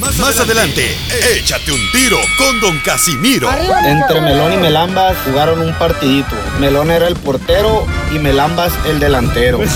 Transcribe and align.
Más 0.00 0.40
adelante, 0.40 0.96
échate 1.34 1.70
un 1.72 1.80
tiro 1.92 2.18
con 2.36 2.60
Don 2.60 2.78
Casimiro. 2.80 3.48
Entre 3.84 4.20
Melón 4.20 4.52
y 4.52 4.56
Melambas 4.56 5.16
jugaron 5.24 5.60
un 5.60 5.72
partidito. 5.74 6.34
Melón 6.60 6.90
era 6.90 7.06
el 7.08 7.14
portero 7.16 7.86
y 8.12 8.18
Melambas 8.18 8.72
el 8.86 8.98
delantero. 8.98 9.60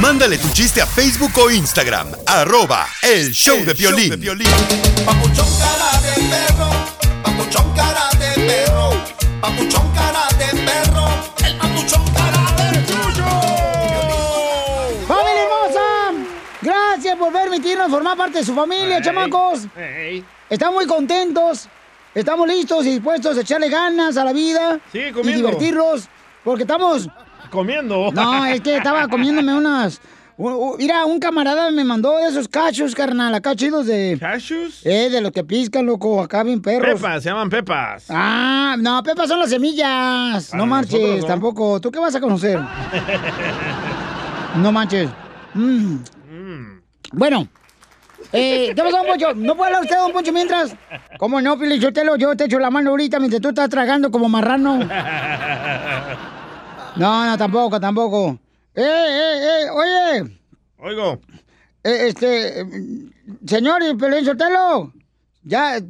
Mándale 0.00 0.38
tu 0.38 0.48
chiste 0.50 0.80
a 0.80 0.86
Facebook 0.86 1.36
o 1.38 1.50
Instagram, 1.50 2.08
arroba 2.26 2.86
el 3.02 3.32
show 3.32 3.62
de 3.64 3.74
violín. 3.74 4.10
Papuchón 5.04 5.48
cara 5.58 6.00
de 6.00 6.12
perro, 6.30 6.70
papuchón 7.22 7.74
cara 7.74 8.08
de 8.18 8.30
perro, 8.46 8.90
papuchón 9.40 9.92
cara 9.92 10.26
de 10.38 10.46
perro, 10.62 11.08
el 11.44 11.56
papuchón 11.56 12.04
cara 12.12 12.19
formar 17.90 18.16
parte 18.16 18.38
de 18.38 18.44
su 18.44 18.54
familia, 18.54 19.00
chamacos. 19.02 19.66
Estamos 20.48 20.74
muy 20.76 20.86
contentos. 20.86 21.68
Estamos 22.14 22.48
listos 22.48 22.84
y 22.86 22.90
dispuestos 22.92 23.36
a 23.36 23.40
echarle 23.42 23.68
ganas 23.68 24.16
a 24.16 24.24
la 24.24 24.32
vida. 24.32 24.80
Sí, 24.90 24.98
Y 24.98 25.12
comiendo. 25.12 25.46
divertirnos. 25.48 26.08
Porque 26.42 26.62
estamos. 26.62 27.08
Comiendo. 27.50 28.10
No, 28.12 28.44
es 28.46 28.60
que 28.60 28.76
estaba 28.76 29.06
comiéndome 29.08 29.54
unas. 29.54 30.00
Mira, 30.78 31.04
un 31.04 31.20
camarada 31.20 31.70
me 31.70 31.84
mandó 31.84 32.16
de 32.16 32.28
esos 32.28 32.48
cachos, 32.48 32.94
carnal, 32.94 33.34
acá 33.34 33.54
chidos 33.54 33.86
de. 33.86 34.16
¿Cachos? 34.18 34.80
Eh, 34.86 35.10
de 35.10 35.20
los 35.20 35.32
que 35.32 35.44
piscan, 35.44 35.84
loco, 35.84 36.22
acá 36.22 36.42
bien 36.42 36.62
perros. 36.62 36.94
Pepas, 36.98 37.22
se 37.22 37.28
llaman 37.28 37.50
pepas. 37.50 38.06
Ah, 38.08 38.74
no, 38.78 39.02
pepas 39.02 39.28
son 39.28 39.38
las 39.38 39.50
semillas. 39.50 40.46
Para 40.48 40.58
no 40.62 40.66
marches, 40.66 41.26
tampoco. 41.26 41.78
¿Tú 41.80 41.90
qué 41.90 41.98
vas 41.98 42.14
a 42.14 42.20
conocer? 42.20 42.58
No 44.56 44.72
manches. 44.72 45.08
Mm. 45.54 45.96
Bueno. 47.12 47.46
Eh, 48.32 48.72
¿Qué 48.74 48.82
pasó, 48.82 48.98
don 48.98 49.06
Poncho? 49.06 49.34
¿No 49.34 49.56
puede 49.56 49.68
hablar 49.68 49.82
usted, 49.82 49.96
don 49.96 50.12
Poncho, 50.12 50.32
mientras? 50.32 50.74
¿Cómo 51.18 51.40
no, 51.40 51.58
Pili? 51.58 51.78
Yo 51.78 51.92
te, 51.92 52.04
lo, 52.04 52.16
yo 52.16 52.36
te 52.36 52.44
echo 52.44 52.58
la 52.60 52.70
mano 52.70 52.90
ahorita 52.90 53.18
mientras 53.18 53.42
tú 53.42 53.48
estás 53.48 53.68
tragando 53.68 54.10
como 54.10 54.28
marrano. 54.28 54.78
No, 56.96 57.26
no, 57.26 57.38
tampoco, 57.38 57.80
tampoco. 57.80 58.38
¡Eh, 58.74 58.82
eh, 58.84 59.64
eh! 59.64 59.70
Oye, 59.70 60.38
Oigo. 60.78 61.20
eh, 61.84 62.06
este... 62.08 62.60
eh, 62.60 62.66
Señor, 63.46 63.80
Pelín 63.98 64.24
Sotelo. 64.24 64.92
Ya, 65.42 65.80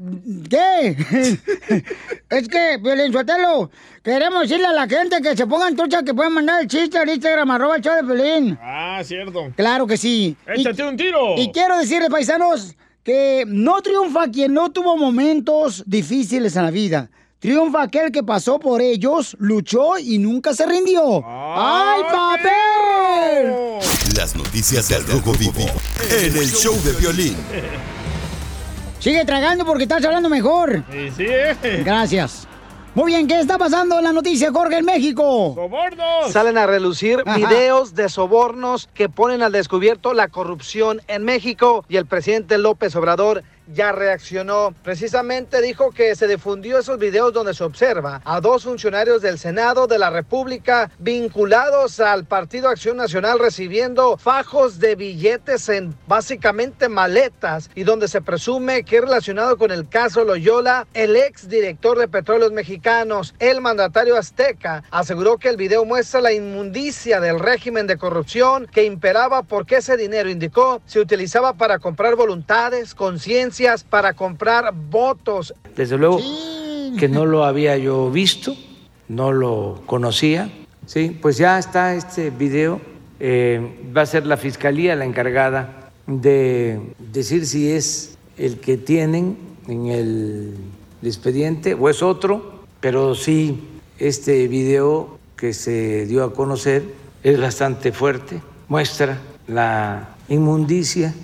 ¿qué? 0.49 0.97
es 2.31 2.49
que, 2.49 2.79
Piolín 2.81 3.13
Sotelo, 3.13 3.71
queremos 4.03 4.43
decirle 4.43 4.67
a 4.67 4.73
la 4.73 4.87
gente 4.87 5.21
que 5.21 5.37
se 5.37 5.47
pongan 5.47 5.75
trucha 5.75 6.05
que 6.05 6.15
pueden 6.15 6.35
mandar 6.35 6.63
el 6.63 6.69
chiste 6.69 6.99
al 6.99 7.09
Instagram, 7.09 7.51
arroba 7.51 7.77
el 7.77 7.83
show 7.83 7.95
de 7.97 8.05
Pelín. 8.05 8.57
Ah, 8.63 9.01
cierto. 9.05 9.53
Claro 9.57 9.89
que 9.89 9.97
sí. 9.97 10.37
Échate 10.47 10.85
un 10.85 10.97
tiro. 10.97 11.37
Y 11.37 11.51
quiero 11.51 11.79
decirles, 11.79 12.11
paisanos, 12.11 12.77
que 13.03 13.45
no 13.49 13.83
triunfa 13.83 14.29
quien 14.29 14.55
no 14.55 14.71
tuvo 14.71 14.97
momentos 14.97 15.83
difíciles 15.85 16.55
en 16.55 16.63
la 16.63 16.71
vida. 16.71 17.11
Triunfa 17.41 17.83
aquel 17.83 18.13
que 18.13 18.23
pasó 18.23 18.61
por 18.61 18.81
ellos, 18.81 19.35
luchó 19.41 19.99
y 19.99 20.19
nunca 20.19 20.55
se 20.55 20.65
rindió. 20.67 21.25
¡Ay, 21.27 22.03
papel! 22.13 23.53
Las 24.15 24.37
noticias 24.37 24.89
del 24.89 25.05
Rojo 25.07 25.33
Vivo 25.33 25.67
en 26.11 26.37
el 26.37 26.51
show 26.53 26.77
de 26.85 26.93
violín. 26.93 27.37
Sigue 29.01 29.25
tragando 29.25 29.65
porque 29.65 29.85
estás 29.85 30.05
hablando 30.05 30.29
mejor. 30.29 30.85
Sí, 30.93 31.11
sí. 31.17 31.25
Gracias. 31.83 32.47
Muy 32.95 33.13
bien, 33.13 33.27
¿qué 33.27 33.41
está 33.41 33.57
pasando 33.57 33.97
en 33.97 34.05
la 34.05 34.13
noticia, 34.13 34.53
Jorge, 34.53 34.77
en 34.77 34.85
México? 34.85 35.55
¡Sobornos! 35.55 36.33
Salen 36.33 36.59
a 36.59 36.67
relucir 36.67 37.23
Ajá. 37.25 37.37
videos 37.37 37.95
de 37.95 38.11
sobornos 38.11 38.91
que 38.93 39.09
ponen 39.09 39.43
al 39.43 39.53
descubierto 39.53 40.13
la 40.13 40.29
corrupción 40.29 41.01
en 41.09 41.25
México 41.25 41.85
y 41.89 41.97
el 41.97 42.05
presidente 42.05 42.59
López 42.59 42.95
Obrador 42.95 43.43
ya 43.73 43.93
reaccionó. 43.93 44.75
Precisamente 44.83 45.61
dijo 45.63 45.91
que 45.91 46.15
se 46.15 46.29
difundió 46.29 46.79
esos 46.79 46.99
videos 46.99 47.33
donde 47.33 47.55
se 47.55 47.65
observa 47.65 48.21
a 48.25 48.41
dos 48.41 48.65
funcionarios 48.65 49.23
del 49.23 49.39
Senado 49.39 49.87
de 49.87 49.99
la 49.99 50.11
República 50.11 50.91
vinculados 50.99 52.01
al 52.01 52.25
Partido 52.25 52.69
Acción 52.69 52.97
Nacional 52.97 53.39
recibiendo 53.39 54.17
fajos 54.17 54.79
de 54.79 54.95
billetes 54.95 55.69
en 55.69 55.95
básicamente 56.07 56.89
maletas 56.89 57.71
y 57.75 57.85
donde 57.85 58.09
se 58.09 58.21
presume 58.21 58.85
que 58.85 59.01
relacionado 59.01 59.57
con 59.57 59.71
el 59.71 59.89
caso 59.89 60.25
Loyola, 60.25 60.87
el 60.95 61.17
ex 61.17 61.49
director 61.49 61.99
de 61.99 62.09
Petróleos 62.09 62.53
Mexicanos, 62.53 63.35
el 63.39 63.61
mandatario 63.61 64.17
azteca, 64.17 64.83
aseguró 64.91 65.39
que 65.39 65.49
el 65.49 65.57
video 65.57 65.85
muestra 65.85 66.21
la 66.21 66.33
inmundicia 66.33 67.21
del 67.21 67.39
régimen 67.39 67.87
de 67.87 67.97
corrupción 67.97 68.67
que 68.67 68.85
imperaba 68.85 69.43
porque 69.43 69.77
ese 69.77 69.97
dinero, 69.97 70.31
indicó, 70.31 70.83
se 70.87 71.01
utilizaba 71.01 71.55
para 71.55 71.79
comprar 71.79 72.17
voluntades, 72.17 72.95
para 73.89 74.15
comprar 74.15 74.73
votos. 74.91 75.55
Desde 75.77 75.99
luego 75.99 76.21
que 76.99 77.09
no 77.09 77.27
lo 77.27 77.45
había 77.45 77.77
yo 77.77 78.11
visto, 78.11 78.55
no 79.09 79.33
lo 79.33 79.83
conocía. 79.87 80.51
Sí, 80.87 81.17
pues 81.21 81.37
ya 81.37 81.59
está 81.59 81.95
este 81.95 82.31
video. 82.31 82.81
eh, 83.21 83.61
va 83.95 84.03
a 84.03 84.07
ser 84.07 84.27
la 84.27 84.39
fiscalía 84.39 84.97
la 84.97 85.05
encargada 85.05 85.91
de 86.07 86.81
decir 87.13 87.47
si 87.47 87.71
es 87.71 88.17
el 88.39 88.59
que 88.61 88.79
tienen 88.79 89.37
en 89.69 89.87
el 89.89 90.55
expediente 91.03 91.75
o 91.75 91.91
es 91.91 92.03
otro, 92.03 92.63
pero 92.81 93.15
sí 93.15 93.61
este 93.99 94.49
video 94.49 95.19
que 95.37 95.53
se 95.53 96.07
dio 96.07 96.25
a 96.25 96.33
conocer 96.33 96.83
es 97.23 97.39
bastante 97.39 97.93
fuerte, 97.93 98.41
muestra 98.69 99.19
la 99.47 100.17
inmundicia 100.29 101.15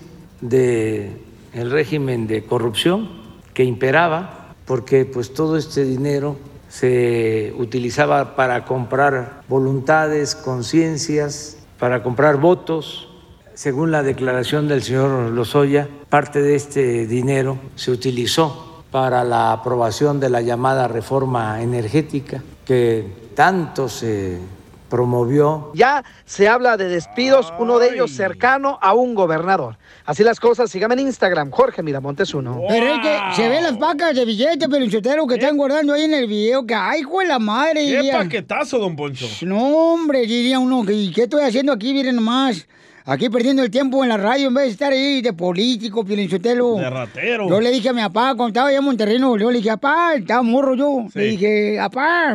de 0.42 1.10
el 1.58 1.70
régimen 1.70 2.26
de 2.26 2.44
corrupción 2.44 3.08
que 3.54 3.64
imperaba, 3.64 4.54
porque 4.66 5.04
pues 5.04 5.32
todo 5.32 5.56
este 5.56 5.84
dinero 5.84 6.36
se 6.68 7.54
utilizaba 7.58 8.36
para 8.36 8.64
comprar 8.64 9.42
voluntades, 9.48 10.34
conciencias, 10.34 11.58
para 11.78 12.02
comprar 12.02 12.36
votos. 12.38 13.08
Según 13.54 13.90
la 13.90 14.02
declaración 14.02 14.68
del 14.68 14.82
señor 14.82 15.30
Lozoya, 15.30 15.88
parte 16.10 16.42
de 16.42 16.56
este 16.56 17.06
dinero 17.06 17.58
se 17.74 17.90
utilizó 17.90 18.84
para 18.90 19.24
la 19.24 19.52
aprobación 19.52 20.20
de 20.20 20.30
la 20.30 20.42
llamada 20.42 20.88
reforma 20.88 21.62
energética 21.62 22.42
que 22.64 23.06
tanto 23.34 23.88
se 23.88 24.38
promovió 24.96 25.72
Ya 25.74 26.02
se 26.24 26.48
habla 26.48 26.78
de 26.78 26.88
despidos, 26.88 27.52
uno 27.58 27.78
de 27.78 27.90
ellos 27.90 28.12
cercano 28.12 28.78
a 28.80 28.94
un 28.94 29.14
gobernador. 29.14 29.76
Así 30.06 30.24
las 30.24 30.40
cosas, 30.40 30.70
sígame 30.70 30.94
en 30.94 31.00
Instagram, 31.00 31.50
Jorge 31.50 31.82
Miramontes 31.82 32.32
uno. 32.32 32.62
Pero 32.66 32.94
es 32.94 33.00
que 33.00 33.18
se 33.34 33.48
ven 33.50 33.62
las 33.62 33.78
vacas 33.78 34.14
de 34.14 34.24
billetes, 34.24 34.66
pero 34.70 35.26
que 35.26 35.34
están 35.34 35.58
guardando 35.58 35.92
ahí 35.92 36.04
en 36.04 36.14
el 36.14 36.26
video. 36.26 36.64
Que, 36.64 36.74
ay, 36.74 37.00
hijo 37.00 37.20
de 37.20 37.26
la 37.26 37.38
madre. 37.38 37.84
¡Qué 37.84 37.96
diría. 37.96 38.18
paquetazo, 38.20 38.78
don 38.78 38.96
Poncho! 38.96 39.26
No, 39.42 39.92
hombre, 39.92 40.20
diría 40.20 40.58
uno, 40.58 40.82
¿y 40.90 41.12
qué 41.12 41.24
estoy 41.24 41.42
haciendo 41.42 41.72
aquí? 41.72 41.92
Miren 41.92 42.16
nomás. 42.16 42.66
Aquí 43.08 43.30
perdiendo 43.30 43.62
el 43.62 43.70
tiempo 43.70 44.02
en 44.02 44.08
la 44.08 44.16
radio 44.16 44.48
en 44.48 44.54
vez 44.54 44.64
de 44.64 44.70
estar 44.72 44.92
ahí 44.92 45.22
de 45.22 45.32
político, 45.32 46.04
Pielinchotelo. 46.04 46.74
De 46.74 46.90
ratero. 46.90 47.48
Yo 47.48 47.60
le 47.60 47.70
dije 47.70 47.90
a 47.90 47.92
mi 47.92 48.00
papá, 48.02 48.34
cuando 48.34 48.48
estaba 48.48 48.68
allá 48.68 48.78
en 48.78 48.84
Monterrey, 48.84 49.18
León, 49.18 49.38
le 49.52 49.58
dije, 49.58 49.70
papá, 49.70 50.14
estaba 50.16 50.42
morro 50.42 50.74
yo. 50.74 51.06
Le 51.14 51.24
dije, 51.26 51.76
papá, 51.78 52.34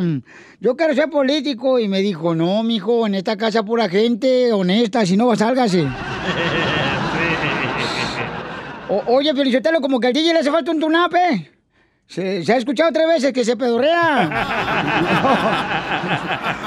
yo 0.62 0.78
quiero 0.78 0.94
ser 0.96 1.10
político. 1.10 1.78
Y 1.78 1.90
me 1.90 2.00
dijo, 2.00 2.34
no, 2.36 2.64
mijo, 2.64 3.06
en 3.06 3.16
esta 3.16 3.36
casa 3.36 3.64
pura 3.64 3.90
gente 3.90 4.54
honesta, 4.54 5.06
si 5.06 5.18
no, 5.18 5.36
sálgase. 5.36 5.86
O- 8.90 9.04
oye, 9.16 9.34
Pielinchotelo, 9.34 9.80
como 9.80 10.00
que 10.02 10.08
al 10.08 10.14
DJ 10.14 10.34
le 10.34 10.40
hace 10.40 10.52
falta 10.52 10.70
un 10.72 10.80
tunape. 10.80 11.50
Se, 12.12 12.44
se 12.44 12.52
ha 12.52 12.58
escuchado 12.58 12.92
tres 12.92 13.08
veces 13.08 13.32
que 13.32 13.46
se 13.46 13.56
pedorrea. 13.56 14.30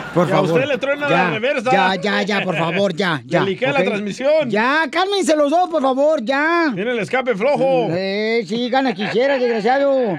Por 0.15 0.27
favor. 0.27 0.53
usted 0.53 0.67
le 0.67 0.79
truena 0.79 1.07
ya, 1.07 1.17
la 1.17 1.31
reversa. 1.33 1.71
Ya, 1.71 1.95
ya, 1.97 2.23
ya, 2.23 2.43
por 2.43 2.57
favor, 2.57 2.95
ya, 2.95 3.23
ya. 3.27 3.45
Le 3.45 3.55
la 3.55 3.85
transmisión. 3.85 4.49
Ya, 4.49 4.89
cálmense 4.91 5.37
los 5.37 5.51
dos, 5.51 5.69
por 5.69 5.83
favor, 5.83 6.25
ya. 6.25 6.73
Tiene 6.75 6.93
el 6.93 7.01
escape 7.01 7.35
flojo. 7.35 7.89
Eh, 7.91 8.43
sí, 8.47 8.71
gana 8.71 8.95
quisiera, 8.95 9.39
desgraciado. 9.39 10.19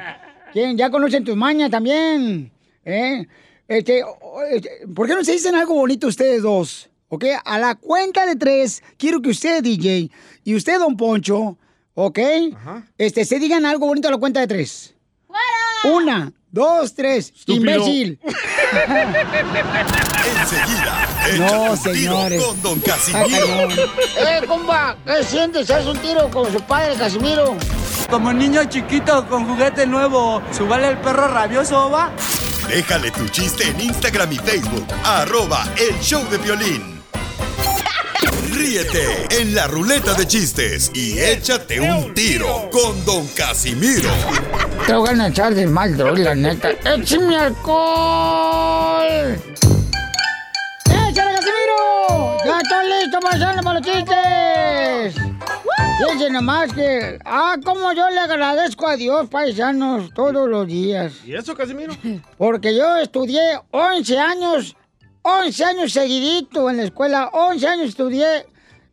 ¿Quién? 0.54 0.78
Ya 0.78 0.92
conocen 0.92 1.24
tus 1.24 1.36
mañas 1.36 1.72
también. 1.72 2.52
¿Eh? 2.84 3.26
Este, 3.68 4.04
este, 4.52 4.70
¿por 4.94 5.08
qué 5.08 5.16
no 5.16 5.24
se 5.24 5.32
dicen 5.32 5.56
algo 5.56 5.74
bonito 5.74 6.06
ustedes 6.06 6.44
dos? 6.44 6.88
¿Ok? 7.08 7.26
A 7.44 7.58
la 7.58 7.74
cuenta 7.74 8.28
de 8.28 8.36
tres, 8.36 8.84
quiero 8.98 9.24
que 9.24 9.30
usted, 9.30 9.64
DJ, 9.64 10.12
y 10.44 10.56
usted, 10.56 10.78
don 10.78 10.96
Poncho, 10.96 11.58
¿ok? 11.96 12.20
Este, 13.00 13.26
se 13.26 13.40
digan 13.40 13.66
algo 13.66 13.88
bonito 13.88 14.08
a 14.08 14.12
la 14.12 14.18
cuenta 14.18 14.42
de 14.42 14.48
tres. 14.48 14.95
Una, 15.94 16.32
dos, 16.52 16.94
tres. 16.96 17.34
Imbécil. 17.46 18.20
Enseguida, 20.42 21.08
No, 21.38 21.72
un 21.72 21.78
tiro 21.82 21.94
señores. 21.94 22.44
con 22.44 22.62
Don 22.62 22.80
Casimiro. 22.80 23.70
¡Eh, 24.18 24.42
compa! 24.48 24.96
¿Qué 25.06 25.24
sientes? 25.24 25.70
¿Haz 25.70 25.86
un 25.86 25.98
tiro 26.00 26.30
con 26.30 26.52
su 26.52 26.60
padre, 26.62 26.96
Casimiro? 26.96 27.56
Como 28.10 28.32
niño 28.34 28.64
chiquito 28.66 29.28
con 29.28 29.46
juguete 29.48 29.86
nuevo, 29.88 30.42
¿subale 30.52 30.90
el 30.90 30.98
perro 30.98 31.28
rabioso, 31.28 31.90
va? 31.90 32.12
Déjale 32.68 33.12
tu 33.12 33.28
chiste 33.30 33.68
en 33.68 33.80
Instagram 33.82 34.32
y 34.32 34.38
Facebook, 34.38 34.86
arroba 35.04 35.66
el 35.78 36.00
show 36.02 36.24
de 36.30 36.38
violín. 36.40 36.95
Ríete 38.56 39.28
en 39.42 39.54
la 39.54 39.68
ruleta 39.68 40.14
de 40.14 40.26
chistes 40.26 40.90
y 40.94 41.20
échate 41.20 41.82
un 41.82 42.14
tiro 42.14 42.70
con 42.72 43.04
Don 43.04 43.28
Casimiro. 43.28 44.10
Te 44.88 44.94
voy 44.94 45.10
a 45.10 45.28
echar 45.28 45.54
de 45.54 45.68
mal, 45.68 45.98
la 45.98 46.34
neta. 46.34 46.70
¡Échame 46.86 47.36
alcohol! 47.36 49.36
¡Échale, 50.86 51.34
Casimiro! 51.34 52.38
¡Ya 52.46 52.60
estoy 52.62 52.90
listo 52.90 53.20
para 53.20 53.36
hacerle 53.36 53.62
para 53.62 53.80
los 53.80 53.88
chistes! 53.88 55.16
Fíjense 56.00 56.30
nomás 56.30 56.72
que... 56.72 57.20
Ah, 57.26 57.58
cómo 57.62 57.92
yo 57.92 58.10
le 58.10 58.20
agradezco 58.20 58.88
a 58.88 58.96
Dios, 58.96 59.28
paisanos, 59.30 60.14
todos 60.14 60.48
los 60.50 60.66
días. 60.66 61.12
¿Y 61.26 61.36
eso, 61.36 61.56
Casimiro? 61.56 61.94
Porque 62.38 62.74
yo 62.74 62.96
estudié 62.98 63.60
11 63.72 64.18
años, 64.18 64.78
11 65.28 65.66
años 65.66 65.92
seguidito 65.92 66.70
en 66.70 66.78
la 66.78 66.84
escuela, 66.84 67.32
11 67.34 67.68
años 67.68 67.90
estudié 67.90 68.46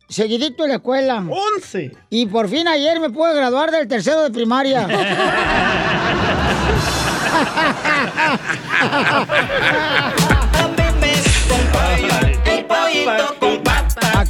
seguidito 0.09 0.63
en 0.63 0.69
la 0.69 0.77
escuela. 0.77 1.21
¡11! 1.21 1.95
Y 2.09 2.25
por 2.25 2.49
fin 2.49 2.67
ayer 2.67 2.99
me 2.99 3.11
pude 3.11 3.35
graduar 3.35 3.69
del 3.69 3.87
tercero 3.87 4.23
de 4.23 4.31
primaria. 4.31 4.87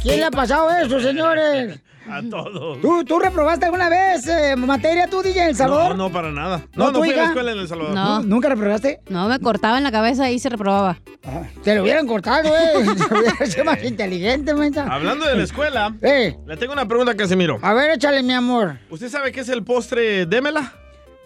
¿A 0.04 0.06
quién 0.06 0.20
le 0.20 0.24
ha 0.26 0.30
pasado 0.30 0.68
eso, 0.70 1.00
señores? 1.00 1.80
A 2.06 2.20
todos. 2.20 2.82
¿Tú, 2.82 3.02
tú 3.06 3.18
reprobaste 3.18 3.64
alguna 3.64 3.88
vez 3.88 4.26
eh, 4.28 4.54
materia 4.56 5.08
tú, 5.08 5.22
DJ, 5.22 5.42
en 5.44 5.48
El 5.48 5.56
Salvador? 5.56 5.96
No, 5.96 6.08
no, 6.08 6.12
para 6.12 6.30
nada. 6.30 6.60
¿No, 6.74 6.92
No, 6.92 6.98
fui 6.98 7.10
a 7.10 7.16
la 7.16 7.24
escuela 7.24 7.52
en 7.52 7.58
El 7.60 7.66
Salvador. 7.66 7.94
No. 7.94 8.20
¿Nunca 8.22 8.50
reprobaste? 8.50 9.00
No, 9.08 9.26
me 9.26 9.38
cortaba 9.40 9.78
en 9.78 9.84
la 9.84 9.90
cabeza 9.90 10.30
y 10.30 10.38
se 10.38 10.50
reprobaba. 10.50 10.98
Te 11.62 11.74
lo 11.74 11.82
hubieran 11.82 12.06
cortado, 12.06 12.54
eh. 12.54 12.72
Te 13.08 13.14
hubieran 13.14 13.46
sido 13.50 13.64
más 13.64 13.82
inteligente, 13.82 14.52
mensa. 14.52 14.86
Hablando 14.86 15.24
de 15.24 15.34
la 15.36 15.44
escuela, 15.44 15.94
Eh, 16.02 16.36
le 16.46 16.56
tengo 16.58 16.74
una 16.74 16.86
pregunta 16.86 17.12
a 17.12 17.16
Casimiro. 17.16 17.58
a 17.62 17.72
ver, 17.72 17.92
échale, 17.92 18.22
mi 18.22 18.34
amor. 18.34 18.76
¿Usted 18.90 19.08
sabe 19.08 19.32
qué 19.32 19.40
es 19.40 19.48
el 19.48 19.64
postre 19.64 20.26
démela? 20.26 20.74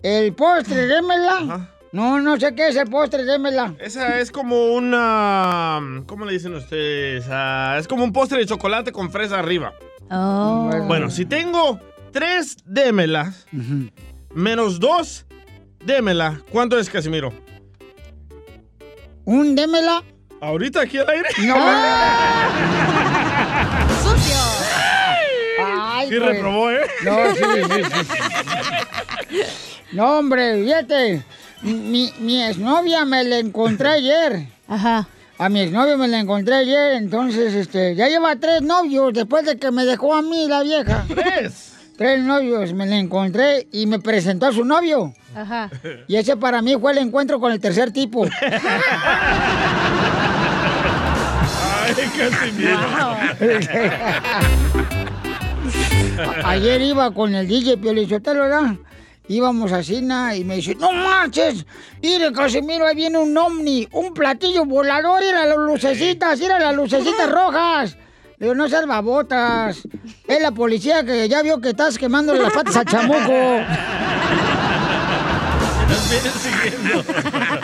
¿El 0.04 0.32
postre, 0.32 0.86
démela? 0.86 1.38
Ajá. 1.38 1.70
No, 1.90 2.20
no 2.20 2.38
sé 2.38 2.54
qué 2.54 2.68
es 2.68 2.76
el 2.76 2.86
postre, 2.88 3.24
démela. 3.24 3.74
Esa 3.78 4.20
es 4.20 4.30
como 4.30 4.74
una... 4.74 5.80
¿Cómo 6.06 6.26
le 6.26 6.32
dicen 6.32 6.54
ustedes? 6.54 7.24
Ah, 7.30 7.76
es 7.78 7.88
como 7.88 8.04
un 8.04 8.12
postre 8.12 8.38
de 8.38 8.44
chocolate 8.46 8.92
con 8.92 9.10
fresa 9.10 9.38
arriba. 9.38 9.72
Oh. 10.10 10.70
Bueno, 10.86 11.08
si 11.10 11.24
tengo 11.24 11.80
tres 12.12 12.58
démelas 12.66 13.46
menos 14.34 14.80
dos 14.80 15.24
démela, 15.84 16.42
¿cuánto 16.50 16.78
es, 16.78 16.90
Casimiro? 16.90 17.32
¿Un 19.24 19.54
démela? 19.54 20.02
¿Ahorita 20.40 20.80
aquí 20.82 20.98
al 20.98 21.08
aire? 21.08 21.28
No. 21.46 21.54
¡Sucio! 24.02 24.36
Ay, 25.64 26.08
Sí 26.08 26.14
pues. 26.16 26.28
reprobó, 26.30 26.70
¿eh? 26.70 26.80
No, 27.04 27.34
sí, 27.34 27.42
sí, 27.74 27.82
sí. 27.84 27.92
No, 29.92 30.18
hombre, 30.18 30.62
fíjate. 30.64 31.22
Mi, 31.62 32.12
mi 32.20 32.42
exnovia 32.42 33.04
me 33.04 33.24
la 33.24 33.38
encontré 33.38 33.88
ayer. 33.88 34.46
Ajá. 34.68 35.08
A 35.38 35.48
mi 35.48 35.60
exnovio 35.60 35.96
me 35.96 36.08
la 36.08 36.18
encontré 36.18 36.54
ayer, 36.56 36.94
entonces, 36.94 37.54
este, 37.54 37.94
ya 37.94 38.08
lleva 38.08 38.34
tres 38.36 38.60
novios 38.62 39.12
después 39.12 39.44
de 39.46 39.56
que 39.56 39.70
me 39.70 39.84
dejó 39.84 40.14
a 40.14 40.22
mí 40.22 40.48
la 40.48 40.62
vieja. 40.64 41.04
¡Tres! 41.08 41.74
Tres 41.96 42.20
novios 42.22 42.72
me 42.74 42.86
la 42.86 42.96
encontré 42.96 43.66
y 43.72 43.86
me 43.86 43.98
presentó 43.98 44.46
a 44.46 44.52
su 44.52 44.64
novio. 44.64 45.14
Ajá. 45.34 45.70
Y 46.06 46.16
ese 46.16 46.36
para 46.36 46.62
mí 46.62 46.76
fue 46.80 46.92
el 46.92 46.98
encuentro 46.98 47.40
con 47.40 47.52
el 47.52 47.60
tercer 47.60 47.92
tipo. 47.92 48.24
¡Ay, 51.84 51.94
Casimiro! 52.16 53.16
Ayer 56.44 56.82
iba 56.82 57.10
con 57.12 57.34
el 57.34 57.46
DJ 57.46 57.78
Piolichotelo, 57.78 58.42
¿verdad? 58.42 58.74
Íbamos 59.28 59.72
a 59.72 59.82
Cina 59.82 60.34
y 60.34 60.42
me 60.42 60.56
dice, 60.56 60.74
no 60.74 60.90
marches, 60.90 61.66
mire 62.02 62.32
Casimiro, 62.32 62.86
ahí 62.86 62.96
viene 62.96 63.18
un 63.18 63.36
ovni, 63.36 63.86
un 63.92 64.14
platillo 64.14 64.64
volador, 64.64 65.20
mira 65.20 65.44
las 65.44 65.58
lucecitas, 65.58 66.40
mira 66.40 66.58
las 66.58 66.74
lucecitas 66.74 67.30
rojas. 67.30 67.96
Le 68.38 68.46
digo, 68.46 68.54
no 68.54 68.68
seas 68.68 68.86
babotas, 68.86 69.82
es 70.26 70.40
la 70.40 70.52
policía 70.52 71.04
que 71.04 71.28
ya 71.28 71.42
vio 71.42 71.60
que 71.60 71.70
estás 71.70 71.98
quemando 71.98 72.34
las 72.34 72.52
patas 72.52 72.76
al 72.76 72.86
chamuco. 72.86 73.66
Siguiendo. 76.08 77.04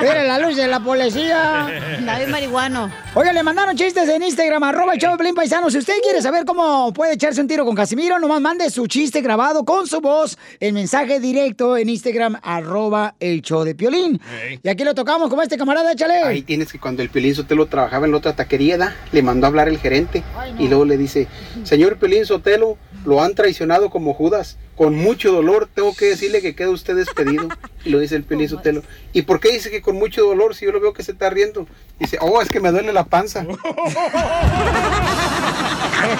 Mira 0.00 0.22
la 0.22 0.38
luz 0.38 0.54
de 0.56 0.66
la 0.66 0.78
policía. 0.78 1.66
David 2.04 2.26
marihuano. 2.26 2.90
Oiga, 3.14 3.32
le 3.32 3.42
mandaron 3.42 3.74
chistes 3.74 4.06
en 4.06 4.22
Instagram, 4.22 4.62
arroba 4.64 4.92
el 4.92 5.34
Paisano. 5.34 5.70
Si 5.70 5.78
usted 5.78 5.94
quiere 6.02 6.20
saber 6.20 6.44
cómo 6.44 6.92
puede 6.92 7.14
echarse 7.14 7.40
un 7.40 7.48
tiro 7.48 7.64
con 7.64 7.74
Casimiro, 7.74 8.18
nomás 8.18 8.42
mande 8.42 8.68
su 8.68 8.86
chiste 8.86 9.22
grabado 9.22 9.64
con 9.64 9.86
su 9.86 10.02
voz 10.02 10.36
en 10.60 10.74
mensaje 10.74 11.20
directo 11.20 11.78
en 11.78 11.88
Instagram, 11.88 12.38
arroba 12.42 13.14
el 13.18 13.40
show 13.40 13.64
de 13.64 13.74
Piolín. 13.74 14.20
Y 14.62 14.68
aquí 14.68 14.84
lo 14.84 14.94
tocamos 14.94 15.30
como 15.30 15.40
este 15.40 15.56
camarada, 15.56 15.92
échale. 15.92 16.22
Ahí 16.24 16.42
tienes 16.42 16.70
que 16.70 16.78
cuando 16.78 17.02
el 17.02 17.08
Piolín 17.08 17.34
Sotelo 17.34 17.64
trabajaba 17.64 18.04
en 18.04 18.12
la 18.12 18.18
otra 18.18 18.36
taquería, 18.36 18.76
¿da? 18.76 18.94
le 19.12 19.22
mandó 19.22 19.46
a 19.46 19.48
hablar 19.48 19.68
el 19.68 19.78
gerente 19.78 20.22
y 20.58 20.68
luego 20.68 20.84
le 20.84 20.98
dice, 20.98 21.28
señor 21.62 21.96
Piolín 21.96 22.26
Sotelo, 22.26 22.76
lo 23.06 23.22
han 23.22 23.34
traicionado 23.34 23.88
como 23.88 24.12
Judas, 24.12 24.58
con 24.76 24.94
mucho 24.96 25.32
dolor 25.32 25.68
tengo 25.72 25.94
que 25.94 26.06
decirle 26.06 26.42
que 26.42 26.54
queda 26.54 26.70
usted 26.70 26.96
despedido. 26.96 27.48
Y 27.84 27.90
lo 27.90 27.98
dice 27.98 28.16
el 28.16 28.24
Piolín 28.24 28.48
Sotelo, 28.48 28.82
¿y 29.12 29.22
por 29.22 29.40
qué 29.40 29.52
dice 29.52 29.70
que 29.70 29.82
con 29.82 29.96
mucho 29.96 30.24
dolor 30.24 30.54
si 30.54 30.64
yo 30.64 30.72
lo 30.72 30.80
veo 30.80 30.92
que 30.92 31.02
se 31.02 31.12
está 31.12 31.30
riendo? 31.30 31.66
Dice, 31.98 32.18
oh, 32.20 32.40
es 32.40 32.50
que 32.50 32.60
me 32.60 32.70
duele 32.70 32.92
la 32.92 33.04
panza. 33.04 33.44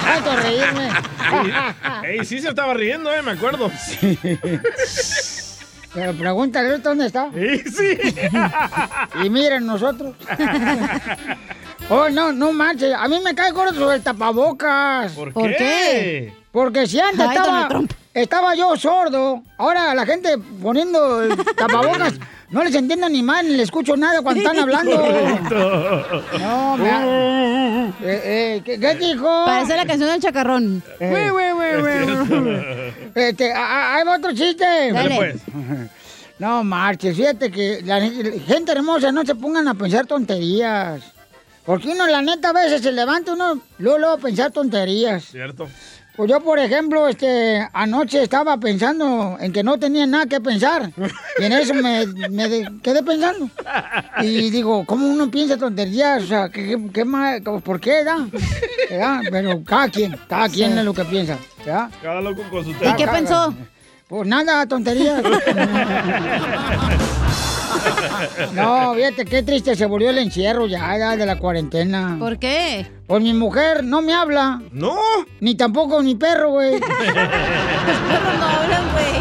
Tanto 0.05 0.37
reírme. 0.37 0.89
Ey, 2.05 2.25
sí 2.25 2.41
se 2.41 2.49
estaba 2.49 2.75
riendo, 2.75 3.13
¿eh? 3.13 3.23
Me 3.23 3.33
acuerdo. 3.33 3.71
Pero 5.95 6.13
pregúntale 6.13 6.79
dónde 6.79 7.07
está. 7.07 7.31
Sí, 7.33 7.59
sí. 7.71 7.99
Y 9.25 9.31
miren 9.31 9.67
nosotros. 9.67 10.15
Oh, 11.91 12.09
no, 12.09 12.33
no 12.33 12.51
manches. 12.55 12.95
A 12.95 13.07
mí 13.09 13.21
me 13.23 13.35
cae 13.35 13.51
gordo 13.51 13.75
sobre 13.75 13.97
el 13.97 14.03
tapabocas. 14.03 15.13
¿Por, 15.13 15.35
¿Por 15.35 15.51
qué? 15.51 15.57
qué? 15.59 16.35
Porque 16.51 16.87
si 16.87 16.99
antes 16.99 17.21
Ay, 17.21 17.37
estaba, 17.37 17.47
Donald 17.47 17.69
Trump. 17.69 17.93
Estaba 18.15 18.55
yo 18.55 18.77
sordo, 18.77 19.43
ahora 19.59 19.95
la 19.95 20.07
gente 20.07 20.37
poniendo 20.63 21.23
el 21.23 21.37
tapabocas, 21.57 22.15
no 22.51 22.63
les 22.65 22.75
entiendo 22.75 23.09
ni 23.09 23.23
mal, 23.23 23.45
ni 23.47 23.53
les 23.55 23.65
escucho 23.65 23.97
nada 23.97 24.23
cuando 24.23 24.41
están 24.43 24.59
hablando. 24.59 24.97
No, 26.39 26.77
me 26.77 26.91
ha- 26.91 27.89
eh, 28.03 28.21
eh, 28.25 28.63
¿qué, 28.65 28.79
qué 28.79 28.95
dijo? 28.95 29.27
Parece 29.45 29.77
la 29.77 29.85
canción 29.87 30.11
del 30.11 30.21
chacarrón. 30.21 30.83
Eh, 31.01 31.33
este, 33.15 33.53
a- 33.53 33.65
a- 33.67 33.95
ahí 33.97 34.05
va 34.05 34.17
otro 34.17 34.33
chiste. 34.33 34.65
Dale. 34.93 35.17
Pues, 35.17 35.37
No 36.39 36.65
marches, 36.65 37.17
fíjate 37.17 37.51
que 37.51 37.81
la 37.85 38.01
gen- 38.01 38.41
gente 38.47 38.73
hermosa 38.73 39.13
no 39.13 39.25
se 39.25 39.35
pongan 39.35 39.69
a 39.69 39.75
pensar 39.75 40.07
tonterías. 40.07 41.03
Porque 41.65 41.89
uno, 41.89 42.07
la 42.07 42.21
neta, 42.21 42.51
a 42.51 42.53
veces 42.53 42.83
se 42.83 42.93
levanta 42.93 43.33
uno, 43.33 43.59
luego, 43.79 43.99
luego 43.99 44.15
a 44.15 44.19
pensar 44.19 44.51
tonterías. 44.51 45.25
cierto. 45.25 45.67
Pues 46.17 46.31
yo, 46.31 46.39
por 46.41 46.61
ejemplo, 46.61 47.09
este, 47.09 47.67
anoche 47.73 48.23
estaba 48.23 48.57
pensando 48.57 49.37
en 49.41 49.53
que 49.53 49.65
no 49.65 49.79
tenía 49.79 50.07
nada 50.07 50.27
que 50.27 50.41
pensar. 50.41 50.93
Y 51.41 51.45
en 51.45 51.53
eso 51.53 51.75
me, 51.75 52.07
me 52.31 52.49
de- 52.49 52.71
quedé 52.83 53.03
pensando. 53.03 53.51
Y 54.21 54.49
digo, 54.51 54.85
¿cómo 54.87 55.09
uno 55.09 55.29
piensa 55.29 55.57
tonterías? 55.57 56.23
O 56.23 56.27
sea, 56.27 56.49
¿qué, 56.51 56.67
qué, 56.69 56.79
qué 56.93 57.05
más- 57.05 57.41
¿por 57.41 57.81
qué, 57.81 58.05
da? 58.05 58.29
¿Verdad? 58.89 59.21
Pero 59.29 59.65
cada 59.65 59.89
quien, 59.89 60.17
cada 60.29 60.49
quien 60.49 60.79
es 60.79 60.85
lo 60.85 60.95
que 60.95 61.05
piensa. 61.05 61.37
¿verdad? 61.67 61.91
Cada 62.01 62.21
loco 62.21 62.43
con 62.49 62.63
su 62.63 62.71
¿Y 62.71 62.75
tema. 62.75 62.95
qué 62.97 63.09
pensó? 63.09 63.53
Pues 64.07 64.29
nada, 64.29 64.67
tonterías. 64.67 65.21
No, 68.55 68.95
fíjate 68.95 69.25
qué 69.25 69.43
triste 69.43 69.75
se 69.77 69.87
volvió 69.87 70.11
el 70.11 70.19
encierro 70.19 70.67
ya, 70.67 70.97
ya 70.99 71.17
de 71.17 71.27
la 71.27 71.39
cuarentena. 71.39 72.17
¿Por 72.19 72.39
qué? 72.39 72.87
Pues 73.07 73.23
mi 73.23 73.35
mujer 73.35 73.85
no 73.85 74.01
me 74.03 74.13
habla, 74.15 74.63
No. 74.73 74.97
ni 75.41 75.55
tampoco 75.55 76.03
mi 76.03 76.15
perro, 76.15 76.51
güey. 76.53 76.73
Los 76.81 76.89
perros 76.89 78.39
no 78.39 78.47
hablan, 78.47 78.83
güey. 78.93 79.15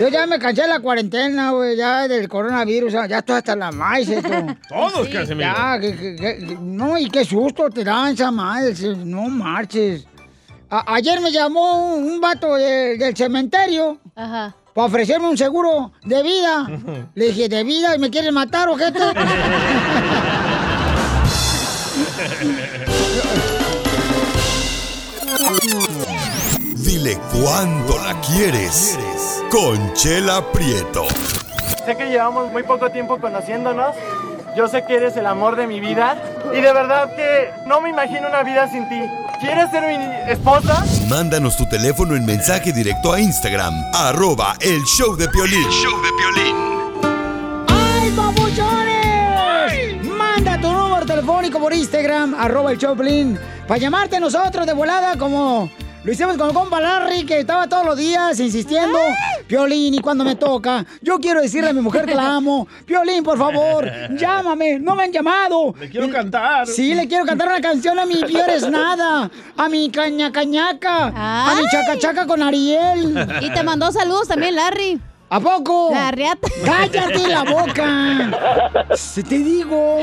Yo 0.00 0.08
ya 0.08 0.26
me 0.26 0.38
cansé 0.38 0.62
de 0.62 0.68
la 0.68 0.80
cuarentena, 0.80 1.50
güey, 1.52 1.76
ya 1.76 2.06
del 2.06 2.28
coronavirus, 2.28 2.92
ya 2.92 3.18
estoy 3.18 3.36
hasta 3.36 3.56
la 3.56 3.72
maíz 3.72 4.08
esto. 4.10 4.28
Todos, 4.68 5.06
Sí, 5.06 5.12
Casimiro. 5.12 5.52
Ya, 5.56 5.78
que, 5.80 5.96
que- 5.96 6.16
que- 6.16 6.58
no, 6.60 6.98
y 6.98 7.08
qué 7.08 7.24
susto 7.24 7.70
te 7.70 7.82
dan 7.82 8.12
esa 8.12 8.30
madre, 8.30 8.74
no 9.04 9.22
marches. 9.28 10.06
A- 10.68 10.94
ayer 10.94 11.20
me 11.20 11.32
llamó 11.32 11.94
un, 11.94 12.04
un 12.04 12.20
vato 12.20 12.54
de- 12.56 12.98
del 12.98 13.16
cementerio 13.16 13.98
Ajá. 14.14 14.54
Para 14.76 14.86
ofrecerme 14.88 15.28
un 15.30 15.38
seguro 15.38 15.90
de 16.04 16.22
vida. 16.22 16.66
Le 17.14 17.28
dije, 17.28 17.48
¿de 17.48 17.64
vida? 17.64 17.96
¿Y 17.96 17.98
me 17.98 18.10
quieren 18.10 18.34
matar, 18.34 18.68
ojete? 18.68 19.00
Dile 26.76 27.18
cuándo 27.32 27.96
la 27.98 28.20
quieres. 28.20 28.98
Conchela 29.50 30.52
Prieto. 30.52 31.06
Sé 31.86 31.96
que 31.96 32.10
llevamos 32.10 32.52
muy 32.52 32.62
poco 32.62 32.90
tiempo 32.90 33.18
conociéndonos. 33.18 33.94
Yo 34.56 34.68
sé 34.68 34.84
que 34.86 34.96
eres 34.96 35.14
el 35.18 35.26
amor 35.26 35.54
de 35.54 35.66
mi 35.66 35.80
vida 35.80 36.16
Y 36.54 36.62
de 36.62 36.72
verdad 36.72 37.14
que 37.14 37.50
no 37.66 37.82
me 37.82 37.90
imagino 37.90 38.26
una 38.26 38.42
vida 38.42 38.66
sin 38.70 38.88
ti. 38.88 39.00
¿Quieres 39.38 39.70
ser 39.70 39.82
mi 39.86 40.32
esposa? 40.32 40.82
Mándanos 41.08 41.58
tu 41.58 41.68
teléfono 41.68 42.16
en 42.16 42.24
mensaje 42.24 42.72
directo 42.72 43.12
a 43.12 43.20
Instagram, 43.20 43.74
arroba 43.92 44.56
el 44.60 44.82
show 44.84 45.14
de 45.14 45.28
Piolín. 45.28 45.68
show 45.70 46.00
de 46.00 46.08
¡Ay, 47.68 48.10
papuchones! 48.16 50.06
Manda 50.06 50.58
tu 50.58 50.72
número 50.72 51.04
telefónico 51.04 51.58
por 51.58 51.74
Instagram, 51.74 52.34
arroba 52.34 52.72
el 52.72 52.78
Choplin, 52.78 53.38
para 53.68 53.78
llamarte 53.78 54.16
a 54.16 54.20
nosotros 54.20 54.64
de 54.64 54.72
volada 54.72 55.18
como 55.18 55.70
lo 56.06 56.12
hicimos 56.12 56.36
con 56.36 56.46
el 56.48 56.54
compa 56.54 56.80
Larry, 56.80 57.26
que 57.26 57.40
estaba 57.40 57.68
todos 57.68 57.84
los 57.84 57.96
días 57.96 58.38
insistiendo. 58.38 58.96
Piolín, 59.48 59.92
¿y 59.92 59.98
cuando 59.98 60.22
me 60.22 60.36
toca? 60.36 60.86
Yo 61.02 61.18
quiero 61.18 61.42
decirle 61.42 61.70
a 61.70 61.72
mi 61.72 61.80
mujer 61.80 62.06
que 62.06 62.14
la 62.14 62.36
amo. 62.36 62.68
Piolín, 62.86 63.24
por 63.24 63.36
favor, 63.36 63.90
llámame. 64.16 64.78
No 64.78 64.94
me 64.94 65.02
han 65.02 65.12
llamado. 65.12 65.74
Le 65.80 65.90
quiero 65.90 66.08
cantar. 66.08 66.68
Sí, 66.68 66.94
le 66.94 67.08
quiero 67.08 67.24
cantar 67.26 67.48
una 67.48 67.60
canción 67.60 67.98
a 67.98 68.06
mi 68.06 68.22
Piores 68.26 68.70
Nada, 68.70 69.28
a 69.56 69.68
mi 69.68 69.90
Caña 69.90 70.30
Cañaca, 70.30 71.12
a 71.12 71.54
mi 71.56 71.66
Chaca 71.68 71.98
Chaca 71.98 72.24
con 72.24 72.40
Ariel. 72.40 73.28
Y 73.40 73.50
te 73.50 73.64
mandó 73.64 73.90
saludos 73.90 74.28
también, 74.28 74.54
Larry. 74.54 75.00
¿A 75.28 75.40
poco? 75.40 75.90
La 75.92 76.12
riata. 76.12 76.46
¡Cállate 76.64 77.26
la 77.26 77.42
boca! 77.42 78.86
Si 78.94 79.24
te 79.24 79.38
digo. 79.38 79.98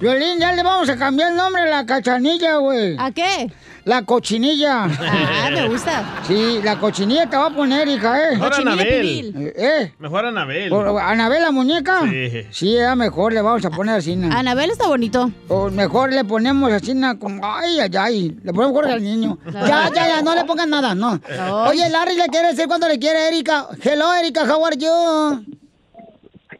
Violín, 0.00 0.38
ya 0.38 0.52
le 0.52 0.62
vamos 0.62 0.88
a 0.88 0.96
cambiar 0.96 1.30
el 1.30 1.36
nombre 1.36 1.62
a 1.62 1.66
la 1.66 1.86
cachanilla, 1.86 2.56
güey. 2.56 2.96
¿A 2.98 3.10
qué? 3.12 3.50
La 3.84 4.02
cochinilla. 4.02 4.84
Ah, 4.84 5.50
me 5.50 5.68
gusta. 5.68 6.04
Sí, 6.26 6.58
la 6.62 6.78
cochinilla 6.78 7.28
te 7.28 7.36
va 7.36 7.46
a 7.46 7.50
poner, 7.50 7.86
hija, 7.88 8.18
¿eh? 8.18 8.32
Mejor 8.32 8.50
Cochinilla 8.50 8.72
Anabel. 8.72 9.34
Eh, 9.36 9.54
¿Eh? 9.56 9.92
Mejor 9.98 10.26
Anabel. 10.26 10.68
¿Por- 10.70 10.98
¿Anabel 11.00 11.42
la 11.42 11.50
muñeca? 11.50 12.00
Sí. 12.02 12.30
Sí, 12.50 12.72
ya 12.74 12.94
mejor 12.96 13.32
le 13.34 13.40
vamos 13.42 13.64
a 13.64 13.70
poner 13.70 13.96
así. 13.96 14.16
¿no? 14.16 14.34
Anabel 14.36 14.70
está 14.70 14.86
bonito. 14.88 15.30
O 15.48 15.70
mejor 15.70 16.12
le 16.12 16.24
ponemos 16.24 16.72
así, 16.72 16.94
¿no? 16.94 17.18
como, 17.18 17.40
ay, 17.46 17.78
ay, 17.80 17.90
ay. 17.98 18.36
Le 18.42 18.52
ponemos 18.52 18.74
Jorge 18.74 18.92
al 18.92 19.02
niño. 19.02 19.38
Ya, 19.52 19.90
ya, 19.94 20.08
ya, 20.08 20.22
no 20.22 20.34
le 20.34 20.44
pongan 20.44 20.70
nada, 20.70 20.94
no. 20.94 21.20
Oye, 21.68 21.88
Larry 21.90 22.16
le 22.16 22.26
quiere 22.28 22.48
decir 22.48 22.66
cuánto 22.66 22.88
le 22.88 22.98
quiere 22.98 23.18
a 23.18 23.28
Erika. 23.28 23.66
Hello, 23.82 24.12
Erika, 24.14 24.44
how 24.44 24.64
are 24.66 24.76
you? 24.76 25.44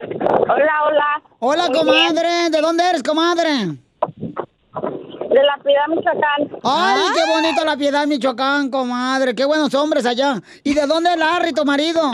Hola, 0.09 0.73
hola. 0.87 1.21
Hola, 1.39 1.67
Muy 1.69 1.79
comadre. 1.79 2.49
¿De 2.51 2.61
dónde 2.61 2.83
eres, 2.89 3.01
comadre? 3.03 3.49
De 3.49 5.43
la 5.43 5.57
Piedad, 5.63 5.87
Michoacán. 5.89 6.59
Ay, 6.63 7.01
qué 7.15 7.25
bonito 7.33 7.65
la 7.65 7.75
piedad, 7.75 8.05
Michoacán, 8.07 8.69
comadre. 8.69 9.33
Qué 9.35 9.43
buenos 9.45 9.73
hombres 9.73 10.05
allá. 10.05 10.41
¿Y 10.63 10.73
de 10.73 10.85
dónde 10.85 11.11
es 11.11 11.17
Larry, 11.17 11.53
tu 11.53 11.65
marido? 11.65 12.11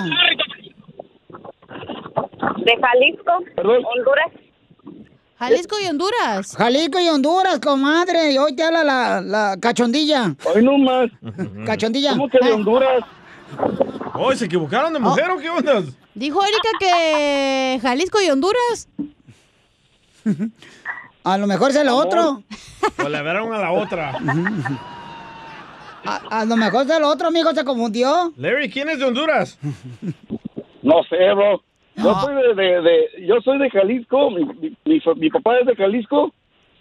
De 2.58 2.74
Jalisco, 2.82 3.32
Honduras. 3.58 4.32
Jalisco 5.38 5.76
y 5.84 5.88
Honduras. 5.88 6.56
Jalisco 6.56 7.00
y 7.00 7.10
Honduras, 7.10 7.60
comadre. 7.60 8.32
Y 8.32 8.38
hoy 8.38 8.56
te 8.56 8.64
habla 8.64 8.84
la, 8.84 9.22
la 9.22 9.58
cachondilla. 9.60 10.36
Hoy 10.46 10.64
no 10.64 10.78
más. 10.78 11.10
Cachondilla. 11.66 12.12
¿Cómo 12.12 12.30
que 12.30 12.40
de 12.40 12.54
Honduras? 12.54 13.04
Oh, 14.14 14.34
¿se 14.34 14.46
equivocaron 14.46 14.94
de 14.94 15.00
mujer 15.00 15.30
o 15.32 15.38
qué 15.38 15.50
onda? 15.50 15.82
Dijo 16.14 16.42
Erika 16.44 16.70
que 16.80 17.80
Jalisco 17.82 18.20
y 18.22 18.30
Honduras. 18.30 18.90
A 21.24 21.38
lo 21.38 21.46
mejor 21.48 21.70
es 21.70 21.76
el 21.76 21.88
otro. 21.90 22.42
O 23.04 23.10
le 23.10 23.22
vieron 23.22 23.54
a 23.54 23.60
la 23.60 23.72
otra. 23.72 24.12
A, 26.04 26.40
a 26.42 26.46
lo 26.46 26.58
mejor 26.58 26.86
es 26.86 26.92
el 26.98 27.04
otro, 27.04 27.28
amigo, 27.28 27.52
se 27.54 27.64
confundió. 27.64 28.34
Larry, 28.38 28.72
¿quién 28.72 28.90
es 28.90 28.98
de 28.98 29.06
Honduras? 29.06 29.60
No 30.82 31.04
sé, 31.08 31.18
bro. 31.36 31.62
Yo 31.96 32.20
soy 32.22 32.34
de, 32.34 32.56
de, 32.56 32.82
de- 32.82 33.28
yo 33.28 33.36
soy 33.44 33.60
de 33.60 33.70
Jalisco, 33.70 34.32
mi, 34.32 34.46
mi- 34.46 34.76
mi 34.86 35.00
fa- 35.00 35.14
mi 35.14 35.30
papá 35.30 35.60
es 35.60 35.68
de 35.68 35.76
Jalisco 35.76 36.34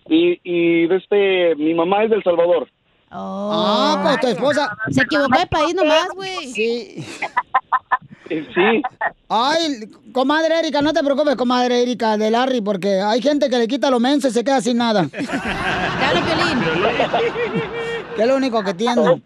y, 0.08 0.40
y 0.42 0.86
de 0.86 0.96
este, 0.96 1.54
mi 1.56 1.74
mamá 1.74 2.04
es 2.04 2.10
del 2.10 2.22
Salvador. 2.22 2.66
Ah, 3.10 3.98
pues 4.02 4.20
tu 4.20 4.26
esposa. 4.28 4.76
Se 4.90 5.02
equivocó 5.02 5.38
de 5.38 5.46
país 5.46 5.74
nomás, 5.74 6.08
güey. 6.14 6.52
Sí. 6.52 7.06
Sí. 8.28 8.82
Ay, 9.28 9.88
comadre 10.12 10.60
Erika, 10.60 10.80
no 10.80 10.92
te 10.92 11.02
preocupes, 11.02 11.34
comadre 11.34 11.82
Erika 11.82 12.16
de 12.16 12.30
Larry, 12.30 12.60
porque 12.60 13.00
hay 13.00 13.20
gente 13.20 13.50
que 13.50 13.58
le 13.58 13.66
quita 13.66 13.90
lo 13.90 13.98
menso 13.98 14.28
y 14.28 14.30
se 14.30 14.44
queda 14.44 14.60
sin 14.60 14.76
nada. 14.76 15.08
Claro, 15.10 16.20
Piolín. 16.24 17.62
Que 18.14 18.22
es 18.22 18.28
lo 18.28 18.36
único 18.36 18.62
que 18.62 18.74
tiene. 18.74 19.20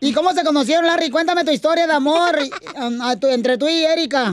¿Y 0.00 0.12
cómo 0.12 0.32
se 0.32 0.44
conocieron, 0.44 0.86
Larry? 0.86 1.08
Cuéntame 1.08 1.42
tu 1.44 1.50
historia 1.52 1.86
de 1.86 1.92
amor 1.94 2.36
um, 2.76 3.00
a 3.00 3.16
tu- 3.16 3.28
entre 3.28 3.56
tú 3.56 3.66
y 3.66 3.82
Erika. 3.84 4.30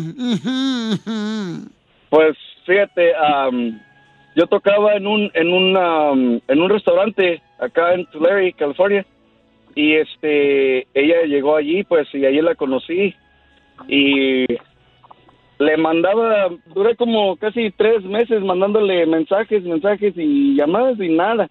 Pues 2.09 2.37
fíjate, 2.65 3.13
am, 3.15 3.79
yo 4.37 4.45
tocaba 4.45 4.93
en 4.93 5.07
un 5.07 5.31
en 5.33 5.51
un 5.51 5.75
am, 5.75 6.39
en 6.47 6.61
un 6.61 6.69
restaurante 6.69 7.41
acá 7.59 7.95
en 7.95 8.05
Tulare, 8.05 8.53
California, 8.53 9.03
y 9.73 9.95
este 9.95 10.87
ella 10.93 11.23
llegó 11.25 11.55
allí, 11.55 11.83
pues 11.83 12.07
y 12.13 12.23
allí 12.23 12.39
la 12.41 12.53
conocí 12.53 13.15
y 13.87 14.45
le 15.57 15.77
mandaba, 15.77 16.49
duré 16.67 16.95
como 16.95 17.35
casi 17.37 17.71
tres 17.71 18.03
meses 18.03 18.43
mandándole 18.43 19.07
mensajes, 19.07 19.63
mensajes 19.63 20.13
y 20.15 20.55
llamadas 20.55 20.99
y 20.99 21.09
nada. 21.09 21.49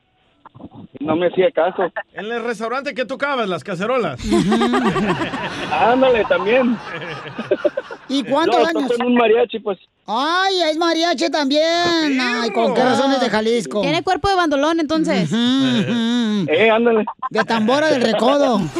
No 1.00 1.16
me 1.16 1.26
hacía 1.26 1.50
caso. 1.50 1.92
En 2.14 2.26
el 2.26 2.44
restaurante 2.44 2.94
que 2.94 3.04
tocabas, 3.04 3.48
las 3.48 3.64
cacerolas. 3.64 4.18
Ándale 5.72 6.24
también. 6.24 6.76
¿Y 8.08 8.22
cuántos 8.24 8.60
No, 8.60 8.66
años? 8.80 8.92
un 9.04 9.14
mariachi, 9.14 9.58
pues. 9.60 9.78
Ay, 10.06 10.62
es 10.70 10.76
mariachi 10.76 11.28
también. 11.30 12.20
Ay, 12.20 12.50
¿con 12.50 12.72
qué 12.74 12.82
razones 12.82 13.20
de 13.20 13.28
Jalisco? 13.28 13.80
Tiene 13.80 14.02
cuerpo 14.04 14.28
de 14.28 14.36
bandolón, 14.36 14.78
entonces. 14.78 15.28
Eh, 15.32 16.70
ándale. 16.70 17.04
De 17.30 17.42
tambora 17.44 17.88
del 17.88 18.02
recodo. 18.02 18.60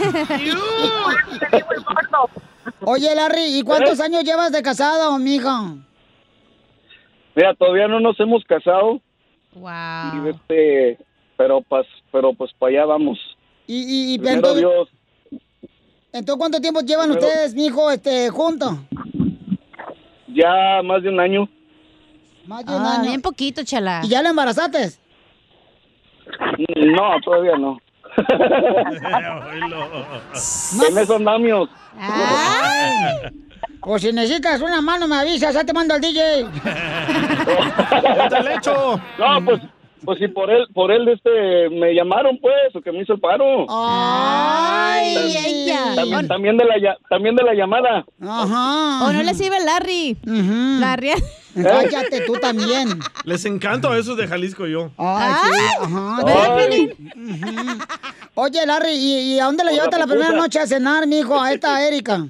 Oye, 2.83 3.14
Larry, 3.14 3.59
¿y 3.59 3.62
cuántos 3.62 4.00
años 4.00 4.23
llevas 4.25 4.52
de 4.52 4.62
casado, 4.62 5.18
mija? 5.18 5.75
Mira, 7.35 7.54
todavía 7.54 7.88
no 7.88 8.00
nos 8.00 8.18
hemos 8.21 8.45
casado. 8.45 9.00
Wow. 9.54 10.25
Y 10.26 10.28
este, 10.30 10.99
pero 11.37 11.61
pues, 11.62 11.87
pero 12.12 12.33
pues 12.35 12.52
para 12.59 12.71
allá 12.73 12.85
vamos. 12.87 13.18
Y, 13.66 13.78
y, 13.78 14.14
y 14.14 14.18
Primero 14.18 14.37
entonces, 14.37 14.61
Dios, 14.61 14.88
entonces, 16.12 16.38
¿cuánto 16.38 16.61
tiempo 16.61 16.80
llevan 16.80 17.11
Primero- 17.11 17.26
ustedes, 17.26 17.54
mijo, 17.54 17.90
este, 17.90 18.30
juntos? 18.30 18.75
Ya 20.37 20.83
más 20.85 21.02
de 21.02 21.09
un 21.09 21.19
año. 21.21 21.49
Más 22.47 22.64
de 22.64 22.73
un 22.76 22.83
Ah, 22.83 22.95
año. 22.97 23.05
bien 23.09 23.23
poquito, 23.23 23.64
chala. 23.64 24.02
¿Y 24.05 24.09
ya 24.09 24.23
lo 24.23 24.28
embarazaste? 24.28 24.90
No, 26.76 27.21
todavía 27.25 27.57
no. 27.57 27.78
En 30.88 30.99
eso 30.99 31.16
andamos. 31.16 31.69
Pues 33.81 34.02
si 34.02 34.12
necesitas 34.12 34.61
una 34.61 34.81
mano, 34.81 35.07
me 35.07 35.16
avisas, 35.16 35.55
ya 35.55 35.64
te 35.64 35.73
mando 35.73 35.95
al 35.95 36.00
DJ. 36.00 36.47
No, 39.19 39.45
pues, 39.45 39.61
pues 40.05 40.19
si 40.19 40.29
por 40.29 40.50
él, 40.50 40.67
por 40.75 40.93
él 40.93 41.09
este, 41.09 41.69
me 41.71 41.95
llamaron 41.95 42.38
pues, 42.41 42.75
o 42.75 42.81
que 42.81 42.93
me 42.93 43.03
hizo 43.03 43.15
el 43.15 43.21
paro. 43.21 43.67
Ay, 43.69 45.37
ella. 45.47 45.95
También, 45.97 46.29
también 46.29 46.57
de 46.57 46.65
la, 46.65 46.79
ya- 46.79 46.97
también 47.09 47.35
de 47.37 47.43
la 47.45 47.55
llamada. 47.55 48.05
Ajá. 48.21 49.07
O 49.07 49.12
no 49.12 49.23
le 49.23 49.35
sirve 49.35 49.57
Larry. 49.65 50.17
Larry. 50.25 51.11
Cállate 51.62 52.21
tú 52.26 52.35
también. 52.35 53.00
Les 53.25 53.45
encanto 53.47 53.91
a 53.91 53.97
esos 53.99 54.17
de 54.17 54.26
Jalisco 54.29 54.67
yo. 54.67 54.91
Ay, 54.99 55.33
sí, 55.45 55.61
ajá. 55.83 56.25
¿Verdad, 56.25 56.88
Ujú. 57.17 57.79
Oye, 58.35 58.67
Larry, 58.67 58.91
¿y, 58.93 59.35
y 59.37 59.41
a 59.41 59.47
dónde 59.47 59.65
le 59.65 59.73
llevaste 59.73 59.99
la 59.99 60.07
primera 60.07 60.33
noche 60.33 60.59
a 60.61 60.67
cenar, 60.67 61.07
mijo, 61.07 61.41
a 61.41 61.53
esta 61.53 61.87
Erika? 61.87 62.26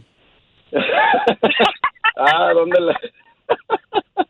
Ah, 2.18 2.50
¿dónde 2.54 2.80
la...? 2.80 2.98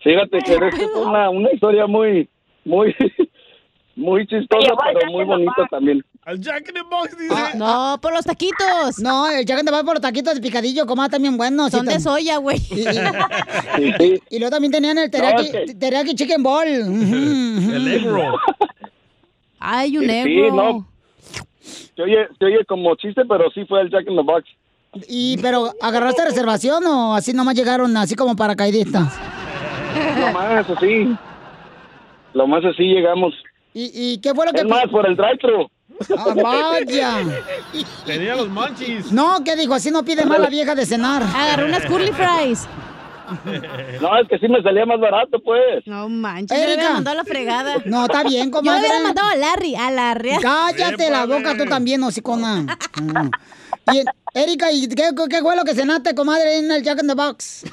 Fíjate 0.00 0.38
que 0.38 0.52
es 0.54 0.90
una, 0.94 1.30
una 1.30 1.50
historia 1.50 1.86
muy, 1.86 2.28
muy, 2.66 2.94
muy 3.96 4.26
chistosa, 4.26 4.72
pero 4.92 5.10
muy 5.12 5.24
bonita 5.24 5.66
también. 5.70 6.04
Al 6.24 6.40
Jack 6.40 6.68
in 6.68 6.74
the 6.74 6.82
Box 6.82 7.16
dice. 7.16 7.32
Ah, 7.34 7.52
No, 7.54 8.00
por 8.00 8.12
los 8.12 8.24
taquitos. 8.24 8.98
No, 8.98 9.28
el 9.30 9.46
Jack 9.46 9.60
in 9.60 9.64
the 9.64 9.70
Box 9.70 9.84
por 9.84 9.94
los 9.94 10.02
taquitos 10.02 10.34
de 10.34 10.40
picadillo, 10.40 10.84
comadre, 10.84 11.12
también 11.12 11.36
buenos. 11.36 11.70
Son 11.70 11.86
y 11.86 11.88
de 11.94 12.00
soya, 12.00 12.38
güey. 12.38 12.58
Y, 12.70 12.80
y- 12.80 12.84
Sí, 13.76 13.92
sí. 13.98 14.22
y 14.30 14.38
luego 14.40 14.50
también 14.50 14.72
tenían 14.72 14.98
el 14.98 15.10
teriyaki, 15.10 15.74
teriyaki 15.78 16.14
chicken 16.16 16.42
ball. 16.42 16.66
El 17.76 17.88
egg 17.88 18.04
roll. 18.04 18.34
Ay, 19.58 19.96
un 19.96 20.02
Sí, 20.04 20.08
negro. 20.08 20.54
no. 20.54 20.88
Se 21.94 22.02
oye, 22.02 22.26
se 22.38 22.44
oye 22.44 22.64
como 22.66 22.94
chiste, 22.96 23.22
pero 23.28 23.50
sí 23.52 23.64
fue 23.66 23.80
el 23.80 23.90
Jack 23.90 24.06
in 24.08 24.16
the 24.16 24.22
Box. 24.22 24.44
Y, 25.08 25.38
pero, 25.38 25.72
¿agarraste 25.80 26.24
reservación 26.24 26.84
o 26.86 27.14
así 27.14 27.32
nomás 27.32 27.54
llegaron 27.54 27.96
así 27.96 28.14
como 28.14 28.34
paracaidistas? 28.36 29.14
Lo 30.20 30.32
más 30.32 30.68
así. 30.70 31.16
Lo 32.36 32.46
más 32.46 32.62
así 32.66 32.82
llegamos. 32.82 33.32
¿Y, 33.72 33.90
y 33.94 34.18
qué 34.20 34.34
fue 34.34 34.44
lo 34.44 34.52
que... 34.52 34.60
Es 34.60 34.66
más, 34.66 34.86
por 34.88 35.06
el 35.06 35.16
drive-thru. 35.16 35.70
Ah, 36.18 36.34
vaya. 36.34 37.24
Tenía 38.06 38.36
los 38.36 38.50
manchis. 38.50 39.10
No, 39.10 39.42
¿qué 39.42 39.56
dijo? 39.56 39.72
Así 39.72 39.90
no 39.90 40.04
pide 40.04 40.26
más 40.26 40.38
la 40.38 40.50
vieja 40.50 40.74
de 40.74 40.84
cenar. 40.84 41.22
Agarré 41.22 41.64
unas 41.64 41.86
curly 41.86 42.12
fries. 42.12 42.68
No, 44.00 44.16
es 44.20 44.28
que 44.28 44.38
sí 44.38 44.46
me 44.46 44.62
salía 44.62 44.86
más 44.86 45.00
barato, 45.00 45.40
pues. 45.40 45.84
No 45.84 46.08
manches, 46.08 46.56
yo 46.60 46.64
le 46.64 46.74
hubiera 46.74 46.92
mandado 46.92 47.18
a 47.18 47.22
la 47.22 47.24
fregada. 47.24 47.76
No, 47.84 48.04
está 48.04 48.22
bien, 48.22 48.44
Yo 48.46 48.50
comadre. 48.52 48.82
le 48.82 48.86
hubiera 48.86 49.02
mandado 49.02 49.28
a 49.30 49.34
Larry, 49.34 49.74
a 49.74 49.90
Larry. 49.90 50.30
Cállate 50.40 51.10
la 51.10 51.26
boca 51.26 51.56
tú 51.56 51.64
también, 51.64 52.04
hocicona. 52.04 52.62
Mm. 53.02 53.30
Y, 53.92 54.04
Erika, 54.32 54.70
¿y 54.70 54.86
qué, 54.86 55.10
qué 55.28 55.40
fue 55.40 55.56
lo 55.56 55.64
que 55.64 55.74
cenaste, 55.74 56.14
comadre, 56.14 56.58
en 56.58 56.70
el 56.70 56.84
Jack 56.84 57.00
in 57.02 57.08
the 57.08 57.14
Box? 57.14 57.64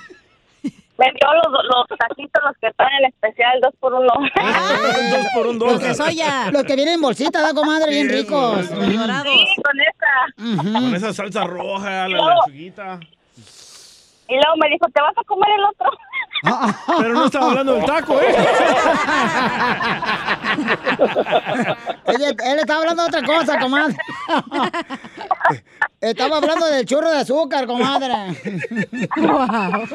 Me 1.04 1.12
dio 1.12 1.34
los, 1.34 1.64
los 1.66 2.00
taquitos, 2.00 2.42
los 2.46 2.58
que 2.60 2.68
están 2.68 2.88
en 3.00 3.06
especial, 3.10 3.60
dos 3.62 3.74
por 3.80 3.94
uno. 3.94 4.08
dos 5.12 5.28
por 5.34 5.48
un 5.48 5.60
Los 5.60 5.82
de 5.82 5.94
soya. 5.94 6.50
Los 6.52 6.64
que 6.64 6.76
vienen 6.78 6.96
en 6.96 7.02
bolsita, 7.02 7.42
¿da, 7.42 7.54
comadre? 7.54 7.92
Bien 7.92 8.08
ricos. 8.08 8.66
Sí, 8.68 8.76
con 8.76 9.80
esa. 9.82 10.64
Con 10.80 10.96
esa 10.96 11.14
salsa 11.14 11.44
roja, 11.44 12.08
la 12.08 12.36
lechuguita. 12.36 13.00
Y 14.30 14.36
luego 14.36 14.56
me 14.62 14.70
dijo, 14.70 14.86
¿te 14.94 15.02
vas 15.02 15.18
a 15.18 15.24
comer 15.26 15.50
el 15.58 15.66
otro? 15.66 15.90
Pero 16.44 17.14
no 17.14 17.26
estaba 17.26 17.52
hablando 17.52 17.76
del 17.76 17.86
taco, 17.86 18.20
¿eh? 18.20 18.36
Oye, 22.06 22.28
él 22.28 22.60
estaba 22.60 22.82
hablando 22.82 23.04
de 23.04 23.10
otra 23.10 23.24
cosa, 23.24 23.60
comadre. 23.60 23.96
Estaba 26.02 26.38
hablando 26.38 26.66
del 26.68 26.86
churro 26.86 27.10
de 27.10 27.20
azúcar, 27.20 27.66
comadre. 27.66 28.14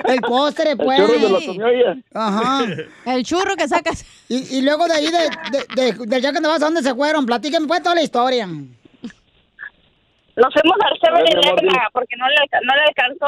El 0.06 0.20
postre, 0.22 0.74
pues. 0.76 0.98
churro 0.98 1.18
se 1.18 1.28
lo 1.28 1.40
comió 1.46 1.68
ella. 1.68 1.94
Ajá. 2.14 2.64
El 3.04 3.22
churro 3.24 3.54
que 3.56 3.68
sacas. 3.68 4.06
Y, 4.28 4.56
y 4.58 4.62
luego 4.62 4.86
de 4.86 4.94
ahí, 4.94 5.10
de, 5.10 5.28
de, 5.50 5.66
de, 5.92 6.06
del 6.06 6.22
Jack 6.22 6.36
in 6.36 6.42
the 6.42 6.48
Box, 6.48 6.62
¿a 6.62 6.66
dónde 6.66 6.82
se 6.82 6.94
fueron? 6.94 7.26
Platíquenme 7.26 7.68
pues 7.68 7.82
toda 7.82 7.94
la 7.94 8.02
historia. 8.02 8.46
Nos 8.46 10.54
fuimos 10.54 10.78
al 10.80 10.98
7-Eleven 11.00 11.68
ah, 11.76 11.88
porque 11.92 12.16
no 12.16 12.26
le, 12.28 12.36
no 12.62 12.74
le 12.74 12.82
alcanzó 12.84 13.26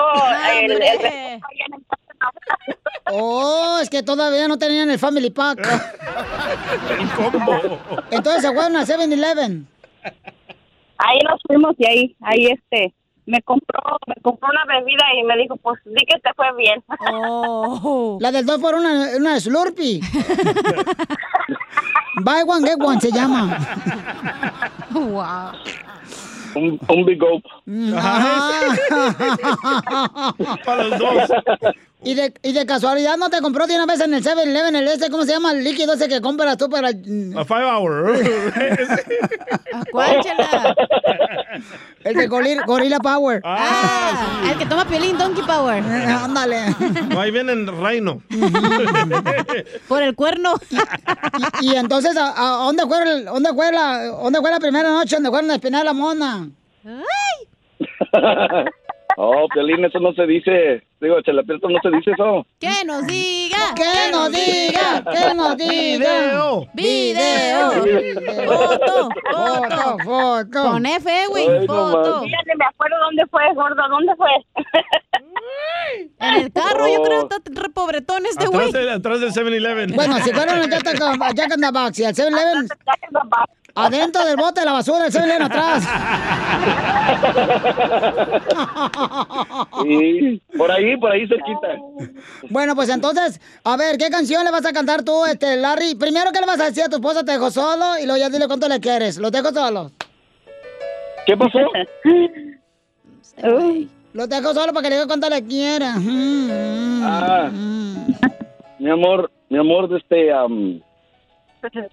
el, 0.52 0.72
el 0.72 1.40
Oh, 3.12 3.78
es 3.82 3.90
que 3.90 4.02
todavía 4.02 4.46
no 4.46 4.58
tenían 4.58 4.90
el 4.90 4.98
Family 4.98 5.30
Pack. 5.30 5.66
Entonces 8.10 8.42
se 8.42 8.52
fueron 8.52 8.76
a 8.76 8.84
7-Eleven. 8.84 9.66
Ahí 10.98 11.18
nos 11.28 11.40
fuimos 11.46 11.74
y 11.78 11.86
ahí, 11.86 12.16
ahí 12.20 12.46
este, 12.46 12.94
me 13.26 13.40
compró, 13.42 13.80
me 14.06 14.14
compró 14.22 14.48
una 14.50 14.64
bebida 14.66 15.04
y 15.18 15.24
me 15.24 15.36
dijo, 15.38 15.56
pues 15.56 15.80
di 15.84 16.04
que 16.06 16.20
te 16.20 16.30
fue 16.34 16.46
bien. 16.56 16.84
La 18.20 18.30
del 18.30 18.44
2 18.44 18.60
por 18.60 18.74
una, 18.74 19.16
una 19.16 19.40
Slurpee. 19.40 20.00
Buy 22.22 22.42
one, 22.46 22.66
get 22.68 22.76
one 22.80 23.00
se 23.00 23.10
llama. 23.10 23.56
Wow. 24.90 25.52
Un, 26.54 26.80
un 26.88 27.04
Big 27.04 27.18
Gulp. 27.20 27.44
Para 30.64 30.84
los 30.84 30.98
dos. 30.98 31.30
Y 32.02 32.14
de, 32.14 32.32
y 32.42 32.52
de 32.52 32.64
casualidad 32.64 33.16
no 33.18 33.28
te 33.28 33.40
compró 33.42 33.66
de 33.66 33.74
una 33.76 33.84
vez 33.86 34.00
en 34.00 34.14
el 34.14 34.24
7-Eleven 34.24 34.74
el 34.74 34.88
ese, 34.88 35.10
¿cómo 35.10 35.24
se 35.24 35.32
llama? 35.32 35.52
El 35.52 35.62
líquido 35.62 35.92
ese 35.92 36.08
que 36.08 36.20
compras 36.22 36.56
tú 36.56 36.70
para... 36.70 36.88
A 36.88 37.44
five 37.44 37.64
hour. 37.66 38.18
¿Cuál, 39.92 40.20
chela? 40.22 40.74
El 42.04 42.14
de 42.14 42.26
Gorilla, 42.28 42.62
Gorilla 42.64 42.98
Power. 43.00 43.42
Ah, 43.44 44.40
el 44.50 44.56
que 44.56 44.64
toma 44.64 44.86
piolín 44.86 45.18
Donkey 45.18 45.44
Power. 45.44 45.82
Ándale. 45.84 46.74
No, 47.08 47.20
ahí 47.20 47.30
viene 47.30 47.52
el 47.52 47.66
reino. 47.66 48.22
Por 49.86 50.02
el 50.02 50.14
cuerno. 50.14 50.54
Y, 51.60 51.72
y 51.72 51.76
entonces, 51.76 52.16
¿a, 52.16 52.32
a 52.62 52.64
dónde, 52.64 52.86
fue 52.86 53.02
el- 53.02 53.24
dónde, 53.26 53.52
fue 53.52 53.70
la, 53.72 54.04
¿dónde 54.06 54.40
fue 54.40 54.50
la 54.50 54.60
primera 54.60 54.90
noche 54.90 55.16
donde 55.16 55.28
fueron 55.28 55.50
a 55.50 55.54
espinar 55.56 55.82
a 55.82 55.84
la 55.84 55.92
mona? 55.92 56.48
Oh, 59.16 59.46
Piolín, 59.52 59.84
eso 59.84 59.98
no 60.00 60.12
se 60.12 60.26
dice. 60.26 60.82
Digo, 61.00 61.20
Chelaprieto, 61.22 61.68
no 61.68 61.78
se 61.82 61.90
dice 61.90 62.10
eso. 62.12 62.46
Que 62.58 62.84
nos 62.84 63.06
diga. 63.06 63.74
Que 63.74 64.10
nos 64.12 64.30
diga. 64.30 65.04
Que 65.10 65.34
nos 65.34 65.56
diga. 65.56 66.66
Video. 66.72 66.72
Video. 66.74 67.72
Foto. 68.46 69.08
Foto. 69.30 69.98
Foto. 70.04 70.62
Con 70.70 70.86
F, 70.86 71.26
güey. 71.28 71.66
Foto. 71.66 72.22
Ni 72.22 72.30
me 72.30 72.64
acuerdo 72.64 72.96
dónde 72.98 73.26
fue, 73.30 73.42
gordo, 73.54 73.82
¿dónde 73.88 74.14
fue? 74.16 74.28
En 76.20 76.34
el 76.34 76.52
carro, 76.52 76.86
yo 76.88 77.02
creo 77.02 77.28
que 77.28 77.36
está 77.36 77.62
re 77.62 77.68
pobretón 77.70 78.24
este 78.26 78.46
güey. 78.46 78.68
Atrás, 78.68 78.72
del- 78.72 78.88
atrás 78.90 79.20
del 79.20 79.32
7-Eleven. 79.32 79.94
Bueno, 79.94 80.16
si 80.22 80.30
fueron 80.32 80.60
a 80.60 80.66
Jack, 80.68 80.86
a 81.20 81.32
Jack 81.32 81.52
in 81.56 81.60
the 81.60 81.70
Box 81.72 81.98
y 81.98 82.04
al 82.04 82.14
7-Eleven, 82.14 82.68
adentro 83.74 84.24
del 84.24 84.36
bote 84.36 84.60
de 84.60 84.66
la 84.66 84.72
basura, 84.72 85.06
el 85.06 85.12
7-Eleven 85.12 85.42
atrás. 85.42 85.84
Sí, 89.82 90.42
por 90.56 90.70
ahí, 90.70 90.96
por 90.96 91.10
ahí 91.12 91.26
cerquita. 91.26 91.68
Bueno, 92.50 92.74
pues 92.74 92.88
entonces, 92.88 93.40
a 93.64 93.76
ver, 93.76 93.96
¿qué 93.98 94.10
canción 94.10 94.44
le 94.44 94.50
vas 94.50 94.64
a 94.66 94.72
cantar 94.72 95.02
tú, 95.02 95.24
este, 95.26 95.56
Larry? 95.56 95.94
Primero, 95.96 96.30
¿qué 96.32 96.40
le 96.40 96.46
vas 96.46 96.60
a 96.60 96.64
decir 96.66 96.84
a 96.84 96.88
tu 96.88 96.96
esposa? 96.96 97.24
Te 97.24 97.32
dejo 97.32 97.50
solo 97.50 97.98
y 97.98 98.04
luego 98.06 98.18
ya 98.18 98.28
dile 98.30 98.46
cuánto 98.46 98.68
le 98.68 98.80
quieres. 98.80 99.16
Los 99.18 99.32
dejo 99.32 99.50
solos. 99.52 99.92
¿Qué 101.26 101.36
pasó? 101.36 101.58
Los 104.12 104.28
dejo 104.28 104.52
solo 104.52 104.72
para 104.72 104.82
que 104.82 104.90
le 104.90 104.94
diga 104.96 105.06
cuánto 105.06 105.28
le 105.30 105.44
quiera. 105.46 105.94
Mm, 105.96 107.02
Ah, 107.02 107.50
mi 108.78 108.90
amor, 108.90 109.30
mi 109.48 109.58
amor, 109.58 109.88
de 109.88 109.98
este, 109.98 110.32
am, 110.32 110.80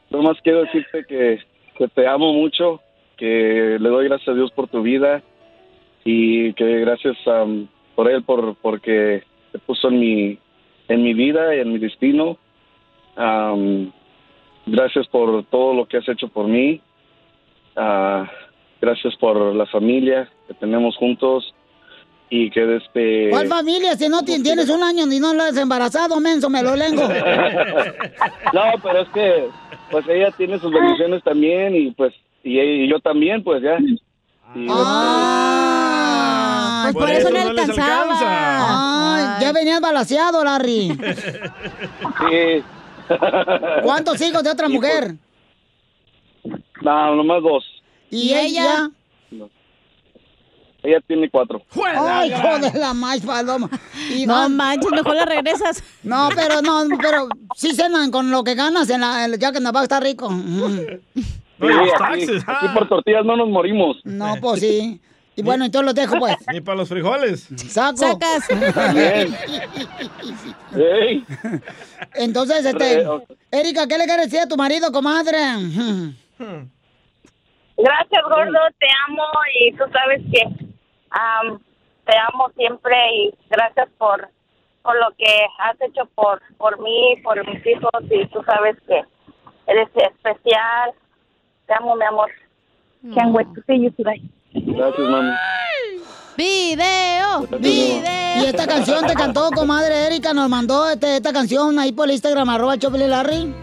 nomás 0.09 0.37
quiero 0.41 0.61
decirte 0.63 1.05
que, 1.05 1.39
que 1.77 1.87
te 1.89 2.07
amo 2.07 2.33
mucho, 2.33 2.81
que 3.17 3.77
le 3.79 3.89
doy 3.89 4.07
gracias 4.07 4.29
a 4.29 4.33
Dios 4.33 4.51
por 4.51 4.67
tu 4.67 4.81
vida 4.81 5.21
y 6.03 6.53
que 6.53 6.79
gracias 6.79 7.15
am, 7.27 7.67
por 7.95 8.09
él, 8.09 8.23
por 8.23 8.55
porque 8.55 9.23
te 9.51 9.59
puso 9.59 9.89
en 9.89 9.99
mi, 9.99 10.39
en 10.87 11.03
mi 11.03 11.13
vida 11.13 11.55
y 11.55 11.59
en 11.59 11.71
mi 11.73 11.79
destino. 11.79 12.37
Am, 13.15 13.91
gracias 14.65 15.07
por 15.07 15.43
todo 15.45 15.73
lo 15.73 15.85
que 15.87 15.97
has 15.97 16.09
hecho 16.09 16.27
por 16.29 16.47
mí. 16.47 16.81
Ah, 17.75 18.29
gracias 18.81 19.15
por 19.17 19.55
la 19.55 19.65
familia 19.67 20.29
que 20.47 20.53
tenemos 20.55 20.97
juntos 20.97 21.53
y 22.29 22.49
que 22.51 22.75
este 22.77 23.29
¿Cuál 23.29 23.47
familia? 23.47 23.95
Si 23.95 24.09
no 24.09 24.21
ti- 24.23 24.41
tienes 24.43 24.69
un 24.69 24.83
año 24.83 25.05
y 25.11 25.19
no 25.19 25.33
lo 25.33 25.43
has 25.43 25.55
embarazado, 25.57 26.19
menso, 26.19 26.49
me 26.49 26.61
lo 26.63 26.75
lengo. 26.75 27.07
No, 28.53 28.61
pero 28.83 29.01
es 29.01 29.09
que 29.09 29.49
pues 29.91 30.05
ella 30.09 30.31
tiene 30.37 30.59
sus 30.59 30.71
bendiciones 30.71 31.23
también 31.23 31.75
y 31.75 31.91
pues 31.91 32.13
y, 32.43 32.59
y 32.59 32.87
yo 32.89 32.99
también 32.99 33.43
pues 33.43 33.61
ya. 33.63 33.77
Y, 34.55 34.67
Ah, 35.89 36.89
Pues 36.93 36.95
por, 37.05 37.09
eso, 37.13 37.29
no 37.29 37.39
alcanzaba. 37.39 38.15
Ay, 39.15 39.41
ya 39.41 39.51
venías 39.51 39.81
balaseado, 39.81 40.43
Larry. 40.43 40.89
sí. 42.29 42.63
¿Cuántos 43.83 44.19
hijos 44.21 44.43
de 44.43 44.49
otra 44.51 44.67
Y, 44.67 44.77
pues, 44.77 44.91
mujer? 44.93 45.15
No, 46.81 47.15
nomás 47.15 47.41
dos. 47.43 47.65
¿Y, 48.09 48.33
ella? 48.33 48.89
Ella 50.87 51.01
tiene 51.05 51.29
cuatro. 51.29 51.61
Ay, 51.99 52.31
hijo 52.31 52.59
de 52.59 52.79
la 52.79 52.93
maíz 52.93 53.21
paloma. 53.25 53.69
Y 54.09 54.25
No 54.25 54.47
manches, 54.47 54.89
mejor 54.89 55.15
la 55.15 55.25
regresas. 55.25 55.83
No, 56.03 56.29
pero 56.33 56.61
no, 56.61 56.85
pero 57.01 57.27
sí 57.53 57.75
cenan 57.75 58.09
con 58.11 58.31
lo 58.31 58.45
que 58.45 58.55
ganas 58.55 58.89
en 58.89 59.01
la, 59.01 59.25
el 59.25 59.37
Jack 59.37 59.57
in 59.57 59.65
the 59.65 59.71
Box, 59.71 59.83
está 59.83 59.99
rico. 59.99 60.29
Mm. 60.29 60.69
Sí, 61.13 61.67
aquí, 61.99 62.27
aquí 62.47 62.67
por 62.73 62.87
tortillas 62.87 63.25
no 63.25 63.35
nos 63.35 63.49
morimos. 63.49 63.97
No, 64.05 64.35
pues 64.39 64.61
sí. 64.61 65.01
Y 65.35 65.41
bueno, 65.41 65.65
entonces 65.65 65.85
los 65.85 65.95
dejo, 65.95 66.17
pues. 66.17 66.37
Ni 66.53 66.61
para 66.61 66.77
los 66.77 66.87
frijoles. 66.87 67.49
Saco. 67.67 67.97
Sacas. 67.97 68.47
Bien. 68.93 69.35
Ey. 70.73 71.25
Entonces, 72.13 72.65
este, 72.65 73.05
Erika, 73.51 73.85
¿qué 73.87 73.97
le 73.97 74.05
quieres 74.05 74.27
decir 74.27 74.39
a 74.39 74.47
tu 74.47 74.55
marido, 74.55 74.89
comadre? 74.93 75.37
Gracias, 76.37 78.23
gordo, 78.29 78.59
te 78.79 78.87
amo 79.09 79.23
y 79.59 79.71
tú 79.73 79.83
sabes 79.91 80.21
que 80.31 80.66
am, 81.17 81.59
te 82.05 82.17
amo 82.31 82.49
siempre 82.55 82.95
y 83.15 83.33
gracias 83.49 83.89
por, 83.97 84.29
por 84.81 84.95
lo 84.99 85.09
que 85.17 85.45
has 85.59 85.75
hecho 85.81 86.05
por, 86.15 86.41
por 86.57 86.79
mí, 86.81 87.15
por 87.23 87.45
mis 87.47 87.65
hijos 87.65 87.91
y 88.09 88.25
tú 88.27 88.41
sabes 88.43 88.77
que 88.87 89.03
eres 89.67 89.89
especial. 89.95 90.93
Te 91.65 91.73
amo, 91.73 91.95
mi 91.95 92.05
amor. 92.05 92.29
Can't 93.13 93.33
wait 93.33 93.47
to 93.53 93.61
see 93.67 93.83
you 93.83 93.91
today. 93.91 94.21
Gracias, 94.53 95.09
mami. 95.09 95.31
Video. 96.37 97.47
Y 97.51 97.57
Video. 97.57 98.45
esta 98.45 98.67
canción 98.67 99.05
te 99.05 99.13
cantó, 99.13 99.49
comadre 99.51 100.07
Erika, 100.07 100.33
nos 100.33 100.49
mandó 100.49 100.89
este, 100.89 101.17
esta 101.17 101.33
canción 101.33 101.79
ahí 101.79 101.91
por 101.91 102.05
el 102.05 102.11
Instagram, 102.13 102.49
arroba 102.49 102.75
el 102.75 103.09
Larry. 103.09 103.53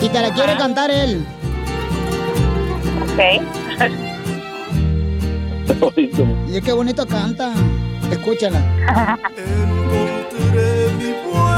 Y 0.00 0.08
te 0.08 0.20
la 0.20 0.32
quiere 0.32 0.56
cantar 0.56 0.90
él. 0.90 1.26
Ok. 3.02 4.12
Y 6.48 6.56
es 6.56 6.62
que 6.62 6.72
bonito 6.72 7.06
canta. 7.06 7.52
Escúchala. 8.10 8.60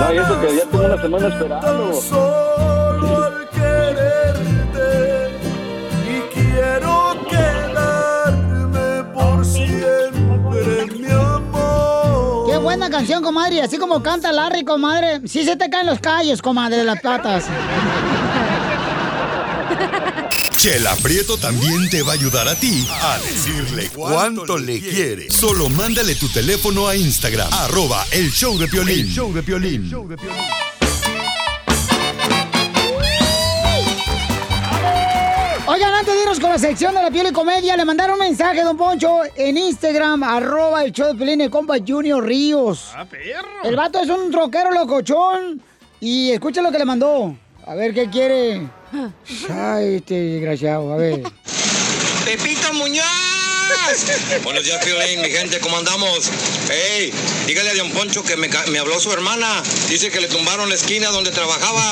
No, 0.00 0.12
y 0.12 0.16
eso 0.16 0.40
que 0.40 0.56
ya 0.56 0.64
tengo 0.70 0.84
una 0.84 1.00
semana 1.02 1.28
esperando. 1.28 1.92
Solo 2.00 3.24
al 3.24 3.48
quererte 3.50 5.30
y 6.06 6.20
quiero 6.34 7.16
quedarme 7.28 9.04
por 9.12 9.44
siempre, 9.44 10.86
mi 10.98 11.10
amor. 11.10 12.50
Qué 12.50 12.56
buena 12.58 12.88
canción, 12.90 13.22
comadre, 13.22 13.56
y 13.56 13.60
así 13.60 13.76
como 13.78 14.02
canta 14.02 14.32
Larry, 14.32 14.64
comadre, 14.64 15.20
sí 15.26 15.44
se 15.44 15.56
te 15.56 15.68
caen 15.68 15.86
los 15.86 16.00
callos, 16.00 16.40
comadre, 16.42 16.78
de 16.78 16.84
las 16.84 17.00
patas. 17.00 17.46
Chela 20.58 20.96
Prieto 20.96 21.38
también 21.38 21.88
te 21.88 22.02
va 22.02 22.10
a 22.10 22.14
ayudar 22.14 22.48
a 22.48 22.56
ti 22.56 22.84
a 22.90 23.16
decirle 23.18 23.90
cuánto 23.94 24.58
le 24.58 24.80
quiere. 24.80 25.30
Solo 25.30 25.68
mándale 25.68 26.16
tu 26.16 26.28
teléfono 26.28 26.88
a 26.88 26.96
Instagram, 26.96 27.48
arroba 27.52 28.04
el 28.10 28.28
show 28.32 28.58
de 28.58 28.66
Piolín. 28.66 29.06
El 29.06 29.08
show 29.08 29.32
de 29.32 29.42
Piolín. 29.44 29.88
Oigan, 35.68 35.94
antes 35.94 36.12
de 36.12 36.22
irnos 36.22 36.40
con 36.40 36.50
la 36.50 36.58
sección 36.58 36.92
de 36.92 37.02
la 37.02 37.10
piel 37.12 37.28
y 37.28 37.32
comedia, 37.32 37.76
le 37.76 37.84
mandaron 37.84 38.14
un 38.14 38.26
mensaje, 38.26 38.64
don 38.64 38.76
Poncho, 38.76 39.20
en 39.36 39.56
Instagram, 39.56 40.24
arroba 40.24 40.82
el 40.82 40.90
show 40.90 41.06
de 41.06 41.14
Piolín, 41.14 41.40
el 41.40 41.50
compa 41.50 41.76
Junior 41.86 42.26
Ríos. 42.26 42.90
¡Ah, 42.96 43.04
perro! 43.04 43.62
El 43.62 43.76
vato 43.76 44.02
es 44.02 44.08
un 44.08 44.28
troquero 44.32 44.72
locochón. 44.72 45.62
Y 46.00 46.32
escucha 46.32 46.62
lo 46.62 46.72
que 46.72 46.78
le 46.78 46.84
mandó. 46.84 47.36
A 47.64 47.76
ver 47.76 47.94
qué 47.94 48.10
quiere. 48.10 48.68
Ay, 49.50 49.96
este 49.96 50.14
desgraciado, 50.14 50.92
a 50.92 50.96
ver. 50.96 51.22
Pepito 52.24 52.72
Muñoz. 52.74 53.04
Buenos 54.44 54.64
días, 54.64 54.84
Piolín, 54.84 55.20
mi 55.22 55.28
gente, 55.28 55.58
¿cómo 55.60 55.76
andamos? 55.78 56.30
Ey, 56.70 57.12
dígale 57.46 57.70
a 57.70 57.74
Don 57.74 57.90
Poncho 57.90 58.22
que 58.22 58.36
me, 58.36 58.48
me 58.70 58.78
habló 58.78 58.98
su 59.00 59.12
hermana. 59.12 59.62
Dice 59.88 60.10
que 60.10 60.20
le 60.20 60.28
tumbaron 60.28 60.68
la 60.68 60.74
esquina 60.74 61.08
donde 61.10 61.30
trabajaba. 61.30 61.82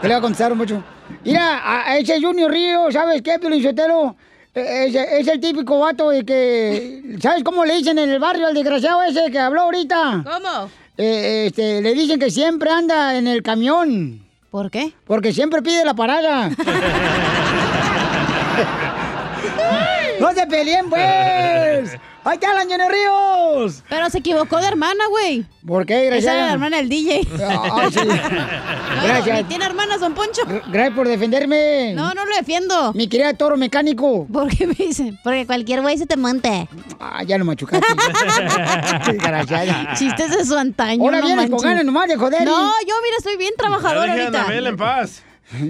¿Qué 0.00 0.08
le 0.08 0.14
va 0.14 0.18
a 0.18 0.22
contestar, 0.22 0.54
mucho? 0.54 0.82
Mira, 1.24 1.60
a, 1.90 1.98
ese 1.98 2.20
Junior 2.20 2.50
Río, 2.50 2.90
¿sabes 2.92 3.22
qué, 3.22 3.38
Piolín 3.38 3.62
Sotelo? 3.62 4.16
Eh, 4.54 4.86
Es, 4.88 4.94
es 4.94 5.28
el 5.28 5.40
típico 5.40 5.78
vato 5.78 6.10
de 6.10 6.24
que... 6.24 7.02
¿Sabes 7.20 7.42
cómo 7.44 7.64
le 7.64 7.76
dicen 7.76 7.98
en 7.98 8.10
el 8.10 8.18
barrio 8.18 8.46
al 8.46 8.54
desgraciado 8.54 9.02
ese 9.02 9.30
que 9.30 9.38
habló 9.38 9.62
ahorita? 9.62 10.24
¿Cómo? 10.24 10.70
Eh, 11.02 11.46
este, 11.46 11.80
le 11.80 11.94
dicen 11.94 12.20
que 12.20 12.30
siempre 12.30 12.70
anda 12.70 13.16
en 13.16 13.26
el 13.26 13.42
camión. 13.42 14.20
¿Por 14.50 14.70
qué? 14.70 14.92
Porque 15.06 15.32
siempre 15.32 15.62
pide 15.62 15.82
la 15.82 15.94
parada. 15.94 16.50
¡No 20.20 20.30
se 20.34 20.46
peleen, 20.46 20.90
pues! 20.90 21.96
¡Ahí 22.30 22.36
está 22.36 22.54
la 22.54 22.60
Junior 22.60 22.92
Ríos! 22.92 23.82
Pero 23.88 24.08
se 24.08 24.18
equivocó 24.18 24.58
de 24.58 24.68
hermana, 24.68 25.04
güey. 25.10 25.44
¿Por 25.66 25.84
qué, 25.84 26.06
Esa 26.06 26.10
gracias? 26.10 26.34
era 26.34 26.46
la 26.46 26.52
hermana 26.52 26.76
del 26.76 26.88
DJ. 26.88 27.26
Ah, 27.42 27.88
sí. 27.90 27.98
Gracias. 29.02 29.48
tiene 29.48 29.64
hermanas, 29.64 29.98
don 29.98 30.14
Poncho. 30.14 30.42
Gracias 30.46 30.94
por 30.94 31.08
defenderme. 31.08 31.92
No, 31.96 32.14
no 32.14 32.24
lo 32.24 32.36
defiendo. 32.36 32.92
Mi 32.92 33.08
querida 33.08 33.34
toro 33.34 33.56
mecánico. 33.56 34.28
¿Por 34.32 34.48
qué 34.48 34.68
me 34.68 34.74
dicen? 34.74 35.18
Porque 35.24 35.44
cualquier 35.44 35.80
güey 35.80 35.98
se 35.98 36.06
te 36.06 36.16
monte. 36.16 36.68
Ah, 37.00 37.24
ya 37.24 37.36
lo 37.36 37.44
machucaste. 37.44 37.84
Desgraciada. 39.10 39.94
Chistes 39.96 40.30
de 40.30 40.44
su 40.44 40.56
antaño. 40.56 41.02
Ahora 41.02 41.18
no 41.18 41.26
vienes 41.26 41.50
con 41.50 41.58
ganas 41.58 41.84
nomás 41.84 42.06
de 42.06 42.14
joder. 42.14 42.44
No, 42.44 42.70
yo 42.86 42.94
mira, 43.02 43.16
estoy 43.18 43.38
bien 43.38 43.54
a 43.58 43.66
ahorita. 43.74 44.28
Anabel 44.28 44.68
en 44.68 44.76
paz. 44.76 45.24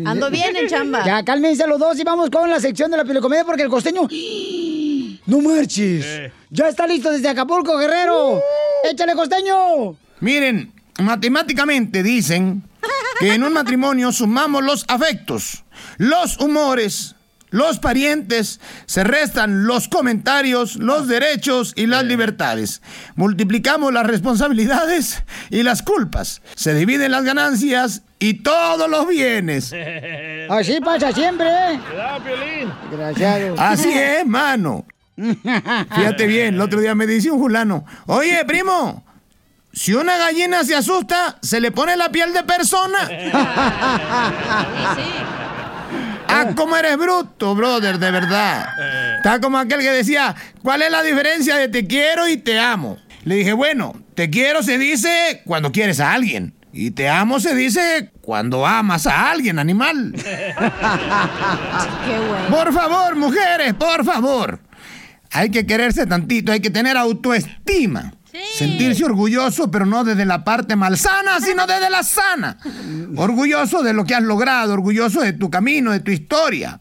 Ando 0.04 0.30
bien 0.30 0.54
en 0.54 0.68
chamba. 0.68 1.06
Ya, 1.06 1.24
cálmense 1.24 1.66
los 1.66 1.78
dos 1.78 1.98
y 1.98 2.04
vamos 2.04 2.28
con 2.28 2.50
la 2.50 2.60
sección 2.60 2.90
de 2.90 2.98
la 2.98 3.04
pilocomedia 3.04 3.46
porque 3.46 3.62
el 3.62 3.70
costeño... 3.70 4.02
¡No 5.30 5.40
marches! 5.40 6.32
Ya 6.50 6.68
está 6.68 6.88
listo 6.88 7.12
desde 7.12 7.28
Acapulco, 7.28 7.78
Guerrero. 7.78 8.42
¡Échale, 8.82 9.14
costeño! 9.14 9.94
Miren, 10.18 10.72
matemáticamente 10.98 12.02
dicen 12.02 12.64
que 13.20 13.34
en 13.34 13.44
un 13.44 13.52
matrimonio 13.52 14.10
sumamos 14.10 14.64
los 14.64 14.84
afectos, 14.88 15.62
los 15.98 16.36
humores, 16.38 17.14
los 17.50 17.78
parientes, 17.78 18.58
se 18.86 19.04
restan 19.04 19.68
los 19.68 19.86
comentarios, 19.86 20.74
los 20.74 21.06
derechos 21.06 21.74
y 21.76 21.86
las 21.86 22.02
libertades. 22.02 22.82
Multiplicamos 23.14 23.92
las 23.92 24.06
responsabilidades 24.06 25.22
y 25.48 25.62
las 25.62 25.82
culpas. 25.82 26.42
Se 26.56 26.74
dividen 26.74 27.12
las 27.12 27.22
ganancias 27.22 28.02
y 28.18 28.42
todos 28.42 28.90
los 28.90 29.06
bienes. 29.06 29.72
Así 30.48 30.80
pasa 30.80 31.12
siempre, 31.12 31.46
¿eh? 31.48 31.80
Desgraciado. 32.90 33.54
Así 33.58 33.92
es, 33.92 34.26
mano. 34.26 34.84
Fíjate 35.94 36.26
bien, 36.26 36.54
el 36.54 36.60
otro 36.60 36.80
día 36.80 36.94
me 36.94 37.06
dice 37.06 37.30
un 37.30 37.40
fulano, 37.40 37.84
oye, 38.06 38.44
primo, 38.44 39.04
si 39.72 39.94
una 39.94 40.16
gallina 40.16 40.64
se 40.64 40.74
asusta, 40.74 41.38
se 41.42 41.60
le 41.60 41.70
pone 41.70 41.96
la 41.96 42.10
piel 42.10 42.32
de 42.32 42.42
persona. 42.42 42.98
Ah, 46.32 46.52
cómo 46.54 46.76
eres 46.76 46.96
bruto, 46.96 47.56
brother, 47.56 47.98
de 47.98 48.10
verdad. 48.10 49.16
Está 49.16 49.40
como 49.40 49.58
aquel 49.58 49.80
que 49.80 49.90
decía, 49.90 50.34
¿cuál 50.62 50.82
es 50.82 50.90
la 50.90 51.02
diferencia 51.02 51.56
de 51.56 51.68
te 51.68 51.88
quiero 51.88 52.28
y 52.28 52.36
te 52.36 52.60
amo? 52.60 52.98
Le 53.24 53.34
dije, 53.34 53.52
bueno, 53.52 53.94
te 54.14 54.30
quiero 54.30 54.62
se 54.62 54.78
dice 54.78 55.42
cuando 55.44 55.72
quieres 55.72 55.98
a 55.98 56.12
alguien. 56.12 56.54
Y 56.72 56.92
te 56.92 57.08
amo 57.08 57.40
se 57.40 57.56
dice 57.56 58.12
cuando 58.20 58.64
amas 58.64 59.08
a 59.08 59.30
alguien, 59.30 59.58
animal. 59.58 60.14
Por 62.48 62.72
favor, 62.72 63.16
mujeres, 63.16 63.74
por 63.74 64.04
favor. 64.04 64.60
Hay 65.32 65.50
que 65.50 65.66
quererse 65.66 66.06
tantito, 66.06 66.52
hay 66.52 66.60
que 66.60 66.70
tener 66.70 66.96
autoestima. 66.96 68.12
Sentirse 68.54 69.04
orgulloso, 69.04 69.70
pero 69.70 69.86
no 69.86 70.04
desde 70.04 70.24
la 70.24 70.44
parte 70.44 70.76
malsana, 70.76 71.40
sino 71.40 71.66
desde 71.66 71.90
la 71.90 72.04
sana. 72.04 72.56
Orgulloso 73.16 73.82
de 73.82 73.92
lo 73.92 74.04
que 74.04 74.14
has 74.14 74.22
logrado, 74.22 74.72
orgulloso 74.72 75.20
de 75.20 75.32
tu 75.32 75.50
camino, 75.50 75.90
de 75.90 76.00
tu 76.00 76.12
historia. 76.12 76.78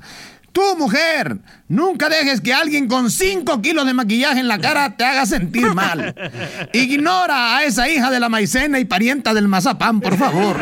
Tú, 0.59 0.75
mujer, 0.75 1.37
nunca 1.69 2.09
dejes 2.09 2.41
que 2.41 2.53
alguien 2.53 2.89
con 2.89 3.09
5 3.09 3.61
kilos 3.61 3.85
de 3.85 3.93
maquillaje 3.93 4.41
en 4.41 4.49
la 4.49 4.59
cara 4.59 4.97
te 4.97 5.05
haga 5.05 5.25
sentir 5.25 5.73
mal. 5.73 6.13
Ignora 6.73 7.55
a 7.55 7.63
esa 7.63 7.87
hija 7.87 8.11
de 8.11 8.19
la 8.19 8.27
maicena 8.27 8.77
y 8.77 8.83
parienta 8.83 9.33
del 9.33 9.47
mazapán, 9.47 10.01
por 10.01 10.17
favor. 10.17 10.57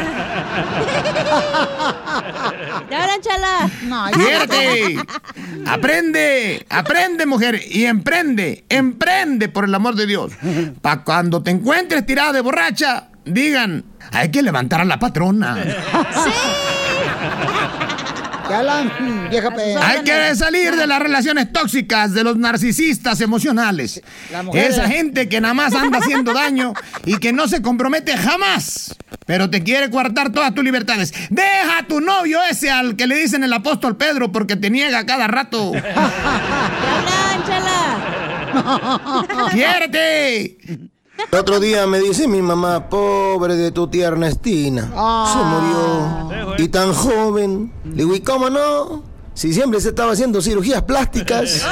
Ya 2.92 3.02
ahora, 3.02 3.14
chala. 3.22 3.72
No, 3.86 4.06
¡Quiérete! 4.12 5.00
Aprende, 5.66 6.64
aprende, 6.70 7.26
mujer, 7.26 7.60
y 7.68 7.86
emprende, 7.86 8.66
emprende 8.70 9.50
por 9.50 9.66
el 9.66 9.74
amor 9.74 9.96
de 9.96 10.06
Dios. 10.06 10.32
Para 10.80 11.04
cuando 11.04 11.42
te 11.42 11.50
encuentres 11.50 12.06
tirada 12.06 12.34
de 12.34 12.42
borracha, 12.42 13.08
digan, 13.26 13.84
hay 14.12 14.30
que 14.30 14.44
levantar 14.44 14.80
a 14.80 14.86
la 14.86 15.00
patrona. 15.00 15.58
Ya 18.50 18.64
la 18.64 18.82
vieja. 19.30 19.50
Hay 19.88 20.04
que 20.04 20.36
salir 20.36 20.76
de 20.76 20.88
las 20.88 21.02
relaciones 21.02 21.52
tóxicas, 21.52 22.14
de 22.14 22.24
los 22.24 22.38
narcisistas 22.38 23.22
emocionales. 23.22 24.02
Esa 24.54 24.88
gente 24.88 25.30
que 25.30 25.42
nada 25.42 25.54
más 25.54 25.74
anda 25.76 26.00
haciendo 26.00 26.34
daño 26.34 26.74
y 27.06 27.18
que 27.18 27.34
no 27.34 27.48
se 27.48 27.62
compromete 27.62 28.16
jamás, 28.18 28.96
pero 29.26 29.50
te 29.50 29.64
quiere 29.64 29.90
coartar 29.90 30.32
todas 30.32 30.54
tus 30.54 30.64
libertades. 30.64 31.14
Deja 31.30 31.80
a 31.80 31.88
tu 31.88 32.00
novio 32.02 32.40
ese 32.50 32.72
al 32.72 32.96
que 32.96 33.08
le 33.08 33.16
dicen 33.16 33.44
el 33.44 33.54
apóstol 33.54 33.98
Pedro 33.98 34.32
porque 34.32 34.56
te 34.56 34.70
niega 34.70 35.06
cada 35.06 35.28
rato. 35.28 35.72
¡Quiérete! 39.52 40.58
El 41.32 41.40
otro 41.40 41.60
día 41.60 41.88
me 41.88 42.00
dice 42.00 42.28
mi 42.28 42.42
mamá, 42.42 42.90
pobre 42.90 43.56
de 43.56 43.72
tu 43.72 43.88
tía 43.88 44.08
Ernestina, 44.08 44.84
se 44.84 45.38
murió. 45.40 46.56
Y 46.58 46.68
tan 46.70 46.94
joven. 46.94 47.74
Le 47.86 48.04
digo, 48.04 48.16
¿y 48.16 48.22
cómo 48.22 48.50
no? 48.50 49.04
Si 49.34 49.54
siempre 49.54 49.82
se 49.82 49.90
estaba 49.90 50.14
haciendo 50.14 50.42
cirugías 50.42 50.84
plásticas. 50.84 51.66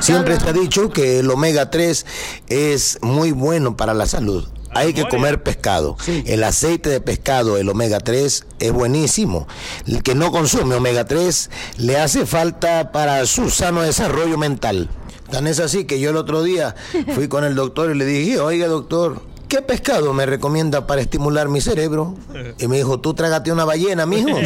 Siempre 0.00 0.38
se 0.38 0.48
ha 0.48 0.52
dicho 0.52 0.90
que 0.90 1.20
el 1.20 1.30
omega 1.30 1.70
3 1.70 2.06
es 2.48 2.98
muy 3.02 3.30
bueno 3.30 3.76
para 3.76 3.94
la 3.94 4.06
salud. 4.06 4.48
Hay 4.74 4.94
que 4.94 5.06
comer 5.06 5.42
pescado. 5.42 5.96
El 6.06 6.42
aceite 6.44 6.88
de 6.88 7.00
pescado, 7.00 7.58
el 7.58 7.68
omega 7.68 8.00
3, 8.00 8.46
es 8.58 8.72
buenísimo. 8.72 9.46
El 9.86 10.02
que 10.02 10.14
no 10.14 10.32
consume 10.32 10.74
omega 10.74 11.04
3 11.04 11.50
le 11.78 11.98
hace 11.98 12.26
falta 12.26 12.90
para 12.90 13.24
su 13.26 13.50
sano 13.50 13.82
desarrollo 13.82 14.38
mental. 14.38 14.88
Tan 15.32 15.46
es 15.46 15.60
así 15.60 15.84
que 15.86 15.98
yo 15.98 16.10
el 16.10 16.18
otro 16.18 16.42
día 16.42 16.74
fui 17.14 17.26
con 17.26 17.42
el 17.42 17.54
doctor 17.54 17.90
y 17.90 17.94
le 17.94 18.04
dije, 18.04 18.38
oiga 18.38 18.66
doctor, 18.66 19.22
¿qué 19.48 19.62
pescado 19.62 20.12
me 20.12 20.26
recomienda 20.26 20.86
para 20.86 21.00
estimular 21.00 21.48
mi 21.48 21.62
cerebro? 21.62 22.14
Y 22.58 22.68
me 22.68 22.76
dijo, 22.76 23.00
tú 23.00 23.14
trágate 23.14 23.50
una 23.50 23.64
ballena, 23.64 24.04
mijo. 24.04 24.28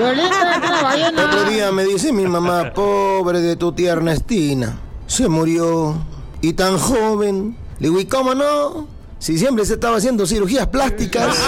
El 0.00 1.20
otro 1.24 1.44
día 1.44 1.70
me 1.70 1.84
dice 1.84 2.12
mi 2.12 2.26
mamá, 2.26 2.72
pobre 2.74 3.40
de 3.40 3.54
tu 3.54 3.70
tía 3.70 3.92
Ernestina, 3.92 4.80
se 5.06 5.28
murió 5.28 5.94
y 6.40 6.52
tan 6.54 6.76
joven. 6.76 7.56
Le 7.78 7.86
digo, 7.86 8.00
¿y 8.00 8.06
cómo 8.06 8.34
no? 8.34 8.88
Si 9.20 9.38
siempre 9.38 9.64
se 9.64 9.74
estaba 9.74 9.98
haciendo 9.98 10.26
cirugías 10.26 10.66
plásticas. 10.66 11.36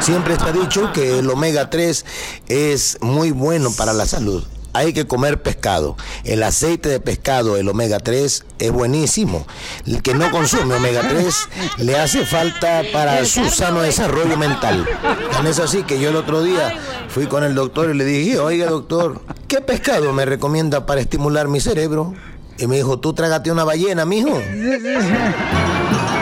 Siempre 0.00 0.36
ha 0.38 0.52
dicho 0.52 0.92
que 0.92 1.18
el 1.18 1.28
omega 1.28 1.70
3 1.70 2.04
es 2.46 2.98
muy 3.00 3.32
bueno 3.32 3.72
para 3.76 3.92
la 3.92 4.06
salud. 4.06 4.44
Hay 4.78 4.92
que 4.92 5.06
comer 5.06 5.42
pescado. 5.42 5.96
El 6.24 6.42
aceite 6.42 6.88
de 6.88 7.00
pescado, 7.00 7.56
el 7.56 7.68
omega 7.68 7.98
3, 7.98 8.44
es 8.58 8.72
buenísimo. 8.72 9.46
El 9.86 10.02
que 10.02 10.14
no 10.14 10.30
consume 10.30 10.76
omega 10.76 11.08
3 11.08 11.34
le 11.78 11.98
hace 11.98 12.24
falta 12.24 12.82
para 12.92 13.24
su 13.24 13.48
sano 13.50 13.82
desarrollo 13.82 14.36
mental. 14.36 14.86
Tan 15.32 15.46
es 15.46 15.58
así 15.58 15.82
que 15.82 16.00
yo 16.00 16.10
el 16.10 16.16
otro 16.16 16.42
día 16.42 16.78
fui 17.08 17.26
con 17.26 17.42
el 17.42 17.54
doctor 17.54 17.90
y 17.90 17.94
le 17.94 18.04
dije, 18.04 18.38
oiga 18.38 18.66
doctor, 18.70 19.20
¿qué 19.48 19.60
pescado 19.60 20.12
me 20.12 20.24
recomienda 20.24 20.86
para 20.86 21.00
estimular 21.00 21.48
mi 21.48 21.60
cerebro? 21.60 22.14
Y 22.56 22.66
me 22.66 22.76
dijo, 22.76 22.98
tú 22.98 23.12
trágate 23.12 23.50
una 23.50 23.64
ballena, 23.64 24.04
mijo. 24.04 24.40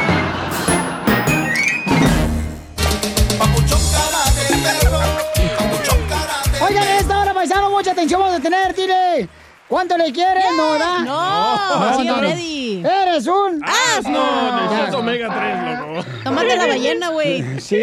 mucha 7.76 7.92
atención 7.92 8.20
vamos 8.20 8.36
a 8.38 8.40
tener, 8.40 8.74
dile. 8.74 9.28
¿Cuánto 9.68 9.96
le 9.98 10.12
quieres? 10.12 10.44
No, 10.56 10.70
¿verdad? 10.72 10.98
No, 11.00 11.96
señor 11.96 12.18
Freddy. 12.20 12.84
Eres 12.84 13.26
un 13.26 13.58
No, 13.58 13.66
Ya. 13.66 14.60
necesitas 14.62 14.94
omega 14.94 15.28
3, 15.34 15.78
loco. 15.96 16.06
Tómate 16.22 16.56
la 16.56 16.66
ballena, 16.68 17.08
güey. 17.08 17.60
Sí. 17.60 17.74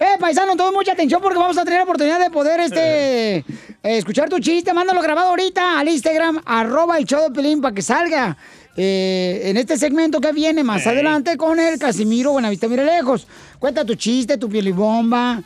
Eh, 0.00 0.16
paisano, 0.18 0.56
todo 0.56 0.72
mucha 0.72 0.92
atención 0.92 1.20
porque 1.22 1.38
vamos 1.38 1.56
a 1.58 1.62
tener 1.64 1.78
la 1.78 1.84
oportunidad 1.84 2.18
de 2.18 2.28
poder 2.30 2.58
este 2.58 3.36
eh, 3.36 3.44
escuchar 3.84 4.28
tu 4.28 4.40
chiste. 4.40 4.72
Mándalo 4.72 5.00
grabado 5.00 5.28
ahorita 5.28 5.78
al 5.78 5.88
Instagram, 5.88 6.40
arroba 6.44 6.98
el 6.98 7.04
show 7.04 7.22
de 7.22 7.30
Pelín 7.30 7.60
para 7.60 7.72
que 7.74 7.82
salga. 7.82 8.36
eh, 8.76 9.42
en 9.44 9.58
este 9.58 9.76
segmento 9.76 10.20
que 10.20 10.32
viene 10.32 10.64
más 10.64 10.86
adelante 10.88 11.36
con 11.36 11.60
el 11.60 11.78
Casimiro 11.78 12.32
Buenavista 12.32 12.66
Mire 12.66 12.84
Lejos. 12.84 13.28
Cuenta 13.60 13.84
tu 13.84 13.94
chiste, 13.94 14.38
tu 14.38 14.48
piel 14.48 14.66
y 14.66 14.72
bomba. 14.72 15.40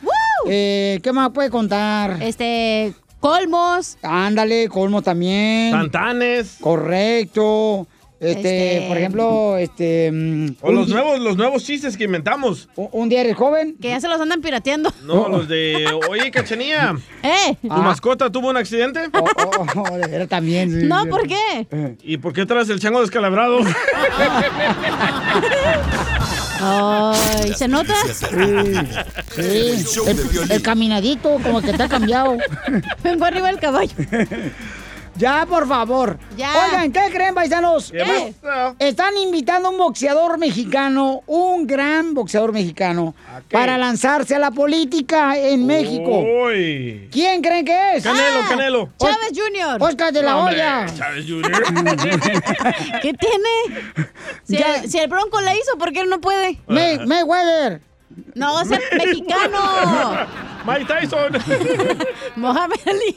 Eh, 0.49 0.99
¿Qué 1.03 1.11
más 1.11 1.29
puede 1.31 1.51
contar? 1.51 2.17
Este, 2.23 2.93
colmos. 3.19 3.97
Ándale, 4.01 4.69
colmo 4.69 5.01
también. 5.01 5.71
Santanes. 5.71 6.57
Correcto. 6.61 7.87
Este, 8.19 8.77
Este- 8.77 8.87
por 8.87 8.97
ejemplo, 8.97 9.57
este. 9.57 10.11
mm, 10.11 10.55
O 10.61 10.71
los 10.71 10.87
nuevos, 10.89 11.19
los 11.19 11.37
nuevos 11.37 11.63
chistes 11.63 11.95
que 11.95 12.05
inventamos. 12.05 12.67
Un 12.75 13.09
día 13.09 13.21
eres 13.21 13.35
joven. 13.35 13.75
Que 13.79 13.89
ya 13.89 13.99
se 13.99 14.07
los 14.07 14.19
andan 14.19 14.41
pirateando. 14.41 14.91
No, 15.03 15.29
los 15.29 15.47
de. 15.47 15.85
Oye, 16.09 16.31
cachanía. 16.31 16.95
¿Eh? 17.23 17.55
¿Tu 17.61 17.67
mascota 17.67 18.31
tuvo 18.31 18.49
un 18.49 18.57
accidente? 18.57 19.01
Oh, 19.13 19.97
de 19.97 20.07
veras 20.07 20.27
también. 20.29 20.71
sí, 20.81 20.87
No. 20.87 21.05
¿por 21.05 21.27
qué? 21.27 21.95
¿Y 22.01 22.17
por 22.17 22.33
qué 22.33 22.47
traes 22.47 22.69
el 22.69 22.79
chango 22.79 23.01
descalabrado? 23.01 23.59
Ay, 26.59 27.53
¿se 27.53 27.67
nota? 27.67 27.93
Sí, 29.35 29.85
el, 30.05 30.51
el 30.51 30.61
caminadito, 30.61 31.37
como 31.43 31.61
que 31.61 31.73
te 31.73 31.83
ha 31.83 31.89
cambiado. 31.89 32.37
Vengo 33.03 33.25
arriba 33.25 33.47
del 33.47 33.59
caballo. 33.59 33.93
Ya, 35.17 35.45
por 35.47 35.67
favor. 35.67 36.19
Ya. 36.35 36.51
Oigan, 36.65 36.91
¿qué 36.91 37.01
creen, 37.11 37.33
paisanos? 37.33 37.91
¿Qué 37.91 38.01
Eh, 38.01 38.33
Están 38.79 39.17
invitando 39.17 39.69
a 39.69 39.71
un 39.71 39.77
boxeador 39.77 40.37
mexicano, 40.37 41.23
un 41.25 41.65
gran 41.65 42.13
boxeador 42.13 42.53
mexicano, 42.53 43.15
para 43.51 43.77
lanzarse 43.77 44.35
a 44.35 44.39
la 44.39 44.51
política 44.51 45.37
en 45.37 45.65
México. 45.65 46.19
Uy. 46.45 47.09
¿Quién 47.11 47.41
creen 47.41 47.65
que 47.65 47.95
es? 47.95 48.03
Canelo, 48.03 48.41
Canelo. 48.47 48.89
Chávez 48.99 49.31
Jr. 49.35 49.77
Oscar 49.81 50.13
de 50.13 50.21
la 50.23 50.37
Hoya. 50.37 50.85
Chávez 50.95 51.25
Jr. 51.27 51.51
¿Qué 53.01 53.13
tiene? 53.13 53.81
Si, 54.43 54.57
Ya. 54.57 54.75
el, 54.75 54.89
si 54.89 54.97
el 54.99 55.07
Bronco 55.07 55.41
la 55.41 55.55
hizo, 55.55 55.77
¿por 55.79 55.91
qué 55.93 56.01
él 56.01 56.09
no 56.09 56.21
puede? 56.21 56.59
May- 56.67 57.05
Mayweather. 57.05 57.81
No, 58.35 58.61
es 58.61 58.71
el 58.71 58.81
mexicano. 58.97 59.57
Mike 60.65 60.85
Tyson. 60.85 61.33
Mohamed 62.35 62.77
Ali. 62.85 63.15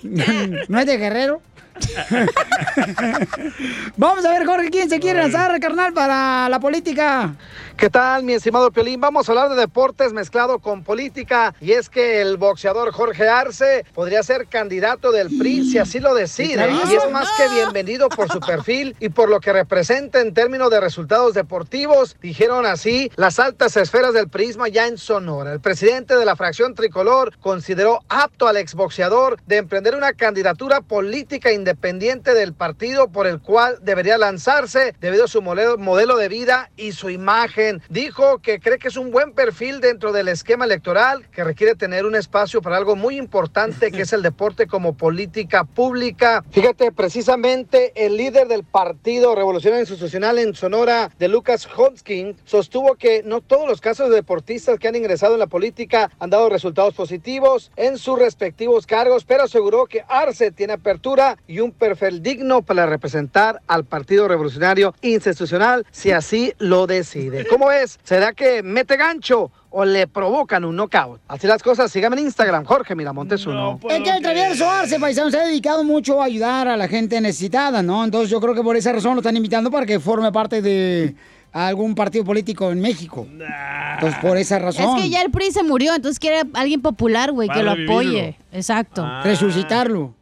¿No 0.68 0.78
es 0.78 0.86
de 0.86 0.96
Guerrero? 0.98 1.42
Vamos 3.96 4.24
a 4.24 4.30
ver, 4.30 4.46
Jorge, 4.46 4.70
¿quién 4.70 4.88
se 4.88 5.00
quiere 5.00 5.20
lanzar, 5.20 5.58
carnal, 5.60 5.92
para 5.92 6.48
la 6.48 6.60
política? 6.60 7.34
¿Qué 7.80 7.88
tal, 7.88 8.24
mi 8.24 8.34
estimado 8.34 8.70
Piolín? 8.70 9.00
Vamos 9.00 9.26
a 9.26 9.32
hablar 9.32 9.48
de 9.48 9.56
deportes 9.56 10.12
mezclado 10.12 10.58
con 10.58 10.84
política. 10.84 11.54
Y 11.62 11.72
es 11.72 11.88
que 11.88 12.20
el 12.20 12.36
boxeador 12.36 12.92
Jorge 12.92 13.26
Arce 13.26 13.86
podría 13.94 14.22
ser 14.22 14.48
candidato 14.48 15.10
del 15.12 15.28
PRI 15.38 15.64
si 15.64 15.78
así 15.78 15.98
lo 15.98 16.12
decide. 16.12 16.70
Y 16.70 16.94
es 16.94 17.10
más 17.10 17.26
que 17.38 17.48
bienvenido 17.48 18.10
por 18.10 18.30
su 18.30 18.38
perfil 18.38 18.94
y 19.00 19.08
por 19.08 19.30
lo 19.30 19.40
que 19.40 19.54
representa 19.54 20.20
en 20.20 20.34
términos 20.34 20.70
de 20.70 20.78
resultados 20.78 21.32
deportivos. 21.32 22.18
Dijeron 22.20 22.66
así 22.66 23.10
las 23.16 23.38
altas 23.38 23.78
esferas 23.78 24.12
del 24.12 24.28
prisma 24.28 24.68
ya 24.68 24.86
en 24.86 24.98
Sonora. 24.98 25.50
El 25.50 25.60
presidente 25.60 26.16
de 26.16 26.26
la 26.26 26.36
fracción 26.36 26.74
tricolor 26.74 27.38
consideró 27.38 28.00
apto 28.10 28.46
al 28.46 28.58
exboxeador 28.58 29.38
de 29.46 29.56
emprender 29.56 29.94
una 29.94 30.12
candidatura 30.12 30.82
política 30.82 31.50
independiente 31.50 32.34
del 32.34 32.52
partido 32.52 33.08
por 33.08 33.26
el 33.26 33.40
cual 33.40 33.78
debería 33.80 34.18
lanzarse 34.18 34.94
debido 35.00 35.24
a 35.24 35.28
su 35.28 35.40
modelo, 35.40 35.78
modelo 35.78 36.18
de 36.18 36.28
vida 36.28 36.70
y 36.76 36.92
su 36.92 37.08
imagen. 37.08 37.69
Dijo 37.88 38.38
que 38.38 38.60
cree 38.60 38.78
que 38.78 38.88
es 38.88 38.96
un 38.96 39.10
buen 39.10 39.32
perfil 39.32 39.80
dentro 39.80 40.12
del 40.12 40.28
esquema 40.28 40.64
electoral 40.64 41.28
que 41.30 41.44
requiere 41.44 41.74
tener 41.74 42.06
un 42.06 42.14
espacio 42.14 42.62
para 42.62 42.76
algo 42.76 42.96
muy 42.96 43.16
importante 43.16 43.90
que 43.90 44.02
es 44.02 44.12
el 44.12 44.22
deporte 44.22 44.66
como 44.66 44.96
política 44.96 45.64
pública. 45.64 46.44
Fíjate, 46.50 46.92
precisamente 46.92 47.92
el 47.94 48.16
líder 48.16 48.48
del 48.48 48.64
Partido 48.64 49.34
Revolucionario 49.34 49.82
Institucional 49.82 50.38
en 50.38 50.54
Sonora, 50.54 51.10
de 51.18 51.28
Lucas 51.28 51.66
Hodgkin, 51.66 52.36
sostuvo 52.44 52.94
que 52.94 53.22
no 53.22 53.40
todos 53.40 53.68
los 53.68 53.80
casos 53.80 54.10
de 54.10 54.16
deportistas 54.16 54.78
que 54.78 54.88
han 54.88 54.96
ingresado 54.96 55.34
en 55.34 55.40
la 55.40 55.46
política 55.46 56.10
han 56.18 56.30
dado 56.30 56.48
resultados 56.48 56.94
positivos 56.94 57.70
en 57.76 57.98
sus 57.98 58.18
respectivos 58.18 58.86
cargos, 58.86 59.24
pero 59.24 59.44
aseguró 59.44 59.86
que 59.86 60.04
Arce 60.08 60.50
tiene 60.50 60.74
apertura 60.74 61.36
y 61.46 61.60
un 61.60 61.72
perfil 61.72 62.22
digno 62.22 62.62
para 62.62 62.86
representar 62.86 63.60
al 63.66 63.84
Partido 63.84 64.28
Revolucionario 64.28 64.94
Institucional 65.02 65.86
si 65.90 66.12
así 66.12 66.52
lo 66.58 66.86
decide. 66.86 67.44
¿Cómo 67.50 67.66
ves? 67.66 67.98
¿Será 68.04 68.32
que 68.32 68.62
mete 68.62 68.96
gancho? 68.96 69.50
O 69.70 69.84
le 69.84 70.06
provocan 70.06 70.64
un 70.64 70.76
knockout. 70.76 71.20
Así 71.28 71.46
las 71.46 71.62
cosas, 71.62 71.90
síganme 71.90 72.16
en 72.16 72.26
Instagram, 72.26 72.64
Jorge 72.64 72.94
Miramontes 72.94 73.46
uno. 73.46 73.78
Es 73.88 74.00
que 74.00 74.10
el 74.10 74.22
travieso 74.22 74.70
Arce, 74.70 74.98
paisano, 74.98 75.30
se 75.30 75.38
ha 75.38 75.44
dedicado 75.44 75.84
mucho 75.84 76.22
a 76.22 76.26
ayudar 76.26 76.68
a 76.68 76.76
la 76.76 76.88
gente 76.88 77.20
necesitada, 77.20 77.82
¿no? 77.82 78.04
Entonces 78.04 78.30
yo 78.30 78.40
creo 78.40 78.54
que 78.54 78.62
por 78.62 78.76
esa 78.76 78.92
razón 78.92 79.14
lo 79.14 79.20
están 79.20 79.36
invitando 79.36 79.70
para 79.70 79.86
que 79.86 80.00
forme 80.00 80.32
parte 80.32 80.62
de 80.62 81.14
algún 81.52 81.94
partido 81.94 82.24
político 82.24 82.70
en 82.70 82.80
México. 82.80 83.26
Entonces 83.28 84.18
por 84.20 84.36
esa 84.36 84.58
razón. 84.58 84.96
Es 84.96 85.02
que 85.02 85.10
ya 85.10 85.22
el 85.22 85.30
PRI 85.30 85.52
se 85.52 85.62
murió, 85.62 85.94
entonces 85.94 86.18
quiere 86.18 86.42
alguien 86.54 86.80
popular, 86.80 87.32
güey, 87.32 87.48
que 87.48 87.62
lo 87.62 87.72
apoye. 87.72 88.36
Exacto. 88.52 89.02
Ah. 89.04 89.22
Resucitarlo. 89.24 90.14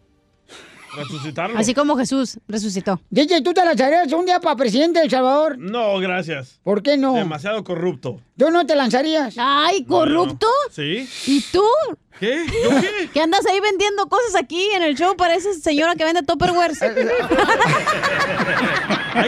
Resucitarlo. 0.96 1.58
Así 1.58 1.74
como 1.74 1.96
Jesús 1.96 2.38
resucitó. 2.48 3.00
DJ, 3.10 3.42
¿tú 3.42 3.52
te 3.52 3.64
lanzarías 3.64 4.12
un 4.12 4.24
día 4.26 4.40
para 4.40 4.56
presidente 4.56 4.98
de 5.00 5.04
El 5.06 5.10
Salvador? 5.10 5.58
No, 5.58 5.98
gracias. 5.98 6.60
¿Por 6.62 6.82
qué 6.82 6.96
no? 6.96 7.14
Demasiado 7.14 7.62
corrupto. 7.64 8.20
¿Tú 8.36 8.50
no 8.50 8.66
te 8.66 8.76
lanzarías? 8.76 9.34
Ay, 9.38 9.84
corrupto. 9.84 10.46
¿Sí? 10.70 11.08
¿Y 11.26 11.40
tú? 11.52 11.64
¿Qué? 12.20 12.46
¿Yo 12.46 12.70
qué? 12.80 13.10
¿Qué 13.12 13.20
andas 13.20 13.44
ahí 13.46 13.60
vendiendo 13.60 14.08
cosas 14.08 14.34
aquí 14.34 14.68
en 14.74 14.82
el 14.82 14.96
show? 14.96 15.14
Pareces 15.16 15.62
señora 15.62 15.94
que 15.94 16.04
vende 16.04 16.22
Tupperwares. 16.22 16.82
Hay 16.82 16.94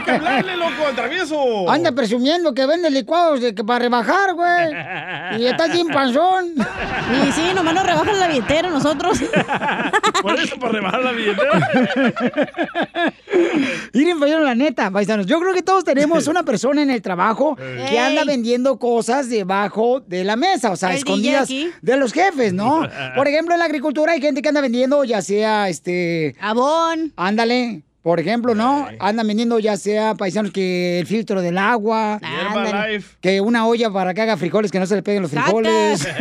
que 0.03 0.11
hablarle, 0.11 0.57
loco, 0.57 0.87
al 0.87 0.94
travieso. 0.94 1.70
Anda 1.70 1.92
presumiendo 1.92 2.55
que 2.55 2.66
vende 2.66 2.90
licuados 2.90 3.40
de 3.40 3.55
que 3.55 3.64
para 3.64 3.81
rebajar, 3.81 4.35
güey. 4.35 5.40
Y 5.40 5.46
está 5.46 5.72
sin 5.72 5.88
panzón. 5.88 6.55
Y 6.57 7.33
sí, 7.33 7.53
nomás 7.55 7.74
nos 7.74 7.87
rebajan 7.87 8.18
la 8.18 8.29
billetera 8.29 8.70
nosotros. 8.70 9.18
Por 10.22 10.38
eso, 10.38 10.59
para 10.59 10.72
rebajar 10.72 11.03
la 11.03 11.12
billetera. 11.12 11.70
Miren, 13.92 14.20
paisano, 14.20 14.44
la 14.44 14.55
neta, 14.55 14.90
paisanos. 14.90 15.26
Yo 15.26 15.40
creo 15.40 15.55
que 15.55 15.62
todos 15.62 15.85
tenemos 15.85 16.26
una 16.26 16.44
persona 16.44 16.83
en 16.83 16.90
el 16.90 17.03
trabajo 17.03 17.57
que 17.57 17.98
anda 17.98 18.24
vendiendo 18.24 18.79
cosas 18.79 19.29
debajo 19.29 20.00
de 20.00 20.24
la 20.24 20.37
mesa, 20.37 20.70
o 20.70 20.76
sea, 20.76 20.90
El 20.90 20.98
escondidas 20.98 21.48
de 21.48 21.96
los 21.96 22.12
jefes, 22.12 22.53
¿no? 22.53 22.80
Por 23.16 23.29
ejemplo, 23.29 23.55
en 23.55 23.59
la 23.59 23.64
agricultura 23.66 24.12
hay 24.12 24.21
gente 24.21 24.43
que 24.43 24.49
anda 24.49 24.61
vendiendo 24.61 25.05
ya 25.05 25.23
sea 25.23 25.69
este. 25.69 26.35
Abón. 26.40 27.12
Ándale. 27.16 27.83
Por 28.03 28.19
ejemplo, 28.19 28.55
¿no? 28.55 28.88
Andan 28.99 29.27
vendiendo 29.27 29.59
ya 29.59 29.77
sea 29.77 30.14
paisanos 30.14 30.53
que 30.53 31.01
el 31.01 31.07
filtro 31.07 31.43
del 31.43 31.59
agua. 31.59 32.19
Herbalife. 32.23 33.16
Que 33.21 33.43
una 33.43 33.66
olla 33.66 33.90
para 33.90 34.14
que 34.14 34.23
haga 34.23 34.38
frijoles, 34.38 34.71
que 34.71 34.79
no 34.79 34.87
se 34.87 34.95
le 34.97 35.03
peguen 35.03 35.23
los 35.23 35.31
frijoles. 35.31 36.09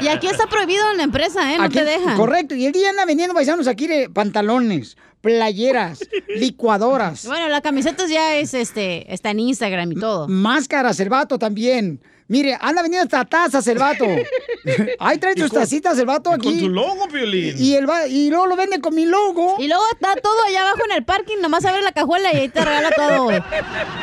Y 0.00 0.08
aquí 0.08 0.26
está 0.26 0.48
prohibido 0.48 0.82
en 0.90 0.96
la 0.96 1.04
empresa, 1.04 1.52
¿eh? 1.52 1.58
No 1.58 1.64
Aquí- 1.64 1.74
te 1.78 1.84
dejan. 1.84 2.16
Correcto. 2.16 2.56
Y 2.56 2.66
el 2.66 2.72
día 2.72 2.90
anda 2.90 3.04
vendiendo 3.04 3.34
paisanos 3.34 3.68
aquí 3.68 3.86
de 3.86 4.10
pantalones, 4.10 4.96
playeras, 5.20 6.00
licuadoras. 6.36 7.24
Bueno, 7.26 7.48
la 7.48 7.60
camiseta 7.60 8.04
ya 8.08 8.34
es 8.36 8.52
este, 8.54 9.12
está 9.12 9.30
en 9.30 9.38
Instagram 9.40 9.92
y 9.92 9.94
todo. 9.96 10.26
Máscaras, 10.28 10.98
el 10.98 11.08
vato 11.08 11.38
también. 11.38 12.00
Mire, 12.28 12.56
anda 12.60 12.82
vendiendo 12.82 13.04
hasta 13.04 13.28
tazas 13.28 13.66
el 13.66 13.78
vato. 13.78 14.06
Ahí 14.98 15.18
trae 15.18 15.34
tus 15.34 15.50
tacitas 15.50 15.98
el 15.98 16.06
vato 16.06 16.30
aquí. 16.30 16.44
Con 16.48 16.58
tu 16.58 16.68
logo, 16.70 17.08
Piolín. 17.08 17.54
Y, 17.58 17.74
el 17.74 17.88
va- 17.88 18.06
y 18.06 18.30
luego 18.30 18.46
lo 18.46 18.56
vende 18.56 18.80
con 18.80 18.94
mi 18.94 19.04
logo. 19.04 19.56
Y 19.58 19.68
luego 19.68 19.82
está 19.92 20.14
todo 20.16 20.40
allá 20.48 20.62
abajo 20.62 20.80
en 20.86 20.92
el 20.96 21.04
parking, 21.04 21.36
nomás 21.42 21.64
abre 21.64 21.82
la 21.82 21.92
cajuela 21.92 22.32
y 22.32 22.36
ahí 22.36 22.48
te 22.48 22.64
regala 22.64 22.90
todo, 22.92 23.24
güey. 23.24 23.42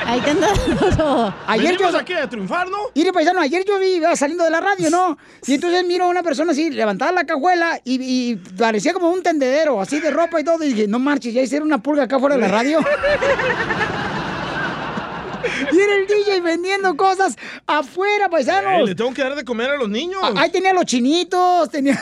Ahí 0.05 0.21
te 0.21 0.29
anda 0.31 0.47
todo. 0.97 1.33
Ayer 1.47 1.77
yo- 1.77 1.97
aquí 1.97 2.13
a 2.13 2.29
triunfar, 2.29 2.69
¿no? 2.69 2.77
Mire, 2.93 3.11
paisano, 3.13 3.41
ayer 3.41 3.63
yo 3.65 3.79
vi 3.79 3.95
iba 3.95 4.15
saliendo 4.15 4.43
de 4.43 4.49
la 4.51 4.59
radio, 4.61 4.89
¿no? 4.89 5.17
Y 5.47 5.55
entonces 5.55 5.83
miro 5.85 6.05
a 6.05 6.07
una 6.09 6.21
persona 6.21 6.51
así, 6.51 6.69
levantada 6.69 7.11
la 7.11 7.23
cajuela 7.25 7.79
y, 7.83 7.99
y 8.31 8.35
parecía 8.35 8.93
como 8.93 9.09
un 9.09 9.23
tendedero, 9.23 9.81
así 9.81 9.99
de 9.99 10.11
ropa 10.11 10.39
y 10.39 10.43
todo. 10.43 10.63
Y 10.63 10.73
dije, 10.73 10.87
no 10.87 10.99
marches, 10.99 11.33
ya 11.33 11.41
hicieron 11.41 11.67
una 11.67 11.81
pulga 11.81 12.03
acá 12.03 12.19
fuera 12.19 12.35
de 12.35 12.41
la 12.41 12.47
radio. 12.49 12.79
y 15.71 15.79
era 15.79 15.95
el 15.95 16.07
DJ 16.07 16.41
vendiendo 16.41 16.95
cosas 16.95 17.35
afuera, 17.67 18.29
paisanos. 18.29 18.87
le 18.87 18.95
tengo 18.95 19.13
que 19.13 19.21
dar 19.21 19.35
de 19.35 19.43
comer 19.43 19.69
a 19.69 19.77
los 19.77 19.89
niños. 19.89 20.19
Ah, 20.23 20.33
Ahí 20.37 20.49
tenía 20.51 20.71
a 20.71 20.73
los 20.73 20.85
chinitos, 20.85 21.69
tenía 21.69 21.99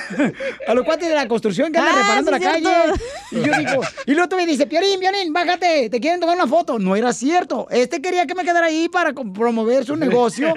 a 0.67 0.73
los 0.73 0.84
cuates 0.86 1.08
de 1.08 1.15
la 1.15 1.28
construcción 1.28 1.71
que 1.71 1.80
andan 1.80 1.95
Ah, 1.95 2.02
reparando 2.02 2.32
sí, 2.32 2.39
la 2.43 2.52
cierto. 2.52 2.69
calle. 2.69 2.93
Y 3.32 3.36
yo 3.36 3.58
digo, 3.58 3.82
y 4.06 4.12
luego 4.13 4.30
tú 4.30 4.36
me 4.36 4.45
dices, 4.45 4.65
Piorín, 4.67 5.00
Piorín, 5.00 5.34
bájate, 5.34 5.89
te 5.89 6.00
quieren 6.00 6.19
tomar 6.19 6.36
una 6.36 6.47
foto. 6.47 6.80
No 6.80 6.95
era 6.95 7.13
cierto. 7.13 7.67
Este 7.69 8.02
quería 8.02 8.26
que 8.26 8.36
me 8.36 8.43
quedara 8.43 8.67
ahí 8.67 8.89
para 8.89 9.13
promover 9.13 9.86
su 9.86 9.95
negocio 9.95 10.54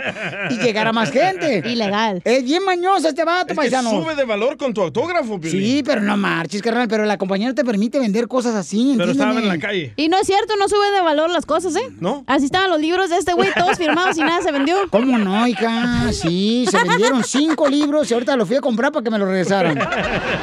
y 0.51 0.55
llegar 0.59 0.87
a 0.87 0.93
más 0.93 1.11
gente. 1.11 1.63
Ilegal. 1.65 2.23
Es 2.25 2.45
bien 2.45 2.65
mañoso 2.65 3.09
este 3.09 3.25
vato, 3.25 3.47
Es 3.47 3.47
que 3.49 3.55
paisano. 3.55 3.91
sube 3.91 4.15
de 4.15 4.25
valor 4.25 4.57
con 4.57 4.73
tu 4.75 4.83
autógrafo, 4.83 5.41
Piolín. 5.41 5.61
Sí, 5.61 5.83
pero 5.85 6.01
no 6.01 6.17
marches, 6.17 6.63
carnal, 6.63 6.89
pero 6.89 7.05
la 7.05 7.19
compañía 7.19 7.49
no 7.49 7.55
te 7.55 7.65
permite 7.65 7.99
vender 7.99 8.29
cosas 8.29 8.55
así, 8.55 8.95
Pero 8.97 9.11
estaba 9.13 9.33
en 9.33 9.39
entiéndeme. 9.39 9.63
la 9.63 9.67
calle. 9.69 9.93
Y 9.97 10.09
no 10.09 10.19
es 10.19 10.27
cierto, 10.27 10.55
no 10.57 10.69
sube 10.69 10.91
de 10.93 11.01
valor 11.03 11.31
las 11.31 11.47
cosas, 11.47 11.75
¿eh? 11.77 11.89
¿No? 12.01 12.25
Así 12.27 12.47
estaban 12.47 12.70
los 12.71 12.81
libros 12.81 13.11
de 13.11 13.17
este 13.17 13.33
güey, 13.33 13.51
todos 13.53 13.77
firmados 13.77 14.17
y 14.17 14.21
nada 14.21 14.41
se 14.43 14.53
vendió. 14.53 14.89
¿Cómo 14.91 15.19
no, 15.19 15.47
hija? 15.47 16.13
Sí, 16.13 16.67
se 16.71 16.79
vendieron 16.85 17.25
cinco 17.25 17.69
libros 17.69 18.09
y 18.11 18.15
ahorita 18.15 18.37
los 18.37 18.47
fui 18.47 18.57
a 18.57 18.61
comprar 18.61 18.93
para 18.93 19.03
que 19.03 19.11
me 19.11 19.19
los 19.19 19.29
regresaran. 19.29 19.75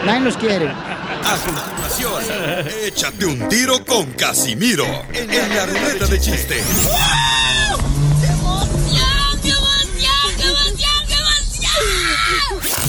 Nadie 0.06 0.20
los 0.20 0.36
quiere. 0.36 0.68
A 0.68 1.38
continuación, 1.38 2.68
échate 2.84 3.26
un 3.26 3.48
tiro 3.48 3.84
con 3.86 4.12
Casimiro 4.12 4.86
en 5.14 5.56
la 5.56 5.66
ruleta 5.66 6.06
de 6.06 6.20
chiste. 6.20 6.64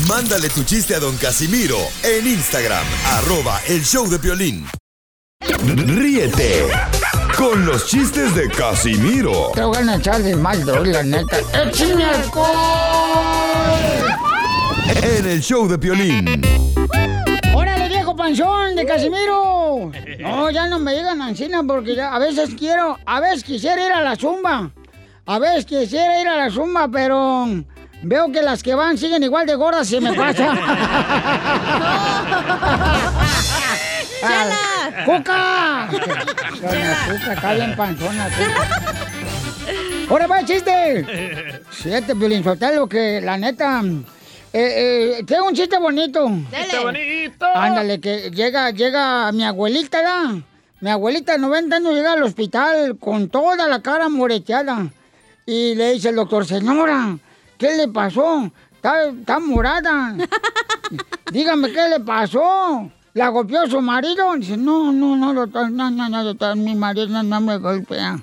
Mándale 0.09 0.49
tu 0.49 0.65
chiste 0.65 0.95
a 0.95 1.01
don 1.01 1.17
Casimiro 1.17 1.79
en 2.03 2.27
Instagram, 2.27 2.85
arroba 3.13 3.61
el 3.69 3.85
show 3.85 4.09
de 4.09 4.19
violín. 4.19 4.67
Ríete 5.41 6.67
con 7.39 7.65
los 7.65 7.87
chistes 7.87 8.35
de 8.35 8.49
Casimiro 8.49 9.53
Te 9.55 9.63
voy 9.63 9.77
a 9.77 9.95
echar 9.95 10.21
de 10.21 10.35
mal, 10.35 10.65
doy, 10.65 10.93
la 10.93 11.05
neta. 11.05 11.39
¡Échame 11.55 12.05
alcohol! 12.05 12.49
en 15.03 15.27
el 15.27 15.41
show 15.41 15.69
de 15.69 15.77
violín. 15.77 16.43
¡Órale, 17.55 17.89
viejo 17.89 18.17
panzón 18.17 18.75
de 18.75 18.85
Casimiro! 18.85 19.93
No, 20.19 20.51
ya 20.51 20.67
no 20.67 20.81
me 20.81 20.95
digan 20.95 21.23
Ancina 21.23 21.63
porque 21.63 21.95
ya 21.95 22.13
a 22.13 22.19
veces 22.19 22.51
quiero, 22.59 22.99
a 23.07 23.21
veces 23.21 23.45
quisiera 23.45 23.87
ir 23.87 23.93
a 23.93 24.03
la 24.03 24.17
zumba. 24.17 24.71
A 25.27 25.39
veces 25.39 25.65
quisiera 25.65 26.21
ir 26.21 26.27
a 26.27 26.37
la 26.37 26.51
zumba, 26.51 26.89
pero 26.89 27.47
veo 28.03 28.33
que 28.33 28.43
las 28.43 28.63
que 28.63 28.75
van 28.75 28.99
siguen 28.99 29.23
igual 29.23 29.47
de 29.47 29.55
gordas 29.55 29.87
y 29.93 29.95
se 29.95 30.01
me 30.01 30.13
pasa. 30.13 30.57
¡Chela! 34.21 35.05
¡Cuca! 35.05 35.89
Doña 36.61 36.97
Cuca, 37.09 37.55
bien 37.55 37.77
panzona. 37.77 38.29
¡Ahora 40.11 40.27
va 40.27 40.41
el 40.41 40.47
chiste! 40.47 41.61
Siete, 41.71 42.17
Piolín 42.17 42.43
Sotelo, 42.43 42.89
que 42.89 43.21
la 43.21 43.37
neta... 43.37 43.83
Eh, 44.53 45.19
eh, 45.21 45.25
tengo 45.27 45.47
un 45.47 45.55
chiste 45.55 45.79
bonito. 45.79 46.27
¡Chiste 46.51 46.79
bonito! 46.79 47.47
Ándale, 47.55 48.01
que 48.01 48.31
llega, 48.31 48.71
llega 48.71 49.31
mi 49.33 49.45
abuelita, 49.45 50.03
¿da? 50.03 50.41
Mi 50.81 50.91
abuelita 50.91 51.33
de 51.33 51.39
90 51.39 51.77
años 51.77 51.95
llega 51.95 52.13
al 52.15 52.23
hospital 52.23 52.97
con 52.99 53.29
toda 53.29 53.69
la 53.69 53.83
cara 53.83 54.09
moreteada. 54.09 54.89
Y 55.45 55.75
le 55.75 55.93
dice 55.93 56.09
el 56.09 56.17
doctor, 56.17 56.47
señora, 56.47 57.19
¿qué 57.59 57.77
le 57.77 57.89
pasó? 57.89 58.51
Está, 58.75 59.09
está 59.09 59.39
morada. 59.39 60.15
Dígame, 61.33 61.71
¿qué 61.73 61.89
le 61.89 62.01
pasó? 62.01 62.91
¿La 63.15 63.29
golpeó 63.29 63.67
su 63.67 63.81
marido? 63.81 64.35
Dice, 64.37 64.57
no, 64.57 64.93
no, 64.93 65.17
no, 65.17 65.35
doctor, 65.35 65.71
no, 65.71 65.91
no, 65.91 66.09
no, 66.09 66.25
doctor, 66.25 66.57
mi 66.57 66.75
marido 66.75 67.23
no, 67.23 67.41
me 67.41 67.59
golpea. 67.59 68.19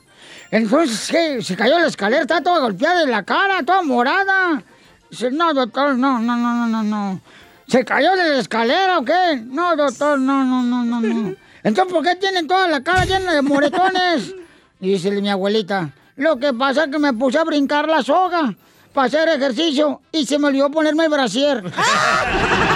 Entonces, 0.51 1.07
¿qué? 1.09 1.41
Se 1.41 1.55
cayó 1.55 1.79
la 1.79 1.87
escalera, 1.87 2.21
está 2.21 2.41
toda 2.41 2.59
golpeada 2.59 3.03
en 3.03 3.11
la 3.11 3.23
cara, 3.23 3.63
toda 3.63 3.81
morada. 3.81 4.63
Dice, 5.09 5.31
no, 5.31 5.53
doctor, 5.53 5.97
no, 5.97 6.19
no, 6.19 6.37
no, 6.37 6.67
no, 6.67 6.83
no. 6.83 7.19
¿Se 7.67 7.83
cayó 7.83 8.11
de 8.11 8.29
la 8.29 8.39
escalera 8.39 8.99
o 8.99 9.05
qué? 9.05 9.41
No, 9.45 9.75
doctor, 9.75 10.19
no, 10.19 10.43
no, 10.43 10.61
no, 10.61 10.83
no, 10.85 11.01
no. 11.01 11.35
Entonces, 11.63 11.93
¿por 11.93 12.03
qué 12.03 12.15
tienen 12.15 12.47
toda 12.47 12.67
la 12.67 12.81
cara 12.83 13.05
llena 13.05 13.33
de 13.33 13.41
moretones? 13.41 14.35
Dice 14.79 15.09
mi 15.09 15.29
abuelita, 15.29 15.89
lo 16.15 16.37
que 16.37 16.53
pasa 16.53 16.83
es 16.83 16.91
que 16.91 16.99
me 16.99 17.11
puse 17.11 17.39
a 17.39 17.43
brincar 17.43 17.87
la 17.87 18.03
soga 18.03 18.53
para 18.93 19.07
hacer 19.07 19.27
ejercicio 19.29 20.01
y 20.11 20.25
se 20.25 20.37
me 20.37 20.47
olvidó 20.47 20.69
ponerme 20.69 21.05
el 21.05 21.09
brasier. 21.09 21.63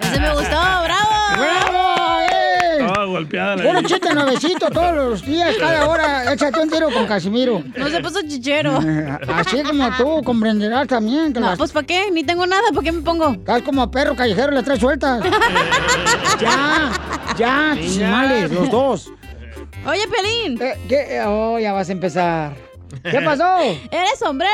Ese 0.00 0.20
me 0.20 0.30
gustó, 0.34 0.50
bravo. 0.84 1.14
¡Bravo! 1.36 2.20
¡Eh! 2.30 2.78
Toda 2.86 3.04
golpeada 3.06 3.56
Puro 3.62 3.82
chiste 3.82 4.14
nuevecito 4.14 4.70
todos 4.70 4.94
los 4.94 5.24
días, 5.24 5.54
cada 5.58 5.88
hora. 5.88 6.32
Échate 6.32 6.60
un 6.60 6.70
tiro 6.70 6.90
con 6.90 7.06
Casimiro. 7.06 7.62
No 7.76 7.88
se 7.88 8.00
puso 8.00 8.20
chichero. 8.22 8.80
Eh, 8.82 9.18
Así 9.34 9.62
como 9.62 9.90
tú 9.96 10.22
comprenderás 10.24 10.86
también 10.88 11.32
que 11.32 11.40
No, 11.40 11.46
las... 11.46 11.58
pues 11.58 11.72
¿para 11.72 11.86
qué? 11.86 12.10
Ni 12.12 12.24
tengo 12.24 12.46
nada, 12.46 12.62
¿para 12.72 12.82
qué 12.84 12.92
me 12.92 13.02
pongo? 13.02 13.32
Estás 13.32 13.62
como 13.62 13.90
perro 13.90 14.14
callejero, 14.14 14.52
las 14.52 14.64
tres 14.64 14.78
sueltas. 14.78 15.22
ya, 16.40 16.90
ya, 17.36 17.76
chimales, 17.80 18.50
los 18.50 18.70
dos. 18.70 19.10
Oye, 19.86 20.08
Pelín, 20.08 20.60
Eh, 20.62 20.78
¿Qué? 20.88 21.22
Oh, 21.26 21.58
ya 21.58 21.72
vas 21.72 21.88
a 21.88 21.92
empezar. 21.92 22.52
¿Qué 23.02 23.20
pasó? 23.20 23.58
¿eres 23.90 24.18
sombrero? 24.18 24.52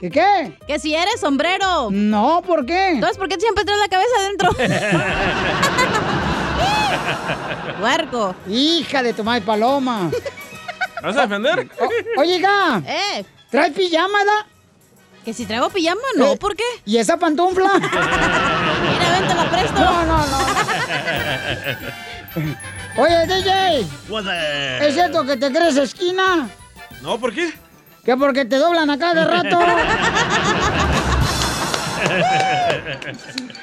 ¿Qué 0.00 0.10
qué? 0.10 0.56
Que 0.66 0.78
si 0.78 0.94
eres 0.94 1.20
sombrero. 1.20 1.88
No, 1.90 2.42
¿por 2.42 2.64
qué? 2.66 2.90
Entonces, 2.90 3.18
¿por 3.18 3.28
qué 3.28 3.36
siempre 3.38 3.64
traes 3.64 3.80
la 3.80 3.88
cabeza 3.88 4.10
adentro? 4.18 4.50
Huerco. 7.82 8.34
Hija 8.48 9.02
de 9.02 9.12
tu 9.12 9.22
madre 9.24 9.40
paloma. 9.42 10.10
¿Vas 11.02 11.16
a 11.16 11.22
defender? 11.22 11.68
O- 11.80 12.20
oye, 12.20 12.36
hija, 12.38 12.82
Eh, 12.86 13.24
¿traes 13.50 13.72
pijama, 13.72 14.24
da? 14.24 14.46
que 15.24 15.32
si 15.32 15.46
traigo 15.46 15.70
pijama, 15.70 16.00
no, 16.16 16.32
Eh, 16.32 16.36
¿por 16.36 16.56
qué? 16.56 16.64
¿Y 16.84 16.96
esa 16.96 17.16
pantufla? 17.16 17.70
Mira, 17.78 19.10
ven, 19.10 19.28
te 19.28 19.34
la 19.34 19.50
presto. 19.50 19.80
no, 19.80 20.04
no, 20.04 20.26
no. 20.26 20.38
Oye, 22.96 23.26
DJ, 23.26 23.86
¿es 24.86 24.94
cierto 24.94 25.24
que 25.24 25.36
te 25.38 25.50
crees 25.50 25.76
esquina? 25.76 26.48
No, 27.02 27.18
¿por 27.18 27.32
qué? 27.32 27.52
Que 28.04 28.16
porque 28.16 28.44
te 28.44 28.56
doblan 28.56 28.90
acá 28.90 29.14
de 29.14 29.24
rato. 29.24 29.58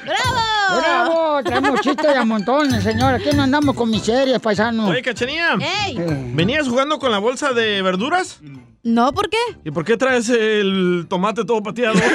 ¡Bravo! 0.04 0.80
¡Bravo! 0.80 1.42
Traemos 1.44 1.80
chistes 1.80 2.06
de 2.12 2.16
a 2.16 2.24
montones, 2.24 2.82
señora. 2.82 3.18
Aquí 3.18 3.28
no 3.34 3.42
andamos 3.42 3.76
con 3.76 3.88
miserias, 3.90 4.40
paisano. 4.40 4.88
Oye, 4.88 5.02
Cachanía. 5.02 5.56
¡Ey! 5.86 5.96
¿Venías 6.34 6.66
jugando 6.68 6.98
con 6.98 7.12
la 7.12 7.18
bolsa 7.18 7.52
de 7.52 7.82
verduras? 7.82 8.40
No, 8.82 9.12
¿por 9.12 9.28
qué? 9.28 9.36
¿Y 9.64 9.70
por 9.70 9.84
qué 9.84 9.96
traes 9.96 10.28
el 10.30 11.06
tomate 11.08 11.44
todo 11.44 11.62
pateado? 11.62 12.00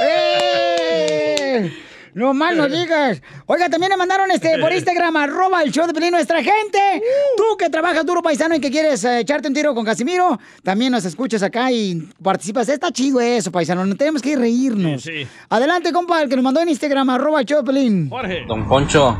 ¡Eh! 0.00 1.85
No 2.16 2.32
más 2.32 2.56
no 2.56 2.66
digas. 2.66 3.20
Oiga, 3.44 3.68
también 3.68 3.90
le 3.90 3.98
mandaron 3.98 4.30
este 4.30 4.58
por 4.58 4.72
Instagram, 4.72 5.14
arroba 5.16 5.62
el 5.62 5.70
show 5.70 5.86
de 5.86 5.92
Pelín, 5.92 6.12
nuestra 6.12 6.38
gente. 6.38 7.02
Tú 7.36 7.58
que 7.58 7.68
trabajas 7.68 8.06
duro, 8.06 8.22
paisano, 8.22 8.54
y 8.54 8.58
que 8.58 8.70
quieres 8.70 9.04
eh, 9.04 9.20
echarte 9.20 9.48
un 9.48 9.52
tiro 9.52 9.74
con 9.74 9.84
Casimiro, 9.84 10.40
también 10.62 10.92
nos 10.92 11.04
escuchas 11.04 11.42
acá 11.42 11.70
y 11.70 12.08
participas. 12.22 12.70
Está 12.70 12.90
chido 12.90 13.20
eso, 13.20 13.52
paisano. 13.52 13.84
No 13.84 13.94
tenemos 13.96 14.22
que 14.22 14.34
reírnos. 14.34 15.02
Sí, 15.02 15.24
sí. 15.24 15.28
Adelante, 15.50 15.92
compa, 15.92 16.22
el 16.22 16.30
que 16.30 16.36
nos 16.36 16.42
mandó 16.42 16.62
en 16.62 16.70
Instagram, 16.70 17.10
arroba 17.10 17.40
el 17.40 17.44
show 17.46 17.58
de 17.58 17.64
Pelín. 17.64 18.08
Jorge. 18.08 18.46
Don 18.48 18.66
Poncho, 18.66 19.14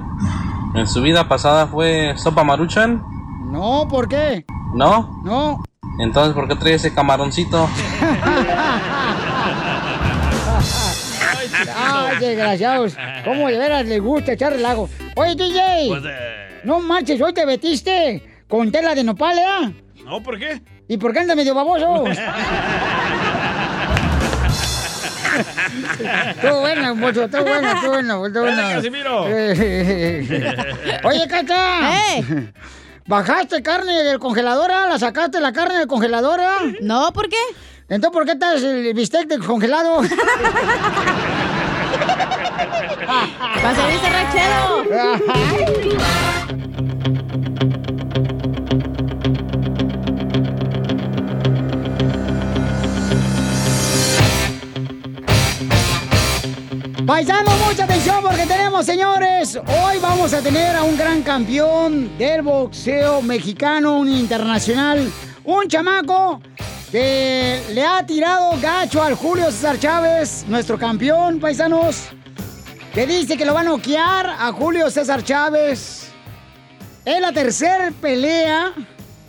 ¿en 0.74 0.86
su 0.86 1.02
vida 1.02 1.28
pasada 1.28 1.66
fue 1.66 2.14
sopa 2.16 2.44
maruchan? 2.44 3.02
No, 3.52 3.86
¿por 3.90 4.08
qué? 4.08 4.46
¿No? 4.74 5.20
No. 5.22 5.62
Entonces, 5.98 6.32
¿por 6.32 6.48
qué 6.48 6.56
trae 6.56 6.72
ese 6.72 6.94
camaroncito? 6.94 7.68
Ay, 12.18 12.26
desgraciados. 12.26 12.96
¿Cómo 13.24 13.48
de 13.48 13.58
veras 13.58 13.86
les 13.86 14.00
gusta 14.00 14.32
echar 14.32 14.52
relajo? 14.52 14.88
Oye, 15.16 15.34
DJ. 15.34 15.88
What's 15.90 16.02
that? 16.04 16.64
No 16.64 16.80
manches, 16.80 17.20
hoy 17.20 17.32
te 17.32 17.46
metiste 17.46 18.22
con 18.48 18.70
tela 18.72 18.94
de 18.94 19.04
nopal, 19.04 19.38
¿eh? 19.38 19.72
No, 20.04 20.22
¿por 20.22 20.38
qué? 20.38 20.60
¿Y 20.88 20.96
por 20.98 21.12
qué 21.12 21.20
anda 21.20 21.34
medio 21.34 21.54
baboso? 21.54 22.04
Mocho, 26.94 27.24
estuvo 27.24 27.42
buena, 27.42 27.72
estuvo 27.72 27.90
buena, 27.90 28.14
estuvo 28.26 28.42
buena. 28.42 28.62
Dale, 28.62 28.74
Casimiro. 28.74 29.22
Oye, 31.08 31.28
Cacha. 31.28 31.90
¿Bajaste 33.06 33.62
carne 33.62 34.02
del 34.02 34.18
congelador? 34.18 34.70
ah? 34.72 34.86
¿La 34.88 34.98
sacaste 34.98 35.40
la 35.40 35.52
carne 35.52 35.78
del 35.78 35.86
congelador? 35.86 36.40
ah? 36.40 36.58
No, 36.80 37.12
¿por 37.12 37.28
qué? 37.28 37.36
Entonces, 37.88 38.12
¿por 38.12 38.24
qué 38.24 38.32
estás 38.32 38.62
el 38.62 38.92
bistec 38.94 39.28
del 39.28 39.44
congelado? 39.44 40.00
Va 42.58 43.70
a 43.70 43.74
ranchero. 44.10 44.84
Paisano, 57.06 57.50
mucha 57.66 57.84
atención 57.84 58.22
porque 58.22 58.46
tenemos, 58.46 58.86
señores, 58.86 59.56
hoy 59.56 59.98
vamos 60.00 60.32
a 60.32 60.40
tener 60.40 60.74
a 60.74 60.82
un 60.82 60.96
gran 60.96 61.22
campeón 61.22 62.16
del 62.18 62.42
boxeo 62.42 63.22
mexicano, 63.22 63.98
un 63.98 64.08
internacional, 64.08 65.12
un 65.44 65.68
chamaco 65.68 66.40
que 66.90 67.60
le 67.72 67.84
ha 67.84 68.04
tirado 68.06 68.58
gacho 68.60 69.02
al 69.02 69.14
Julio 69.14 69.46
César 69.46 69.78
Chávez, 69.78 70.46
nuestro 70.48 70.78
campeón, 70.78 71.38
paisanos, 71.38 72.08
que 72.96 73.06
dice 73.06 73.36
que 73.36 73.44
lo 73.44 73.52
va 73.52 73.60
a 73.60 73.64
noquear 73.64 74.26
a 74.26 74.50
Julio 74.52 74.90
César 74.90 75.22
Chávez. 75.22 76.08
Es 77.04 77.20
la 77.20 77.30
tercera 77.30 77.92
pelea. 78.00 78.72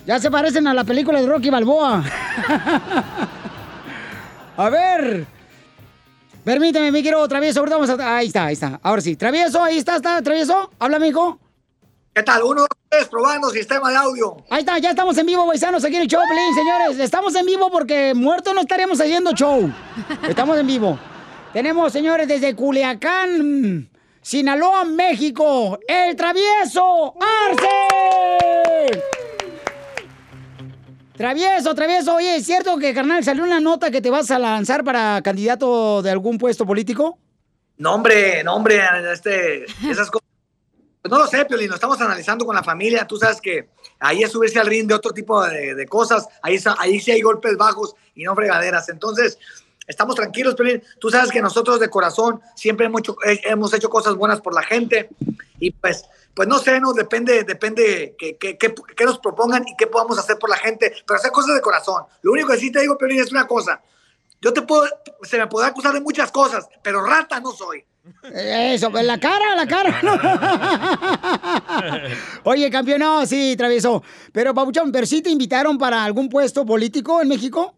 Ya 0.05 0.19
se 0.19 0.31
parecen 0.31 0.67
a 0.67 0.73
la 0.73 0.85
película 0.85 1.19
de 1.19 1.27
Rocky 1.27 1.49
Balboa. 1.49 2.01
a 4.57 4.69
ver. 4.69 5.27
Permíteme, 6.45 6.93
mi 6.93 7.01
quiero 7.01 7.27
travieso. 7.27 7.59
Ahorita 7.59 7.75
vamos 7.75 7.89
a. 7.89 8.15
Ahí 8.15 8.27
está, 8.27 8.45
ahí 8.45 8.53
está. 8.53 8.79
Ahora 8.81 9.01
sí. 9.01 9.17
Travieso, 9.17 9.61
ahí 9.61 9.79
está, 9.79 9.97
está, 9.97 10.21
travieso. 10.21 10.71
Habla, 10.79 10.97
mijo. 10.97 11.37
¿Qué 12.13 12.23
tal? 12.23 12.43
Uno, 12.43 12.61
dos, 12.61 12.69
tres, 12.87 13.09
probando 13.09 13.49
sistema 13.49 13.89
de 13.89 13.97
audio. 13.97 14.37
Ahí 14.49 14.61
está, 14.61 14.79
ya 14.79 14.91
estamos 14.91 15.17
en 15.17 15.25
vivo, 15.25 15.45
paisanos, 15.45 15.83
aquí 15.83 15.97
en 15.97 16.03
el 16.03 16.07
show, 16.07 16.21
Pelín, 16.29 16.55
señores. 16.55 16.99
Estamos 16.99 17.35
en 17.35 17.45
vivo 17.45 17.69
porque 17.69 18.13
muertos 18.15 18.55
no 18.55 18.61
estaríamos 18.61 19.01
haciendo 19.01 19.33
show. 19.33 19.69
Estamos 20.25 20.57
en 20.57 20.67
vivo. 20.67 20.97
Tenemos, 21.53 21.93
señores, 21.93 22.27
desde 22.27 22.55
Culiacán, 22.55 23.89
Sinaloa, 24.21 24.83
México, 24.83 25.79
el 25.87 26.15
travieso 26.15 27.15
Arce. 27.49 29.01
Travieso, 31.15 31.73
travieso. 31.73 32.15
Oye, 32.15 32.35
¿es 32.35 32.45
cierto 32.45 32.77
que, 32.77 32.93
carnal, 32.93 33.23
salió 33.23 33.43
una 33.43 33.59
nota 33.59 33.89
que 33.89 34.01
te 34.01 34.09
vas 34.09 34.29
a 34.29 34.37
lanzar 34.37 34.83
para 34.83 35.21
candidato 35.23 36.01
de 36.03 36.11
algún 36.11 36.37
puesto 36.37 36.65
político? 36.65 37.17
No, 37.77 37.95
hombre, 37.95 38.43
no, 38.43 38.55
hombre, 38.55 38.81
este, 39.11 39.63
esas 39.89 40.11
cosas. 40.11 40.27
Pues 41.01 41.11
no 41.11 41.17
lo 41.19 41.27
sé, 41.27 41.45
Piolín, 41.45 41.69
lo 41.69 41.75
estamos 41.75 41.99
analizando 42.01 42.45
con 42.45 42.55
la 42.55 42.63
familia. 42.63 43.07
Tú 43.07 43.17
sabes 43.17 43.39
que 43.39 43.69
ahí 43.99 44.21
es 44.21 44.31
subirse 44.31 44.59
al 44.59 44.67
ring 44.67 44.87
de 44.87 44.93
otro 44.93 45.11
tipo 45.11 45.43
de, 45.45 45.73
de 45.73 45.85
cosas. 45.87 46.27
Ahí, 46.41 46.59
ahí 46.77 46.99
sí 46.99 47.11
hay 47.11 47.21
golpes 47.21 47.55
bajos 47.55 47.95
y 48.13 48.23
no 48.23 48.35
fregaderas. 48.35 48.89
Entonces, 48.89 49.39
estamos 49.87 50.15
tranquilos, 50.15 50.53
Piolín. 50.55 50.83
Tú 50.99 51.09
sabes 51.09 51.31
que 51.31 51.41
nosotros 51.41 51.79
de 51.79 51.89
corazón 51.89 52.41
siempre 52.55 52.85
hemos 52.85 52.99
hecho, 53.01 53.17
eh, 53.25 53.39
hemos 53.45 53.73
hecho 53.73 53.89
cosas 53.89 54.15
buenas 54.15 54.41
por 54.41 54.53
la 54.53 54.61
gente. 54.63 55.09
Y 55.59 55.71
pues, 55.71 56.05
pues 56.35 56.47
no 56.47 56.59
sé, 56.59 56.79
no 56.79 56.93
depende, 56.93 57.43
depende 57.43 58.15
que, 58.19 58.37
que, 58.37 58.57
que- 58.57 58.75
que 58.75 59.05
nos 59.05 59.17
propongan 59.19 59.67
y 59.67 59.75
qué 59.75 59.87
podamos 59.87 60.19
hacer 60.19 60.37
por 60.37 60.49
la 60.49 60.57
gente. 60.57 60.93
Pero 61.07 61.17
hacer 61.17 61.31
cosas 61.31 61.55
de 61.55 61.61
corazón. 61.61 62.03
Lo 62.21 62.31
único 62.33 62.49
que 62.49 62.57
sí 62.57 62.71
te 62.71 62.81
digo, 62.81 62.97
Piolín, 62.97 63.19
es 63.21 63.31
una 63.31 63.47
cosa. 63.47 63.81
Yo 64.39 64.53
te 64.53 64.61
puedo, 64.61 64.85
se 65.23 65.39
me 65.39 65.47
podrá 65.47 65.69
acusar 65.69 65.93
de 65.93 66.01
muchas 66.01 66.31
cosas, 66.31 66.67
pero 66.83 67.03
rata 67.03 67.39
no 67.39 67.51
soy. 67.51 67.83
Eso, 68.33 68.91
pues 68.91 69.03
la 69.03 69.19
cara, 69.19 69.55
la 69.55 69.67
cara. 69.67 69.99
Oye, 72.43 72.69
campeón, 72.69 72.99
no, 72.99 73.25
sí, 73.25 73.55
travieso. 73.57 74.03
Pero, 74.31 74.53
Pabuchón, 74.53 74.91
¿pero 74.91 75.05
sí 75.05 75.21
te 75.21 75.29
invitaron 75.29 75.77
para 75.77 76.03
algún 76.03 76.29
puesto 76.29 76.65
político 76.65 77.21
en 77.21 77.27
México? 77.29 77.75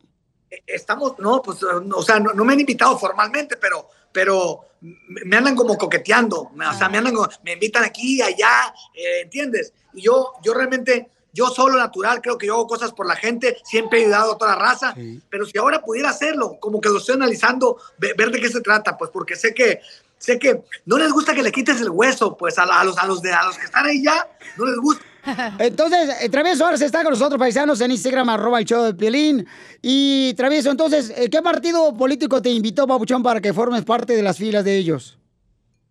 Estamos, 0.66 1.14
no, 1.20 1.42
pues, 1.42 1.62
o 1.64 2.02
sea, 2.02 2.20
no, 2.20 2.34
no 2.34 2.44
me 2.46 2.54
han 2.54 2.60
invitado 2.60 2.98
formalmente, 2.98 3.56
pero, 3.58 3.88
pero 4.12 4.62
me 4.82 5.38
andan 5.38 5.56
como 5.56 5.78
coqueteando, 5.78 6.52
o 6.70 6.74
sea, 6.78 6.90
me 6.90 6.98
andan, 6.98 7.14
como- 7.14 7.30
me 7.44 7.54
invitan 7.54 7.84
aquí, 7.84 8.22
allá, 8.22 8.74
eh, 8.96 9.22
¿entiendes? 9.24 9.74
Y 9.94 10.02
yo, 10.02 10.34
yo 10.44 10.54
realmente, 10.54 11.10
yo 11.34 11.48
solo 11.50 11.78
natural, 11.78 12.22
creo 12.22 12.38
que 12.38 12.48
yo 12.48 12.56
hago 12.56 12.68
cosas 12.68 12.92
por 12.94 13.06
la 13.06 13.16
gente, 13.16 13.58
siempre 13.64 14.00
he 14.00 14.06
ayudado 14.06 14.34
a 14.34 14.38
toda 14.38 14.56
la 14.56 14.62
raza, 14.62 14.94
pero 15.30 15.46
si 15.46 15.58
ahora 15.58 15.82
pudiera 15.82 16.10
hacerlo, 16.10 16.58
como 16.60 16.82
que 16.82 16.90
lo 16.90 16.98
estoy 16.98 17.16
analizando, 17.16 17.78
ve- 17.98 18.14
ver 18.18 18.32
de 18.32 18.40
qué 18.42 18.50
se 18.50 18.62
trata, 18.62 18.98
pues, 18.98 19.12
porque 19.12 19.36
sé 19.36 19.54
que, 19.54 19.82
sé 20.18 20.40
que 20.40 20.64
no 20.86 20.98
les 20.98 21.12
gusta 21.12 21.34
que 21.36 21.44
le 21.44 21.52
quites 21.52 21.80
el 21.82 21.90
hueso, 21.92 22.36
pues, 22.36 22.58
a, 22.58 22.64
a 22.64 22.84
los, 22.84 22.98
a 22.98 23.06
los 23.06 23.22
de, 23.22 23.32
a 23.34 23.44
los 23.44 23.58
que 23.58 23.66
están 23.66 23.86
ahí 23.86 24.04
ya, 24.04 24.28
no 24.58 24.66
les 24.66 24.78
gusta. 24.78 25.06
Entonces, 25.60 26.10
eh, 26.22 26.30
Travieso 26.30 26.66
ahora 26.66 26.78
se 26.78 26.86
está 26.86 27.04
con 27.04 27.12
nosotros, 27.12 27.40
paisanos, 27.40 27.82
en 27.82 27.92
Instagram, 27.92 28.30
arroba 28.30 28.60
el 28.60 28.66
show 28.66 28.84
de 28.84 28.94
Piolín. 28.94 29.48
Y, 29.82 30.34
Travieso, 30.36 30.72
entonces, 30.72 31.12
eh, 31.16 31.30
¿qué 31.30 31.42
partido 31.42 31.94
político 31.96 32.42
te 32.42 32.50
invitó, 32.50 32.88
Pabuchón, 32.88 33.24
para 33.24 33.42
que 33.42 33.54
formes 33.54 33.84
parte 33.84 34.16
de 34.16 34.24
las 34.24 34.38
filas 34.38 34.64
de 34.64 34.78
ellos? 34.78 35.18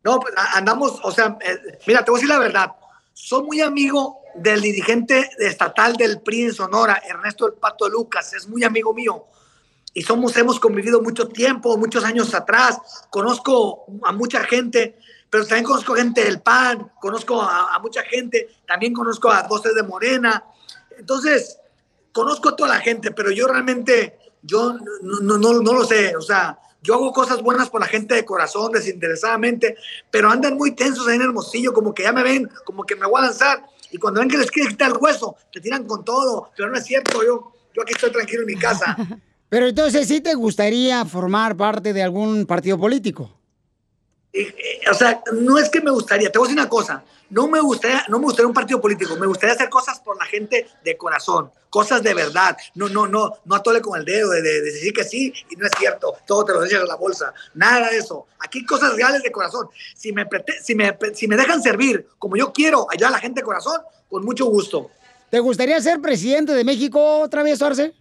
No, 0.05 0.20
pues 0.20 0.35
andamos, 0.55 1.01
o 1.03 1.11
sea, 1.11 1.37
eh, 1.41 1.79
mira, 1.87 2.05
te 2.05 2.11
voy 2.11 2.18
a 2.18 2.20
decir 2.20 2.29
la 2.29 2.39
verdad. 2.39 2.72
Soy 3.12 3.43
muy 3.43 3.61
amigo 3.61 4.20
del 4.35 4.61
dirigente 4.61 5.29
estatal 5.39 5.97
del 5.97 6.20
PRI 6.20 6.43
en 6.45 6.55
Sonora, 6.55 7.03
Ernesto 7.09 7.47
El 7.47 7.55
Pato 7.55 7.89
Lucas, 7.89 8.33
es 8.33 8.49
muy 8.49 8.64
amigo 8.64 8.95
mío. 8.95 9.26
Y 9.95 10.03
somos, 10.03 10.37
hemos 10.37 10.61
convivido 10.61 11.03
mucho 11.03 11.29
tiempo, 11.29 11.76
muchos 11.76 12.05
años 12.05 12.33
atrás. 12.35 12.79
Conozco 13.11 13.87
a 14.05 14.12
mucha 14.12 14.45
gente, 14.45 14.99
pero 15.31 15.47
también 15.47 15.64
conozco 15.64 15.95
gente 15.95 16.24
del 16.24 16.41
PAN, 16.41 16.91
conozco 17.01 17.41
a, 17.41 17.74
a 17.74 17.79
mucha 17.79 18.03
gente, 18.03 18.49
también 18.66 18.93
conozco 18.93 19.31
a 19.31 19.43
voces 19.43 19.74
de 19.74 19.83
Morena. 19.83 20.45
Entonces, 20.99 21.59
conozco 22.12 22.49
a 22.49 22.57
toda 22.57 22.70
la 22.70 22.81
gente, 22.81 23.11
pero 23.12 23.31
yo 23.31 23.47
realmente, 23.47 24.18
yo 24.43 24.74
no, 25.03 25.20
no, 25.20 25.39
no, 25.39 25.61
no 25.61 25.72
lo 25.72 25.85
sé, 25.85 26.16
o 26.16 26.20
sea, 26.20 26.59
yo 26.83 26.95
hago 26.95 27.12
cosas 27.12 27.43
buenas 27.43 27.70
por 27.70 27.81
la 27.81 27.87
gente 27.87 28.14
de 28.14 28.24
corazón, 28.24 28.72
desinteresadamente, 28.72 29.76
pero 30.11 30.31
andan 30.31 30.57
muy 30.57 30.72
tensos 30.72 31.07
ahí 31.07 31.16
en 31.16 31.22
Hermosillo, 31.22 31.72
como 31.72 31.93
que 31.93 32.05
ya 32.05 32.12
me 32.12 32.22
ven, 32.22 32.49
como 32.64 32.85
que 32.85 32.97
me 32.97 33.07
voy 33.07 33.20
a 33.20 33.26
lanzar, 33.26 33.64
y 33.91 33.99
cuando 33.99 34.20
ven 34.20 34.29
que 34.29 34.39
les 34.39 34.51
quieren 34.51 34.72
quitar 34.72 34.91
el 34.91 34.99
hueso, 34.99 35.37
te 35.53 35.61
tiran 35.61 35.85
con 35.85 36.05
todo, 36.05 36.51
pero 36.57 36.70
no 36.70 36.76
es 36.76 36.85
cierto, 36.85 37.22
yo, 37.22 37.53
yo 37.74 37.83
aquí 37.83 37.93
estoy 37.93 38.11
tranquilo 38.11 38.43
en 38.43 38.47
mi 38.47 38.57
casa. 38.57 38.97
Pero 39.51 39.66
entonces, 39.66 40.07
¿sí 40.07 40.20
te 40.20 40.35
gustaría 40.35 41.07
formar 41.07 41.57
parte 41.57 41.95
de 41.95 42.03
algún 42.03 42.45
partido 42.45 42.76
político? 42.76 43.38
Eh, 44.41 44.80
o 44.91 44.95
sea, 44.95 45.22
no 45.32 45.59
es 45.59 45.68
que 45.68 45.80
me 45.80 45.91
gustaría, 45.91 46.30
te 46.30 46.39
voy 46.39 46.47
a 46.47 46.49
decir 46.49 46.61
una 46.61 46.68
cosa, 46.68 47.03
no 47.30 47.49
me 47.49 47.61
gustaría, 47.61 48.05
no 48.09 48.18
me 48.18 48.24
gustaría 48.26 48.47
un 48.47 48.55
partido 48.55 48.80
político, 48.80 49.16
me 49.16 49.26
gustaría 49.26 49.55
hacer 49.55 49.68
cosas 49.68 49.99
por 50.01 50.16
la 50.16 50.24
gente 50.24 50.66
de 50.84 50.97
corazón, 50.97 51.51
cosas 51.70 52.03
de 52.03 52.14
verdad, 52.14 52.57
no, 52.74 52.89
no, 52.89 53.07
no, 53.07 53.34
no 53.45 53.55
atole 53.55 53.80
con 53.80 53.99
el 53.99 54.05
dedo 54.05 54.30
de, 54.30 54.41
de- 54.43 54.61
de 54.62 54.72
decir 54.72 54.93
que 54.93 55.05
sí 55.05 55.32
y 55.51 55.57
no 55.57 55.66
es 55.66 55.72
cierto, 55.78 56.14
todo 56.26 56.45
te 56.45 56.53
lo 56.53 56.64
echas 56.64 56.82
a 56.82 56.86
la 56.86 56.95
bolsa, 56.97 57.32
nada 57.55 57.91
de 57.91 57.99
eso, 57.99 58.26
aquí 58.39 58.64
cosas 58.64 58.95
reales 58.95 59.22
de 59.22 59.32
corazón, 59.32 59.68
si 59.95 60.12
me 60.12 61.36
dejan 61.36 61.62
servir 61.62 62.07
como 62.18 62.36
yo 62.36 62.53
quiero 62.53 62.86
ayudar 62.91 63.09
a 63.09 63.16
la 63.16 63.20
gente 63.20 63.41
de 63.41 63.45
corazón, 63.45 63.80
con 64.09 64.24
mucho 64.24 64.47
gusto. 64.47 64.91
¿Te 65.30 65.41
gustaría 65.41 65.78
ser 65.82 66.01
presidente 66.01 66.53
de 66.55 66.64
México 66.64 67.20
otra 67.20 67.43
vez, 67.43 67.61
Arce? 67.61 67.93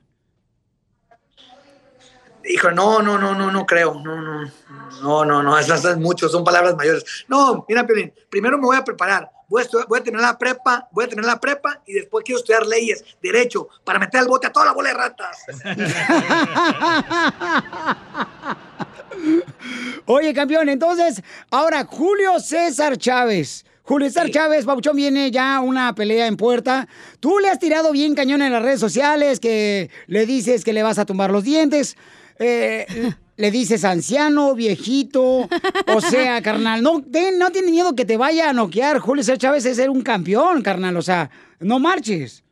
Hijo, 2.49 2.71
no, 2.71 3.01
no, 3.01 3.17
no, 3.17 3.35
no, 3.35 3.51
no 3.51 3.65
creo, 3.65 3.95
no, 3.95 4.21
no, 4.21 4.51
no, 5.01 5.25
no, 5.25 5.43
no, 5.43 5.57
esas 5.59 5.83
es 5.85 5.97
mucho, 5.97 6.29
son 6.29 6.43
palabras 6.43 6.75
mayores. 6.75 7.03
No, 7.27 7.65
mira, 7.67 7.85
Piolín, 7.85 8.13
primero 8.29 8.57
me 8.57 8.65
voy 8.65 8.77
a 8.77 8.83
preparar, 8.85 9.29
voy 9.49 9.63
a, 9.63 9.67
estu- 9.67 9.85
voy 9.87 9.99
a 9.99 10.03
tener 10.03 10.21
la 10.21 10.37
prepa, 10.37 10.87
voy 10.91 11.05
a 11.05 11.09
tener 11.09 11.25
la 11.25 11.39
prepa 11.39 11.81
y 11.85 11.93
después 11.93 12.23
quiero 12.23 12.39
estudiar 12.39 12.65
leyes, 12.65 13.03
derecho, 13.21 13.67
para 13.83 13.99
meter 13.99 14.21
al 14.21 14.27
bote 14.27 14.47
a 14.47 14.51
toda 14.51 14.65
la 14.67 14.71
bola 14.73 14.89
de 14.89 14.95
ratas. 14.95 15.37
Oye, 20.05 20.33
campeón, 20.33 20.69
entonces, 20.69 21.21
ahora 21.51 21.83
Julio 21.85 22.39
César 22.39 22.97
Chávez. 22.97 23.65
Julio 23.83 24.07
César 24.09 24.29
Chávez, 24.29 24.65
Pabuchón, 24.65 24.95
viene 24.97 25.31
ya 25.31 25.59
una 25.61 25.95
pelea 25.95 26.27
en 26.27 26.35
puerta. 26.37 26.87
Tú 27.21 27.39
le 27.39 27.49
has 27.49 27.59
tirado 27.59 27.91
bien 27.91 28.15
cañón 28.15 28.41
en 28.41 28.51
las 28.51 28.61
redes 28.61 28.79
sociales, 28.81 29.39
que 29.39 29.89
le 30.07 30.25
dices 30.25 30.65
que 30.65 30.73
le 30.73 30.83
vas 30.83 30.99
a 30.99 31.05
tumbar 31.05 31.31
los 31.31 31.43
dientes. 31.45 31.95
Eh, 32.39 32.85
le 33.35 33.51
dices 33.51 33.83
anciano, 33.85 34.55
viejito. 34.55 35.47
O 35.87 36.01
sea, 36.01 36.41
carnal, 36.43 36.81
no, 36.81 37.01
ten- 37.03 37.37
no 37.37 37.51
tiene 37.51 37.71
miedo 37.71 37.95
que 37.95 38.05
te 38.05 38.17
vaya 38.17 38.49
a 38.49 38.53
noquear. 38.53 38.99
Julio 38.99 39.23
César 39.23 39.37
Chávez 39.37 39.65
es 39.65 39.77
ser 39.77 39.89
un 39.89 40.01
campeón, 40.01 40.61
carnal. 40.61 40.97
O 40.97 41.01
sea, 41.01 41.29
no 41.59 41.79
marches. 41.79 42.43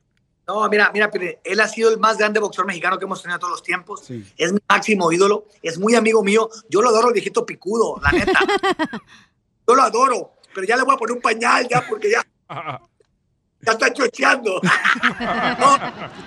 No, 0.47 0.69
mira, 0.69 0.91
mira, 0.93 1.09
él 1.43 1.59
ha 1.59 1.67
sido 1.67 1.89
el 1.89 1.97
más 1.97 2.19
grande 2.19 2.39
boxeador 2.39 2.67
mexicano 2.67 2.99
que 2.99 3.05
hemos 3.05 3.19
tenido 3.19 3.39
todos 3.39 3.51
los 3.51 3.63
tiempos. 3.63 4.03
Es 4.37 4.53
mi 4.53 4.59
máximo 4.69 5.11
ídolo, 5.11 5.47
es 5.63 5.79
muy 5.79 5.95
amigo 5.95 6.23
mío. 6.23 6.49
Yo 6.69 6.83
lo 6.83 6.89
adoro, 6.89 7.07
el 7.07 7.13
viejito 7.15 7.43
picudo, 7.47 7.99
la 8.03 8.11
neta. 8.11 8.39
Yo 9.67 9.73
lo 9.73 9.81
adoro, 9.81 10.33
pero 10.53 10.67
ya 10.67 10.77
le 10.77 10.83
voy 10.83 10.93
a 10.93 10.97
poner 10.99 11.15
un 11.15 11.21
pañal 11.23 11.67
ya 11.67 11.83
porque 11.89 12.11
ya, 12.11 12.23
ya 13.65 13.71
está 13.73 13.93
chocheando. 13.93 14.61
No, 15.59 15.77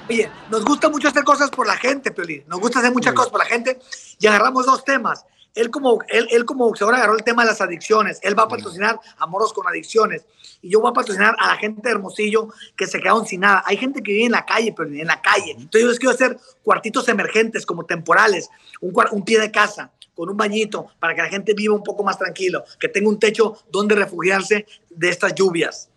Oye, 0.09 0.31
nos 0.51 0.65
gusta 0.65 0.89
mucho 0.89 1.09
hacer 1.09 1.25
cosas 1.25 1.51
por 1.51 1.67
la 1.67 1.77
gente, 1.77 2.11
Piolín. 2.11 2.45
Nos 2.47 2.61
gusta 2.61 2.79
hacer 2.79 2.93
muchas 2.93 3.13
cosas 3.13 3.31
por 3.31 3.41
la 3.41 3.47
gente 3.47 3.79
y 4.19 4.27
agarramos 4.27 4.67
dos 4.67 4.85
temas. 4.85 5.25
él 5.55 5.71
como, 5.71 5.99
él, 6.09 6.29
él 6.31 6.45
como 6.45 6.67
boxeador 6.67 6.95
agarró 6.95 7.15
el 7.15 7.25
tema 7.25 7.43
de 7.43 7.51
las 7.51 7.61
adicciones. 7.61 8.19
Él 8.23 8.39
va 8.39 8.45
a 8.45 8.49
patrocinar 8.49 9.01
a 9.19 9.27
moros 9.27 9.53
con 9.53 9.67
adicciones. 9.67 10.25
Y 10.63 10.71
yo 10.71 10.81
voy 10.81 10.91
a 10.91 10.95
patrocinar 10.95 11.37
a 11.39 11.49
la 11.49 11.57
gente 11.57 11.83
de 11.83 11.91
Hermosillo 11.91 12.49
que 12.77 12.87
se 12.87 13.01
quedaron 13.01 13.27
sin 13.27 13.41
nada. 13.41 13.63
Hay 13.67 13.77
gente 13.77 14.03
que 14.03 14.13
vive 14.13 14.27
en 14.27 14.33
la 14.33 14.47
calle, 14.47 14.75
pero 14.77 14.91
en 14.91 15.07
la 15.07 15.21
calle. 15.21 15.53
Entonces 15.53 15.83
yo 15.83 15.89
les 15.89 15.99
quiero 15.99 16.15
hacer 16.15 16.39
cuartitos 16.63 17.09
emergentes, 17.09 17.67
como 17.67 17.85
temporales, 17.85 18.49
un, 18.81 18.95
un 19.13 19.25
pie 19.25 19.39
de 19.41 19.51
casa 19.51 19.93
con 20.15 20.29
un 20.29 20.37
bañito 20.37 20.89
para 20.99 21.15
que 21.15 21.23
la 21.23 21.29
gente 21.29 21.55
viva 21.55 21.75
un 21.75 21.85
poco 21.85 22.03
más 22.03 22.19
tranquilo, 22.19 22.65
que 22.81 22.89
tenga 22.89 23.09
un 23.09 23.21
techo 23.21 23.57
donde 23.71 23.95
refugiarse 23.95 24.67
de 24.91 25.09
estas 25.11 25.33
lluvias. 25.35 25.91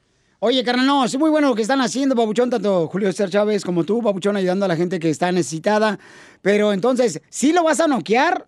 Oye, 0.43 0.63
carnal, 0.63 0.87
no, 0.87 1.05
es 1.05 1.15
muy 1.19 1.29
bueno 1.29 1.49
lo 1.49 1.55
que 1.55 1.61
están 1.61 1.81
haciendo, 1.81 2.15
Papuchón, 2.15 2.49
tanto 2.49 2.87
Julio 2.87 3.11
César 3.11 3.29
Chávez 3.29 3.63
como 3.63 3.83
tú, 3.83 4.01
Papuchón, 4.01 4.35
ayudando 4.35 4.65
a 4.65 4.67
la 4.67 4.75
gente 4.75 4.99
que 4.99 5.11
está 5.11 5.31
necesitada. 5.31 5.99
Pero 6.41 6.73
entonces, 6.73 7.21
¿sí 7.29 7.53
lo 7.53 7.63
vas 7.63 7.79
a 7.79 7.87
noquear? 7.87 8.47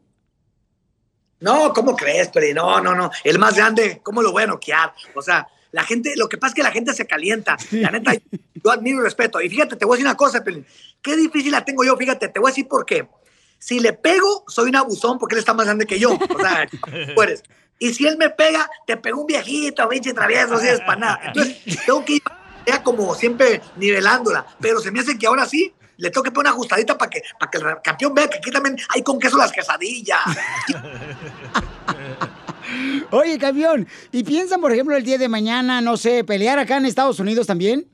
No, 1.39 1.71
¿cómo 1.71 1.95
crees, 1.95 2.29
Peri? 2.29 2.51
No, 2.51 2.81
no, 2.81 2.95
no. 2.95 3.11
El 3.23 3.37
más 3.37 3.55
grande, 3.55 4.01
¿cómo 4.01 4.23
lo 4.23 4.31
voy 4.31 4.41
a 4.41 4.47
noquear? 4.47 4.91
O 5.13 5.21
sea, 5.21 5.47
la 5.71 5.83
gente, 5.83 6.13
lo 6.15 6.27
que 6.27 6.39
pasa 6.39 6.49
es 6.49 6.55
que 6.55 6.63
la 6.63 6.71
gente 6.71 6.93
se 6.93 7.05
calienta. 7.05 7.57
La 7.69 7.91
neta, 7.91 8.13
yo 8.15 8.71
admiro 8.71 9.01
y 9.01 9.03
respeto. 9.03 9.39
Y 9.39 9.47
fíjate, 9.49 9.75
te 9.75 9.85
voy 9.85 9.93
a 9.93 9.97
decir 9.97 10.07
una 10.07 10.17
cosa, 10.17 10.43
Peri. 10.43 10.65
Qué 10.99 11.15
difícil 11.15 11.51
la 11.51 11.63
tengo 11.63 11.83
yo, 11.83 11.95
fíjate, 11.95 12.29
te 12.29 12.39
voy 12.39 12.49
a 12.49 12.53
decir 12.53 12.67
por 12.67 12.87
qué. 12.87 13.07
Si 13.59 13.79
le 13.79 13.93
pego, 13.93 14.45
soy 14.47 14.69
un 14.69 14.77
abusón 14.77 15.19
porque 15.19 15.35
él 15.35 15.39
está 15.39 15.53
más 15.53 15.67
grande 15.67 15.85
que 15.85 15.99
yo. 15.99 16.13
O 16.13 16.39
sea, 16.39 16.67
tú 17.15 17.21
eres. 17.21 17.43
Y 17.79 17.93
si 17.93 18.07
él 18.07 18.17
me 18.17 18.29
pega, 18.29 18.69
te 18.85 18.97
pegó 18.97 19.21
un 19.21 19.27
viejito, 19.27 19.87
pinche 19.89 20.13
travieso, 20.13 20.55
así 20.55 20.67
es 20.67 20.79
para 20.81 20.99
nada. 20.99 21.21
Entonces, 21.25 21.57
tengo 21.85 22.05
que 22.05 22.13
ir 22.13 22.21
como 22.83 23.13
siempre 23.15 23.61
nivelándola. 23.75 24.45
Pero 24.59 24.79
se 24.79 24.91
me 24.91 25.01
hace 25.01 25.17
que 25.17 25.27
ahora 25.27 25.45
sí 25.45 25.73
le 25.97 26.09
tengo 26.09 26.23
que 26.23 26.31
poner 26.31 26.51
una 26.51 26.55
ajustadita 26.55 26.97
para 26.97 27.09
que, 27.09 27.21
para 27.39 27.51
que 27.51 27.57
el 27.57 27.65
campeón 27.83 28.13
vea 28.13 28.29
que 28.29 28.37
aquí 28.37 28.51
también 28.51 28.77
hay 28.89 29.03
con 29.03 29.19
queso 29.19 29.37
las 29.37 29.51
quesadillas. 29.51 30.21
Oye, 33.11 33.37
campeón, 33.37 33.87
¿y 34.11 34.23
piensan, 34.23 34.61
por 34.61 34.71
ejemplo, 34.71 34.95
el 34.95 35.03
día 35.03 35.17
de 35.17 35.29
mañana, 35.29 35.81
no 35.81 35.97
sé, 35.97 36.23
pelear 36.23 36.59
acá 36.59 36.77
en 36.77 36.85
Estados 36.85 37.19
Unidos 37.19 37.45
también? 37.45 37.87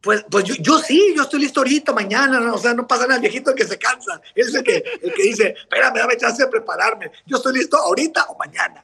Pues, 0.00 0.24
pues 0.30 0.44
yo, 0.44 0.54
yo 0.60 0.78
sí, 0.78 1.12
yo 1.14 1.22
estoy 1.22 1.40
listo 1.40 1.60
ahorita, 1.60 1.92
mañana, 1.92 2.40
¿no? 2.40 2.54
o 2.54 2.58
sea, 2.58 2.72
no 2.72 2.86
pasa 2.86 3.02
nada, 3.02 3.16
el 3.16 3.20
viejito 3.20 3.50
el 3.50 3.56
que 3.56 3.66
se 3.66 3.78
cansa, 3.78 4.20
él 4.34 4.48
es 4.48 4.54
el 4.54 4.64
que, 4.64 4.82
el 5.02 5.12
que 5.12 5.22
dice, 5.22 5.54
espérame, 5.60 5.98
dame 5.98 6.16
chance 6.16 6.42
de 6.42 6.48
prepararme, 6.48 7.10
yo 7.26 7.36
estoy 7.36 7.58
listo 7.58 7.76
ahorita 7.76 8.24
o 8.30 8.38
mañana. 8.38 8.82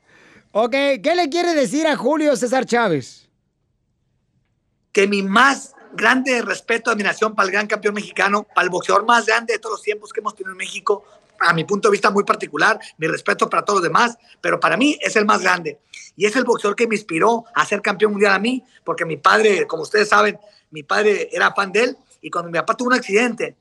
Ok, 0.53 0.73
¿qué 1.03 1.15
le 1.15 1.29
quiere 1.31 1.55
decir 1.55 1.87
a 1.87 1.97
Julio 1.97 2.37
César 2.37 2.67
Chávez? 2.67 3.29
Que 4.93 5.07
mi 5.07 5.23
más 5.23 5.75
grande 5.93 6.43
respeto, 6.43 6.91
admiración 6.91 7.35
para 7.35 7.47
el 7.47 7.53
gran 7.53 7.67
campeón 7.67 7.95
mexicano, 7.95 8.47
para 8.55 8.65
el 8.65 8.71
boxeador 8.71 9.07
más 9.07 9.27
grande 9.27 9.55
de 9.55 9.59
todos 9.59 9.75
los 9.75 9.83
tiempos 9.83 10.13
que 10.13 10.21
hemos 10.21 10.35
tenido 10.35 10.53
en 10.53 10.59
México, 10.59 11.05
a 11.41 11.53
mi 11.53 11.65
punto 11.65 11.89
de 11.89 11.93
vista 11.93 12.11
muy 12.11 12.25
particular, 12.25 12.79
mi 12.99 13.07
respeto 13.07 13.49
para 13.49 13.65
todos 13.65 13.81
los 13.81 13.89
demás, 13.89 14.17
pero 14.41 14.59
para 14.61 14.77
mí 14.77 14.99
es 15.01 15.17
el 15.17 15.25
más 15.25 15.43
grande. 15.43 15.79
Y 16.17 16.27
es 16.27 16.35
el 16.37 16.45
boxeador 16.45 16.77
que 16.77 16.87
me 16.87 16.95
inspiró 16.95 17.45
a 17.55 17.65
ser 17.67 17.83
campeón 17.83 18.13
mundial 18.13 18.33
a 18.33 18.39
mí, 18.39 18.65
porque 18.85 19.05
mi 19.05 19.17
padre, 19.17 19.67
como 19.67 19.83
ustedes 19.83 20.09
saben, 20.09 20.39
mi 20.77 20.83
padre 20.83 21.31
era 21.33 21.55
fan 21.55 21.73
de 21.73 21.85
él, 21.85 21.97
y 22.21 22.29
cuando 22.29 22.51
mi 22.51 22.59
papá 22.59 22.77
tuvo 22.77 22.89
un 22.89 22.95
accidente 22.95 23.57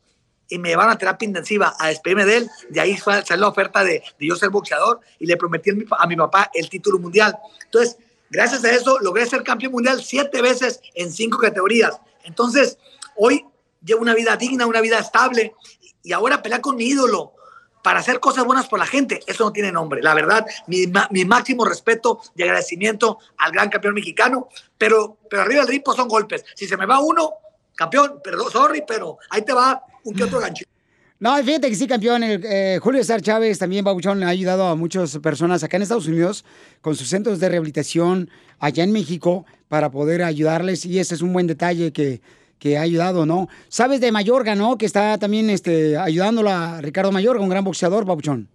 y 0.49 0.59
me 0.59 0.67
llevaron 0.69 0.91
a 0.91 0.97
terapia 0.97 1.25
intensiva 1.25 1.73
a 1.79 1.87
despedirme 1.87 2.25
de 2.25 2.37
él, 2.37 2.49
de 2.69 2.81
ahí 2.81 2.97
salió 2.97 3.37
la 3.37 3.47
oferta 3.47 3.85
de, 3.85 4.03
de 4.19 4.27
yo 4.27 4.35
ser 4.35 4.49
boxeador 4.49 4.99
y 5.17 5.25
le 5.25 5.37
prometí 5.37 5.69
a 5.69 5.73
mi, 5.73 5.85
a 5.89 6.07
mi 6.07 6.17
papá 6.17 6.51
el 6.53 6.69
título 6.69 6.99
mundial. 6.99 7.37
Entonces, 7.63 7.97
gracias 8.29 8.65
a 8.65 8.71
eso 8.71 8.99
logré 8.99 9.25
ser 9.25 9.43
campeón 9.43 9.71
mundial 9.71 10.03
siete 10.03 10.41
veces 10.41 10.81
en 10.93 11.09
cinco 11.11 11.37
categorías. 11.37 12.01
Entonces, 12.25 12.77
hoy 13.15 13.45
llevo 13.81 14.01
una 14.01 14.13
vida 14.13 14.35
digna, 14.35 14.65
una 14.65 14.81
vida 14.81 14.99
estable 14.99 15.53
y 16.03 16.11
ahora 16.11 16.41
pelear 16.41 16.59
con 16.59 16.75
mi 16.75 16.85
ídolo 16.85 17.31
para 17.85 17.99
hacer 17.99 18.19
cosas 18.19 18.43
buenas 18.45 18.67
por 18.67 18.79
la 18.79 18.87
gente, 18.87 19.19
eso 19.27 19.43
no 19.43 19.51
tiene 19.51 19.71
nombre. 19.71 20.01
La 20.01 20.15
verdad, 20.15 20.43
mi, 20.65 20.85
mi 21.11 21.23
máximo 21.23 21.65
respeto 21.65 22.19
y 22.35 22.41
agradecimiento 22.41 23.19
al 23.37 23.51
gran 23.51 23.69
campeón 23.69 23.93
mexicano, 23.93 24.49
pero, 24.75 25.19
pero 25.29 25.43
arriba 25.43 25.65
del 25.65 25.83
pues, 25.83 25.95
son 25.95 26.07
golpes. 26.07 26.43
Si 26.55 26.67
se 26.67 26.77
me 26.77 26.87
va 26.87 26.99
uno, 26.99 27.33
campeón, 27.75 28.21
perdón, 28.23 28.51
sorry, 28.51 28.83
pero 28.87 29.19
ahí 29.29 29.43
te 29.43 29.53
va 29.53 29.83
un 30.03 30.15
que 30.15 30.23
otro 30.23 30.39
ganchito. 30.39 30.67
No, 31.19 31.35
fíjate 31.43 31.69
que 31.69 31.75
sí, 31.75 31.85
campeón. 31.85 32.23
el, 32.23 32.43
eh, 32.43 32.79
Julio 32.81 33.03
César 33.03 33.21
Chávez 33.21 33.59
también, 33.59 33.85
Babuchón, 33.85 34.23
ha 34.23 34.29
ayudado 34.29 34.65
a 34.65 34.73
muchas 34.73 35.19
personas 35.19 35.63
acá 35.63 35.77
en 35.77 35.83
Estados 35.83 36.07
Unidos 36.07 36.43
con 36.81 36.95
sus 36.95 37.07
centros 37.07 37.39
de 37.39 37.49
rehabilitación 37.49 38.31
allá 38.57 38.83
en 38.83 38.93
México 38.93 39.45
para 39.67 39.91
poder 39.91 40.23
ayudarles 40.23 40.87
y 40.87 40.97
ese 40.97 41.13
es 41.13 41.21
un 41.21 41.33
buen 41.33 41.45
detalle 41.45 41.93
que, 41.93 42.19
que 42.59 42.77
ha 42.77 42.81
ayudado, 42.81 43.25
¿no? 43.25 43.47
Sabes 43.69 44.01
de 44.01 44.11
Mayorga, 44.11 44.55
¿no? 44.55 44.77
Que 44.77 44.85
está 44.85 45.17
también 45.17 45.49
este, 45.49 45.97
ayudándolo 45.97 46.49
a 46.49 46.81
Ricardo 46.81 47.11
Mayorga, 47.11 47.43
un 47.43 47.49
gran 47.49 47.63
boxeador, 47.63 48.05
Babuchón. 48.05 48.49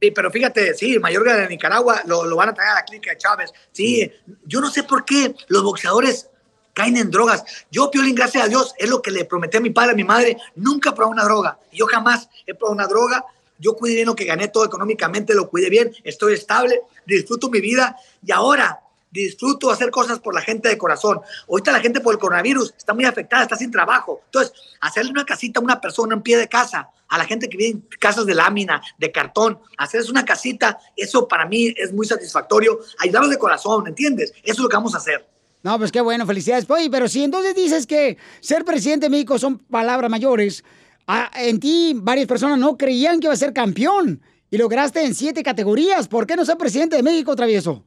Sí, 0.00 0.10
pero 0.10 0.30
fíjate, 0.30 0.74
sí, 0.74 0.98
Mayorga 0.98 1.36
de 1.36 1.48
Nicaragua 1.48 2.02
lo, 2.06 2.24
lo 2.24 2.36
van 2.36 2.48
a 2.48 2.54
traer 2.54 2.70
a 2.70 2.74
la 2.74 2.84
clínica 2.84 3.12
de 3.12 3.18
Chávez. 3.18 3.52
Sí, 3.70 4.10
yo 4.44 4.60
no 4.60 4.68
sé 4.70 4.82
por 4.82 5.04
qué 5.04 5.34
los 5.48 5.62
boxeadores 5.62 6.28
caen 6.72 6.96
en 6.96 7.10
drogas. 7.10 7.44
Yo, 7.70 7.90
Piolín, 7.90 8.14
gracias 8.14 8.44
a 8.44 8.48
Dios, 8.48 8.74
es 8.78 8.88
lo 8.88 9.02
que 9.02 9.10
le 9.10 9.24
prometí 9.24 9.58
a 9.58 9.60
mi 9.60 9.70
padre, 9.70 9.92
a 9.92 9.94
mi 9.94 10.04
madre, 10.04 10.36
nunca 10.56 10.94
probé 10.94 11.10
una 11.10 11.24
droga. 11.24 11.58
Yo 11.72 11.86
jamás 11.86 12.28
he 12.46 12.54
probado 12.54 12.74
una 12.74 12.86
droga. 12.86 13.24
Yo 13.58 13.76
cuidé 13.76 13.94
bien 13.94 14.06
lo 14.06 14.16
que 14.16 14.24
gané 14.24 14.48
todo 14.48 14.64
económicamente, 14.64 15.34
lo 15.34 15.48
cuidé 15.48 15.70
bien, 15.70 15.92
estoy 16.02 16.34
estable, 16.34 16.82
disfruto 17.06 17.48
mi 17.48 17.60
vida 17.60 17.96
y 18.26 18.32
ahora 18.32 18.80
disfruto 19.12 19.70
hacer 19.70 19.90
cosas 19.90 20.18
por 20.18 20.34
la 20.34 20.40
gente 20.40 20.68
de 20.68 20.76
corazón. 20.78 21.20
Ahorita 21.48 21.70
la 21.70 21.80
gente 21.80 22.00
por 22.00 22.14
el 22.14 22.18
coronavirus 22.18 22.74
está 22.76 22.94
muy 22.94 23.04
afectada, 23.04 23.42
está 23.44 23.56
sin 23.56 23.70
trabajo. 23.70 24.22
Entonces, 24.24 24.52
hacerle 24.80 25.10
una 25.12 25.24
casita 25.24 25.60
a 25.60 25.62
una 25.62 25.80
persona 25.80 26.14
en 26.14 26.22
pie 26.22 26.36
de 26.38 26.48
casa, 26.48 26.88
a 27.08 27.18
la 27.18 27.24
gente 27.26 27.48
que 27.48 27.56
vive 27.58 27.70
en 27.70 27.86
casas 28.00 28.24
de 28.24 28.34
lámina, 28.34 28.80
de 28.98 29.12
cartón, 29.12 29.60
hacerles 29.76 30.08
una 30.10 30.24
casita, 30.24 30.78
eso 30.96 31.28
para 31.28 31.46
mí 31.46 31.72
es 31.76 31.92
muy 31.92 32.06
satisfactorio. 32.06 32.78
Ayudarlos 32.98 33.30
de 33.30 33.38
corazón, 33.38 33.86
¿entiendes? 33.86 34.32
Eso 34.42 34.52
es 34.54 34.58
lo 34.60 34.68
que 34.68 34.76
vamos 34.76 34.94
a 34.94 34.98
hacer. 34.98 35.28
No, 35.62 35.78
pues 35.78 35.92
qué 35.92 36.00
bueno, 36.00 36.26
felicidades. 36.26 36.68
Oye, 36.70 36.88
pero 36.90 37.06
si 37.06 37.22
entonces 37.22 37.54
dices 37.54 37.86
que 37.86 38.16
ser 38.40 38.64
presidente 38.64 39.06
de 39.06 39.10
México 39.10 39.38
son 39.38 39.58
palabras 39.58 40.10
mayores, 40.10 40.64
a- 41.06 41.30
en 41.36 41.60
ti 41.60 41.92
varias 41.94 42.26
personas 42.26 42.58
no 42.58 42.76
creían 42.78 43.20
que 43.20 43.26
iba 43.26 43.34
a 43.34 43.36
ser 43.36 43.52
campeón 43.52 44.22
y 44.50 44.56
lograste 44.56 45.04
en 45.04 45.14
siete 45.14 45.42
categorías. 45.42 46.08
¿Por 46.08 46.26
qué 46.26 46.34
no 46.34 46.44
ser 46.44 46.56
presidente 46.56 46.96
de 46.96 47.02
México, 47.02 47.36
travieso? 47.36 47.84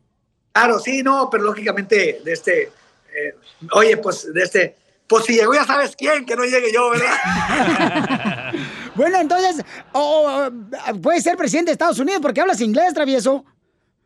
Claro, 0.55 0.79
sí, 0.79 1.03
no, 1.03 1.29
pero 1.29 1.43
lógicamente 1.43 2.21
de 2.23 2.31
este, 2.31 2.71
eh, 3.13 3.35
oye, 3.73 3.97
pues 3.97 4.33
de 4.33 4.41
este, 4.41 4.77
pues 5.05 5.25
si 5.25 5.33
llegó 5.33 5.53
ya 5.53 5.65
sabes 5.65 5.93
quién, 5.97 6.25
que 6.25 6.33
no 6.33 6.45
llegue 6.45 6.71
yo, 6.73 6.91
¿verdad? 6.91 8.53
Bueno, 8.95 9.19
entonces, 9.19 9.65
oh, 9.91 10.47
oh, 10.47 11.01
puedes 11.01 11.23
ser 11.23 11.35
presidente 11.35 11.71
de 11.71 11.73
Estados 11.73 11.99
Unidos 11.99 12.21
porque 12.21 12.39
hablas 12.39 12.61
inglés, 12.61 12.93
travieso. 12.93 13.43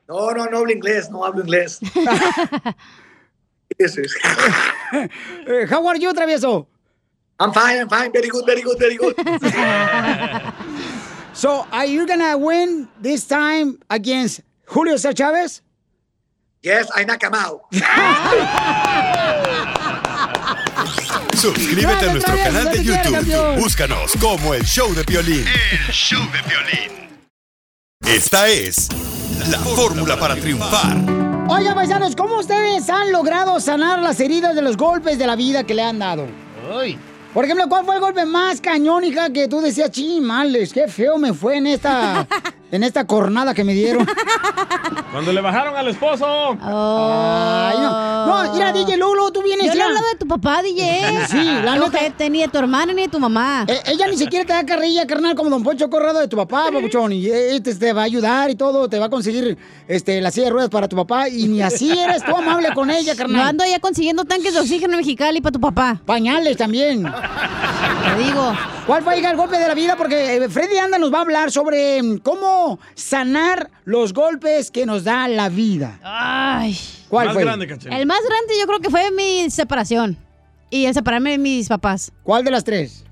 No, 0.08 0.32
no, 0.32 0.48
no 0.48 0.58
hablo 0.58 0.72
inglés, 0.72 1.12
no 1.12 1.24
hablo 1.24 1.44
inglés. 1.44 1.80
Eso 3.78 4.02
es. 4.02 4.16
Eh, 5.46 5.68
How 5.70 5.88
are 5.88 6.00
you, 6.00 6.12
travieso? 6.16 6.66
I'm 7.40 7.54
fine, 7.54 7.82
I'm 7.82 7.90
fine, 7.90 8.12
very 8.12 8.30
good, 8.30 8.48
very 8.48 8.64
good, 8.64 8.80
very 8.80 8.98
good. 8.98 9.16
So, 11.34 11.68
are 11.72 11.86
you 11.86 12.08
gonna 12.08 12.36
win 12.40 12.88
this 13.00 13.28
time 13.28 13.78
against 13.92 14.42
Julio 14.66 14.96
César 14.96 15.14
Chávez? 15.14 15.62
Yes, 16.62 16.90
I 16.94 17.06
knock 17.06 17.24
him 17.24 17.34
out. 17.34 17.62
Suscríbete 21.34 22.10
a 22.10 22.12
nuestro 22.12 22.36
canal 22.36 22.66
de 22.70 22.84
YouTube. 22.84 23.60
Búscanos 23.62 24.12
como 24.20 24.54
El 24.54 24.66
Show 24.66 24.94
de 24.94 25.04
Violín. 25.04 25.46
El 25.48 25.94
show 25.94 26.20
de 26.20 26.42
violín. 26.50 27.10
Esta 28.06 28.50
es 28.50 28.90
la 29.50 29.58
fórmula 29.60 30.20
para 30.20 30.36
triunfar. 30.36 30.98
Oigan, 31.48 31.76
paisanos, 31.76 32.14
¿cómo 32.18 32.40
ustedes 32.40 32.90
han 32.90 33.14
logrado 33.14 33.58
sanar 33.62 34.00
las 34.00 34.20
heridas 34.20 34.54
de 34.54 34.62
los 34.62 34.76
golpes 34.76 35.18
de 35.18 35.28
la 35.28 35.38
vida 35.38 35.64
que 35.64 35.74
le 35.74 35.84
han 35.84 36.00
dado? 36.00 36.28
Por 37.34 37.46
ejemplo, 37.46 37.70
¿cuál 37.70 37.86
fue 37.86 37.96
el 37.96 38.02
golpe 38.02 38.26
más 38.26 38.60
cañón, 38.60 39.06
hija, 39.06 39.30
que 39.30 39.48
tú 39.48 39.62
decías, 39.62 39.92
chimales, 39.92 40.74
qué 40.74 40.90
feo 40.90 41.18
me 41.18 41.34
fue 41.34 41.56
en 41.56 41.68
esta, 41.68 42.28
en 42.72 42.84
esta 42.84 43.08
cornada 43.08 43.54
que 43.54 43.64
me 43.64 43.74
dieron? 43.74 44.06
Cuando 45.12 45.34
le 45.34 45.42
bajaron 45.42 45.76
al 45.76 45.88
esposo. 45.88 46.26
Ay, 46.62 47.78
no. 47.80 48.44
No, 48.44 48.54
mira, 48.54 48.72
DJ 48.72 48.96
Lolo, 48.98 49.32
tú 49.32 49.42
vienes 49.42 49.66
Yo 49.66 49.72
le 49.74 49.80
ya. 49.80 49.86
hablado 49.86 50.06
de 50.12 50.18
tu 50.20 50.28
papá, 50.28 50.62
DJ. 50.62 51.26
Sí, 51.28 51.44
la 51.64 51.76
No, 51.78 51.86
neta. 51.90 52.12
que 52.16 52.30
ni 52.30 52.42
de 52.42 52.48
tu 52.48 52.60
hermana 52.60 52.94
ni 52.94 53.02
de 53.04 53.08
tu 53.08 53.20
mamá. 53.20 53.66
Eh, 53.68 53.82
ella 53.88 54.08
ni 54.08 54.18
siquiera 54.18 54.46
te 54.46 54.54
da 54.54 54.64
carrilla, 54.66 55.08
carnal, 55.08 55.34
como 55.36 55.50
Don 55.50 55.64
Poncho 55.64 55.90
Corrado 55.90 56.20
de 56.20 56.28
tu 56.28 56.38
papá, 56.38 56.66
papuchón. 56.72 57.12
Y 57.14 57.26
este 57.28 57.74
te 57.74 57.92
va 57.92 58.02
a 58.02 58.06
ayudar 58.06 58.52
y 58.52 58.56
todo, 58.56 58.88
te 58.88 59.00
va 59.00 59.08
a 59.08 59.10
conseguir 59.10 59.58
este, 59.88 60.22
la 60.22 60.30
silla 60.30 60.46
de 60.46 60.52
ruedas 60.52 60.70
para 60.70 60.88
tu 60.88 60.96
papá. 60.96 61.28
Y 61.28 61.48
ni 61.48 61.62
así 61.64 61.90
eres 61.98 62.24
tú 62.24 62.36
amable 62.36 62.70
con 62.76 62.92
ella, 62.92 63.16
carnal. 63.16 63.36
No 63.42 63.44
ando 63.50 63.66
ya 63.66 63.80
consiguiendo 63.80 64.26
tanques 64.26 64.54
de 64.54 64.60
oxígeno 64.60 64.94
en 64.94 65.00
Mexicali 65.00 65.42
para 65.42 65.54
tu 65.54 65.60
papá. 65.60 66.00
Pañales 66.06 66.56
también. 66.56 67.04
Te 68.06 68.24
digo. 68.24 68.54
¿Cuál 68.86 69.04
fue 69.04 69.20
hija, 69.20 69.32
el 69.32 69.38
golpe 69.38 69.58
de 69.58 69.68
la 69.68 69.74
vida? 69.76 69.96
Porque 69.96 70.38
eh, 70.38 70.50
Freddy 70.50 70.78
Anda 70.78 70.98
nos 70.98 71.14
va 71.14 71.20
a 71.20 71.22
hablar 71.22 71.52
sobre 71.52 72.02
mm, 72.02 72.18
cómo 72.20 72.80
sanar 72.96 73.70
los 73.86 74.14
golpes 74.14 74.72
que 74.72 74.86
nos 74.86 75.04
da 75.04 75.28
la 75.28 75.50
vida. 75.50 76.00
Ay. 76.04 76.78
¿Cuál 77.10 77.28
Más 77.28 77.34
fue? 77.36 77.44
grande. 77.44 77.66
El 77.66 78.06
más 78.06 78.20
grande 78.22 78.54
yo 78.60 78.68
creo 78.68 78.80
que 78.80 78.90
fue 78.90 79.12
mi 79.12 79.50
separación. 79.50 80.18
Y 80.72 80.86
el 80.86 80.94
separarme 80.94 81.32
de 81.32 81.38
mis 81.40 81.68
papás. 81.68 82.12
¿Cuál 82.24 82.44
de 82.46 82.52
las 82.52 82.64
tres? 82.64 83.04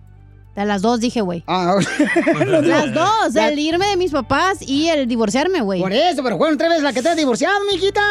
De 0.57 0.65
las 0.65 0.81
dos 0.81 0.99
dije, 0.99 1.21
güey. 1.21 1.43
Ah, 1.45 1.75
Las 2.63 2.91
dos, 2.93 3.35
el 3.35 3.59
irme 3.59 3.85
de 3.89 3.95
mis 3.95 4.11
papás 4.11 4.57
y 4.61 4.87
el 4.87 5.07
divorciarme, 5.07 5.61
güey. 5.61 5.79
Por 5.79 5.93
eso, 5.93 6.23
pero 6.23 6.35
fueron 6.39 6.57
tres 6.57 6.69
veces 6.69 6.83
la 6.83 6.93
que 6.93 7.03
te 7.03 7.09
has 7.09 7.15
divorciado, 7.15 7.55
mijita. 7.71 8.01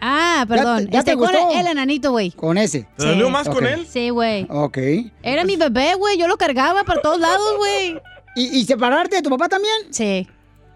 Ah, 0.00 0.44
perdón. 0.48 0.82
¿Ya 0.82 0.86
te- 0.86 0.92
ya 0.92 0.98
este 1.00 1.10
te 1.10 1.16
con 1.16 1.34
el, 1.34 1.58
el 1.60 1.66
enanito, 1.66 2.12
güey. 2.12 2.30
Con 2.30 2.58
ese. 2.58 2.86
¿Te 2.96 3.06
dolió 3.06 3.28
más 3.28 3.48
con 3.48 3.66
él? 3.66 3.86
Sí, 3.90 4.10
güey. 4.10 4.46
Ok. 4.48 4.78
Era 5.22 5.42
mi 5.44 5.56
bebé, 5.56 5.94
güey. 5.96 6.16
Yo 6.16 6.28
lo 6.28 6.36
cargaba 6.36 6.84
para 6.84 7.00
todos 7.02 7.18
lados, 7.18 7.56
güey. 7.58 8.00
¿Y, 8.36 8.56
y 8.58 8.64
separarte 8.64 9.16
de 9.16 9.22
tu 9.22 9.30
papá 9.30 9.48
también? 9.48 9.74
Sí. 9.90 10.28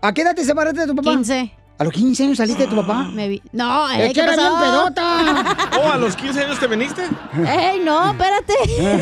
¿A 0.02 0.12
qué 0.12 0.22
edad 0.22 0.34
te 0.34 0.44
separaste 0.44 0.80
de 0.80 0.86
tu 0.88 0.96
papá? 0.96 1.10
15. 1.12 1.52
¿A 1.80 1.84
los 1.84 1.94
15 1.94 2.24
años 2.24 2.36
saliste 2.36 2.64
de 2.64 2.68
tu 2.68 2.76
papá? 2.76 3.04
Me 3.14 3.26
vi. 3.26 3.40
No, 3.52 3.88
Es 3.88 3.98
eh, 4.00 4.06
que 4.08 4.12
¿qué 4.12 4.20
era 4.20 4.36
bien 4.36 4.48
pasó? 4.52 4.60
pedota. 4.62 5.56
Oh, 5.82 5.88
¿a 5.90 5.96
los 5.96 6.14
15 6.14 6.44
años 6.44 6.58
te 6.60 6.66
viniste? 6.66 7.00
¡Ey, 7.48 7.80
no, 7.82 8.10
espérate! 8.10 8.52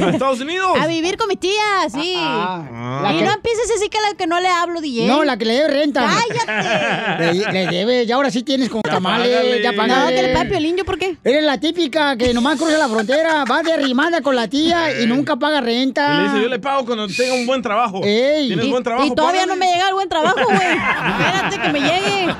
¿A 0.05 0.11
Estados 0.11 0.41
Unidos? 0.41 0.79
A 0.81 0.87
vivir 0.87 1.17
con 1.17 1.27
mi 1.27 1.35
tía, 1.35 1.51
sí. 1.93 2.15
Ah. 2.17 2.63
Y 3.19 3.21
no 3.23 3.33
empieces 3.33 3.69
así 3.75 3.89
que 3.89 3.99
la 4.01 4.17
que 4.17 4.29
no 4.29 4.39
le 4.39 4.47
hablo, 4.47 4.81
DJ. 4.81 5.09
No, 5.09 5.25
la 5.25 5.37
que 5.37 5.45
le 5.45 5.55
debe 5.55 5.69
renta. 5.75 6.07
¡Cállate! 6.07 7.35
Le, 7.35 7.53
le 7.53 7.67
debe, 7.67 8.07
ya 8.07 8.15
ahora 8.15 8.31
sí 8.31 8.45
tienes 8.45 8.69
con 8.69 8.81
Ya 8.85 8.93
tamales, 8.93 9.29
págale. 9.29 9.61
ya 9.63 9.73
págale. 9.73 9.95
No, 10.01 10.07
que 10.09 10.23
le 10.23 10.35
pague 10.35 10.51
Piolín, 10.51 10.77
¿yo 10.77 10.85
por 10.85 10.99
qué? 11.01 11.17
Eres 11.25 11.43
la 11.43 11.59
típica 11.59 12.17
que 12.17 12.33
nomás 12.33 12.59
cruza 12.59 12.79
la 12.79 12.89
frontera, 12.89 13.45
va 13.45 13.63
de 13.65 13.73
arrimada 13.73 14.21
con 14.21 14.37
la 14.37 14.47
tía 14.47 15.01
y 15.03 15.07
nunca 15.07 15.35
paga 15.35 15.59
Y 15.59 15.63
renta. 15.63 16.15
le 16.21 16.23
dice, 16.29 16.43
yo 16.43 16.49
le 16.49 16.61
pago 16.61 16.85
cuando 16.87 17.09
tenga 17.09 17.35
un 17.35 17.45
buen 17.45 17.61
trabajo. 17.61 18.03
Ey. 18.05 18.47
¿Tienes 18.47 18.67
Y, 18.67 18.71
buen 18.71 18.85
trabajo? 18.85 19.05
y 19.05 19.15
todavía 19.17 19.41
Págale. 19.47 19.59
no 19.61 19.67
me 19.67 19.73
llega 19.73 19.89
el 19.89 19.95
buen 19.95 20.09
trabajo, 20.09 20.45
güey. 20.45 20.59
Espérate 21.19 21.59
que 21.61 21.69
me 21.73 21.81
llegue. 21.81 22.35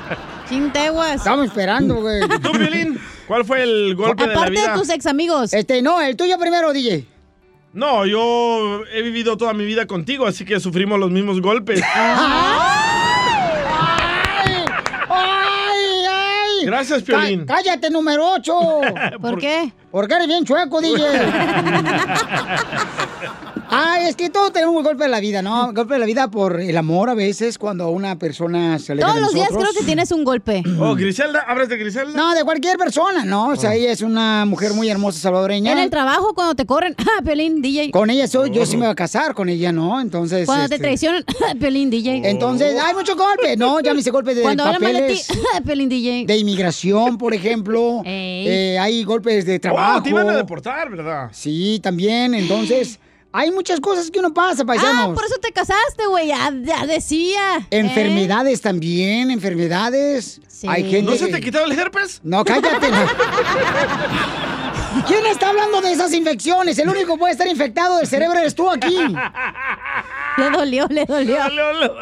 Sin 0.47 0.71
teguas. 0.71 1.15
Estamos 1.15 1.45
esperando, 1.47 1.95
güey. 1.95 2.21
¿Tú, 2.41 2.51
Piolín? 2.51 2.99
¿Cuál 3.27 3.45
fue 3.45 3.61
el 3.63 3.95
golpe 3.95 4.23
de 4.23 4.29
la 4.29 4.33
Aparte 4.35 4.51
vida? 4.51 4.73
de 4.73 4.79
tus 4.79 4.89
ex 4.89 5.05
amigos. 5.05 5.53
Este, 5.53 5.81
no, 5.81 6.01
el 6.01 6.15
tuyo 6.17 6.37
primero, 6.39 6.73
DJ. 6.73 7.05
No, 7.73 8.05
yo 8.07 8.81
he 8.91 9.01
vivido 9.03 9.37
toda 9.37 9.53
mi 9.53 9.63
vida 9.65 9.85
contigo, 9.85 10.25
así 10.25 10.43
que 10.45 10.59
sufrimos 10.59 10.99
los 10.99 11.11
mismos 11.11 11.39
golpes. 11.39 11.81
¡Ay, 15.09 16.05
ay! 16.09 16.65
Gracias, 16.65 17.03
Piolín. 17.03 17.45
Cá- 17.45 17.55
cállate, 17.57 17.89
número 17.89 18.27
8. 18.33 18.53
¿Por 19.21 19.37
qué? 19.39 19.71
Porque 19.91 20.15
eres 20.15 20.27
bien 20.27 20.43
chueco, 20.45 20.81
DJ. 20.81 21.03
Ay, 23.71 24.07
es 24.07 24.15
que 24.15 24.31
todos 24.31 24.51
tenemos 24.51 24.75
un 24.75 24.83
golpe 24.83 25.03
de 25.03 25.09
la 25.09 25.19
vida, 25.19 25.43
¿no? 25.43 25.71
Golpe 25.73 25.93
de 25.93 25.99
la 25.99 26.07
vida 26.07 26.31
por 26.31 26.59
el 26.59 26.75
amor 26.75 27.09
a 27.11 27.13
veces, 27.13 27.59
cuando 27.59 27.83
a 27.83 27.89
una 27.89 28.17
persona 28.17 28.79
se 28.79 28.93
aleja 28.93 29.07
Todos 29.07 29.15
de 29.17 29.21
los 29.21 29.33
días 29.33 29.49
creo 29.49 29.71
que 29.77 29.85
tienes 29.85 30.11
un 30.11 30.23
golpe. 30.23 30.63
Oh, 30.79 30.95
Griselda, 30.95 31.43
¿hablas 31.45 31.67
de 31.67 31.77
Griselda? 31.77 32.13
No, 32.15 32.33
de 32.33 32.43
cualquier 32.43 32.77
persona, 32.77 33.25
¿no? 33.25 33.49
O 33.49 33.55
sea, 33.57 33.75
ella 33.75 33.91
es 33.91 34.01
una 34.01 34.45
mujer 34.45 34.73
muy 34.73 34.89
hermosa 34.89 35.19
salvadoreña. 35.19 35.73
En 35.73 35.77
el 35.77 35.89
trabajo, 35.89 36.33
cuando 36.33 36.55
te 36.55 36.65
corren. 36.65 36.95
Ah, 37.09 37.21
Piolín, 37.23 37.61
DJ. 37.61 37.91
Con 37.91 38.09
ella 38.11 38.27
soy, 38.27 38.51
yo 38.51 38.65
sí 38.65 38.77
me 38.77 38.85
voy 38.85 38.91
a 38.91 38.95
casar 38.95 39.33
con 39.33 39.49
ella, 39.49 39.71
¿no? 39.71 39.99
Entonces. 39.99 40.45
Cuando 40.45 40.69
te 40.69 40.75
este, 40.75 40.83
traicionan. 40.83 41.25
Piolín, 41.59 41.89
DJ. 41.89 42.21
Entonces, 42.29 42.79
hay 42.79 42.93
muchos 42.93 43.17
golpes, 43.17 43.57
¿no? 43.57 43.79
Ya 43.81 43.93
me 43.93 43.99
hice 43.99 44.11
golpes 44.11 44.35
de 44.35 44.43
Cuando 44.43 44.63
hablan 44.63 44.81
mal 44.81 44.93
de 44.93 45.13
ti. 45.13 45.21
papeles. 45.27 45.61
Piolín, 45.65 45.89
DJ. 45.89 46.25
De 46.27 46.37
inmigración, 46.37 47.17
por 47.17 47.33
ejemplo. 47.33 48.03
Eh, 48.05 48.77
hay 48.79 49.03
golpes 49.03 49.45
de 49.45 49.59
trabajo. 49.59 49.99
Oh, 49.99 50.03
te 50.03 50.11
iban 50.11 50.29
a 50.29 50.35
deportar, 50.35 50.89
¿verdad? 50.89 51.29
Sí, 51.33 51.79
también. 51.81 52.33
Entonces, 52.35 52.99
hay 53.31 53.51
muchas 53.51 53.79
cosas 53.79 54.09
que 54.09 54.19
uno 54.19 54.33
pasa, 54.33 54.65
paisanos. 54.65 55.09
Ah, 55.09 55.13
por 55.13 55.23
eso 55.23 55.35
te 55.41 55.51
casaste, 55.51 56.07
güey. 56.07 56.27
Ya, 56.27 56.51
ya 56.63 56.85
decía. 56.85 57.57
¿eh? 57.57 57.65
Enfermedades 57.77 58.61
también, 58.61 59.31
enfermedades. 59.31 60.41
Hay 60.67 60.89
gente 60.89 61.11
¿No 61.11 61.17
se 61.17 61.27
te 61.27 61.39
quitó 61.39 61.63
el 61.63 61.71
herpes? 61.71 62.19
No, 62.23 62.43
cállate. 62.43 62.87
¿Quién 65.07 65.25
está 65.27 65.49
hablando 65.49 65.81
de 65.81 65.91
esas 65.91 66.13
infecciones? 66.13 66.77
El 66.79 66.89
único 66.89 67.13
que 67.13 67.19
puede 67.19 67.33
estar 67.33 67.47
infectado 67.47 67.97
del 67.97 68.07
cerebro 68.07 68.39
eres 68.39 68.55
tú 68.55 68.69
aquí. 68.69 68.97
Le 70.37 70.49
dolió, 70.49 70.87
le 70.89 71.05
dolió. 71.05 71.37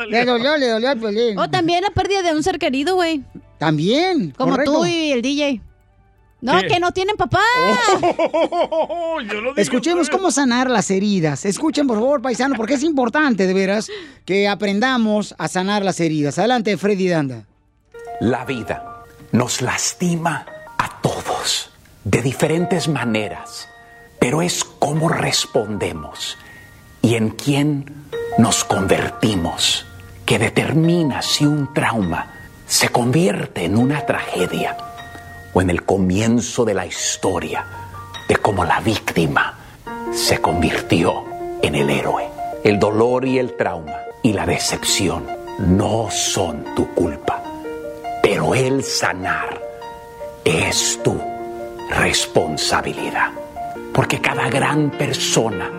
Le 0.09 0.25
dolió, 0.25 0.57
le 0.57 0.67
dolió 0.69 0.89
al. 0.89 1.37
O 1.37 1.49
también 1.49 1.83
la 1.83 1.91
pérdida 1.91 2.21
de 2.21 2.33
un 2.33 2.43
ser 2.43 2.57
querido, 2.57 2.95
güey. 2.95 3.23
También, 3.57 4.33
Como 4.37 4.51
correcto. 4.51 4.73
tú 4.73 4.85
y 4.85 5.11
el 5.11 5.21
DJ. 5.21 5.61
No, 6.39 6.59
¿Qué? 6.59 6.67
que 6.67 6.79
no 6.79 6.91
tienen 6.91 7.17
papá. 7.17 7.41
Oh, 7.99 9.19
yo 9.27 9.41
lo 9.41 9.49
dije 9.49 9.61
Escuchemos 9.61 10.09
cómo 10.09 10.29
sanar 10.29 10.69
las 10.69 10.91
heridas. 10.91 11.45
Escuchen, 11.45 11.87
por 11.87 11.97
favor, 11.97 12.21
paisano, 12.21 12.55
porque 12.55 12.75
es 12.75 12.83
importante, 12.83 13.47
de 13.47 13.53
veras, 13.53 13.89
que 14.23 14.47
aprendamos 14.47 15.33
a 15.37 15.47
sanar 15.47 15.83
las 15.83 15.99
heridas. 15.99 16.37
Adelante, 16.37 16.77
Freddy 16.77 17.07
Danda. 17.07 17.45
La 18.19 18.45
vida 18.45 19.03
nos 19.31 19.61
lastima 19.61 20.45
a 20.77 21.01
todos 21.01 21.71
de 22.03 22.21
diferentes 22.21 22.87
maneras, 22.87 23.67
pero 24.19 24.41
es 24.41 24.63
cómo 24.63 25.09
respondemos 25.09 26.37
y 27.01 27.15
en 27.15 27.29
quién 27.31 27.93
nos 28.37 28.63
convertimos 28.63 29.85
que 30.25 30.37
determina 30.37 31.21
si 31.21 31.45
un 31.45 31.73
trauma 31.73 32.33
se 32.67 32.89
convierte 32.89 33.65
en 33.65 33.77
una 33.77 34.05
tragedia 34.05 34.77
o 35.57 35.61
en 35.63 35.71
el 35.71 35.85
comienzo 35.85 36.65
de 36.65 36.75
la 36.75 36.85
historia 36.85 37.65
de 38.29 38.35
cómo 38.35 38.63
la 38.63 38.79
víctima 38.79 39.57
se 40.13 40.39
convirtió 40.39 41.25
en 41.63 41.73
el 41.73 41.89
héroe. 41.89 42.29
El 42.63 42.77
dolor 42.77 43.25
y 43.25 43.39
el 43.39 43.57
trauma 43.57 43.95
y 44.21 44.33
la 44.33 44.45
decepción 44.45 45.25
no 45.57 46.11
son 46.11 46.63
tu 46.75 46.93
culpa, 46.93 47.41
pero 48.21 48.53
el 48.53 48.83
sanar 48.83 49.59
es 50.45 50.99
tu 51.03 51.19
responsabilidad. 51.89 53.31
Porque 53.95 54.21
cada 54.21 54.49
gran 54.49 54.91
persona 54.91 55.71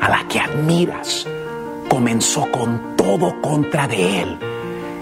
a 0.00 0.10
la 0.10 0.28
que 0.28 0.38
admiras 0.38 1.26
comenzó 1.88 2.48
con 2.52 2.94
todo 2.96 3.40
contra 3.40 3.88
de 3.88 4.22
él 4.22 4.38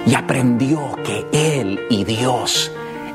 y 0.07 0.15
aprendió 0.15 0.97
que 1.05 1.27
él 1.33 1.81
y 1.91 2.05
Dios 2.05 2.73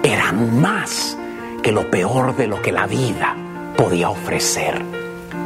eran 0.08 0.60
más 0.60 1.18
que 1.62 1.72
lo 1.72 1.90
peor 1.92 2.36
de 2.36 2.48
lo 2.48 2.62
que 2.62 2.72
la 2.72 2.88
vida 2.88 3.36
podía 3.76 4.10
ofrecer. 4.10 4.82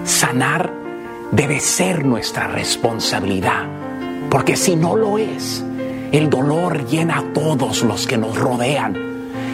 Sanar 0.05 0.71
debe 1.31 1.59
ser 1.59 2.05
nuestra 2.05 2.47
responsabilidad, 2.47 3.65
porque 4.29 4.55
si 4.55 4.75
no 4.75 4.95
lo 4.95 5.17
es, 5.17 5.63
el 6.11 6.29
dolor 6.29 6.85
llena 6.85 7.19
a 7.19 7.33
todos 7.33 7.83
los 7.83 8.05
que 8.05 8.17
nos 8.17 8.37
rodean 8.37 8.95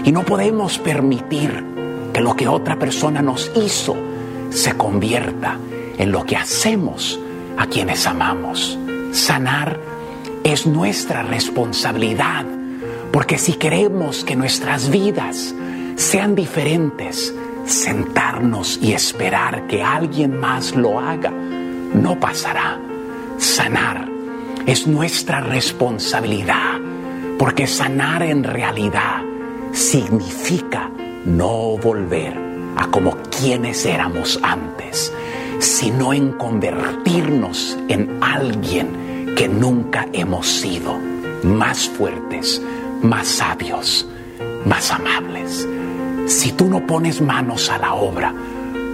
y 0.04 0.12
no 0.12 0.24
podemos 0.24 0.78
permitir 0.80 1.64
que 2.14 2.22
lo 2.22 2.36
que 2.36 2.48
otra 2.48 2.78
persona 2.78 3.22
nos 3.22 3.52
hizo 3.56 3.96
se 4.50 4.76
convierta 4.76 5.58
en 5.98 6.12
lo 6.12 6.26
que 6.26 6.36
hacemos 6.36 7.20
a 7.58 7.68
quienes 7.68 8.08
amamos. 8.08 8.78
Sanar 9.12 9.80
es 10.44 10.66
nuestra 10.66 11.24
responsabilidad, 11.24 12.46
porque 13.12 13.38
si 13.38 13.54
queremos 13.54 14.24
que 14.24 14.36
nuestras 14.36 14.90
vidas 14.90 15.54
sean 15.96 16.36
diferentes, 16.36 17.34
sentarnos 17.66 18.80
y 18.82 18.94
esperar 18.94 19.68
que 19.68 19.84
alguien 19.84 20.40
más 20.40 20.76
lo 20.76 21.00
haga 21.00 21.32
no 21.32 22.20
pasará. 22.20 22.80
Sanar 23.38 24.08
es 24.66 24.88
nuestra 24.88 25.42
responsabilidad, 25.42 26.80
porque 27.38 27.68
sanar 27.68 28.24
en 28.24 28.44
realidad 28.44 29.22
significa 29.72 30.90
no 31.26 31.78
volver 31.78 32.34
a 32.76 32.88
como 32.88 33.18
quienes 33.38 33.86
éramos 33.86 34.40
antes, 34.44 35.14
sino 35.60 36.14
en 36.14 36.34
convertirnos 36.34 37.78
en 37.88 38.18
alguien 38.22 39.36
que 39.36 39.48
nunca 39.48 40.08
hemos 40.14 40.48
sido, 40.48 40.98
más 41.44 41.88
fuertes, 41.90 42.62
más 43.02 43.28
sabios, 43.28 44.08
más 44.66 44.92
amables. 44.92 45.68
Si 46.28 46.52
tú 46.52 46.68
no 46.68 46.86
pones 46.86 47.22
manos 47.22 47.70
a 47.70 47.78
la 47.78 47.94
obra, 47.94 48.34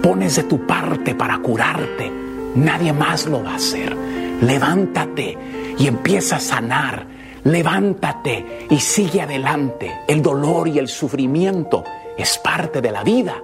pones 0.02 0.36
de 0.36 0.44
tu 0.44 0.66
parte 0.66 1.14
para 1.14 1.38
curarte, 1.38 2.10
nadie 2.54 2.92
más 2.92 3.26
lo 3.26 3.42
va 3.42 3.52
a 3.52 3.56
hacer. 3.56 3.96
Levántate 4.40 5.36
y 5.78 5.86
empieza 5.86 6.36
a 6.36 6.40
sanar. 6.40 7.06
Levántate 7.44 8.66
y 8.70 8.78
sigue 8.78 9.22
adelante. 9.22 9.92
El 10.08 10.22
dolor 10.22 10.68
y 10.68 10.78
el 10.78 10.88
sufrimiento 10.88 11.84
es 12.16 12.38
parte 12.38 12.80
de 12.80 12.90
la 12.90 13.02
vida, 13.02 13.34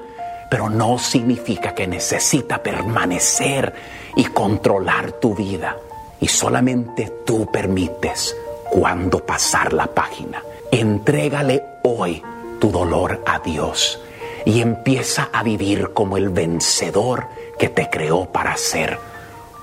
pero 0.50 0.70
no 0.70 0.98
significa 0.98 1.74
que 1.74 1.86
necesita 1.86 2.62
permanecer 2.62 3.74
y 4.16 4.24
controlar 4.24 5.12
tu 5.12 5.34
vida. 5.34 5.76
Y 6.20 6.28
solamente 6.28 7.12
tú 7.24 7.50
permites 7.50 8.36
cuándo 8.70 9.24
pasar 9.24 9.72
la 9.72 9.86
página. 9.86 10.42
Entrégale 10.72 11.64
hoy 11.82 12.22
tu 12.60 12.70
dolor 12.70 13.24
a 13.26 13.40
Dios 13.40 14.00
y 14.44 14.60
empieza 14.60 15.28
a 15.32 15.42
vivir 15.42 15.90
como 15.92 16.16
el 16.16 16.28
vencedor 16.28 17.26
que 17.58 17.68
te 17.68 17.90
creó 17.90 18.30
para 18.30 18.56
ser. 18.56 18.98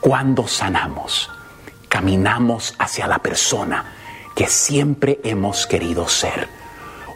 Cuando 0.02 0.48
sanamos, 0.48 1.30
caminamos 1.88 2.76
hacia 2.78 3.08
la 3.08 3.20
persona 3.20 3.86
que 4.36 4.48
siempre 4.48 5.20
hemos 5.24 5.66
querido 5.66 6.10
ser. 6.10 6.50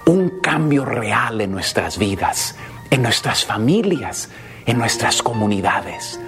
Un 0.05 0.39
cambio 0.41 0.85
real 0.85 1.41
en 1.41 1.51
nuestras 1.51 1.97
vidas, 1.97 2.55
en 2.89 3.03
nuestras 3.03 3.45
familias, 3.45 4.29
en 4.65 4.77
nuestras 4.77 5.21
comunidades. 5.21 6.19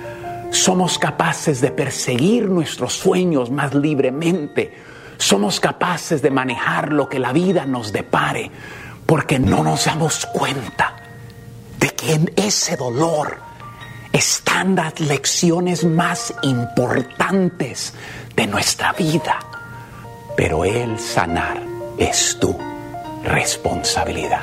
somos 0.51 0.99
capaces 0.99 1.61
de 1.61 1.71
perseguir 1.71 2.47
nuestros 2.47 2.93
sueños 2.93 3.49
más 3.49 3.73
libremente. 3.73 4.71
Somos 5.17 5.59
capaces 5.59 6.21
de 6.21 6.31
manejar 6.31 6.91
lo 6.91 7.07
que 7.07 7.19
la 7.19 7.33
vida 7.33 7.65
nos 7.65 7.91
depare 7.91 8.51
porque 9.05 9.39
no 9.39 9.63
nos 9.63 9.85
damos 9.85 10.25
cuenta 10.25 10.95
de 11.79 11.89
que 11.89 12.13
en 12.13 12.31
ese 12.35 12.75
dolor 12.75 13.37
están 14.11 14.75
las 14.75 14.99
lecciones 14.99 15.83
más 15.83 16.33
importantes 16.43 17.93
de 18.35 18.47
nuestra 18.47 18.93
vida. 18.93 19.39
Pero 20.37 20.65
el 20.65 20.97
sanar 20.99 21.61
es 21.97 22.37
tu 22.39 22.72
responsabilidad. 23.23 24.41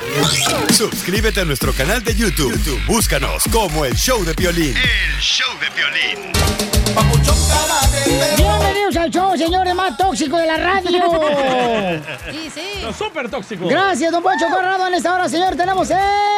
Suscríbete 0.73 1.41
a 1.41 1.45
nuestro 1.45 1.73
canal 1.73 2.03
de 2.03 2.15
YouTube. 2.15 2.51
YouTube, 2.51 2.85
Búscanos 2.87 3.43
como 3.51 3.85
el 3.85 3.95
show 3.95 4.23
de 4.23 4.33
violín. 4.33 4.75
El 4.75 5.19
show 5.21 5.47
de 5.59 5.69
violín. 5.75 6.31
Bienvenidos 8.37 8.95
al 8.97 9.11
show, 9.11 9.37
señores, 9.37 9.75
más 9.75 9.95
tóxico 9.97 10.37
de 10.37 10.47
la 10.47 10.57
radio. 10.57 12.01
Sí, 12.31 12.49
sí. 12.53 12.81
Los 12.81 12.95
súper 12.95 13.29
tóxicos. 13.29 13.69
Gracias, 13.69 14.11
don 14.11 14.23
Poncho 14.23 14.45
Corrado. 14.49 14.87
En 14.87 14.93
esta 14.93 15.13
hora, 15.13 15.29
señor, 15.29 15.55
tenemos 15.55 15.89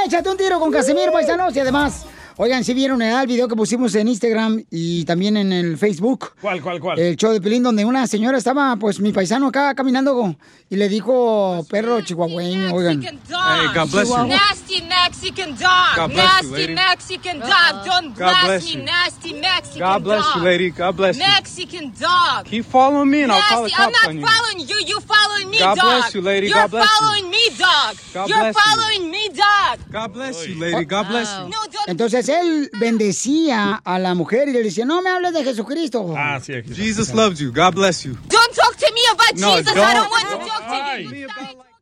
Échate 0.05 0.29
un 0.29 0.37
tiro 0.37 0.59
con 0.59 0.71
Casimiro 0.71 1.11
Paisanos 1.11 1.55
y 1.55 1.59
además... 1.59 2.05
Oigan, 2.37 2.63
si 2.63 2.73
vieron 2.73 3.01
el 3.01 3.27
video 3.27 3.47
que 3.47 3.55
pusimos 3.55 3.93
en 3.95 4.07
Instagram 4.07 4.63
y 4.71 5.05
también 5.05 5.37
en 5.37 5.53
el 5.53 5.77
Facebook. 5.77 6.33
¿Cuál, 6.41 6.61
cuál, 6.61 6.79
cuál? 6.79 6.97
El 6.99 7.15
show 7.15 7.31
de 7.31 7.39
Pelín, 7.39 7.61
donde 7.61 7.85
una 7.85 8.07
señora 8.07 8.37
estaba, 8.39 8.75
pues, 8.77 8.99
mi 8.99 9.11
paisano 9.11 9.47
acá 9.47 9.75
caminando 9.75 10.35
y 10.69 10.75
le 10.75 10.89
dijo 10.89 11.65
perro 11.69 12.01
chihuahueño, 12.01 12.73
oigan. 12.73 13.01
Hey, 13.03 13.67
God 13.75 13.91
bless 13.91 14.09
you. 14.09 14.25
Nasty 14.25 14.81
Mexican 14.81 15.51
dog. 15.55 15.95
God 15.95 16.11
bless 16.11 16.41
you, 16.41 16.49
nasty. 16.49 16.73
Mexican 16.73 17.39
dog. 17.39 17.85
Don't 17.85 18.17
God 18.17 18.35
bless, 18.43 18.63
me. 18.65 18.71
you. 18.71 18.83
Nasty 18.83 19.33
Mexican 19.33 19.79
God 19.79 20.03
bless 20.03 20.23
dog. 20.23 20.35
you, 20.37 20.41
lady. 20.43 20.69
God 20.71 20.95
bless 20.97 21.17
you. 21.17 21.23
Mexican 21.23 21.93
dog. 21.99 22.45
Keep 22.45 22.65
following 22.65 23.09
me 23.11 23.23
and 23.23 23.31
I'll 23.31 23.41
call 23.41 23.63
the 23.63 23.69
Nasty. 23.69 23.83
I'm 23.83 23.91
cops 23.91 24.01
not 24.01 24.09
on 24.09 24.17
you. 24.17 24.25
following 24.25 24.67
you. 24.67 24.87
You 24.87 24.99
following 25.01 25.49
me, 25.51 25.59
God 25.59 25.75
dog. 25.75 25.85
bless 25.85 26.15
you, 26.15 26.21
lady. 26.21 26.47
You're 26.47 26.55
God 26.55 26.71
bless 26.71 26.89
you. 26.89 26.97
following 26.99 27.29
me, 27.29 27.49
dog. 27.57 27.95
God 28.13 28.29
You're 28.29 28.39
bless 28.39 28.55
you. 28.55 28.61
following 28.61 29.11
me, 29.11 29.29
dog. 29.29 29.79
God 29.91 30.13
bless 30.13 30.47
you, 30.47 30.59
lady. 30.59 30.85
God 30.85 31.07
bless 31.07 31.37
you. 31.37 31.43
No, 31.49 31.57
don't. 31.71 31.89
Entonces 32.23 32.35
él 32.41 32.69
bendecía 32.79 33.81
a 33.83 33.99
la 33.99 34.13
mujer 34.13 34.47
y 34.47 34.53
le 34.53 34.63
decía, 34.63 34.85
no 34.85 35.01
me 35.01 35.09
hables 35.09 35.33
de 35.33 35.43
Jesucristo. 35.43 36.13
Ah, 36.17 36.39
sí, 36.41 36.53
aquí. 36.53 36.73
Jesus 36.73 37.13
loves 37.13 37.39
you. 37.39 37.51
God 37.51 37.73
bless 37.73 38.03
you. 38.03 38.13
Don't 38.13 38.55
talk 38.55 38.75
to 38.77 38.85
me 38.93 39.01
about 39.11 39.39
No, 39.39 39.57
Jesus. 39.57 39.73
I 39.73 39.75
don't. 39.75 39.93
don't 39.93 40.11
want 40.11 40.29
to 40.29 40.37
talk 40.37 40.95
to 40.95 41.15
you. 41.15 41.27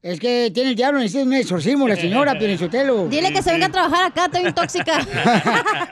Es 0.02 0.20
que 0.20 0.50
tiene 0.52 0.72
el 0.72 0.76
diablo, 0.76 0.98
necesita 1.00 1.24
un 1.24 1.34
exorcismo 1.34 1.88
la 1.88 1.96
señora, 1.96 2.38
Pirinchotelo. 2.40 3.08
Dile 3.08 3.32
que 3.32 3.44
se 3.44 3.52
venga 3.52 3.68
a 3.68 3.72
trabajar 3.72 4.06
acá, 4.06 4.26
estoy 4.26 4.52
tóxica. 4.52 5.06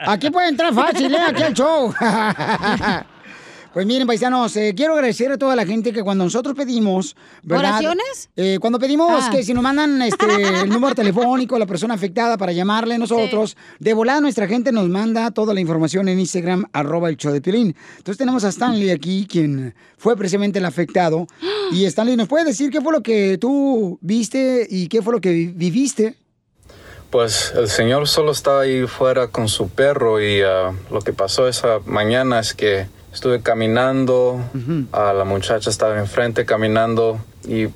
Aquí 0.06 0.30
puede 0.30 0.48
entrar 0.48 0.74
fácil, 0.74 1.14
¿eh? 1.14 1.18
Aquí 1.28 1.42
al 1.44 1.54
show. 1.54 1.94
Pues 3.72 3.86
miren, 3.86 4.04
paisanos, 4.04 4.56
eh, 4.56 4.74
quiero 4.76 4.94
agradecer 4.94 5.30
a 5.30 5.38
toda 5.38 5.54
la 5.54 5.64
gente 5.64 5.92
que 5.92 6.02
cuando 6.02 6.24
nosotros 6.24 6.56
pedimos, 6.56 7.14
¿verdad? 7.44 7.70
¿Oraciones? 7.78 8.28
Eh, 8.34 8.58
cuando 8.60 8.80
pedimos 8.80 9.24
Ah. 9.26 9.30
que 9.30 9.44
si 9.44 9.54
nos 9.54 9.62
mandan 9.62 10.02
este, 10.02 10.26
el 10.64 10.68
número 10.68 10.92
telefónico, 10.96 11.56
la 11.56 11.66
persona 11.66 11.94
afectada 11.94 12.36
para 12.36 12.50
llamarle 12.50 12.98
nosotros, 12.98 13.56
de 13.78 13.94
volada 13.94 14.20
nuestra 14.20 14.48
gente 14.48 14.72
nos 14.72 14.88
manda 14.88 15.30
toda 15.30 15.54
la 15.54 15.60
información 15.60 16.08
en 16.08 16.18
Instagram, 16.18 16.64
arroba 16.72 17.08
el 17.10 17.16
show 17.16 17.32
de 17.32 17.40
Piolín. 17.40 17.76
Entonces 17.98 18.18
tenemos 18.18 18.42
a 18.42 18.48
Stanley 18.48 18.90
aquí, 18.90 19.24
quien 19.30 19.72
fue 19.96 20.16
precisamente 20.16 20.58
el 20.58 20.64
afectado. 20.64 21.26
Y 21.72 21.84
Stanley, 21.84 22.16
¿nos 22.16 22.26
puede 22.26 22.44
decir 22.46 22.70
qué 22.72 22.80
fue 22.80 22.92
lo 22.92 23.00
que 23.02 23.38
tú 23.38 23.96
viste 24.00 24.66
y 24.68 24.88
qué 24.88 25.00
fue 25.02 25.12
lo 25.12 25.20
que 25.20 25.30
vi- 25.30 25.46
viviste? 25.54 26.16
Pues 27.10 27.52
el 27.56 27.68
señor 27.68 28.08
solo 28.08 28.32
estaba 28.32 28.62
ahí 28.62 28.88
fuera 28.88 29.28
con 29.28 29.48
su 29.48 29.68
perro 29.68 30.20
y 30.20 30.40
ah, 30.42 30.72
lo 30.90 31.00
que 31.02 31.12
pasó 31.12 31.46
esa 31.46 31.78
mañana 31.86 32.40
es 32.40 32.52
que 32.54 32.86
estuve 33.12 33.40
caminando, 33.42 34.40
la 34.92 35.24
muchacha 35.24 35.70
estaba 35.70 35.98
enfrente 35.98 36.44
caminando 36.44 37.18
y 37.48 37.68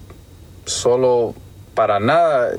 solo 0.66 1.34
para 1.74 1.98
nada 2.00 2.52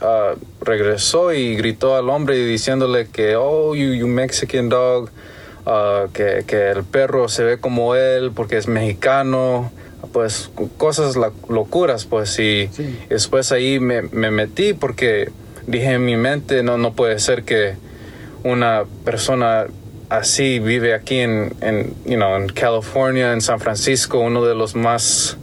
ah, 0.00 0.34
regresó 0.60 1.32
y 1.32 1.56
gritó 1.56 1.96
al 1.96 2.08
hombre 2.08 2.36
diciéndole 2.44 3.06
que, 3.08 3.36
oh, 3.36 3.74
you, 3.74 3.92
you 3.92 4.06
Mexican 4.06 4.68
dog, 4.68 5.10
ah, 5.66 6.06
que, 6.12 6.44
que 6.46 6.70
el 6.70 6.84
perro 6.84 7.28
se 7.28 7.44
ve 7.44 7.58
como 7.58 7.94
él 7.94 8.32
porque 8.34 8.56
es 8.56 8.66
mexicano, 8.68 9.70
pues 10.12 10.50
cosas 10.78 11.16
la- 11.16 11.32
locuras, 11.48 12.04
pues 12.06 12.38
y 12.38 12.70
después 13.08 13.52
ahí 13.52 13.80
me, 13.80 14.02
me 14.02 14.30
metí 14.30 14.72
porque 14.72 15.30
dije 15.66 15.92
en 15.92 16.04
mi 16.04 16.16
mente, 16.16 16.62
no, 16.62 16.78
no 16.78 16.92
puede 16.94 17.18
ser 17.18 17.44
que 17.44 17.74
una 18.44 18.84
persona 19.04 19.66
así 20.18 20.58
vive 20.58 20.94
aquí 20.94 21.18
en, 21.18 21.54
en, 21.60 21.94
you 22.04 22.16
know, 22.16 22.36
en 22.36 22.48
California, 22.48 23.32
en 23.32 23.40
San 23.40 23.60
Francisco, 23.60 24.18
uno 24.18 24.44
de 24.44 24.54
los 24.54 24.74
más 24.74 25.36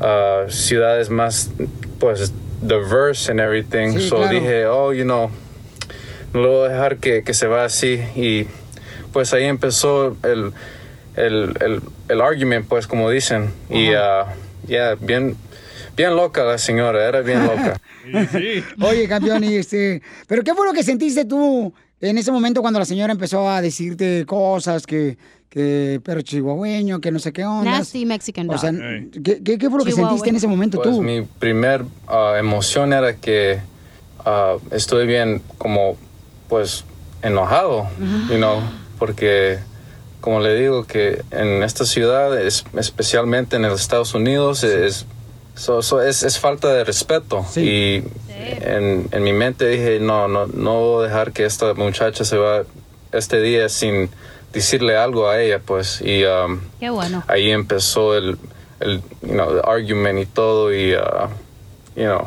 uh, 0.00 0.50
ciudades 0.50 1.10
más 1.10 1.50
pues 1.98 2.32
diverse 2.60 3.30
and 3.30 3.40
everything. 3.40 3.92
Sí, 3.92 4.08
so 4.08 4.16
claro. 4.16 4.32
dije, 4.32 4.66
oh, 4.66 4.92
you 4.92 5.04
know, 5.04 5.30
no 6.32 6.40
lo 6.40 6.48
voy 6.50 6.66
a 6.66 6.72
dejar 6.72 6.96
que, 6.98 7.22
que 7.22 7.34
se 7.34 7.46
va 7.46 7.64
así. 7.64 8.00
Y 8.16 8.46
pues 9.12 9.32
ahí 9.34 9.44
empezó 9.44 10.16
el, 10.22 10.52
el, 11.16 11.54
el, 11.60 11.80
el 12.08 12.20
argument, 12.20 12.66
pues 12.68 12.86
como 12.86 13.10
dicen. 13.10 13.50
Y 13.70 13.90
uh, 13.90 14.26
ya, 14.66 14.94
bien, 15.00 15.36
bien 15.96 16.16
loca 16.16 16.44
la 16.44 16.58
señora, 16.58 17.06
era 17.06 17.20
bien 17.20 17.46
loca. 17.46 17.80
Oye, 18.82 19.08
campeón, 19.08 19.44
y 19.44 19.56
este, 19.56 20.02
pero 20.26 20.42
¿qué 20.42 20.54
fue 20.54 20.66
lo 20.66 20.72
que 20.72 20.82
sentiste 20.82 21.24
tú 21.24 21.72
en 22.02 22.18
ese 22.18 22.30
momento 22.32 22.60
cuando 22.60 22.78
la 22.78 22.84
señora 22.84 23.12
empezó 23.12 23.48
a 23.48 23.60
decirte 23.62 24.24
cosas 24.26 24.86
que, 24.86 25.16
que 25.48 26.00
perro 26.04 26.20
chihuahueño, 26.22 27.00
que 27.00 27.10
no 27.10 27.18
sé 27.18 27.32
qué 27.32 27.44
onda? 27.44 27.70
Nasty 27.70 28.04
Mexican 28.04 28.46
dog. 28.46 28.56
O 28.56 28.58
sea, 28.58 28.72
¿qué, 29.24 29.42
qué, 29.42 29.56
qué 29.58 29.70
fue 29.70 29.78
lo 29.78 29.84
que 29.84 29.92
sentiste 29.92 30.28
en 30.28 30.36
ese 30.36 30.46
momento 30.48 30.80
Pues 30.82 30.94
tú? 30.94 31.02
mi 31.02 31.22
primer 31.22 31.84
ah, 32.08 32.34
emoción 32.38 32.92
era 32.92 33.16
que 33.16 33.60
ah, 34.24 34.56
estoy 34.70 35.06
bien 35.06 35.40
como 35.58 35.96
pues 36.48 36.84
enojado, 37.22 37.88
you 38.28 38.36
know, 38.36 38.60
porque 38.98 39.58
como 40.20 40.40
le 40.40 40.54
digo 40.54 40.84
que 40.84 41.22
en 41.30 41.62
esta 41.62 41.84
ciudad, 41.84 42.40
es- 42.40 42.64
especialmente 42.76 43.56
en 43.56 43.62
los 43.62 43.80
Estados 43.80 44.14
Unidos, 44.14 44.62
es, 44.64 45.06
so- 45.54 45.82
so 45.82 46.00
es, 46.02 46.22
es 46.22 46.38
falta 46.38 46.72
de 46.72 46.84
respeto. 46.84 47.44
Y 47.56 48.02
en, 48.42 49.08
en 49.10 49.22
mi 49.22 49.32
mente 49.32 49.66
dije, 49.68 49.98
no, 50.00 50.28
no, 50.28 50.46
no 50.46 50.80
voy 50.80 51.04
a 51.04 51.08
dejar 51.08 51.32
que 51.32 51.44
esta 51.44 51.74
muchacha 51.74 52.24
se 52.24 52.36
va 52.36 52.64
este 53.12 53.40
día 53.40 53.68
sin 53.68 54.10
decirle 54.52 54.96
algo 54.96 55.28
a 55.28 55.40
ella, 55.40 55.60
pues. 55.64 56.00
Y 56.00 56.24
um, 56.24 56.60
Qué 56.80 56.90
bueno. 56.90 57.24
ahí 57.28 57.50
empezó 57.50 58.16
el, 58.16 58.36
el 58.80 59.00
you 59.22 59.28
know, 59.28 59.54
the 59.54 59.60
argument 59.68 60.18
y 60.18 60.26
todo 60.26 60.74
y, 60.74 60.94
uh, 60.94 61.28
you 61.96 62.04
know, 62.04 62.26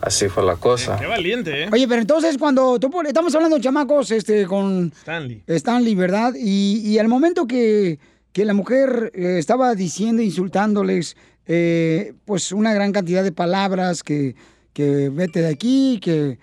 así 0.00 0.28
fue 0.28 0.44
la 0.44 0.56
cosa. 0.56 0.96
Qué 0.98 1.06
valiente, 1.06 1.64
¿eh? 1.64 1.68
Oye, 1.72 1.86
pero 1.88 2.00
entonces 2.00 2.36
cuando 2.38 2.78
tú 2.78 2.90
estamos 3.06 3.34
hablando 3.34 3.56
de 3.56 3.62
chamacos, 3.62 4.10
este, 4.10 4.46
con 4.46 4.92
Stanley. 5.00 5.42
Stanley, 5.46 5.94
¿verdad? 5.94 6.34
Y, 6.36 6.82
y 6.84 6.98
al 6.98 7.08
momento 7.08 7.46
que, 7.46 7.98
que 8.32 8.44
la 8.44 8.54
mujer 8.54 9.12
eh, 9.14 9.36
estaba 9.38 9.74
diciendo, 9.74 10.22
insultándoles, 10.22 11.16
eh, 11.46 12.12
pues 12.26 12.52
una 12.52 12.72
gran 12.74 12.92
cantidad 12.92 13.24
de 13.24 13.32
palabras 13.32 14.02
que, 14.02 14.34
que 14.72 15.08
vete 15.10 15.40
de 15.42 15.48
aquí, 15.48 15.98
que, 16.02 16.38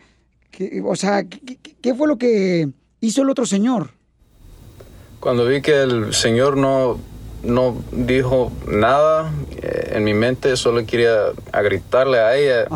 que 0.52 0.82
o 0.86 0.96
sea, 0.96 1.24
¿qué, 1.24 1.96
fue 1.96 2.08
lo 2.08 2.18
que 2.18 2.70
hizo 3.02 3.22
el 3.22 3.30
otro 3.30 3.46
señor? 3.46 3.92
Cuando 5.20 5.46
vi 5.46 5.62
que 5.62 5.82
el 5.82 6.14
señor 6.14 6.58
no, 6.58 7.00
no 7.44 7.78
dijo 7.92 8.52
nada, 8.68 9.32
eh, 9.62 9.94
en 9.96 10.04
mi 10.04 10.14
mente 10.14 10.56
solo 10.58 10.86
quería 10.86 11.32
a 11.52 11.62
gritarle 11.62 12.20
a 12.20 12.36
ella 12.36 12.68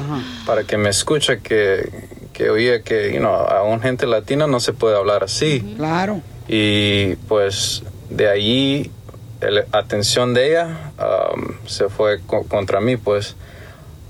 para 0.45 0.63
que 0.63 0.77
me 0.77 0.89
escuche 0.89 1.39
que, 1.39 1.89
que 2.33 2.49
oía 2.49 2.81
que 2.81 3.13
you 3.13 3.19
know, 3.19 3.33
a 3.33 3.63
un 3.63 3.79
gente 3.81 4.07
latina 4.07 4.47
no 4.47 4.59
se 4.59 4.73
puede 4.73 4.95
hablar 4.97 5.23
así. 5.23 5.75
Claro. 5.77 6.21
Y 6.47 7.15
pues 7.27 7.83
de 8.09 8.27
allí 8.27 8.91
la 9.39 9.65
atención 9.71 10.33
de 10.33 10.49
ella 10.49 10.91
um, 11.33 11.67
se 11.67 11.89
fue 11.89 12.19
co- 12.25 12.43
contra 12.43 12.79
mí, 12.81 12.97
pues. 12.97 13.35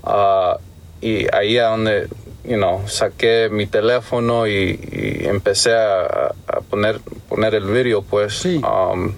Ah, 0.04 0.58
y 1.02 1.26
ahí 1.34 1.58
a 1.58 1.66
donde, 1.66 2.06
you 2.44 2.56
know, 2.56 2.88
saqué 2.88 3.48
mi 3.50 3.66
teléfono 3.66 4.46
y, 4.46 4.78
y 4.92 5.26
empecé 5.26 5.74
a, 5.74 6.32
a 6.46 6.60
poner, 6.70 7.00
poner 7.28 7.54
el 7.54 7.64
video, 7.64 8.02
pues. 8.02 8.44
Um, 8.46 9.12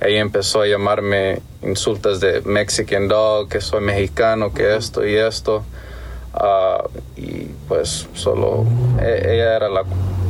ahí 0.00 0.14
empezó 0.14 0.62
a 0.62 0.66
llamarme 0.66 1.40
insultas 1.62 2.20
de 2.20 2.40
Mexican 2.42 3.08
Dog, 3.08 3.48
que 3.48 3.60
soy 3.60 3.80
mexicano, 3.82 4.54
que 4.54 4.76
esto 4.76 5.06
y 5.06 5.16
esto. 5.16 5.64
Ah, 6.34 6.84
y 7.16 7.46
pues 7.66 8.06
solo 8.14 8.64
e- 9.00 9.34
ella 9.34 9.56
era 9.56 9.68
la, 9.68 9.82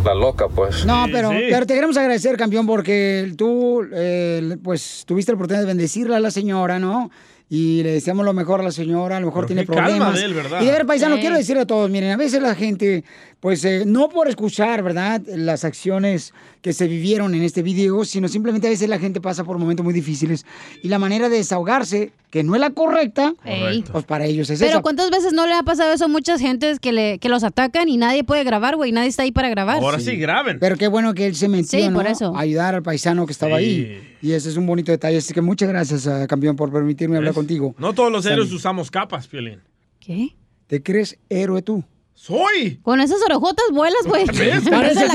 la 0.04 0.14
loca, 0.14 0.48
pues. 0.48 0.86
No, 0.86 1.06
pero, 1.12 1.30
pero 1.30 1.66
te 1.66 1.74
queremos 1.74 1.96
agradecer, 1.98 2.36
campeón, 2.38 2.66
porque 2.66 3.32
tú, 3.36 3.86
eh, 3.92 4.56
pues, 4.62 5.04
tuviste 5.06 5.32
la 5.32 5.36
oportunidad 5.36 5.62
de 5.62 5.66
bendecirle 5.66 6.16
a 6.16 6.20
la 6.20 6.30
señora, 6.30 6.78
¿no? 6.78 7.10
Y 7.50 7.82
le 7.82 7.92
deseamos 7.92 8.24
lo 8.26 8.32
mejor 8.34 8.60
a 8.60 8.62
la 8.64 8.70
señora, 8.72 9.16
a 9.16 9.20
lo 9.20 9.26
mejor 9.26 9.46
tiene 9.46 9.62
qué 9.64 9.72
calma 9.72 9.84
problemas. 9.86 10.14
de 10.16 10.24
él, 10.24 10.34
¿verdad? 10.34 10.60
Y 10.60 10.66
de 10.66 10.70
ver, 10.72 10.84
paisano, 10.86 11.14
Sí. 11.16 11.20
quiero 11.22 11.36
decirle 11.36 11.62
a 11.62 11.66
todos, 11.66 11.90
miren, 11.90 12.10
a 12.10 12.16
veces 12.16 12.42
la 12.42 12.54
gente, 12.54 13.04
pues 13.40 13.64
eh, 13.64 13.84
no 13.86 14.08
por 14.10 14.28
escuchar, 14.28 14.82
¿verdad?, 14.82 15.22
las 15.26 15.64
acciones 15.64 16.34
que 16.62 16.72
se 16.72 16.86
vivieron 16.88 17.34
en 17.34 17.42
este 17.42 17.62
video, 17.62 18.04
sino 18.04 18.28
simplemente 18.28 18.66
a 18.66 18.70
veces 18.70 18.88
la 18.88 18.98
gente 18.98 19.20
pasa 19.20 19.44
por 19.44 19.58
momentos 19.58 19.84
muy 19.84 19.94
difíciles 19.94 20.44
y 20.82 20.88
la 20.88 20.98
manera 20.98 21.28
de 21.28 21.36
desahogarse, 21.36 22.12
que 22.30 22.42
no 22.42 22.54
es 22.54 22.60
la 22.60 22.70
correcta, 22.70 23.34
Correcto. 23.42 23.92
pues 23.92 24.04
para 24.04 24.26
ellos 24.26 24.50
es 24.50 24.58
Pero 24.58 24.72
esa. 24.72 24.82
¿cuántas 24.82 25.10
veces 25.10 25.32
no 25.32 25.46
le 25.46 25.54
ha 25.54 25.62
pasado 25.62 25.92
eso 25.92 26.06
a 26.06 26.08
muchas 26.08 26.40
gentes 26.40 26.78
que, 26.80 26.92
le, 26.92 27.18
que 27.18 27.28
los 27.28 27.44
atacan 27.44 27.88
y 27.88 27.96
nadie 27.96 28.24
puede 28.24 28.44
grabar, 28.44 28.76
güey? 28.76 28.92
Nadie 28.92 29.08
está 29.08 29.22
ahí 29.22 29.32
para 29.32 29.48
grabar. 29.48 29.80
graben. 30.18 30.58
Pero 30.58 30.76
qué 30.76 30.88
bueno 30.88 31.14
que 31.14 31.26
él 31.26 31.34
se 31.36 31.48
metió, 31.48 31.78
Sí, 31.80 31.88
¿no? 31.88 31.94
por 31.96 32.06
eso. 32.06 32.34
A 32.36 32.40
ayudar 32.40 32.74
al 32.74 32.82
paisano 32.82 33.24
que 33.26 33.32
estaba 33.32 33.58
Sí. 33.58 33.64
ahí. 33.64 34.16
Y 34.20 34.32
ese 34.32 34.48
es 34.48 34.56
un 34.56 34.66
bonito 34.66 34.90
detalle. 34.90 35.18
Así 35.18 35.32
que 35.32 35.40
muchas 35.40 35.68
gracias, 35.68 36.06
ah, 36.06 36.26
campeón, 36.26 36.56
por 36.56 36.72
permitirme 36.72 37.16
hablar 37.16 37.34
contigo. 37.34 37.74
No 37.78 37.92
todos 37.94 38.10
los 38.12 38.26
héroes 38.26 38.50
usamos 38.52 38.90
capas, 38.90 39.26
Piolín. 39.28 39.60
¿Qué? 40.00 40.34
¿Te 40.66 40.82
crees 40.82 41.18
héroe 41.30 41.62
tú? 41.62 41.82
¡Soy! 42.20 42.80
Con 42.82 43.00
esas 43.00 43.22
orejotas 43.22 43.66
vuelas, 43.70 44.02
güey. 44.04 44.24
¿Ves? 44.26 44.64
Parece 44.70 45.06
la. 45.06 45.12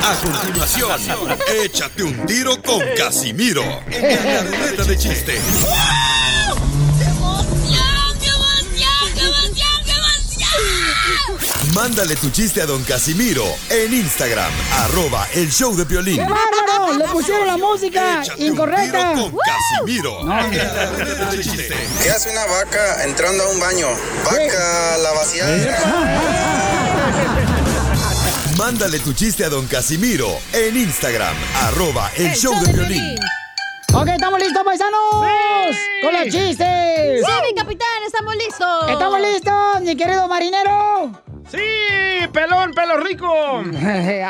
A 0.00 0.14
continuación, 0.22 0.90
échate 1.62 2.02
un 2.02 2.26
tiro 2.26 2.60
con 2.62 2.80
Casimiro 2.96 3.62
en 3.90 4.34
la 4.34 4.42
ruleta 4.42 4.84
de 4.84 4.96
chiste. 4.96 5.38
Mándale 11.74 12.14
tu 12.14 12.30
chiste 12.30 12.62
a 12.62 12.66
don 12.66 12.84
Casimiro 12.84 13.44
en 13.68 13.92
Instagram, 13.92 14.50
arroba 14.78 15.26
el 15.34 15.50
show 15.50 15.74
de 15.74 15.84
Piolín. 15.84 16.16
¡Qué 16.16 16.22
bárbaro! 16.22 16.96
Le 16.96 17.04
pusieron 17.08 17.48
la 17.48 17.56
música 17.56 18.22
incorrecta. 18.38 19.14
Con 19.14 19.36
Casimiro 19.36 20.20
en 20.20 20.28
la 20.28 20.86
ruleta 20.86 21.24
de 21.32 21.42
chiste. 21.42 21.88
¿Qué 22.00 22.10
hace 22.10 22.30
una 22.30 22.46
vaca 22.46 23.02
entrando 23.02 23.42
a 23.42 23.48
un 23.48 23.58
baño? 23.58 23.88
Vaca 24.24 24.98
la 24.98 25.12
vaciada. 25.14 25.78
Mándale 28.56 29.00
tu 29.00 29.12
chiste 29.12 29.44
a 29.44 29.48
don 29.48 29.66
Casimiro 29.66 30.28
en 30.52 30.76
Instagram, 30.76 31.34
arroba 31.64 32.08
el 32.16 32.36
show 32.36 32.54
de 32.64 32.72
Piolín. 32.72 33.18
Ok, 33.92 34.08
¿estamos 34.08 34.38
listos, 34.38 34.62
paisanos? 34.64 35.00
Con 36.02 36.12
los 36.12 36.22
chistes. 36.24 37.26
Sí, 37.26 37.32
mi 37.48 37.54
capitán, 37.54 38.02
estamos 38.06 38.36
listos. 38.36 38.90
¿Estamos 38.90 39.20
listos, 39.20 39.80
mi 39.80 39.96
querido 39.96 40.28
marinero? 40.28 41.23
¡Sí! 41.50 42.26
¡Pelón, 42.32 42.72
pelo 42.72 42.96
rico! 42.98 43.26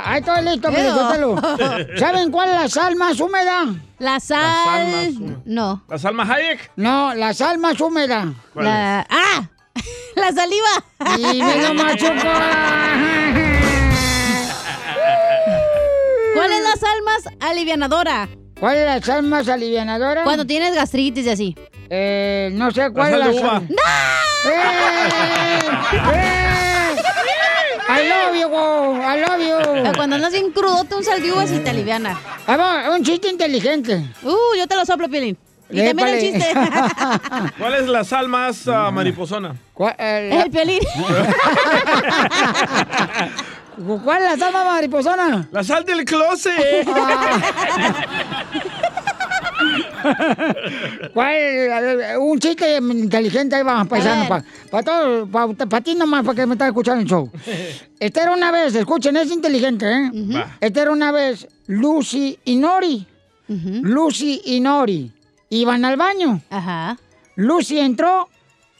Ahí 0.04 0.18
estoy 0.18 0.44
listo. 0.44 0.70
Pelizotelo. 0.70 1.36
¿Saben 1.98 2.30
cuál 2.30 2.50
es 2.50 2.54
la 2.56 2.68
sal 2.68 2.96
más 2.96 3.20
húmeda? 3.20 3.74
La 3.98 4.20
sal. 4.20 5.42
no. 5.44 5.82
¿La 5.88 5.98
Salma 5.98 6.24
Hayek? 6.24 6.72
No, 6.76 7.14
la 7.14 7.32
sal 7.32 7.58
más 7.58 7.80
húmeda. 7.80 8.32
¿Cuál 8.52 8.66
La... 8.66 9.06
¡Ah! 9.08 9.48
La 10.16 10.32
saliva. 10.32 11.28
Y 11.32 11.42
me 11.42 11.62
lo 11.62 11.74
machucó. 11.74 12.12
¿Cuál 16.34 16.52
es 16.52 16.62
la 16.62 16.76
sal 16.76 17.02
más 17.04 17.24
alivianadora? 17.40 18.28
¿Cuál 18.58 18.76
es 18.76 18.86
la 18.86 19.02
sal 19.02 19.22
más 19.24 19.48
alivianadora? 19.48 20.24
Cuando 20.24 20.46
tienes 20.46 20.74
gastritis 20.74 21.26
y 21.26 21.30
así. 21.30 21.56
Eh, 21.90 22.50
no 22.52 22.70
sé 22.70 22.90
cuál 22.92 23.10
sal 23.12 23.22
es 23.22 23.36
la 23.36 23.50
sal. 23.50 23.68
¡Eh! 24.46 25.60
¡Eh! 26.14 26.73
I 27.88 28.08
love 28.08 28.36
you, 28.36 28.48
go. 28.48 28.94
I 28.96 29.20
love 29.20 29.40
you. 29.40 29.92
Cuando 29.94 30.16
andas 30.16 30.32
bien 30.32 30.50
crudote, 30.52 30.94
un 30.94 31.04
sal 31.04 31.22
de 31.22 31.32
uvas 31.32 31.50
y 31.52 31.58
te 31.58 31.70
aliviana. 31.70 32.18
Va, 32.48 32.90
un 32.90 33.02
chiste 33.02 33.28
inteligente. 33.28 34.04
Uh, 34.22 34.56
yo 34.56 34.66
te 34.66 34.76
lo 34.76 34.84
soplo, 34.84 35.08
Piolín. 35.08 35.36
Y 35.70 35.82
también 35.84 36.08
el 36.08 36.20
chiste. 36.20 36.52
¿Cuál 37.58 37.74
es 37.74 37.88
la 37.88 38.04
sal 38.04 38.28
más 38.28 38.68
ah, 38.68 38.90
mariposona? 38.90 39.56
¿Cuál, 39.72 39.94
eh, 39.98 40.42
El 40.44 40.50
Piolín. 40.50 40.80
¿Cuál 44.04 44.22
es 44.22 44.30
la 44.30 44.36
sal 44.38 44.52
más 44.52 44.64
mariposona? 44.66 45.48
¡La 45.50 45.64
sal 45.64 45.84
del 45.84 46.04
closet! 46.04 46.86
¿Cuál? 51.14 51.36
Un 52.20 52.38
chiste 52.38 52.78
inteligente, 52.78 53.56
ahí 53.56 53.62
va, 53.62 53.84
paisano. 53.84 54.28
Para 54.70 54.82
todo, 54.82 55.26
para 55.26 55.80
ti 55.80 55.94
nomás, 55.94 56.24
para 56.24 56.36
que 56.36 56.46
me 56.46 56.54
estás 56.54 56.68
escuchando 56.68 57.02
el 57.02 57.08
show. 57.08 57.30
Esta 58.00 58.22
era 58.22 58.32
una 58.32 58.50
vez, 58.50 58.74
escuchen, 58.74 59.16
es 59.16 59.30
inteligente, 59.30 59.90
¿eh? 59.90 60.10
Va. 60.34 60.56
Esta 60.60 60.82
era 60.82 60.92
una 60.92 61.12
vez 61.12 61.46
Lucy 61.66 62.38
y 62.44 62.56
Nori. 62.56 63.06
Lucy 63.46 64.40
y 64.44 64.60
Nori 64.60 65.12
iban 65.50 65.84
al 65.84 65.96
baño. 65.96 66.40
Ajá. 66.50 66.96
Lucy 67.36 67.78
entró, 67.78 68.28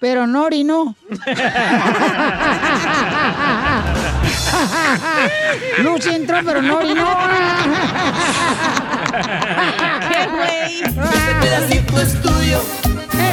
pero 0.01 0.27
Nori 0.27 0.65
no. 0.65 0.97
Lucy 5.83 6.11
entró, 6.11 6.39
pero 6.45 6.63
Nori 6.63 6.95
no. 6.95 7.07
¡Qué 9.23 10.27
güey! 10.29 10.83
Este 10.83 11.35
pedacito 11.41 12.01
es 12.01 12.21
tuyo. 12.23 12.61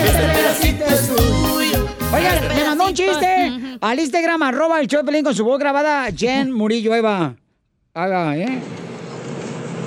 Este 0.06 0.28
pedacito 0.28 0.86
es 0.86 1.16
tuyo. 1.16 1.88
Oigan, 2.14 2.48
me 2.56 2.64
mandó 2.66 2.86
un 2.86 2.94
chiste 2.94 3.78
al 3.82 4.00
Instagram, 4.00 4.44
arroba 4.44 4.80
el 4.80 4.88
Pelín 4.88 5.24
con 5.24 5.34
su 5.36 5.44
voz 5.44 5.58
grabada, 5.60 6.08
Jen 6.16 6.52
Murillo, 6.52 6.94
Eva. 6.94 7.34
Haga, 7.94 8.38
¿eh? 8.38 8.60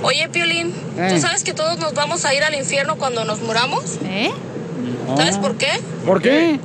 Oye, 0.02 0.28
Piolín, 0.28 0.74
Eh. 0.98 1.08
¿tú 1.14 1.20
sabes 1.20 1.42
que 1.44 1.54
todos 1.54 1.78
nos 1.78 1.94
vamos 1.94 2.24
a 2.26 2.34
ir 2.34 2.42
al 2.44 2.54
infierno 2.54 2.96
cuando 2.96 3.24
nos 3.24 3.40
muramos? 3.40 3.98
¿Eh? 4.04 4.30
¿Sabes 5.16 5.38
por 5.38 5.56
qué? 5.56 5.70
¿Por 6.04 6.20
qué? 6.20 6.58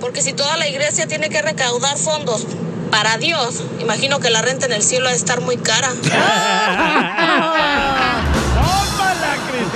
Porque 0.00 0.20
si 0.22 0.32
toda 0.34 0.56
la 0.58 0.68
iglesia 0.68 1.06
tiene 1.06 1.30
que 1.30 1.40
recaudar 1.40 1.96
fondos 1.96 2.46
para 2.90 3.16
Dios, 3.16 3.62
imagino 3.80 4.20
que 4.20 4.28
la 4.30 4.42
renta 4.42 4.66
en 4.66 4.72
el 4.72 4.82
cielo 4.82 5.06
ha 5.08 5.10
de 5.10 5.16
estar 5.16 5.40
muy 5.40 5.56
cara. 5.56 5.88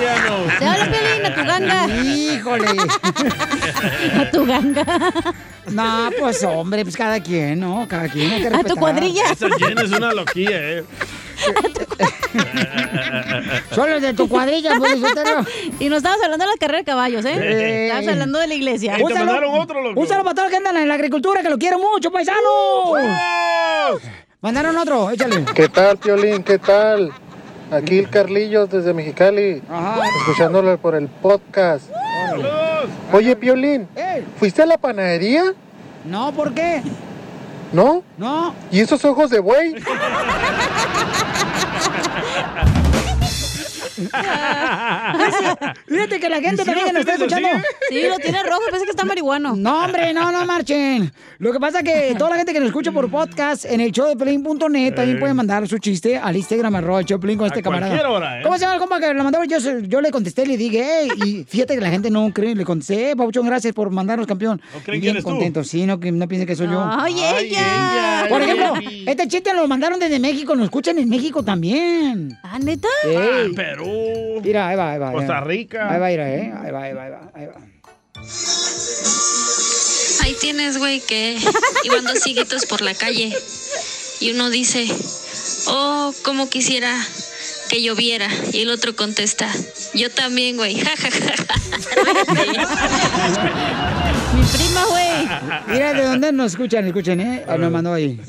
¡Tómala, 0.01 0.51
Cristiano! 0.51 0.59
Te 0.59 0.64
habla 0.66 0.90
Piolín 0.90 1.26
a 1.26 1.34
tu 1.34 1.44
ganga. 1.44 1.86
Híjole. 1.88 2.66
A 4.20 4.30
tu 4.30 4.46
ganga. 4.46 4.84
No, 5.70 6.11
pues 6.18 6.42
hombre, 6.42 6.82
pues 6.84 6.96
cada 6.96 7.20
quien, 7.20 7.61
¿no? 7.61 7.86
Cada 7.88 8.09
quien. 8.09 8.32
hay 8.32 8.42
que 8.42 8.48
A 8.48 8.64
tu 8.64 8.76
cuadrilla. 8.76 9.30
Esa 9.30 9.48
Jen 9.59 9.78
es 9.78 9.92
una 9.92 10.12
loquilla, 10.12 10.59
¿eh? 10.59 10.84
Son 13.74 13.90
los 13.90 14.03
de 14.03 14.14
tu 14.14 14.28
cuadrilla, 14.28 14.72
pues. 14.78 14.98
Y 15.78 15.88
no 15.88 15.96
estabas 15.96 16.18
hablando 16.22 16.44
de 16.44 16.51
la 16.51 16.57
carrera 16.59 16.78
de 16.78 16.84
caballos, 16.84 17.24
¿eh? 17.24 17.34
Eh. 17.34 17.86
Estabas 17.86 18.09
hablando 18.09 18.38
de 18.38 18.46
la 18.48 18.55
iglesia. 18.55 18.96
Te 18.96 19.14
mandaron 19.14 19.55
otro, 19.55 19.82
loco. 19.82 20.01
Un 20.01 20.09
saludo 20.09 20.24
para 20.24 20.34
todos 20.34 20.46
los 20.46 20.51
que 20.51 20.57
andan 20.57 20.76
en 20.76 20.88
la 20.88 20.94
agricultura, 20.94 21.42
que 21.42 21.51
lo 21.51 21.59
quiero 21.59 21.78
mucho, 21.78 22.11
paisano. 22.11 22.38
Mandaron 24.40 24.76
otro, 24.76 25.11
échale. 25.11 25.44
¿Qué 25.55 25.68
tal, 25.68 25.98
Piolín? 25.98 26.42
¿Qué 26.42 26.59
tal? 26.59 27.12
Aquí 27.71 27.99
el 27.99 28.11
Carlillos 28.11 28.68
desde 28.68 28.93
Mexicali, 28.93 29.62
escuchándolo 30.21 30.77
por 30.79 30.97
el 30.97 31.09
podcast. 31.09 31.85
Oye, 33.12 33.37
Piolín, 33.37 33.89
¿fuiste 34.39 34.62
a 34.62 34.66
la 34.66 34.77
panadería? 34.77 35.55
No, 36.05 36.33
¿por 36.33 36.53
qué? 36.53 36.83
¿No? 37.73 38.03
No. 38.18 38.55
¿Y 38.73 38.81
esos 38.81 39.05
ojos 39.05 39.31
de 39.31 39.39
buey? 39.39 39.75
Fíjate 45.86 46.20
que 46.20 46.28
la 46.28 46.40
gente 46.40 46.62
¿Y 46.62 46.64
sí 46.64 46.64
también 46.64 46.86
que 46.86 46.92
lo 46.92 46.98
nos 46.98 47.01
está 47.01 47.14
escuchando. 47.14 47.48
así? 47.48 47.64
Sí, 47.90 48.03
lo 48.09 48.16
tiene 48.18 48.42
rojo, 48.42 48.61
parece 48.70 48.84
que 48.84 48.90
está 48.90 49.05
marihuano. 49.05 49.57
No, 49.57 49.84
hombre, 49.84 50.12
no, 50.12 50.30
no 50.32 50.44
marchen. 50.46 51.12
Lo 51.38 51.53
que 51.53 51.61
pasa 51.61 51.80
es 51.80 51.84
que 51.84 52.14
toda 52.16 52.30
la 52.30 52.36
gente 52.36 52.53
que 52.53 52.61
nos 52.61 52.68
escucha 52.68 52.92
por 52.92 53.11
podcast 53.11 53.64
en 53.64 53.80
el 53.80 53.90
showdeplin.net 53.92 54.94
también 54.94 55.18
puede 55.18 55.34
mandar 55.34 55.66
su 55.68 55.78
chiste 55.78 56.16
al 56.18 56.36
Instagram 56.36 56.74
arroba 56.76 57.01
el 57.01 57.07
show 57.07 57.18
de 57.18 57.22
Pelín 57.22 57.38
con 57.38 57.46
este 57.46 57.62
camarada. 57.62 58.11
hora, 58.11 58.40
¿eh? 58.40 58.42
¿Cómo 58.42 58.55
se 58.57 58.61
llama 58.62 58.74
el 58.74 58.80
compa 58.80 59.01
que 59.01 59.12
lo 59.14 59.24
mandó? 59.24 59.40
Yo, 59.44 60.01
le 60.01 60.11
contesté, 60.11 60.46
le 60.46 60.57
dije, 60.57 60.84
hey, 60.84 61.11
y 61.24 61.44
fíjate 61.44 61.74
que 61.74 61.80
la 61.80 61.90
gente 61.90 62.11
no 62.11 62.30
cree, 62.32 62.55
le 62.55 62.64
contesté, 62.64 63.11
eh, 63.11 63.16
Pabuchón, 63.16 63.46
gracias 63.46 63.72
por 63.74 63.90
mandarnos 63.90 64.26
campeón. 64.26 64.61
¿No 64.74 64.80
creen 64.80 65.01
que 65.01 65.07
bien 65.12 65.16
tú? 65.18 65.22
contento, 65.24 65.64
sí, 65.64 65.86
no, 65.86 65.98
que 66.01 66.12
no 66.12 66.28
piensen 66.28 66.46
que 66.46 66.57
soy 66.57 66.68
yo. 66.68 66.82
Ay, 66.84 67.14
ella. 67.38 68.26
Por 68.28 68.42
ejemplo, 68.42 68.74
este 69.07 69.28
chiste 69.28 69.55
lo 69.55 69.66
mandaron 69.66 69.98
desde 69.98 70.18
México, 70.18 70.55
nos 70.55 70.64
escuchan 70.64 70.98
en 70.98 71.09
México 71.09 71.42
también. 71.42 72.38
¿Ah, 72.42 72.59
neta? 72.59 72.88
Ah, 73.07 73.09
Ey. 73.09 73.53
Perú. 73.91 74.41
Mira, 74.45 74.68
ahí 74.68 74.76
va, 74.76 74.93
ahí 74.93 74.99
va. 74.99 75.12
Costa. 75.12 75.41
Rica. 75.41 75.91
Ahí 75.93 76.01
va, 76.01 76.09
mira, 76.09 76.34
eh. 76.34 76.53
Ahí 76.62 76.70
va, 76.70 76.82
ahí 76.82 76.93
va, 76.95 77.05
ahí 77.05 77.11
va. 77.11 77.30
Ahí 77.34 77.47
va. 77.47 77.55
Ahí 80.22 80.34
tienes, 80.41 80.78
güey, 80.78 81.01
que 81.01 81.36
iban 81.84 82.05
dos 82.05 82.20
cieguitos 82.20 82.66
por 82.66 82.80
la 82.82 82.95
calle 82.95 83.32
y 84.20 84.30
uno 84.32 84.51
dice, 84.51 84.86
oh, 85.66 86.12
como 86.22 86.49
quisiera 86.49 86.95
que 87.68 87.82
lloviera. 87.82 88.28
Y 88.53 88.62
el 88.62 88.70
otro 88.70 88.95
contesta, 88.97 89.49
yo 89.95 90.11
también, 90.11 90.57
güey. 90.57 90.78
Ja, 90.78 90.91
ja, 90.97 91.11
ja, 91.11 91.34
ja. 91.36 91.55
Mi 94.34 94.43
prima, 94.43 94.84
güey. 94.86 95.28
Mira 95.68 95.93
de 95.95 96.05
dónde 96.05 96.32
nos 96.32 96.53
escuchan, 96.53 96.86
escuchen, 96.86 97.20
¿eh? 97.20 97.45
Ah, 97.49 97.57
Nos 97.57 97.70
mandó 97.70 97.93
ahí. 97.93 98.20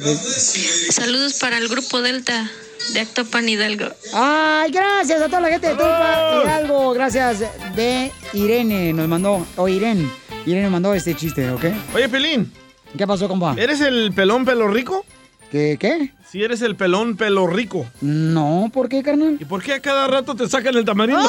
Saludos 0.00 1.34
para 1.40 1.58
el 1.58 1.68
grupo 1.68 2.00
Delta. 2.00 2.48
de 2.92 3.00
Actopan 3.00 3.48
Hidalgo. 3.48 3.86
Ay, 4.14 4.70
gracias 4.70 5.20
a 5.20 5.26
toda 5.26 5.40
la 5.40 5.48
gente 5.48 5.66
de 5.66 5.74
Tulpa 5.74 6.42
Hidalgo. 6.44 6.92
Gracias 6.92 7.40
de 7.74 8.12
Irene 8.32 8.92
nos 8.92 9.08
mandó, 9.08 9.44
o 9.56 9.68
Irene. 9.68 10.08
Irene 10.46 10.62
nos 10.62 10.72
mandó 10.72 10.94
este 10.94 11.14
chiste, 11.14 11.50
¿ok? 11.50 11.64
Oye, 11.94 12.08
Pelín. 12.08 12.52
¿Qué 12.96 13.06
pasó, 13.06 13.28
compa? 13.28 13.54
¿Eres 13.58 13.80
el 13.82 14.12
pelón 14.14 14.44
pelo 14.44 14.68
rico? 14.68 15.04
¿Qué? 15.50 15.76
¿Qué? 15.78 16.12
Si 16.30 16.42
eres 16.42 16.62
el 16.62 16.76
pelón 16.76 17.16
pelo 17.16 17.46
rico. 17.46 17.86
No, 18.00 18.70
¿por 18.72 18.88
qué, 18.88 19.02
carnal? 19.02 19.36
¿Y 19.40 19.44
por 19.44 19.62
qué 19.62 19.74
a 19.74 19.80
cada 19.80 20.06
rato 20.06 20.34
te 20.34 20.48
sacan 20.48 20.74
el 20.76 20.84
tamarindo? 20.84 21.28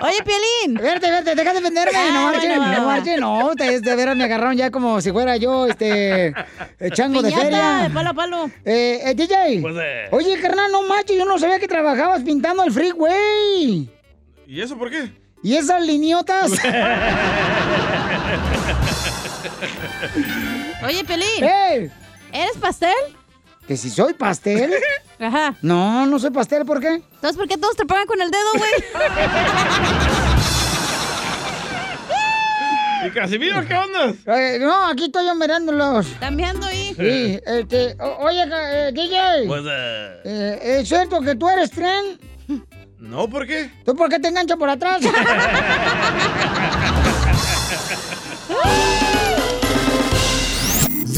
Oye, 0.00 0.18
Pielín. 0.24 0.74
Verte, 0.80 1.10
verte, 1.10 1.34
deja 1.34 1.52
de 1.52 1.60
venderme. 1.60 1.98
Ah, 1.98 2.10
no 2.12 2.22
marchen, 2.24 2.56
bueno, 2.56 2.72
no 2.72 2.86
marchen. 2.86 3.20
No, 3.20 3.46
ustedes 3.48 3.82
de 3.82 3.96
veras 3.96 4.16
me 4.16 4.24
agarraron 4.24 4.56
ya 4.56 4.70
como 4.70 5.00
si 5.00 5.10
fuera 5.12 5.36
yo, 5.36 5.66
este, 5.66 6.32
chango 6.92 7.22
de 7.22 7.32
feria. 7.32 7.82
de 7.82 7.90
palo 7.90 8.10
a 8.10 8.14
palo. 8.14 8.50
Eh, 8.64 9.00
eh, 9.04 9.14
DJ. 9.14 9.60
Pues, 9.60 9.76
eh. 9.78 10.08
Oye, 10.12 10.40
carnal, 10.40 10.70
no 10.72 10.82
manches, 10.82 11.16
yo 11.16 11.24
no 11.24 11.38
sabía 11.38 11.58
que 11.58 11.68
trabajabas 11.68 12.22
pintando 12.22 12.62
el 12.64 12.72
freeway. 12.72 13.90
¿Y 14.46 14.60
eso 14.60 14.76
por 14.76 14.90
qué? 14.90 15.12
¿Y 15.42 15.56
esas 15.56 15.82
liniotas? 15.84 16.52
Oye, 20.86 21.04
Pelín. 21.04 21.44
¡Eh! 21.44 21.90
¿Eres 22.32 22.56
pastel? 22.60 22.94
¿Que 23.66 23.76
si 23.76 23.90
soy 23.90 24.14
pastel? 24.14 24.72
Ajá. 25.20 25.54
No, 25.62 26.06
no 26.06 26.18
soy 26.18 26.30
pastel, 26.30 26.64
¿por 26.64 26.80
qué? 26.80 26.94
Entonces, 26.94 27.36
¿por 27.36 27.46
qué 27.46 27.58
todos 27.58 27.76
te 27.76 27.84
pagan 27.84 28.06
con 28.06 28.20
el 28.22 28.30
dedo, 28.30 28.52
güey? 28.56 28.70
¿Y 33.06 33.10
Casimiro 33.10 33.66
qué 33.66 33.74
onda? 33.74 34.14
Eh, 34.38 34.58
no, 34.60 34.86
aquí 34.88 35.04
estoy 35.06 35.24
yo 35.26 35.34
mirándolos. 35.34 36.06
¿Están 36.06 36.36
viendo 36.36 36.66
ahí? 36.66 36.94
Sí, 36.98 37.40
este, 37.46 37.96
o- 37.98 38.24
oye, 38.26 38.44
eh, 38.44 38.90
DJ. 38.92 39.46
Pues, 39.46 39.62
eh, 39.66 40.20
eh, 40.24 40.58
¿Es 40.80 40.88
cierto 40.88 41.20
que 41.20 41.34
tú 41.34 41.48
eres 41.48 41.70
tren? 41.70 42.18
no, 42.98 43.26
¿por 43.28 43.46
qué? 43.46 43.70
¿Tú 43.86 43.94
por 43.96 44.10
qué 44.10 44.18
te 44.18 44.28
enganchas 44.28 44.58
por 44.58 44.68
atrás? 44.68 45.00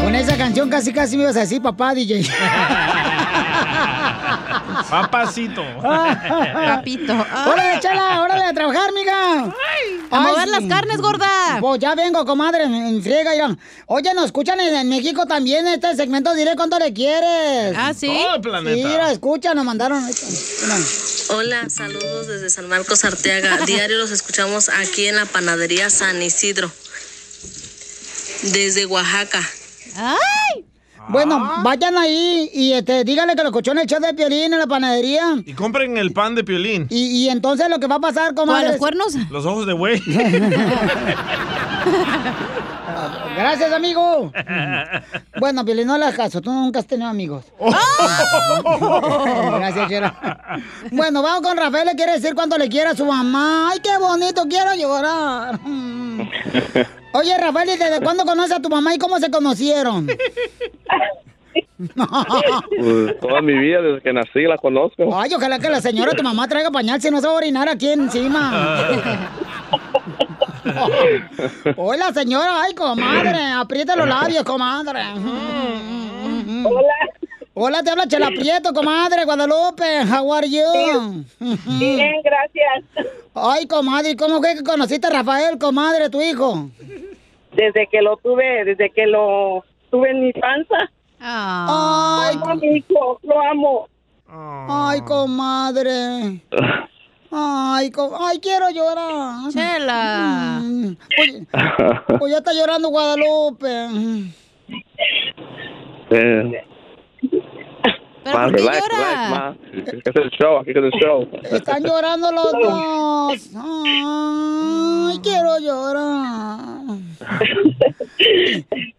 Con 0.00 0.14
esa 0.14 0.36
canción 0.36 0.70
casi 0.70 0.92
casi 0.92 1.16
me 1.16 1.24
ibas 1.24 1.36
a 1.36 1.40
decir 1.40 1.60
papá, 1.60 1.92
DJ. 1.92 2.24
Papacito. 5.02 5.64
Papito. 5.82 7.12
¡Órale, 7.46 7.80
chala! 7.80 8.22
¡Órale 8.22 8.44
a 8.44 8.52
trabajar, 8.54 8.92
miga! 8.92 9.52
A 10.10 10.20
mover 10.20 10.46
las 10.46 10.64
carnes, 10.68 10.98
gorda. 10.98 11.58
Pues 11.60 11.80
ya 11.80 11.96
vengo, 11.96 12.24
comadre, 12.24 12.62
en, 12.64 13.02
friega, 13.02 13.32
mira. 13.32 13.58
Oye, 13.86 14.14
nos 14.14 14.26
escuchan 14.26 14.60
en, 14.60 14.72
en 14.72 14.88
México 14.88 15.26
también 15.26 15.66
este 15.66 15.96
segmento. 15.96 16.32
Dile 16.34 16.54
cuánto 16.54 16.78
le 16.78 16.92
quieres. 16.92 17.74
¿Ah, 17.76 17.92
sí? 17.92 18.06
Todo 18.06 18.36
el 18.36 18.40
planeta. 18.40 18.76
Sí, 18.76 18.84
mira, 18.84 19.10
escucha, 19.10 19.52
nos 19.52 19.64
mandaron. 19.64 20.08
esto. 20.08 20.26
Mira. 20.62 20.76
Hola, 21.30 21.70
saludos 21.70 22.28
desde 22.28 22.48
San 22.48 22.68
Marcos 22.68 23.04
Arteaga. 23.04 23.58
Diario 23.66 23.98
los 23.98 24.12
escuchamos 24.12 24.68
aquí 24.68 25.08
en 25.08 25.16
la 25.16 25.26
panadería 25.26 25.90
San 25.90 26.22
Isidro. 26.22 26.70
Desde 28.42 28.86
Oaxaca. 28.86 29.40
¡Ay! 29.96 30.64
Bueno, 31.08 31.52
vayan 31.62 31.96
ahí 31.98 32.50
y 32.52 32.72
este, 32.72 33.04
díganle 33.04 33.34
que 33.36 33.42
lo 33.42 33.48
escuchó 33.50 33.72
en 33.72 33.78
el 33.78 33.86
show 33.86 34.00
de 34.00 34.14
Piolín 34.14 34.52
en 34.52 34.58
la 34.58 34.66
panadería. 34.66 35.34
Y 35.44 35.52
compren 35.52 35.96
el 35.96 36.12
pan 36.12 36.34
de 36.34 36.44
Piolín. 36.44 36.86
Y, 36.90 37.06
y 37.24 37.28
entonces 37.28 37.68
lo 37.68 37.78
que 37.78 37.86
va 37.86 37.96
a 37.96 38.00
pasar, 38.00 38.34
¿Con 38.34 38.46
comadre. 38.46 38.68
los 38.68 38.76
cuernos? 38.78 39.14
Los 39.30 39.44
ojos 39.46 39.66
de 39.66 39.72
güey. 39.74 40.00
Gracias, 43.36 43.72
amigo. 43.72 44.32
Bueno, 45.40 45.64
Piolín, 45.64 45.88
no 45.88 45.98
le 45.98 46.04
hagas 46.04 46.16
caso. 46.16 46.40
Tú 46.40 46.52
nunca 46.52 46.78
has 46.78 46.86
tenido 46.86 47.08
amigos. 47.10 47.44
Gracias, 49.58 49.88
Chela. 49.88 50.60
Bueno, 50.92 51.22
vamos 51.22 51.42
con 51.42 51.56
Rafael. 51.56 51.86
Le 51.86 51.96
quiere 51.96 52.12
decir 52.12 52.34
cuánto 52.36 52.56
le 52.56 52.68
quiere 52.68 52.90
a 52.90 52.94
su 52.94 53.04
mamá. 53.04 53.70
Ay, 53.72 53.80
qué 53.80 53.98
bonito, 53.98 54.44
quiero 54.48 54.74
llorar. 54.74 55.58
Oye, 57.16 57.38
Rafael, 57.38 57.68
¿y 57.68 57.76
desde 57.76 58.00
cuándo 58.00 58.24
conoces 58.24 58.56
a 58.56 58.60
tu 58.60 58.68
mamá 58.68 58.92
y 58.92 58.98
cómo 58.98 59.18
se 59.18 59.30
conocieron? 59.30 60.08
Pues, 61.76 63.20
toda 63.20 63.42
mi 63.42 63.52
vida, 63.58 63.80
desde 63.82 64.00
que 64.00 64.12
nací, 64.12 64.42
la 64.42 64.56
conozco. 64.58 65.16
Ay, 65.16 65.34
ojalá 65.34 65.58
que 65.58 65.68
la 65.68 65.80
señora, 65.80 66.12
tu 66.12 66.22
mamá, 66.22 66.48
traiga 66.48 66.70
pañal 66.70 67.00
si 67.00 67.10
no 67.10 67.20
se 67.20 67.26
va 67.26 67.32
a 67.32 67.36
orinar 67.36 67.68
aquí 67.68 67.88
encima. 67.90 68.88
Hola, 71.76 72.12
señora. 72.12 72.62
Ay, 72.62 72.74
comadre. 72.74 73.52
Aprieta 73.56 73.96
los 73.96 74.08
labios, 74.08 74.44
comadre. 74.44 75.02
Hola. 76.64 77.23
Hola, 77.56 77.82
te 77.84 77.90
habla 77.90 78.06
Chela 78.08 78.28
Prieto, 78.28 78.72
comadre, 78.72 79.24
Guadalupe. 79.24 80.02
How 80.10 80.32
are 80.34 80.48
you? 80.48 81.24
Bien, 81.78 82.14
gracias. 82.24 82.84
Ay, 83.34 83.66
comadre, 83.66 84.10
¿y 84.10 84.16
¿cómo 84.16 84.38
fue 84.38 84.56
que 84.56 84.64
conociste 84.64 85.06
a 85.06 85.10
Rafael, 85.10 85.58
comadre, 85.58 86.10
tu 86.10 86.20
hijo? 86.20 86.68
Desde 87.52 87.86
que 87.90 88.02
lo 88.02 88.16
tuve, 88.16 88.64
desde 88.64 88.90
que 88.90 89.06
lo 89.06 89.64
tuve 89.90 90.10
en 90.10 90.24
mi 90.24 90.32
panza. 90.32 90.90
Ay, 91.20 92.34
Amo 92.36 92.48
a 92.50 92.54
mi 92.56 92.76
hijo, 92.76 93.20
lo 93.22 93.40
amo. 93.40 93.88
ay, 94.28 95.00
comadre. 95.02 96.40
Ay, 97.30 97.90
co- 97.92 98.16
ay, 98.20 98.38
quiero 98.40 98.68
llorar. 98.70 99.50
Chela. 99.52 100.58
Mm, 100.60 100.96
Pues, 101.16 102.18
pues 102.18 102.32
ya 102.32 102.38
está 102.38 102.52
llorando 102.52 102.88
Guadalupe. 102.88 103.86
Eh, 106.10 106.64
¿Pero 107.30 108.38
qué 108.50 108.56
relax, 108.56 108.80
llora? 108.80 108.96
relax, 108.96 109.30
ma. 109.30 109.48
Aquí 109.48 110.00
es 110.04 110.16
el 110.16 110.30
show, 110.30 110.56
aquí 110.58 110.70
es 110.70 110.76
el 110.76 110.90
show. 110.92 111.28
Están 111.52 111.82
llorando 111.84 112.32
los 112.32 112.52
dos. 112.62 113.50
Ay, 113.56 115.18
quiero 115.22 115.58
llorar. 115.60 116.98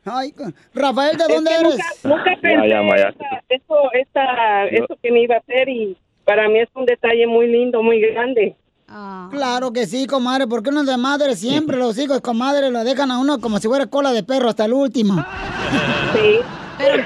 Ay, 0.06 0.34
Rafael, 0.76 1.18
¿de 1.18 1.24
Es 1.24 1.30
dónde 1.30 1.50
que 1.52 1.56
eres? 1.58 1.80
Nunca, 2.04 2.18
nunca 2.32 2.42
pensé 2.42 2.70
ya, 2.70 2.82
ma, 2.84 2.98
ya. 2.98 3.08
esta- 3.10 3.44
eso, 3.50 3.92
esta, 3.94 4.66
eso 4.68 4.98
que 5.02 5.12
me 5.12 5.22
iba 5.24 5.36
a 5.36 5.40
hacer 5.40 5.70
y 5.70 5.98
para 6.24 6.48
mí 6.48 6.60
es 6.60 6.70
un 6.76 6.86
detalle 6.86 7.26
muy 7.28 7.48
lindo, 7.48 7.82
muy 7.82 8.00
grande. 8.02 8.56
Claro 8.88 9.74
que 9.74 9.88
sí, 9.88 10.06
comadre, 10.06 10.48
porque 10.48 10.70
uno 10.70 10.84
de 10.84 10.98
madre 10.98 11.36
siempre 11.36 11.78
los 11.78 11.98
hijos, 11.98 12.22
comadre, 12.22 12.70
lo 12.70 12.84
dejan 12.84 13.12
a 13.12 13.20
uno 13.20 13.40
como 13.40 13.60
si 13.60 13.68
fuera 13.68 13.88
cola 13.88 14.14
de 14.14 14.24
perro 14.24 14.50
hasta 14.50 14.66
el 14.66 14.74
último. 14.74 15.26
Sí. 16.14 16.40
Pero, 16.78 17.04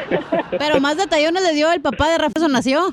pero 0.58 0.82
más 0.82 0.98
detallones 0.98 1.44
le 1.44 1.54
dio 1.54 1.72
el 1.72 1.82
papá 1.82 2.10
de 2.10 2.18
Rafa 2.18 2.34
cuando 2.34 2.54
nació. 2.54 2.92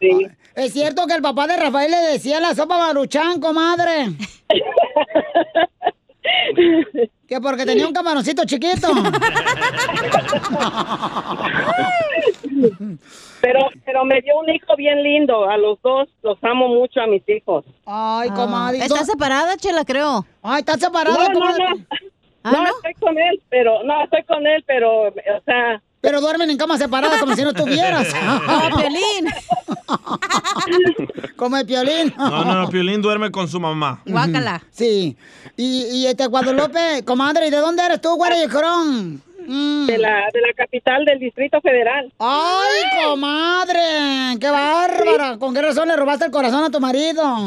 Sí. 0.00 0.28
Es 0.54 0.72
cierto 0.72 1.06
que 1.06 1.14
el 1.14 1.22
papá 1.22 1.46
de 1.46 1.56
Rafael 1.56 1.90
le 1.90 1.96
decía 2.12 2.40
la 2.40 2.54
sopa 2.54 2.78
maruchan, 2.78 3.40
comadre. 3.40 4.10
que 7.28 7.40
porque 7.40 7.64
tenía 7.66 7.86
un 7.86 7.92
camaroncito 7.92 8.44
chiquito. 8.44 8.88
Pero, 13.40 13.60
pero 13.84 14.04
me 14.04 14.20
dio 14.22 14.38
un 14.40 14.48
hijo 14.48 14.74
bien 14.76 15.02
lindo. 15.02 15.48
A 15.48 15.56
los 15.56 15.80
dos 15.82 16.08
los 16.22 16.36
amo 16.42 16.68
mucho 16.68 17.00
a 17.00 17.06
mis 17.06 17.22
hijos. 17.28 17.64
Ay, 17.84 18.30
comadre. 18.30 18.78
Está 18.78 19.04
separada, 19.04 19.56
Chela, 19.56 19.84
creo. 19.84 20.26
Ay, 20.42 20.60
está 20.60 20.76
separada, 20.76 21.16
No, 21.16 21.28
no, 21.28 21.32
comadre. 21.34 21.64
no. 22.44 22.50
no, 22.52 22.64
estoy 22.66 22.94
con 22.98 23.16
él, 23.18 23.40
pero 23.48 23.82
no, 23.84 24.02
estoy 24.04 24.24
con 24.24 24.46
él, 24.46 24.64
pero, 24.66 25.08
o 25.08 25.12
sea. 25.44 25.80
Pero 26.00 26.20
duermen 26.20 26.50
en 26.50 26.56
camas 26.56 26.78
separadas 26.78 27.20
como 27.20 27.34
si 27.36 27.42
no 27.42 27.50
estuvieras. 27.54 28.08
No, 28.24 28.76
Piolín. 28.76 29.26
Como 31.36 31.56
el 31.56 31.66
piolín. 31.66 32.14
No, 32.16 32.44
no, 32.44 32.68
Piolín 32.68 33.02
duerme 33.02 33.30
con 33.30 33.46
su 33.46 33.60
mamá. 33.60 34.00
Guácala. 34.06 34.62
Sí. 34.70 35.16
Y, 35.56 35.84
y 35.92 36.06
este 36.06 36.26
Guadalupe, 36.26 37.04
comadre, 37.04 37.48
¿y 37.48 37.50
de 37.50 37.58
dónde 37.58 37.84
eres 37.84 38.00
tú, 38.00 38.16
güera 38.16 38.42
y 38.42 38.48
Corón? 38.48 39.22
De 39.46 39.98
la, 39.98 40.24
de 40.32 40.40
la 40.40 40.52
capital 40.56 41.04
del 41.04 41.20
Distrito 41.20 41.60
Federal. 41.60 42.12
¡Ay, 42.18 43.04
comadre! 43.04 44.36
¡Qué 44.40 44.50
bárbara! 44.50 45.38
¿Con 45.38 45.54
qué 45.54 45.62
razón 45.62 45.86
le 45.86 45.94
robaste 45.94 46.24
el 46.24 46.32
corazón 46.32 46.64
a 46.64 46.70
tu 46.70 46.80
marido? 46.80 47.22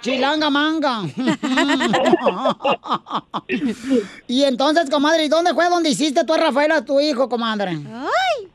Chilanga 0.00 0.50
manga. 0.50 1.02
y 4.26 4.42
entonces, 4.42 4.90
comadre, 4.90 5.26
¿y 5.26 5.28
dónde 5.28 5.54
fue 5.54 5.68
donde 5.68 5.90
hiciste 5.90 6.24
tú 6.24 6.34
a 6.34 6.38
Rafael 6.38 6.72
a 6.72 6.84
tu 6.84 6.98
hijo, 6.98 7.28
comadre? 7.28 7.70
Ay. 7.70 8.48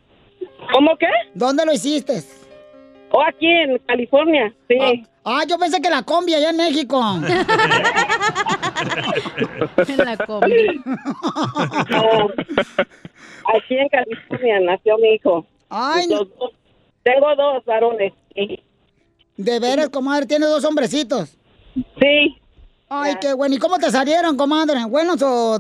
¿Cómo 0.72 0.96
qué? 0.98 1.08
¿Dónde 1.34 1.66
lo 1.66 1.74
hiciste? 1.74 2.24
Oh, 3.12 3.22
aquí 3.22 3.48
en 3.48 3.78
California, 3.80 4.54
sí. 4.68 5.04
Ah, 5.24 5.44
yo 5.48 5.58
pensé 5.58 5.82
que 5.82 5.90
la 5.90 6.04
combi 6.04 6.34
allá 6.34 6.50
en 6.50 6.58
México. 6.58 7.00
la 9.98 10.18
combi. 10.18 10.82
No, 11.90 12.30
aquí 13.56 13.78
en 13.78 13.90
California 13.90 14.60
nació 14.62 14.98
mi 14.98 15.10
hijo. 15.16 15.46
Ay, 15.70 16.08
dos- 16.08 16.28
tengo 17.04 17.36
dos 17.36 17.64
varones. 17.66 18.14
sí. 18.36 18.60
De 19.36 19.60
veras, 19.60 19.90
comadre, 19.90 20.28
tiene 20.28 20.46
dos 20.46 20.64
hombrecitos. 20.64 21.36
Sí. 22.00 22.38
Ay, 23.02 23.16
qué 23.22 23.34
bueno. 23.34 23.56
¿Y 23.56 23.58
cómo 23.60 23.78
te 23.78 23.90
salieron, 23.90 24.38
comadre? 24.38 24.86
¿Buenos 24.88 25.22
o, 25.22 25.58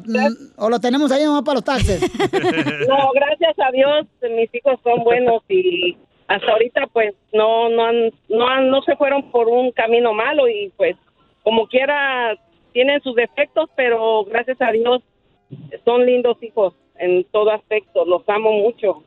o 0.57 0.69
lo 0.69 0.79
tenemos 0.79 1.11
ahí 1.11 1.23
nomás 1.23 1.43
para 1.43 1.55
los 1.55 1.63
taxes? 1.63 2.01
No, 2.87 3.11
gracias 3.13 3.55
a 3.59 3.71
Dios, 3.71 4.05
mis 4.35 4.53
hijos 4.53 4.79
son 4.83 5.03
buenos 5.03 5.41
y 5.49 5.97
hasta 6.27 6.51
ahorita 6.51 6.87
pues 6.93 7.13
no 7.33 7.69
no 7.69 7.85
han, 7.85 8.11
no 8.29 8.47
han- 8.47 8.69
no 8.69 8.81
se 8.83 8.95
fueron 8.95 9.29
por 9.31 9.47
un 9.47 9.71
camino 9.71 10.13
malo 10.13 10.47
y 10.47 10.71
pues 10.77 10.95
como 11.43 11.67
quiera 11.67 12.35
tienen 12.71 13.01
sus 13.01 13.15
defectos, 13.15 13.69
pero 13.75 14.23
gracias 14.25 14.59
a 14.61 14.71
Dios 14.71 15.01
son 15.85 16.05
lindos 16.05 16.37
hijos 16.41 16.73
en 16.97 17.23
todo 17.25 17.51
aspecto, 17.51 18.05
los 18.05 18.21
amo 18.27 18.51
mucho. 18.51 19.03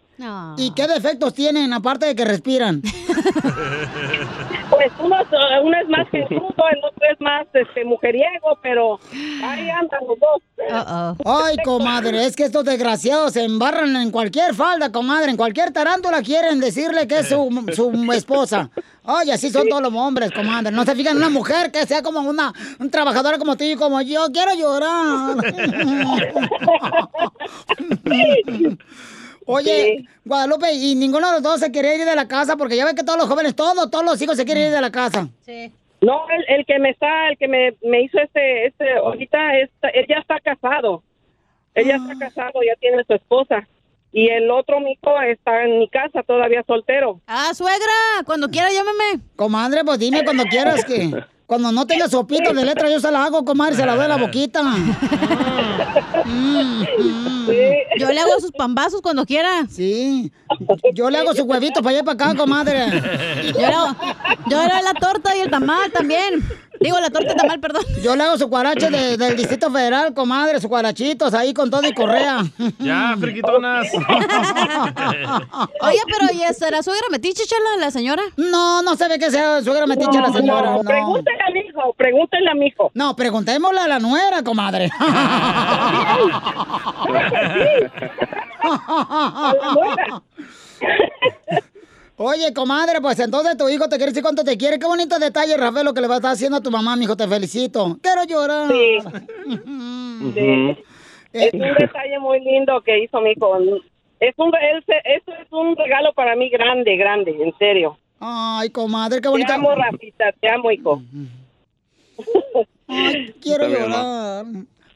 ¿Y 0.56 0.72
qué 0.72 0.86
defectos 0.86 1.34
tienen, 1.34 1.72
aparte 1.72 2.06
de 2.06 2.14
que 2.14 2.24
respiran? 2.24 2.82
Pues 4.68 4.90
uno, 4.98 5.14
uno 5.62 5.76
es 5.80 5.88
más 5.88 6.08
Jesús, 6.10 6.30
el 6.32 6.84
otro 6.84 7.06
es 7.12 7.20
más 7.20 7.46
este 7.52 7.84
mujeriego, 7.84 8.58
pero 8.62 8.98
ahí 9.44 9.70
andan 9.70 10.00
los 10.08 10.18
dos. 10.18 10.42
Ay, 11.24 11.56
comadre, 11.64 12.26
es 12.26 12.34
que 12.34 12.46
estos 12.46 12.64
desgraciados 12.64 13.34
se 13.34 13.44
embarran 13.44 13.94
en 13.94 14.10
cualquier 14.10 14.54
falda, 14.54 14.90
comadre, 14.90 15.30
en 15.30 15.36
cualquier 15.36 15.72
tarántula 15.72 16.20
quieren 16.22 16.58
decirle 16.58 17.06
que 17.06 17.20
es 17.20 17.28
su, 17.28 17.64
su 17.74 18.12
esposa. 18.12 18.68
Ay, 19.04 19.30
así 19.30 19.50
son 19.50 19.68
todos 19.68 19.82
los 19.82 19.94
hombres, 19.94 20.32
comadre. 20.32 20.72
No 20.72 20.84
se 20.84 20.96
fijan 20.96 21.12
en 21.12 21.18
una 21.18 21.30
mujer 21.30 21.70
que 21.70 21.86
sea 21.86 22.02
como 22.02 22.18
una 22.20 22.52
un 22.80 22.90
trabajadora 22.90 23.38
como 23.38 23.56
tú 23.56 23.62
y 23.62 23.76
como 23.76 24.02
yo. 24.02 24.26
Quiero 24.32 24.52
llorar. 24.54 25.36
Oye, 29.46 30.04
Guadalupe, 30.24 30.72
y 30.72 30.94
ninguno 30.96 31.28
de 31.28 31.34
los 31.34 31.42
dos 31.42 31.60
se 31.60 31.70
quería 31.72 31.94
ir 31.94 32.04
de 32.04 32.16
la 32.16 32.26
casa 32.28 32.56
porque 32.56 32.76
ya 32.76 32.84
ve 32.84 32.94
que 32.94 33.04
todos 33.04 33.18
los 33.18 33.28
jóvenes, 33.28 33.54
todos, 33.54 33.90
todos 33.90 34.04
los 34.04 34.20
hijos 34.20 34.36
se 34.36 34.44
quieren 34.44 34.66
ir 34.66 34.72
de 34.72 34.80
la 34.80 34.90
casa. 34.90 35.28
No, 36.00 36.28
el, 36.28 36.44
el 36.48 36.66
que 36.66 36.78
me 36.78 36.90
está, 36.90 37.28
el 37.28 37.38
que 37.38 37.48
me, 37.48 37.74
me 37.82 38.02
hizo 38.02 38.18
este, 38.18 38.66
este, 38.66 38.96
ahorita, 38.98 39.58
está, 39.58 39.88
él 39.88 40.06
ya 40.08 40.16
está 40.16 40.40
casado. 40.40 41.02
Él 41.74 41.86
ya 41.86 41.96
está 41.96 42.18
casado, 42.18 42.60
ya 42.66 42.74
tiene 42.80 43.04
su 43.04 43.14
esposa. 43.14 43.66
Y 44.12 44.28
el 44.28 44.50
otro 44.50 44.80
mijo 44.80 45.20
está 45.20 45.64
en 45.64 45.78
mi 45.78 45.88
casa, 45.88 46.22
todavía 46.22 46.64
soltero. 46.66 47.20
Ah, 47.26 47.52
suegra, 47.54 48.24
cuando 48.24 48.48
quiera 48.48 48.68
llámame. 48.70 49.22
Comadre, 49.36 49.84
pues 49.84 49.98
dime 49.98 50.24
cuando 50.24 50.44
quieras 50.44 50.84
que... 50.84 51.10
Cuando 51.46 51.70
no 51.70 51.86
tenga 51.86 52.08
sopito 52.08 52.52
de 52.52 52.64
letra, 52.64 52.90
yo 52.90 52.98
se 52.98 53.08
la 53.08 53.24
hago, 53.24 53.44
comadre, 53.44 53.76
se 53.76 53.86
la 53.86 53.94
doy 53.94 54.02
en 54.02 54.08
la 54.08 54.16
boquita. 54.16 54.62
Mm, 56.24 56.82
mm. 56.82 57.25
Yo 57.98 58.12
le 58.12 58.20
hago 58.20 58.40
sus 58.40 58.52
pambazos 58.52 59.00
cuando 59.00 59.24
quiera. 59.24 59.66
Sí. 59.70 60.32
Yo 60.94 61.10
le 61.10 61.18
hago 61.18 61.34
sus 61.34 61.44
huevitos 61.44 61.82
para 61.82 61.90
allá 61.90 62.00
y 62.00 62.02
para 62.02 62.30
acá, 62.30 62.36
comadre. 62.36 62.86
Yo 63.52 63.60
le 63.60 63.66
hago, 63.66 63.96
yo 64.48 64.62
le 64.62 64.72
hago 64.72 64.84
la 64.84 64.94
torta 64.94 65.36
y 65.36 65.40
el 65.40 65.50
tamal 65.50 65.90
también. 65.92 66.42
Digo, 66.80 66.98
la 67.00 67.10
torta 67.10 67.32
y 67.32 67.36
tamal, 67.36 67.60
perdón. 67.60 67.82
Yo 68.02 68.14
le 68.16 68.22
hago 68.24 68.36
su 68.38 68.48
cuarache 68.48 68.90
de- 68.90 69.16
del 69.16 69.36
Distrito 69.36 69.70
Federal, 69.70 70.12
comadre, 70.14 70.60
sus 70.60 70.68
cuarachitos 70.68 71.32
ahí 71.34 71.52
con 71.54 71.70
todo 71.70 71.86
y 71.86 71.92
correa. 71.94 72.44
Ya, 72.78 73.14
friquitonas. 73.18 73.86
Oye, 75.80 76.00
pero 76.06 76.26
¿y 76.34 76.42
esa, 76.42 76.70
la 76.70 76.82
suegra 76.82 77.06
metiche, 77.10 77.44
chala, 77.46 77.76
la 77.78 77.90
señora? 77.90 78.22
No, 78.36 78.82
no 78.82 78.96
se 78.96 79.08
ve 79.08 79.18
que 79.18 79.30
sea 79.30 79.62
suegra 79.62 79.86
metiche 79.86 80.20
la 80.20 80.32
señora. 80.32 80.70
No, 80.70 80.76
No, 80.82 80.88
pregúntale 80.88 81.38
a 81.46 81.50
mi 81.52 81.60
hijo, 81.60 81.94
pregúntale 81.96 82.50
a 82.50 82.54
mi 82.54 82.66
hijo. 82.66 82.90
No, 82.94 83.14
preguntémosle 83.16 83.80
a 83.80 83.88
la 83.88 83.98
nuera, 83.98 84.42
comadre. 84.42 84.90
Oye, 92.18 92.52
comadre, 92.54 93.00
pues 93.02 93.18
entonces 93.20 93.56
tu 93.58 93.68
hijo 93.68 93.88
te 93.88 93.96
quiere 93.96 94.10
decir 94.10 94.22
cuánto 94.22 94.42
te 94.42 94.56
quiere. 94.56 94.78
Qué 94.78 94.86
bonito 94.86 95.18
detalle, 95.18 95.56
Rafael, 95.56 95.84
lo 95.84 95.92
que 95.92 96.00
le 96.00 96.08
va 96.08 96.14
a 96.14 96.16
estar 96.16 96.32
haciendo 96.32 96.56
a 96.56 96.62
tu 96.62 96.70
mamá, 96.70 96.96
mijo. 96.96 97.14
Te 97.16 97.28
felicito. 97.28 97.98
Quiero 98.02 98.24
llorar. 98.24 98.68
Sí. 98.70 98.98
Sí. 100.34 100.76
Es 101.34 101.52
un 101.52 101.60
detalle 101.60 102.18
muy 102.18 102.40
lindo 102.40 102.80
que 102.80 103.04
hizo 103.04 103.20
mi 103.20 103.32
hijo. 103.32 103.54
Es 104.18 104.34
un, 104.38 104.50
eso 104.56 105.32
es 105.42 105.52
un 105.52 105.76
regalo 105.76 106.14
para 106.14 106.34
mí 106.34 106.48
grande, 106.48 106.96
grande, 106.96 107.36
en 107.38 107.52
serio. 107.58 107.98
Ay, 108.18 108.70
comadre, 108.70 109.16
qué 109.16 109.22
Te 109.24 109.28
bonito. 109.28 109.52
amo, 109.52 109.74
Rafita, 109.74 110.32
te 110.40 110.50
amo, 110.50 110.70
hijo. 110.70 111.02
Ay, 112.88 113.34
quiero 113.42 113.68
llorar. 113.68 114.46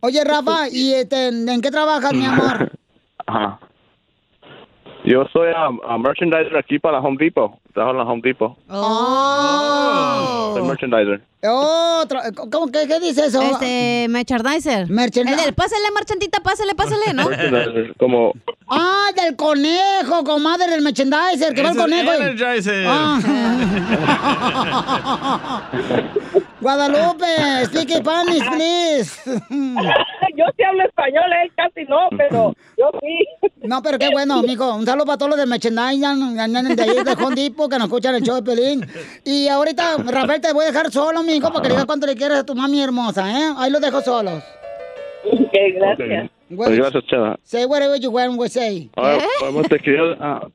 Oye, 0.01 0.25
Rafa, 0.25 0.69
¿y 0.71 0.95
este, 0.95 1.29
en 1.29 1.61
qué 1.61 1.71
trabajas, 1.71 2.15
mi 2.15 2.25
amor? 2.25 2.73
Ajá. 3.27 3.61
Yo 5.05 5.25
soy 5.33 5.49
a 5.55 5.99
merchandiser 5.99 6.57
aquí 6.57 6.79
para 6.79 6.99
la 7.01 7.07
Home 7.07 7.17
Depot. 7.19 7.53
Trabajo 7.73 7.93
en 7.93 7.99
la 7.99 8.05
Home 8.13 8.21
Depot. 8.23 8.57
Oh. 8.69 10.53
Soy 10.55 10.63
merchandiser. 10.67 11.23
Oh, 11.43 12.05
¿cómo, 12.53 12.67
qué, 12.71 12.87
qué 12.87 13.01
dice 13.01 13.25
eso? 13.27 13.41
Este, 13.41 14.07
merchandiser. 14.11 14.91
Merchandiser. 14.91 15.39
El 15.39 15.45
del 15.47 15.55
pásale, 15.55 15.91
marchantita, 15.95 16.41
pásale, 16.41 16.75
pásale, 16.75 17.15
¿no? 17.15 17.29
Merchandiser, 17.31 17.95
como 17.97 18.35
Ah, 18.69 19.07
del 19.17 19.37
conejo, 19.37 20.23
comadre, 20.25 20.71
del 20.71 20.83
merchandiser, 20.83 21.55
que 21.55 21.63
va 21.63 21.71
el 21.71 21.77
conejo. 21.77 22.13
Energizer. 22.13 22.85
Ah. 22.87 23.21
Guadalupe, 26.61 27.65
speak 27.65 27.91
Spanish, 27.91 28.47
please. 28.51 29.23
Yo 30.37 30.45
sí 30.57 30.63
hablo 30.63 30.85
español, 30.85 31.25
él 31.43 31.51
casi 31.57 31.85
no, 31.85 32.09
pero 32.17 32.55
yo 32.77 32.91
sí. 33.01 33.51
No, 33.63 33.83
pero 33.83 33.99
qué 33.99 34.09
bueno, 34.11 34.43
mijo. 34.43 34.75
Un 34.75 34.87
saludo 34.87 35.07
para 35.07 35.19
todos 35.19 35.31
los 35.31 35.39
del 35.39 35.49
merchandising 35.49 36.37
de 36.37 36.83
ahí 36.83 37.05
de 37.05 37.25
Home 37.25 37.35
Depot 37.35 37.71
que 37.71 37.77
nos 37.77 37.87
escuchan 37.89 38.15
el 38.15 38.23
show 38.23 38.37
de 38.37 38.43
Pelín. 38.43 38.87
Y 39.25 39.49
ahorita, 39.49 39.97
Rafael, 40.07 40.41
te 40.41 40.53
voy 40.53 40.65
a 40.65 40.69
dejar 40.69 40.91
solo, 40.91 41.23
mijo, 41.23 41.49
para 41.49 41.63
que 41.63 41.69
le 41.69 41.75
digas 41.75 41.87
cuánto 41.87 42.07
le 42.07 42.15
quieres 42.15 42.39
a 42.39 42.47
tu 42.47 42.55
mami 42.55 42.81
hermosa, 42.81 43.31
¿eh? 43.31 43.53
Ahí 43.59 43.71
lo 43.71 43.81
dejo 43.81 44.01
solos. 44.01 44.43
Ok, 45.25 45.53
gracias. 45.75 46.31
Pues 46.55 46.77
gracias, 46.77 47.05
Chava. 47.07 47.39
Say 47.43 47.65
whatever 47.65 47.99
you 47.99 48.11
want, 48.11 48.39
we 48.39 48.49
say. 48.49 48.91
Ahora, 48.97 49.19
vamos, 49.43 49.69
te 49.69 49.79
quería... 49.79 50.17
ah, 50.21 50.47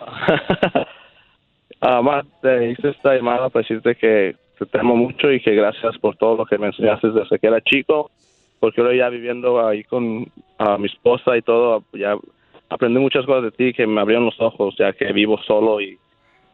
ah, 1.80 2.02
más, 2.02 2.24
te 2.42 2.70
hice 2.70 2.90
esta 2.90 3.14
llamada 3.14 3.48
para 3.48 3.62
decirte 3.62 3.94
que 3.94 4.41
te 4.66 4.78
amo 4.78 4.96
mucho 4.96 5.30
y 5.30 5.40
que 5.40 5.54
gracias 5.54 5.96
por 5.98 6.16
todo 6.16 6.36
lo 6.36 6.46
que 6.46 6.58
me 6.58 6.66
enseñaste 6.68 7.10
desde 7.10 7.38
que 7.38 7.46
era 7.46 7.60
chico, 7.60 8.10
porque 8.60 8.80
ahora 8.80 8.94
ya 8.94 9.08
viviendo 9.08 9.66
ahí 9.66 9.84
con 9.84 10.20
mi 10.78 10.86
esposa 10.86 11.36
y 11.36 11.42
todo, 11.42 11.84
ya 11.92 12.16
aprendí 12.68 12.98
muchas 13.00 13.26
cosas 13.26 13.44
de 13.44 13.50
ti 13.52 13.72
que 13.72 13.86
me 13.86 14.00
abrieron 14.00 14.26
los 14.26 14.40
ojos, 14.40 14.74
ya 14.78 14.92
que 14.92 15.12
vivo 15.12 15.38
solo 15.42 15.80
y 15.80 15.98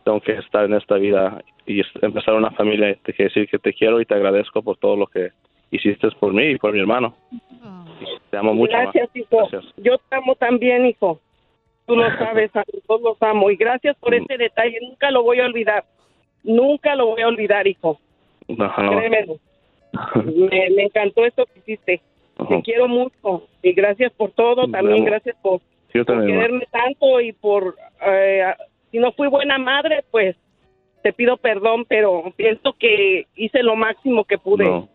tengo 0.05 0.21
que 0.21 0.33
estar 0.33 0.65
en 0.65 0.75
esta 0.75 0.97
vida 0.97 1.43
y 1.67 1.83
empezar 2.01 2.35
una 2.35 2.51
familia. 2.53 2.97
Te 3.05 3.13
quiero 3.13 3.29
decir 3.29 3.49
que 3.49 3.59
te 3.59 3.73
quiero 3.75 4.01
y 4.01 4.07
te 4.07 4.15
agradezco 4.15 4.63
por 4.63 4.77
todo 4.79 4.97
lo 4.97 5.07
que 5.07 5.31
hiciste 5.71 6.09
por 6.19 6.33
mí 6.33 6.45
y 6.53 6.57
por 6.59 6.73
mi 6.73 6.81
hermano. 6.81 7.15
Te 8.31 8.37
amo 8.39 8.55
mucho. 8.55 8.73
ma. 8.73 8.85
Gracias, 8.85 9.11
hijo. 9.15 9.49
Yo 9.77 9.99
te 9.99 10.17
amo 10.17 10.35
también, 10.37 10.87
hijo. 10.87 11.21
Tú 11.87 11.95
lo 11.97 12.05
sabes, 12.19 12.55
a 12.57 12.65
todos 12.87 13.03
los 13.03 13.23
amo. 13.23 13.51
Y 13.51 13.57
gracias 13.57 13.97
por 13.99 14.13
Mm. 14.13 14.23
ese 14.23 14.39
detalle. 14.39 14.79
Nunca 14.83 15.11
lo 15.11 15.23
voy 15.23 15.41
a 15.41 15.47
olvidar. 15.47 15.85
Nunca 16.49 16.95
lo 16.97 17.07
voy 17.09 17.23
a 17.23 17.29
olvidar, 17.29 17.67
hijo. 17.67 18.01
Créemelo. 18.47 19.37
Me, 20.25 20.71
me 20.71 20.83
encantó 20.85 21.25
esto 21.25 21.47
que 21.47 21.61
hiciste. 21.61 22.01
Te 22.49 22.63
quiero 22.63 22.89
mucho. 22.89 23.49
Y 23.63 23.73
gracias 23.73 24.13
por 24.13 24.31
todo. 24.33 24.67
También 24.69 25.05
gracias 25.05 25.37
por, 25.43 25.61
Yo 25.93 26.05
por 26.05 26.17
ma. 26.17 26.27
quererme 26.27 26.67
tanto 26.71 27.21
y 27.21 27.33
por... 27.33 27.75
eh, 28.07 28.45
si 28.91 28.99
no 28.99 29.13
fui 29.13 29.29
buena 29.29 29.59
madre, 29.59 30.05
pues 30.11 30.37
te 31.03 31.13
pido 31.13 31.37
perdón, 31.37 31.85
pero 31.89 32.33
pienso 32.37 32.73
que 32.79 33.27
hice 33.37 33.63
lo 33.63 33.77
máximo 33.77 34.25
que 34.25 34.39
pude. 34.39 34.65
No. 34.65 34.89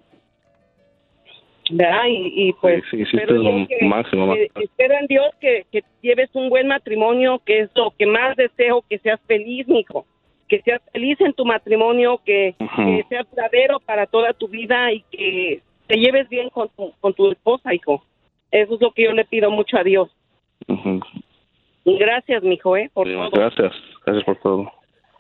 ¿verdad? 1.71 2.05
Y, 2.09 2.49
y 2.49 2.53
pues 2.53 2.83
Sí, 2.91 3.01
espero 3.01 3.35
lo 3.35 3.67
que- 3.67 3.85
máximo, 3.85 4.33
que- 4.33 4.49
espero 4.55 4.95
en 4.99 5.07
Dios 5.07 5.25
que, 5.39 5.65
que 5.71 5.83
lleves 6.01 6.29
un 6.33 6.49
buen 6.49 6.67
matrimonio, 6.67 7.41
que 7.45 7.59
es 7.61 7.69
lo 7.75 7.91
que 7.97 8.05
más 8.05 8.35
deseo, 8.35 8.83
que 8.89 8.99
seas 8.99 9.19
feliz, 9.27 9.67
mijo. 9.67 10.05
Que 10.53 10.61
seas 10.61 10.81
feliz 10.91 11.19
en 11.21 11.33
tu 11.33 11.45
matrimonio, 11.45 12.21
que, 12.23 12.53
Ujú. 12.59 12.85
que 12.85 13.05
sea 13.09 13.23
duradero 13.23 13.79
para 13.79 14.05
toda 14.05 14.33
tu 14.33 14.47
vida 14.47 14.91
y 14.91 15.01
que 15.09 15.63
te 15.87 15.95
lleves 15.97 16.29
bien 16.29 16.49
con 16.51 16.69
tu, 16.69 16.91
con 17.01 17.11
tu 17.15 17.31
esposa, 17.31 17.73
hijo. 17.73 18.03
Eso 18.51 18.75
es 18.75 18.81
lo 18.81 18.91
que 18.91 19.05
yo 19.05 19.13
le 19.13 19.25
pido 19.25 19.49
mucho 19.49 19.77
a 19.77 19.83
Dios. 19.83 20.09
Gracias, 21.85 22.43
mijo, 22.43 22.77
¿eh? 22.77 22.91
Por 22.93 23.07
Sí, 23.07 23.13
todo. 23.13 23.31
Gracias, 23.31 23.73
gracias 24.05 24.25
por 24.25 24.35
todo. 24.41 24.71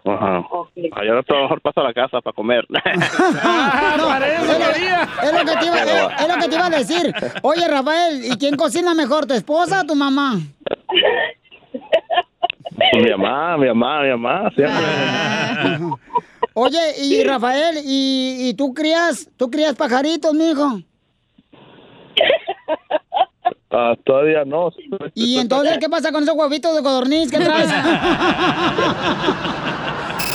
Ajá. 0.05 0.45
Ay, 0.75 1.07
ahora 1.07 1.23
a 1.27 1.33
lo 1.33 1.41
mejor 1.43 1.61
paso 1.61 1.79
a 1.81 1.83
la 1.85 1.93
casa 1.95 2.21
para 2.21 2.33
comer. 2.35 2.67
No, 2.69 2.77
es, 2.77 4.47
lo, 4.47 4.53
es 5.23 5.33
lo 5.33 5.39
que 5.51 5.57
te 5.59 5.65
iba, 5.65 5.77
es- 5.81 6.21
es 6.21 6.27
lo 6.27 6.35
que 6.41 6.47
te 6.47 6.55
iba 6.55 6.65
a 6.67 6.69
decir. 6.69 7.13
Oye, 7.41 7.67
Rafael, 7.67 8.21
¿y 8.31 8.37
quién 8.37 8.55
cocina 8.55 8.93
mejor, 8.93 9.25
tu 9.25 9.33
esposa 9.33 9.81
o 9.81 9.85
tu 9.87 9.95
mamá? 9.95 10.35
mi 12.71 13.09
mamá, 13.11 13.57
mi 13.57 13.67
mamá, 13.67 14.01
mi 14.03 14.09
mamá, 14.09 14.51
siempre. 14.55 14.75
Oye, 16.55 16.79
y 17.01 17.23
Rafael, 17.23 17.77
¿y, 17.83 18.49
y 18.49 18.53
tú 18.53 18.73
crías, 18.73 19.29
tú 19.37 19.49
crías 19.49 19.75
pajaritos, 19.75 20.33
mijo? 20.33 20.79
Ah, 23.75 23.95
todavía 24.05 24.45
no. 24.45 24.71
¿Y 25.15 25.39
entonces 25.39 25.79
qué 25.79 25.89
pasa 25.89 26.11
con 26.11 26.21
esos 26.21 26.35
huevitos 26.35 26.75
de 26.75 26.83
codorniz 26.83 27.31
que 27.31 27.39
traes? 27.39 27.69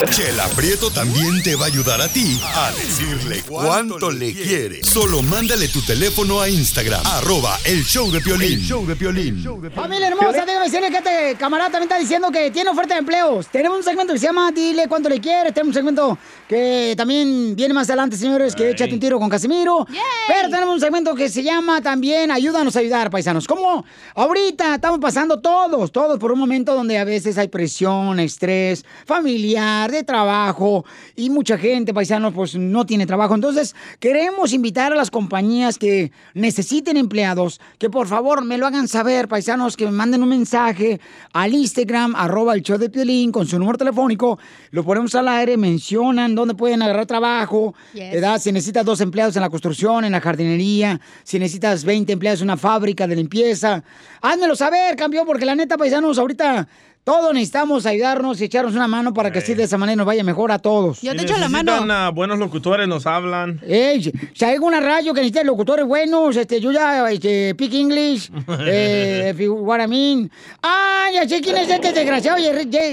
Chela 0.06 0.46
Prieto 0.54 0.90
también 0.90 1.42
te 1.42 1.56
va 1.56 1.64
a 1.64 1.66
ayudar 1.66 2.00
a 2.00 2.08
ti 2.08 2.40
a 2.54 2.70
decirle 2.70 3.42
cuánto 3.42 4.12
le 4.12 4.32
quiere. 4.32 4.84
Solo 4.84 5.22
mándale 5.22 5.66
tu 5.68 5.82
teléfono 5.82 6.40
a 6.40 6.48
Instagram, 6.48 7.04
arroba 7.04 7.58
el 7.64 7.84
show 7.84 8.08
de 8.10 8.20
Piolín. 8.20 8.60
show 8.60 8.86
de 8.86 8.94
Piolín. 8.94 9.44
Familia 9.74 10.06
hermosa, 10.08 10.44
déjame 10.46 10.66
decirle 10.66 10.90
que 10.90 10.98
este 10.98 11.36
camarada 11.36 11.70
también 11.70 11.90
está 11.90 11.98
diciendo 11.98 12.30
que 12.30 12.52
tiene 12.52 12.70
oferta 12.70 12.94
de 12.94 13.00
empleos. 13.00 13.48
Tenemos 13.48 13.78
un 13.78 13.84
segmento 13.84 14.12
que 14.12 14.20
se 14.20 14.26
llama 14.26 14.52
Dile 14.52 14.86
cuánto 14.86 15.08
le 15.08 15.20
quieres. 15.20 15.52
Tenemos 15.52 15.70
un 15.70 15.74
segmento 15.74 16.18
que 16.48 16.94
también 16.96 17.56
viene 17.56 17.74
más 17.74 17.88
adelante, 17.88 18.16
señores, 18.16 18.54
que 18.54 18.70
échate 18.70 18.94
un 18.94 19.00
tiro 19.00 19.18
con 19.18 19.28
Casimiro. 19.28 19.84
Pero 20.28 20.48
tenemos 20.48 20.74
un 20.74 20.80
segmento 20.80 21.14
que 21.16 21.28
se 21.28 21.42
llama 21.42 21.82
también 21.82 22.30
Ayúdanos 22.30 22.76
a 22.76 22.78
ayudar, 22.78 23.10
paisanos. 23.10 23.48
Como 23.48 23.84
ahorita 24.14 24.76
estamos 24.76 25.00
pasando 25.00 25.40
todos, 25.40 25.90
todos 25.90 26.20
por 26.20 26.30
un 26.30 26.38
momento 26.38 26.74
donde 26.74 26.98
a 26.98 27.04
veces 27.04 27.36
hay 27.36 27.48
presión, 27.48 28.20
estrés 28.20 28.84
familiar, 29.04 29.87
de 29.90 30.02
trabajo 30.04 30.84
y 31.16 31.30
mucha 31.30 31.58
gente, 31.58 31.94
paisanos, 31.94 32.32
pues 32.34 32.54
no 32.54 32.86
tiene 32.86 33.06
trabajo. 33.06 33.34
Entonces, 33.34 33.74
queremos 34.00 34.52
invitar 34.52 34.92
a 34.92 34.96
las 34.96 35.10
compañías 35.10 35.78
que 35.78 36.12
necesiten 36.34 36.96
empleados 36.96 37.60
que 37.78 37.90
por 37.90 38.06
favor 38.06 38.44
me 38.44 38.58
lo 38.58 38.66
hagan 38.66 38.88
saber, 38.88 39.28
paisanos, 39.28 39.76
que 39.76 39.84
me 39.86 39.92
manden 39.92 40.22
un 40.22 40.28
mensaje 40.28 41.00
al 41.32 41.54
Instagram, 41.54 42.14
arroba 42.16 42.54
el 42.54 42.62
show 42.62 42.78
de 42.78 42.90
Piolín, 42.90 43.32
con 43.32 43.46
su 43.46 43.58
número 43.58 43.78
telefónico, 43.78 44.38
lo 44.70 44.84
ponemos 44.84 45.14
al 45.14 45.28
aire, 45.28 45.56
mencionan 45.56 46.34
dónde 46.34 46.54
pueden 46.54 46.82
agarrar 46.82 47.06
trabajo, 47.06 47.74
Yes. 47.92 48.12
¿verdad? 48.12 48.40
Si 48.40 48.52
necesitas 48.52 48.84
dos 48.84 49.00
empleados 49.00 49.34
en 49.36 49.42
la 49.42 49.50
construcción, 49.50 50.04
en 50.04 50.12
la 50.12 50.20
jardinería, 50.20 51.00
si 51.24 51.38
necesitas 51.38 51.84
20 51.84 52.12
empleados 52.12 52.40
en 52.40 52.46
una 52.46 52.56
fábrica 52.56 53.06
de 53.06 53.16
limpieza, 53.16 53.82
házmelo 54.20 54.54
saber, 54.56 54.96
campeón, 54.96 55.26
porque 55.26 55.44
la 55.44 55.54
neta, 55.54 55.76
paisanos, 55.76 56.18
ahorita 56.18 56.68
todos 57.08 57.32
necesitamos 57.32 57.86
ayudarnos 57.86 58.38
y 58.38 58.44
echarnos 58.44 58.74
una 58.74 58.86
mano 58.86 59.14
para 59.14 59.30
que 59.30 59.38
así 59.38 59.54
de 59.54 59.62
esa 59.62 59.78
manera 59.78 59.96
nos 59.96 60.04
vaya 60.04 60.22
mejor 60.22 60.52
a 60.52 60.58
todos. 60.58 60.98
Si 60.98 61.08
necesitan 61.08 61.90
a 61.90 62.10
buenos 62.10 62.38
locutores, 62.38 62.86
nos 62.86 63.06
hablan. 63.06 63.58
Ey, 63.66 64.12
si 64.34 64.44
hay 64.44 64.52
alguna 64.52 64.78
radio 64.78 65.14
que 65.14 65.20
necesite 65.22 65.42
locutores 65.42 65.86
buenos, 65.86 66.36
este, 66.36 66.60
yo 66.60 66.70
ya, 66.70 67.10
este, 67.10 67.52
speak 67.52 67.72
English, 67.72 68.30
eh, 68.66 69.32
if 69.32 69.40
you 69.40 69.54
what 69.54 69.80
I 69.82 69.86
mean. 69.86 70.30
Ah, 70.62 71.06
ya 71.10 71.26
sé 71.26 71.40
quién 71.40 71.56
es 71.56 71.70
este 71.70 71.94
desgraciado, 71.94 72.36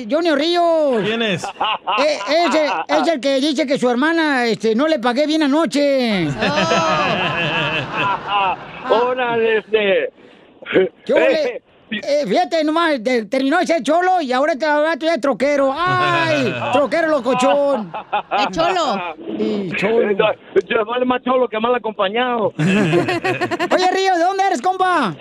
Johnny 0.09 0.31
Ríos. 0.31 1.03
¿Quién 1.03 1.21
es? 1.21 1.43
Eh, 1.43 2.17
es, 2.29 2.55
el, 2.55 2.71
es 2.87 3.07
el 3.09 3.19
que 3.19 3.41
dice 3.41 3.67
que 3.67 3.77
su 3.77 3.89
hermana, 3.89 4.45
este, 4.45 4.75
no 4.75 4.87
le 4.87 4.99
pagué 4.99 5.27
bien 5.27 5.43
anoche. 5.43 6.29
Hola, 8.89 9.37
este. 9.37 10.09
¿Qué 11.05 11.13
ole? 11.13 11.64
Eh, 11.91 12.25
fíjate 12.27 12.63
nomás, 12.63 13.03
de- 13.03 13.25
terminó 13.25 13.59
ese 13.59 13.81
cholo 13.83 14.19
y 14.21 14.31
ahora 14.33 14.55
te 14.55 14.65
ahora 14.65 14.97
tú 14.97 15.05
eres 15.05 15.21
troquero. 15.21 15.73
¡Ay! 15.75 16.53
Troquero 16.73 17.07
locochón. 17.07 17.91
¡Eh, 18.39 18.45
cholo! 18.51 19.15
Y 19.37 19.71
cholo. 19.75 20.11
Yo 20.67 20.85
vale 20.85 21.05
más 21.05 21.21
cholo 21.23 21.47
que 21.47 21.59
mal 21.59 21.75
acompañado. 21.75 22.53
Oye, 22.57 23.91
Río, 23.93 24.15
¿de 24.17 24.23
dónde 24.23 24.43
eres, 24.47 24.61
compa? 24.61 25.15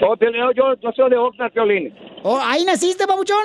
Oh, 0.00 0.14
yo, 0.54 0.74
yo 0.80 0.92
soy 0.94 1.10
de 1.10 1.16
Oxnard, 1.16 1.52
Piolín. 1.52 1.92
Oh, 2.22 2.38
¿Ahí 2.42 2.64
naciste, 2.64 3.06
papuchón? 3.06 3.44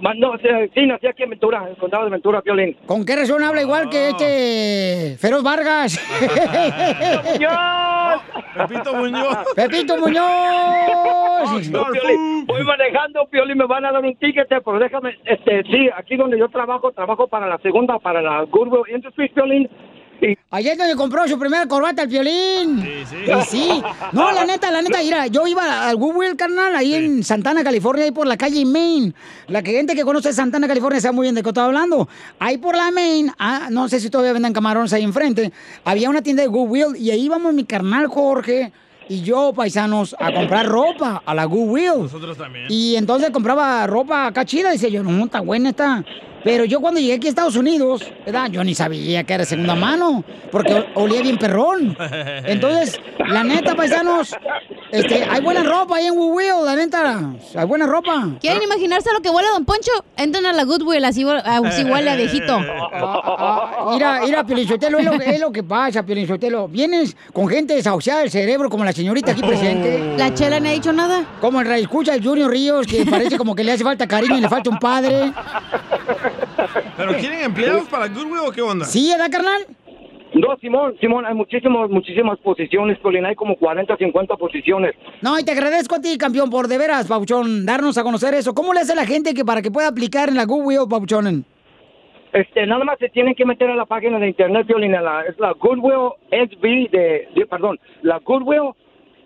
No, 0.00 0.38
sí, 0.38 0.48
sí, 0.74 0.86
nací 0.86 1.06
aquí 1.06 1.22
en 1.22 1.30
Ventura, 1.30 1.62
en 1.62 1.68
el 1.68 1.76
condado 1.76 2.04
de 2.04 2.10
Ventura, 2.10 2.40
Piolín. 2.42 2.76
¿Con 2.86 3.04
qué 3.04 3.16
razón 3.16 3.42
habla 3.42 3.62
igual 3.62 3.88
que 3.90 4.08
este 4.08 5.16
Feroz 5.18 5.42
Vargas? 5.42 5.98
Pepito 8.56 8.94
Muñoz. 8.94 9.38
Pepito 9.54 9.96
Muñoz. 9.98 11.70
No, 11.70 11.86
Piolín, 11.92 12.46
voy 12.46 12.64
manejando, 12.64 13.26
Piolín, 13.30 13.58
me 13.58 13.66
van 13.66 13.84
a 13.84 13.92
dar 13.92 14.04
un 14.04 14.16
ticket, 14.16 14.48
pero 14.48 14.78
déjame, 14.78 15.16
este, 15.24 15.62
sí, 15.64 15.88
aquí 15.96 16.16
donde 16.16 16.38
yo 16.38 16.48
trabajo, 16.48 16.92
trabajo 16.92 17.26
para 17.26 17.46
la 17.46 17.58
segunda, 17.58 17.98
para 17.98 18.22
la 18.22 18.42
Goodwill 18.44 18.94
Industries, 18.94 19.32
Piolín. 19.32 19.68
Ayer 20.50 20.76
donde 20.76 20.94
compró 20.96 21.26
su 21.26 21.38
primera 21.38 21.66
corbata 21.66 22.02
el 22.02 22.08
violín. 22.08 22.82
Sí, 22.82 23.04
sí. 23.08 23.16
Y 23.30 23.42
sí. 23.44 23.82
No, 24.12 24.30
la 24.32 24.44
neta, 24.44 24.70
la 24.70 24.82
neta, 24.82 24.98
mira, 24.98 25.26
yo 25.26 25.46
iba 25.46 25.88
al 25.88 25.96
Goodwill, 25.96 26.36
carnal, 26.36 26.76
ahí 26.76 26.94
en 26.94 27.24
Santana, 27.24 27.64
California, 27.64 28.04
ahí 28.04 28.12
por 28.12 28.26
la 28.26 28.36
calle 28.36 28.64
Main. 28.64 29.14
La 29.48 29.62
que 29.62 29.72
gente 29.72 29.94
que 29.94 30.04
conoce 30.04 30.32
Santana, 30.32 30.68
California, 30.68 31.00
sabe 31.00 31.14
muy 31.14 31.24
bien 31.24 31.34
de 31.34 31.42
qué 31.42 31.48
estoy 31.48 31.64
hablando. 31.64 32.08
Ahí 32.38 32.58
por 32.58 32.76
la 32.76 32.90
Main, 32.90 33.32
ah, 33.38 33.68
no 33.70 33.88
sé 33.88 34.00
si 34.00 34.10
todavía 34.10 34.32
venden 34.32 34.52
camarones 34.52 34.92
ahí 34.92 35.02
enfrente, 35.02 35.52
había 35.84 36.08
una 36.10 36.22
tienda 36.22 36.42
de 36.42 36.48
Goodwill 36.48 36.96
y 36.96 37.10
ahí 37.10 37.24
íbamos 37.24 37.52
mi 37.52 37.64
carnal 37.64 38.06
Jorge 38.06 38.72
y 39.08 39.22
yo, 39.22 39.52
paisanos, 39.52 40.14
a 40.18 40.32
comprar 40.32 40.66
ropa 40.66 41.22
a 41.26 41.34
la 41.34 41.44
Goodwill. 41.44 42.02
Nosotros 42.02 42.38
también. 42.38 42.66
Y 42.68 42.96
entonces 42.96 43.30
compraba 43.30 43.86
ropa 43.86 44.26
acá 44.26 44.44
chida. 44.44 44.70
Dice 44.70 44.90
yo, 44.90 45.02
no, 45.02 45.24
está 45.24 45.40
buena 45.40 45.70
esta. 45.70 46.04
Pero 46.44 46.64
yo 46.64 46.80
cuando 46.80 47.00
llegué 47.00 47.14
aquí 47.14 47.26
a 47.26 47.30
Estados 47.30 47.56
Unidos, 47.56 48.02
¿verdad? 48.24 48.50
Yo 48.50 48.64
ni 48.64 48.74
sabía 48.74 49.24
que 49.24 49.32
era 49.32 49.44
segunda 49.44 49.74
mano, 49.74 50.24
porque 50.50 50.86
olía 50.94 51.22
bien 51.22 51.38
perrón. 51.38 51.96
Entonces, 52.44 53.00
la 53.28 53.44
neta, 53.44 53.74
paisanos, 53.74 54.34
este, 54.90 55.24
hay 55.24 55.40
buena 55.40 55.62
ropa 55.62 55.96
ahí 55.96 56.06
en 56.06 56.14
Goodwill, 56.14 56.64
la 56.64 56.76
neta. 56.76 57.32
Hay 57.54 57.66
buena 57.66 57.86
ropa. 57.86 58.28
¿Quieren 58.40 58.62
imaginarse 58.62 59.10
lo 59.12 59.20
que 59.20 59.30
huele 59.30 59.48
Don 59.48 59.64
Poncho? 59.64 59.90
Entran 60.16 60.46
a 60.46 60.52
la 60.52 60.64
Goodwill, 60.64 61.04
así, 61.04 61.24
así 61.44 61.84
huele 61.84 62.10
a 62.10 62.16
viejito. 62.16 62.58
Mira, 62.58 64.20
mira, 64.24 64.44
Piolinsotelo, 64.44 64.98
es 64.98 65.04
lo, 65.04 65.12
es 65.12 65.40
lo 65.40 65.52
que 65.52 65.62
pasa, 65.62 66.02
Piolinsotelo. 66.02 66.68
Vienes 66.68 67.16
con 67.32 67.48
gente 67.48 67.74
desahuciada 67.74 68.20
del 68.20 68.30
cerebro, 68.30 68.68
como 68.68 68.84
la 68.84 68.92
señorita 68.92 69.32
aquí 69.32 69.42
presente. 69.42 70.14
La 70.18 70.34
chela 70.34 70.60
no 70.60 70.68
ha 70.68 70.72
dicho 70.72 70.92
nada. 70.92 71.24
Como 71.40 71.60
el 71.60 71.72
escucha 71.72 72.14
el 72.14 72.22
Junior 72.22 72.50
Ríos, 72.50 72.86
que 72.86 73.04
parece 73.06 73.38
como 73.38 73.54
que 73.54 73.64
le 73.64 73.72
hace 73.72 73.84
falta 73.84 74.06
cariño 74.06 74.36
y 74.36 74.40
le 74.40 74.48
falta 74.48 74.70
un 74.70 74.78
padre. 74.78 75.32
¿Pero 76.96 77.12
quieren 77.14 77.40
empleados 77.44 77.88
para 77.88 78.08
Goodwill 78.08 78.40
o 78.48 78.52
qué 78.52 78.62
onda? 78.62 78.84
¿Sí, 78.84 79.10
edad, 79.12 79.30
carnal? 79.30 79.62
No, 80.34 80.56
Simón, 80.60 80.94
Simón, 80.98 81.26
hay 81.26 81.34
muchísimas, 81.34 81.90
muchísimas 81.90 82.38
posiciones, 82.38 82.98
Piolín, 83.00 83.26
hay 83.26 83.34
como 83.34 83.54
40, 83.56 83.96
50 83.96 84.36
posiciones. 84.36 84.94
No, 85.20 85.38
y 85.38 85.44
te 85.44 85.52
agradezco 85.52 85.96
a 85.96 86.00
ti, 86.00 86.16
campeón, 86.16 86.48
por 86.48 86.68
de 86.68 86.78
veras, 86.78 87.06
Pauchón, 87.06 87.66
darnos 87.66 87.98
a 87.98 88.02
conocer 88.02 88.32
eso. 88.34 88.54
¿Cómo 88.54 88.72
le 88.72 88.80
hace 88.80 88.94
la 88.94 89.04
gente 89.04 89.34
que 89.34 89.44
para 89.44 89.60
que 89.60 89.70
pueda 89.70 89.88
aplicar 89.88 90.30
en 90.30 90.36
la 90.36 90.46
Goodwill, 90.46 90.88
Pauchón? 90.88 91.44
Este, 92.32 92.66
nada 92.66 92.82
más 92.82 92.98
se 92.98 93.10
tienen 93.10 93.34
que 93.34 93.44
meter 93.44 93.68
a 93.68 93.76
la 93.76 93.84
página 93.84 94.18
de 94.18 94.28
internet, 94.28 94.66
Piolín, 94.66 94.94
a 94.94 95.02
la, 95.02 95.20
es 95.22 95.38
la 95.38 95.52
Goodwill 95.52 96.12
SB 96.30 96.88
de, 96.90 97.28
de- 97.34 97.46
perdón, 97.46 97.78
la 98.00 98.18
Goodwill, 98.20 98.70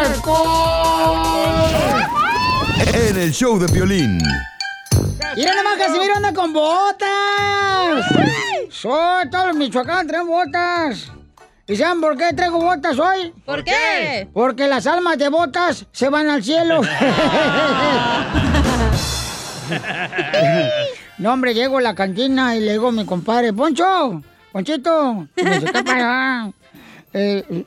en 2.95 3.19
el 3.19 3.31
show 3.31 3.59
de 3.59 3.71
violín. 3.75 4.19
Mira 5.37 5.55
nomás, 5.55 5.77
Casimiro 5.77 6.17
anda 6.17 6.33
con 6.33 6.55
botas. 6.55 8.07
Soy 8.71 9.29
todos 9.31 9.49
los 9.49 9.57
Michoacán 9.57 10.07
traen 10.07 10.27
botas. 10.27 11.13
¿Y 11.71 11.77
saben 11.77 12.01
por 12.01 12.17
qué 12.17 12.33
traigo 12.35 12.59
botas 12.59 12.99
hoy? 12.99 13.33
¿Por 13.45 13.63
qué? 13.63 14.27
Porque 14.33 14.67
las 14.67 14.89
almas 14.89 15.17
de 15.19 15.29
botas 15.29 15.87
se 15.93 16.09
van 16.09 16.29
al 16.29 16.43
cielo. 16.43 16.81
no, 21.19 21.33
hombre, 21.33 21.55
llego 21.55 21.79
a 21.79 21.81
la 21.81 21.95
cantina 21.95 22.57
y 22.57 22.61
le 22.61 22.73
digo 22.73 22.89
a 22.89 22.93
mi 22.93 23.07
compadre, 23.07 23.53
Poncho, 23.53 24.21
Ponchito, 24.51 25.29
y 25.37 25.45
me 25.45 25.61
dice, 25.61 25.67
¿qué 25.67 25.85
pasa? 25.85 26.51
Eh, 27.13 27.65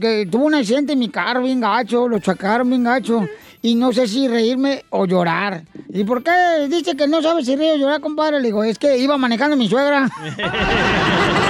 que 0.00 0.28
tuvo 0.30 0.44
un 0.44 0.54
accidente 0.54 0.92
en 0.92 1.00
mi 1.00 1.08
carro 1.08 1.42
bien 1.42 1.60
gacho, 1.60 2.06
lo 2.06 2.20
chocaron 2.20 2.68
bien 2.68 2.84
gacho. 2.84 3.26
Y 3.60 3.74
no 3.74 3.92
sé 3.92 4.06
si 4.06 4.28
reírme 4.28 4.84
o 4.90 5.04
llorar. 5.04 5.64
¿Y 5.88 6.04
por 6.04 6.22
qué 6.22 6.68
dice 6.68 6.96
que 6.96 7.08
no 7.08 7.20
sabe 7.20 7.44
si 7.44 7.56
reír 7.56 7.72
o 7.72 7.76
llorar, 7.76 8.00
compadre? 8.00 8.38
Le 8.38 8.46
digo, 8.46 8.62
es 8.62 8.78
que 8.78 8.96
iba 8.98 9.18
manejando 9.18 9.56
mi 9.56 9.68
suegra. 9.68 10.08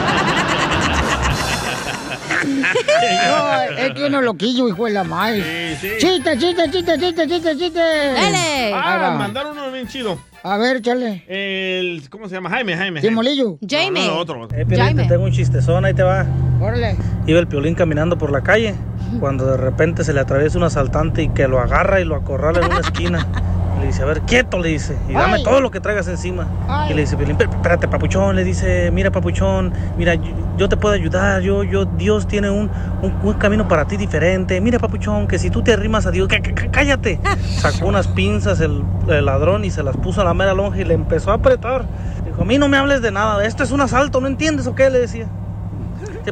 No, 2.60 3.62
es 3.78 3.90
que 3.92 4.04
uno 4.06 4.22
loquillo, 4.22 4.68
hijo 4.68 4.84
de 4.86 4.92
la 4.92 5.04
madre. 5.04 5.76
Sí, 5.80 5.88
sí. 5.88 5.94
Chiste, 6.06 6.38
chiste, 6.38 6.70
chiste, 6.70 6.98
chiste, 6.98 7.26
chiste, 7.28 7.56
chiste. 7.56 7.80
Ahí 7.80 8.72
Ah, 8.74 9.14
mandaron 9.18 9.56
uno 9.58 9.70
bien 9.72 9.86
chido. 9.88 10.18
A 10.42 10.58
ver, 10.58 10.80
chale. 10.80 11.24
El, 11.28 12.08
¿Cómo 12.08 12.28
se 12.28 12.34
llama? 12.36 12.50
Jaime, 12.50 12.76
Jaime. 12.76 13.00
Jaime. 13.00 13.14
Molillo. 13.16 13.58
No, 13.60 13.90
no, 13.90 14.06
no, 14.06 14.16
otro. 14.18 14.40
otro. 14.42 14.58
Eh, 14.58 14.64
Piolín, 14.64 14.96
te 14.96 15.04
tengo 15.04 15.24
un 15.24 15.32
chistezón, 15.32 15.84
ahí 15.84 15.94
te 15.94 16.02
va. 16.04 16.24
Órale. 16.60 16.96
Iba 17.26 17.40
el 17.40 17.48
Piolín 17.48 17.74
caminando 17.74 18.16
por 18.16 18.30
la 18.30 18.42
calle, 18.42 18.74
cuando 19.20 19.46
de 19.46 19.56
repente 19.56 20.04
se 20.04 20.12
le 20.12 20.20
atraviesa 20.20 20.58
un 20.58 20.64
asaltante 20.64 21.22
y 21.22 21.28
que 21.28 21.48
lo 21.48 21.60
agarra 21.60 22.00
y 22.00 22.04
lo 22.04 22.16
acorrala 22.16 22.60
en 22.60 22.66
una 22.66 22.80
esquina. 22.80 23.26
Le 23.80 23.86
dice, 23.88 24.02
a 24.02 24.06
ver, 24.06 24.22
quieto, 24.22 24.58
le 24.58 24.70
dice, 24.70 24.96
y 25.06 25.12
dame 25.12 25.34
Ay. 25.34 25.44
todo 25.44 25.60
lo 25.60 25.70
que 25.70 25.80
traigas 25.80 26.08
encima. 26.08 26.46
Ay. 26.66 26.92
Y 26.92 26.94
le 26.94 27.02
dice, 27.02 27.14
Piolín, 27.16 27.36
"Pero, 27.36 27.50
espérate, 27.50 27.86
papuchón, 27.88 28.34
le 28.34 28.42
dice, 28.42 28.90
mira, 28.90 29.10
papuchón, 29.10 29.70
mira, 29.98 30.14
yo, 30.14 30.30
yo 30.56 30.68
te 30.70 30.78
puedo 30.78 30.94
ayudar, 30.94 31.42
yo, 31.42 31.62
yo, 31.62 31.84
Dios 31.84 32.26
tiene 32.26 32.48
un, 32.48 32.70
un, 33.02 33.14
un 33.22 33.34
camino 33.34 33.68
para 33.68 33.84
ti 33.86 33.98
diferente. 33.98 34.58
Mira, 34.62 34.78
papuchón, 34.78 35.28
que 35.28 35.38
si 35.38 35.50
tú 35.50 35.62
te 35.62 35.74
arrimas 35.74 36.06
a 36.06 36.10
Dios, 36.10 36.26
"Cá- 36.26 36.40
cá- 36.40 36.70
cállate. 36.70 37.20
Sacó 37.58 37.86
unas 37.86 38.08
pinzas 38.08 38.60
el, 38.60 38.82
el 39.08 39.26
ladrón 39.26 39.66
y 39.66 39.70
se 39.70 39.82
las 39.82 39.94
puso 39.98 40.22
a 40.22 40.24
la 40.24 40.32
mera 40.32 40.54
lonja 40.54 40.80
y 40.80 40.84
le 40.84 40.94
empezó 40.94 41.30
a 41.30 41.34
apretar. 41.34 41.84
Dijo, 42.24 42.42
a 42.42 42.44
mí 42.46 42.56
no 42.56 42.68
me 42.68 42.78
hables 42.78 43.02
de 43.02 43.12
nada, 43.12 43.44
esto 43.44 43.62
es 43.62 43.72
un 43.72 43.82
asalto, 43.82 44.22
¿no 44.22 44.26
entiendes 44.26 44.66
o 44.66 44.74
qué? 44.74 44.88
Le 44.88 45.00
decía. 45.00 45.26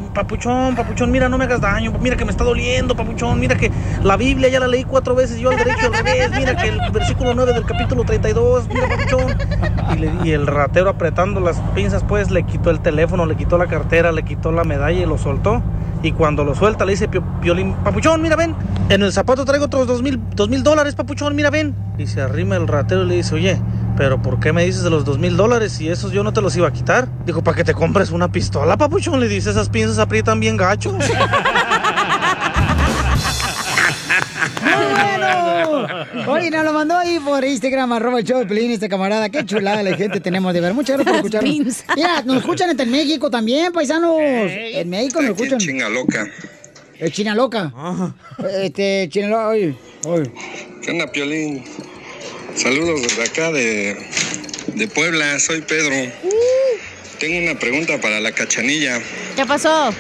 Papuchón, 0.01 0.75
papuchón, 0.75 1.11
mira, 1.11 1.29
no 1.29 1.39
me 1.39 1.45
hagas 1.45 1.61
daño, 1.61 1.93
mira 2.01 2.16
que 2.16 2.25
me 2.25 2.31
está 2.31 2.45
doliendo, 2.45 2.97
papuchón, 2.97 3.39
mira 3.39 3.57
que 3.57 3.71
la 4.03 4.16
Biblia 4.16 4.49
ya 4.49 4.59
la 4.61 4.66
leí 4.66 4.85
cuatro 4.85 5.15
veces, 5.15 5.39
yo 5.39 5.51
al 5.51 5.57
derecho 5.57 5.87
al 5.87 5.93
revés, 5.95 6.31
mira 6.37 6.57
que 6.57 6.69
el 6.69 6.81
versículo 6.93 7.35
9 7.35 7.53
del 7.53 7.65
capítulo 7.65 8.05
32, 8.05 8.69
mira, 8.69 8.89
papuchón. 8.89 9.37
Y, 9.95 9.99
le- 9.99 10.12
y 10.25 10.33
el 10.33 10.47
ratero 10.47 10.91
apretando 10.91 11.41
las 11.41 11.59
pinzas, 11.75 12.03
pues 12.05 12.31
le 12.31 12.43
quitó 12.45 12.71
el 12.71 12.81
teléfono, 12.81 13.27
le 13.27 13.37
quitó 13.37 13.57
la 13.59 13.66
cartera, 13.66 14.11
le 14.12 14.25
quitó 14.25 14.51
la 14.53 14.65
medalla 14.65 14.99
y 15.01 15.07
lo 15.07 15.19
soltó. 15.19 15.62
Y 16.03 16.12
cuando 16.12 16.45
lo 16.45 16.55
suelta 16.55 16.85
le 16.85 16.93
dice 16.93 17.09
Pio- 17.09 17.23
Piolín, 17.41 17.73
papuchón, 17.85 18.21
mira, 18.21 18.37
ven, 18.37 18.55
en 18.91 19.03
el 19.03 19.12
zapato 19.12 19.45
traigo 19.47 19.66
otros 19.66 19.87
dos 19.87 20.03
mil, 20.03 20.21
dos 20.35 20.49
mil 20.51 20.62
dólares, 20.62 20.95
papuchón, 20.95 21.35
mira, 21.35 21.49
ven. 21.51 21.75
Y 21.97 22.07
se 22.07 22.21
arrima 22.21 22.57
el 22.57 22.69
ratero 22.69 23.05
y 23.05 23.09
le 23.09 23.15
dice, 23.16 23.35
oye, 23.37 23.59
pero 23.97 24.21
¿por 24.21 24.41
qué 24.41 24.53
me 24.53 24.65
dices 24.65 24.83
de 24.83 24.91
los 24.91 25.05
dos 25.05 25.19
mil 25.19 25.37
dólares 25.37 25.73
si 25.73 25.89
esos 25.89 26.12
yo 26.12 26.23
no 26.23 26.33
te 26.33 26.41
los 26.41 26.57
iba 26.57 26.69
a 26.69 26.73
quitar? 26.73 27.09
Dijo, 27.25 27.43
para 27.43 27.57
que 27.57 27.65
te 27.65 27.75
compres 27.75 28.11
una 28.11 28.31
pistola, 28.31 28.77
papuchón. 28.77 29.21
Le 29.21 29.29
dice, 29.29 29.51
esas 29.51 29.69
pinzas 29.69 29.99
aprietan 29.99 30.41
bien 30.41 30.57
gacho. 30.57 30.93
¡Muy 34.62 34.73
bueno! 34.93 36.33
Oye, 36.33 36.51
nos 36.51 36.65
lo 36.65 36.73
mandó 36.73 36.97
ahí 36.97 37.19
por 37.19 37.45
Instagram, 37.45 37.93
arroba 37.93 38.19
el 38.21 38.25
show 38.25 38.39
de 38.39 38.47
Pelín, 38.47 38.71
este 38.71 38.89
camarada. 38.89 39.29
Qué 39.29 39.45
chulada 39.45 39.83
la 39.83 39.97
gente 39.97 40.21
tenemos 40.21 40.55
de 40.55 40.61
ver. 40.61 40.75
Muchas 40.75 40.97
gracias 40.97 41.12
por 41.12 41.16
escucharnos. 41.27 41.53
pinzas. 41.53 41.85
Mira, 41.97 42.23
nos 42.23 42.37
escuchan 42.39 42.71
hasta 42.71 42.83
en 42.85 42.91
México 42.91 43.31
también, 43.31 43.73
paisanos. 43.73 44.16
En 44.19 44.89
México 44.89 45.21
nos 45.21 45.33
escuchan. 45.33 45.59
Chinga 45.59 45.89
loca. 45.89 46.27
El 46.99 47.11
China 47.12 47.35
Loca. 47.35 47.73
Este, 48.62 49.09
China 49.11 49.29
Loca, 49.29 49.49
oye, 49.49 49.75
oye. 50.07 50.33
¿Qué 50.83 50.93
onda, 50.93 51.11
Piolín? 51.11 51.65
Saludos 52.56 53.02
desde 53.02 53.22
acá 53.24 53.51
de, 53.52 53.97
de 54.74 54.89
Puebla, 54.89 55.39
soy 55.40 55.60
Pedro. 55.62 55.94
Tengo 57.18 57.39
una 57.51 57.59
pregunta 57.59 58.01
para 58.01 58.20
la 58.20 58.32
cachanilla. 58.32 59.01
¿Qué 59.36 59.44
pasó? 59.44 59.94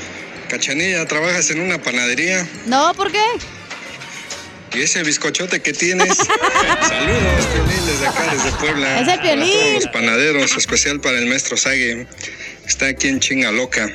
Cachanilla, 0.48 1.06
¿trabajas 1.06 1.50
en 1.50 1.60
una 1.60 1.80
panadería? 1.82 2.46
No, 2.66 2.92
¿por 2.94 3.10
qué? 3.10 3.22
¿Y 4.74 4.82
ese 4.82 5.02
bizcochote 5.02 5.60
que 5.62 5.72
tienes? 5.72 6.16
Saludos, 6.16 7.46
Piolín, 7.52 7.86
desde 7.86 8.06
acá, 8.06 8.34
desde 8.34 8.50
Puebla. 8.58 9.00
Es 9.00 9.08
el 9.08 9.20
Piolín. 9.20 9.74
los 9.74 9.86
panaderos, 9.88 10.56
especial 10.56 11.00
para 11.00 11.18
el 11.18 11.26
maestro 11.26 11.56
Sague. 11.56 12.06
Está 12.66 12.86
aquí 12.88 13.08
en 13.08 13.20
Chinga 13.20 13.52
Loca. 13.52 13.88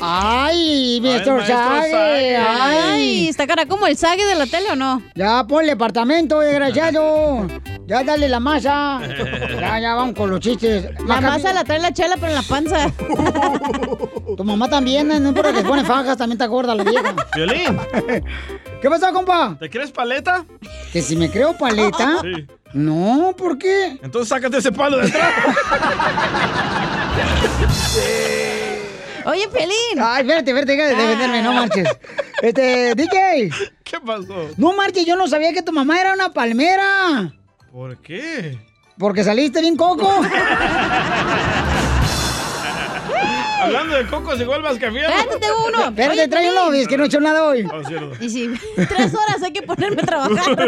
Ay, 0.00 1.00
maestro 1.02 1.36
maestro 1.36 1.56
Sague. 1.56 1.90
Sague. 1.90 2.36
Ay. 2.36 2.78
Ay, 2.82 3.28
¿está 3.28 3.46
cara 3.46 3.66
como 3.66 3.86
el 3.86 3.96
Sague 3.96 4.24
de 4.24 4.34
la 4.34 4.46
tele 4.46 4.70
o 4.72 4.76
no? 4.76 5.02
Ya, 5.14 5.44
ponle 5.46 5.72
apartamento, 5.72 6.40
desgraciado. 6.40 7.46
Ya 7.86 8.02
dale 8.02 8.28
la 8.28 8.40
masa. 8.40 9.00
Ya, 9.60 9.78
ya, 9.78 9.94
vamos 9.94 10.16
con 10.16 10.28
los 10.28 10.40
chistes. 10.40 10.88
La 11.06 11.20
masa 11.20 11.52
la 11.52 11.62
trae 11.62 11.78
la 11.78 11.92
chela, 11.92 12.16
pero 12.16 12.28
en 12.28 12.34
la 12.34 12.42
panza. 12.42 12.92
Tu 14.36 14.42
mamá 14.42 14.68
también, 14.68 15.06
no 15.06 15.28
importa 15.28 15.52
que 15.52 15.62
pone 15.62 15.84
fajas, 15.84 16.16
también 16.16 16.36
está 16.36 16.46
gorda 16.46 16.74
la 16.74 16.82
vieja. 16.82 17.14
Violín. 17.36 17.78
¿Qué 18.82 18.90
pasó, 18.90 19.12
compa? 19.12 19.56
¿Te 19.60 19.70
crees 19.70 19.92
paleta? 19.92 20.44
¿Que 20.92 21.00
si 21.00 21.14
me 21.14 21.30
creo 21.30 21.56
paleta? 21.56 22.22
Sí. 22.22 22.46
No, 22.72 23.34
¿por 23.38 23.56
qué? 23.56 23.98
Entonces 24.02 24.28
sácate 24.30 24.58
ese 24.58 24.72
palo 24.72 24.96
de 24.96 25.06
atrás. 25.06 25.32
Oye, 29.26 29.48
Pelín. 29.48 29.98
Ay, 30.00 30.22
espérate, 30.22 30.50
espérate, 30.50 30.72
deja 30.72 30.86
de 30.86 30.94
defenderme, 30.94 31.42
no 31.42 31.52
marches. 31.52 31.88
Este, 32.42 32.94
DJ. 32.94 33.50
¿Qué 33.84 34.00
pasó? 34.00 34.50
No 34.56 34.72
marches, 34.76 35.04
yo 35.04 35.16
no 35.16 35.26
sabía 35.26 35.52
que 35.52 35.62
tu 35.62 35.72
mamá 35.72 36.00
era 36.00 36.12
una 36.12 36.32
palmera. 36.32 37.34
¿Por 37.72 38.00
qué? 38.02 38.58
Porque 38.98 39.24
saliste 39.24 39.60
bien 39.60 39.76
coco. 39.76 40.08
Hablando 43.66 43.96
de 43.96 44.06
cocos, 44.06 44.38
llegó 44.38 44.54
el 44.54 44.62
mascafierro. 44.62 45.08
Espérate, 45.14 45.38
tengo 45.40 45.66
uno. 45.66 45.84
Espérate, 45.88 46.12
Oye, 46.20 46.28
trae 46.28 46.50
uno, 46.52 46.66
Pelín. 46.66 46.82
es 46.82 46.88
que 46.88 46.96
no 46.96 47.04
he 47.04 47.06
hecho 47.06 47.20
nada 47.20 47.44
hoy. 47.44 47.66
Oh, 47.72 47.84
cierto. 47.84 48.12
Y 48.24 48.30
si 48.30 48.48
tres 48.76 49.14
horas 49.14 49.42
hay 49.42 49.52
que 49.52 49.62
ponerme 49.62 50.02
a 50.02 50.06
trabajar. 50.06 50.58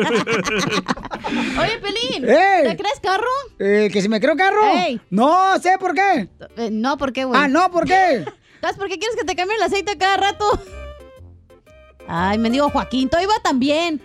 Oye, 1.61 1.79
Pelín. 1.81 2.27
¿te 2.27 2.77
crees 2.77 3.01
carro? 3.03 3.25
Eh, 3.59 3.89
¿Que 3.93 4.03
si 4.03 4.09
me 4.09 4.21
creo 4.21 4.37
carro? 4.37 4.63
Ey. 4.73 5.01
No 5.11 5.59
sé 5.61 5.77
por 5.79 5.95
qué. 5.95 6.29
Eh, 6.57 6.69
no, 6.71 6.97
¿por 6.97 7.13
qué, 7.13 7.25
güey? 7.25 7.41
Ah, 7.41 7.49
no, 7.49 7.71
¿por 7.71 7.87
qué? 7.87 8.25
¿Sabes 8.61 8.77
por 8.77 8.89
qué 8.89 8.99
quieres 8.99 9.17
que 9.17 9.25
te 9.25 9.37
cambie 9.37 9.57
el 9.57 9.63
aceite 9.63 9.97
cada 9.97 10.17
rato? 10.17 10.61
Ay, 12.11 12.39
me 12.39 12.49
digo 12.49 12.71
Joaquín, 12.71 13.09
todo 13.11 13.21
iba 13.21 13.35
tan 13.43 13.59
bien. 13.59 14.01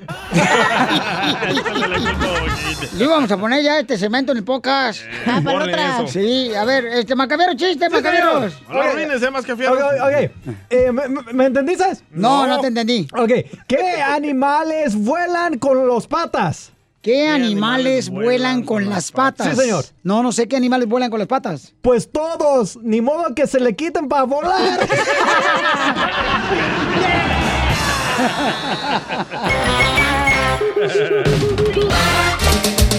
Le 2.98 3.04
íbamos 3.06 3.32
a 3.32 3.38
poner 3.38 3.64
ya 3.64 3.80
este 3.80 3.98
cemento 3.98 4.34
en 4.34 4.40
el 4.40 4.44
podcast. 4.44 5.00
Ah, 5.26 5.40
para 5.44 5.58
borren 5.60 5.70
otra. 5.74 5.96
eso. 6.04 6.08
Sí, 6.10 6.54
a 6.54 6.66
ver, 6.66 6.86
este 6.86 7.16
Macaviero, 7.16 7.54
chiste, 7.56 7.90
Macaviero. 7.90 8.42
No 8.42 8.74
lo 8.74 8.82
arruines, 8.82 9.24
eh, 9.24 9.32
mascafierro. 9.32 9.76
Ok, 9.76 9.82
ok. 10.02 10.32
Eh, 10.70 10.92
¿me, 10.92 11.08
me- 11.08 11.34
me 11.34 11.46
entendiste? 11.46 11.86
No, 12.12 12.46
no 12.46 12.60
te 12.60 12.68
entendí. 12.68 13.08
Ok. 13.16 13.32
¿Qué 13.68 14.02
animales 14.02 14.96
vuelan 14.96 15.58
con 15.58 15.88
los 15.88 16.06
patas? 16.08 16.72
¿Qué 17.02 17.28
animales 17.28 18.10
vuelan 18.10 18.64
con 18.64 18.90
las 18.90 19.12
patas? 19.12 19.50
Sí, 19.50 19.56
señor. 19.62 19.84
No, 20.04 20.24
no 20.24 20.32
sé 20.32 20.48
qué 20.48 20.56
animales 20.56 20.88
vuelan 20.88 21.10
con 21.10 21.20
las 21.20 21.28
patas. 21.28 21.74
Pues 21.82 22.10
todos, 22.10 22.78
ni 22.82 23.02
modo 23.02 23.36
que 23.36 23.46
se 23.46 23.60
le 23.60 23.76
quiten 23.76 24.08
para 24.08 24.24
volar. 24.24 24.80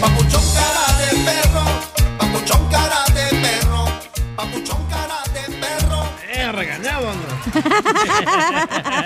Papuchón 0.01 0.43
cara 0.55 0.85
de 0.99 1.09
perro, 1.25 1.65
papuchón 2.19 2.69
cara 2.69 3.05
de 3.15 3.27
perro, 3.45 3.85
papuchón 4.35 4.87
cara 4.89 5.19
de 5.33 5.43
perro. 5.59 6.03
Eh, 6.33 6.51
regañado. 6.53 7.07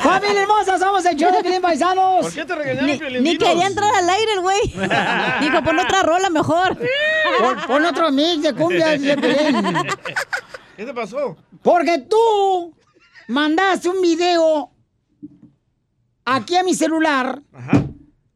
¡Familia 0.03 0.43
hermosa! 0.45 0.79
Somos 0.79 1.05
el 1.05 1.17
show 1.17 1.31
de 1.31 1.43
Piolín 1.43 1.61
Paisanos. 1.61 2.23
¿Por 2.23 2.33
qué 2.33 2.45
te 2.47 2.55
regañaron, 2.55 2.87
Ni, 2.87 3.21
ni 3.21 3.37
quería 3.39 3.67
entrar 3.67 3.95
al 3.95 4.09
aire 4.09 4.33
el 4.33 4.41
güey. 4.41 4.61
Dijo, 5.41 5.63
pon 5.63 5.79
otra 5.79 6.03
rola 6.03 6.31
mejor. 6.31 6.79
Pon, 7.39 7.57
pon 7.67 7.85
otro 7.85 8.11
mix 8.11 8.43
de 8.43 8.55
cumbia 8.55 8.89
de 8.89 9.17
Piolín. 9.17 9.63
¿Qué 10.77 10.87
te 10.87 10.95
pasó? 10.95 11.37
Porque 11.63 11.99
tú 12.09 12.75
mandaste 13.27 13.89
un 13.91 14.01
video 14.01 14.71
aquí 16.35 16.57
a 16.57 16.63
mi 16.63 16.75
celular 16.75 17.43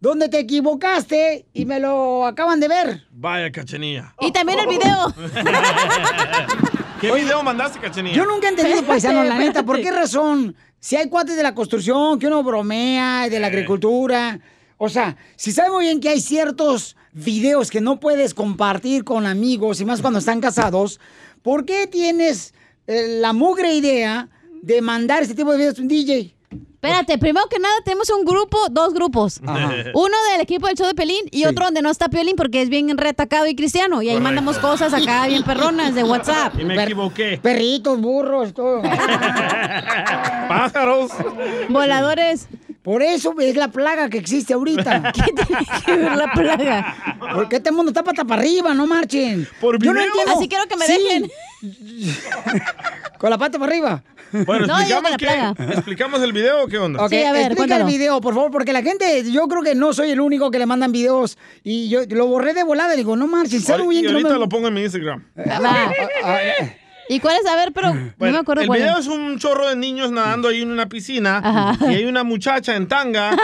donde 0.01 0.29
te 0.29 0.41
equivocaste 0.41 1.47
y 1.53 1.65
me 1.65 1.79
lo 1.79 2.27
acaban 2.27 2.59
de 2.59 2.69
ver. 2.69 3.07
Vaya, 3.13 3.53
cachenilla. 3.53 4.15
Y 4.21 4.33
también 4.33 4.59
el 4.59 4.67
video. 4.67 5.15
¿Qué 7.01 7.13
video 7.13 7.43
mandaste, 7.43 7.79
cachenilla? 7.79 8.17
Yo 8.17 8.27
nunca 8.27 8.49
he 8.49 8.51
entendido, 8.51 8.83
paisano, 8.85 9.23
la 9.23 9.39
neta, 9.39 9.65
¿por 9.65 9.81
qué 9.81 9.93
razón? 9.93 10.57
Si 10.81 10.97
hay 10.97 11.09
cuates 11.09 11.37
de 11.37 11.43
la 11.45 11.55
construcción, 11.55 12.19
que 12.19 12.27
uno 12.27 12.43
bromea, 12.43 13.29
de 13.29 13.39
la 13.39 13.47
agricultura. 13.47 14.41
O 14.77 14.89
sea, 14.89 15.17
si 15.37 15.53
sabes 15.53 15.71
muy 15.71 15.85
bien 15.85 16.01
que 16.01 16.09
hay 16.09 16.21
ciertos 16.21 16.97
videos 17.13 17.71
que 17.71 17.81
no 17.81 18.01
puedes 18.01 18.35
compartir 18.35 19.05
con 19.05 19.27
amigos, 19.27 19.81
y 19.81 19.85
más 19.85 20.01
cuando 20.01 20.19
están 20.19 20.41
casados, 20.41 20.99
¿por 21.43 21.65
qué 21.65 21.87
tienes 21.87 22.55
eh, 22.89 23.19
la 23.21 23.33
mugre 23.33 23.75
idea 23.75 24.29
de 24.63 24.83
mandar 24.83 25.23
este 25.23 25.37
tipo 25.37 25.53
de 25.53 25.59
videos 25.59 25.79
a 25.79 25.83
un 25.83 25.89
DJ? 25.89 26.35
Espérate, 26.53 27.17
primero 27.17 27.47
que 27.49 27.59
nada 27.61 27.75
tenemos 27.85 28.11
un 28.11 28.25
grupo, 28.25 28.59
dos 28.71 28.93
grupos. 28.93 29.41
Ajá. 29.47 29.71
Uno 29.95 30.17
del 30.33 30.41
equipo 30.41 30.67
del 30.67 30.77
show 30.77 30.87
de 30.87 30.95
Pelín 30.95 31.25
y 31.31 31.45
otro 31.45 31.65
donde 31.67 31.81
no 31.81 31.91
está 31.91 32.09
Piolín 32.09 32.35
porque 32.37 32.61
es 32.61 32.69
bien 32.69 32.97
retacado 32.99 33.47
y 33.47 33.55
cristiano. 33.55 34.03
Y 34.03 34.09
ahí 34.09 34.15
Correcto. 34.17 34.25
mandamos 34.25 34.59
cosas 34.59 34.93
acá 34.93 35.27
bien 35.29 35.45
perronas 35.45 35.95
de 35.95 36.03
WhatsApp. 36.03 36.55
Y 36.59 36.65
me 36.65 36.83
equivoqué. 36.83 37.39
Perritos, 37.41 38.01
burros, 38.01 38.53
todo. 38.53 38.83
Pájaros. 40.49 41.11
Voladores. 41.69 42.49
Por 42.83 43.01
eso 43.03 43.33
es 43.39 43.55
la 43.55 43.69
plaga 43.69 44.11
que 44.11 44.19
existe 44.19 44.55
ahorita. 44.55 45.13
¿Qué 45.15 45.23
tiene 45.45 45.67
que 45.87 45.97
ver 45.97 46.17
la 46.17 46.33
plaga? 46.33 47.17
Porque 47.33 47.57
este 47.57 47.71
mundo 47.71 47.91
está 47.91 48.03
pata 48.03 48.25
para 48.25 48.43
arriba, 48.43 48.75
no 48.75 48.89
marchen. 48.89 49.47
Por 49.61 49.81
Yo 49.81 49.93
no 49.95 50.01
entiendo. 50.01 50.33
Así 50.33 50.49
quiero 50.49 50.67
que 50.67 50.77
me 50.77 50.87
Sí. 50.87 50.99
dejen. 51.01 51.31
Con 53.19 53.31
la 53.31 53.39
pata 53.39 53.57
para 53.57 53.71
arriba. 53.71 54.03
Bueno, 54.47 54.67
No, 54.67 54.75
explicamos, 54.81 55.11
la 55.11 55.17
plaga. 55.19 55.55
¿explicamos 55.73 56.23
el 56.23 56.33
video 56.33 56.65
o 56.65 56.67
qué 56.69 56.79
onda? 56.79 57.03
Ok, 57.05 57.11
Sí, 57.11 57.23
a 57.23 57.33
ver, 57.33 57.41
explica 57.43 57.57
cuéntalo. 57.57 57.85
el 57.87 57.93
video, 57.93 58.21
por 58.21 58.35
favor, 58.35 58.51
porque 58.51 58.73
la 58.73 58.83
gente, 58.83 59.25
yo 59.31 59.47
creo 59.49 59.63
que 59.63 59.75
no 59.75 59.93
soy 59.93 60.11
el 60.11 60.21
único 60.21 60.51
que 60.51 60.59
le 60.59 60.67
mandan 60.67 60.93
videos 60.93 61.37
y 61.63 61.89
yo 61.89 62.01
lo 62.09 62.27
borré 62.27 62.55
de 62.55 62.65
volada, 62.65 62.95
digo, 62.95 63.17
no 63.17 63.27
marches, 63.27 63.65
sabe 63.65 63.85
muy 63.85 63.97
y 63.97 64.01
bien 64.01 64.07
que 64.07 64.13
no 64.13 64.19
ahorita 64.19 64.35
me... 64.35 64.41
lo 64.41 64.49
pongo 64.49 64.69
en 64.69 64.75
mi 64.75 64.83
Instagram. 64.83 65.25
Va. 65.37 65.93
¿Y 67.09 67.21
cuál 67.21 67.37
es? 67.43 67.47
A 67.47 67.57
ver, 67.57 67.73
pero 67.73 67.93
no 67.93 68.13
Bueno, 68.17 68.35
me 68.35 68.39
acuerdo 68.41 68.63
el 68.63 68.69
cuál 68.69 68.79
video 68.81 68.95
es. 68.95 69.01
es 69.07 69.09
un 69.09 69.39
chorro 69.39 69.69
de 69.69 69.77
niños 69.77 70.11
nadando 70.13 70.49
ahí 70.49 70.63
en 70.63 70.71
una 70.71 70.89
piscina 70.89 71.39
Ajá. 71.45 71.91
y 71.93 71.97
hay 71.97 72.05
una 72.05 72.23
muchacha 72.25 72.75
en 72.77 72.89
tanga 72.89 73.37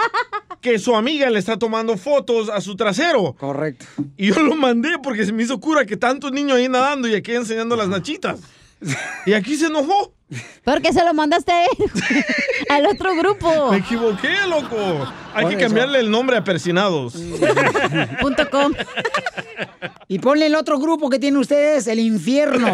que 0.60 0.78
su 0.78 0.96
amiga 0.96 1.28
le 1.30 1.38
está 1.38 1.56
tomando 1.58 1.96
fotos 1.96 2.48
a 2.48 2.60
su 2.60 2.74
trasero. 2.74 3.34
Correcto. 3.38 3.84
Y 4.16 4.28
yo 4.32 4.42
lo 4.42 4.56
mandé 4.56 4.98
porque 5.02 5.24
se 5.26 5.32
me 5.32 5.42
hizo 5.42 5.60
cura 5.60 5.84
que 5.84 5.96
tantos 5.96 6.32
niños 6.32 6.56
ahí 6.56 6.68
nadando 6.68 7.06
y 7.06 7.14
aquí 7.14 7.32
enseñando 7.32 7.76
las 7.76 7.88
nachitas. 7.88 8.40
Y 9.26 9.34
aquí 9.34 9.54
se 9.56 9.66
enojó. 9.66 10.12
Porque 10.64 10.92
se 10.92 11.04
lo 11.04 11.12
mandaste 11.14 11.52
a 11.52 11.64
él, 11.64 11.70
al 12.70 12.86
otro 12.86 13.14
grupo. 13.16 13.70
Me 13.70 13.78
equivoqué, 13.78 14.30
loco. 14.48 14.76
Hay 15.34 15.42
Por 15.44 15.50
que 15.52 15.56
eso. 15.58 15.66
cambiarle 15.66 15.98
el 16.00 16.10
nombre 16.10 16.36
a 16.36 16.44
persinados. 16.44 17.14
Punto 18.20 18.50
com. 18.50 18.72
Y 20.08 20.18
ponle 20.18 20.46
el 20.46 20.54
otro 20.54 20.78
grupo 20.78 21.08
que 21.08 21.18
tienen 21.18 21.40
ustedes, 21.40 21.86
el 21.86 21.98
infierno. 22.00 22.68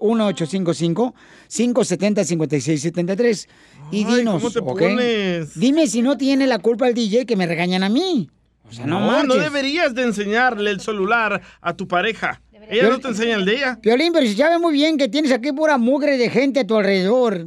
1-855-570-5673. 1.49 3.49
Y 3.91 4.05
dinos, 4.05 4.41
¿cómo 4.41 4.53
te 4.53 4.63
pones? 4.63 5.59
Dime 5.59 5.89
si 5.89 6.03
no 6.03 6.17
tiene 6.17 6.47
la 6.47 6.61
culpa 6.61 6.87
el 6.87 6.95
DJ 6.95 7.27
que 7.27 7.35
me 7.35 7.47
regañan 7.47 7.83
a 7.83 7.89
mí. 7.89 8.31
O 8.69 8.73
sea, 8.73 8.87
no, 8.87 9.23
No, 9.23 9.35
deberías 9.35 9.95
de 9.95 10.03
enseñarle 10.03 10.71
el 10.71 10.81
celular 10.81 11.41
a 11.61 11.75
tu 11.75 11.87
pareja. 11.87 12.41
Ella 12.69 12.89
no 12.89 12.99
te 12.99 13.09
enseña 13.09 13.37
el 13.37 13.45
de 13.45 13.55
ella. 13.55 13.79
Piolín, 13.81 14.13
pero 14.13 14.27
si 14.27 14.35
sabes 14.35 14.59
muy 14.59 14.73
bien 14.73 14.97
que 14.99 15.09
tienes 15.09 15.31
aquí 15.31 15.53
pura 15.53 15.79
mugre 15.79 16.17
de 16.17 16.29
gente 16.31 16.61
a 16.61 16.67
tu 16.67 16.77
alrededor. 16.77 17.47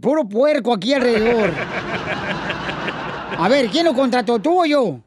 Puro 0.00 0.28
puerco 0.28 0.74
aquí 0.74 0.92
alrededor. 0.92 1.52
A 3.38 3.48
ver, 3.48 3.68
¿quién 3.68 3.84
lo 3.84 3.94
contrató, 3.94 4.38
tú 4.40 4.62
o 4.62 4.66
yo? 4.66 5.00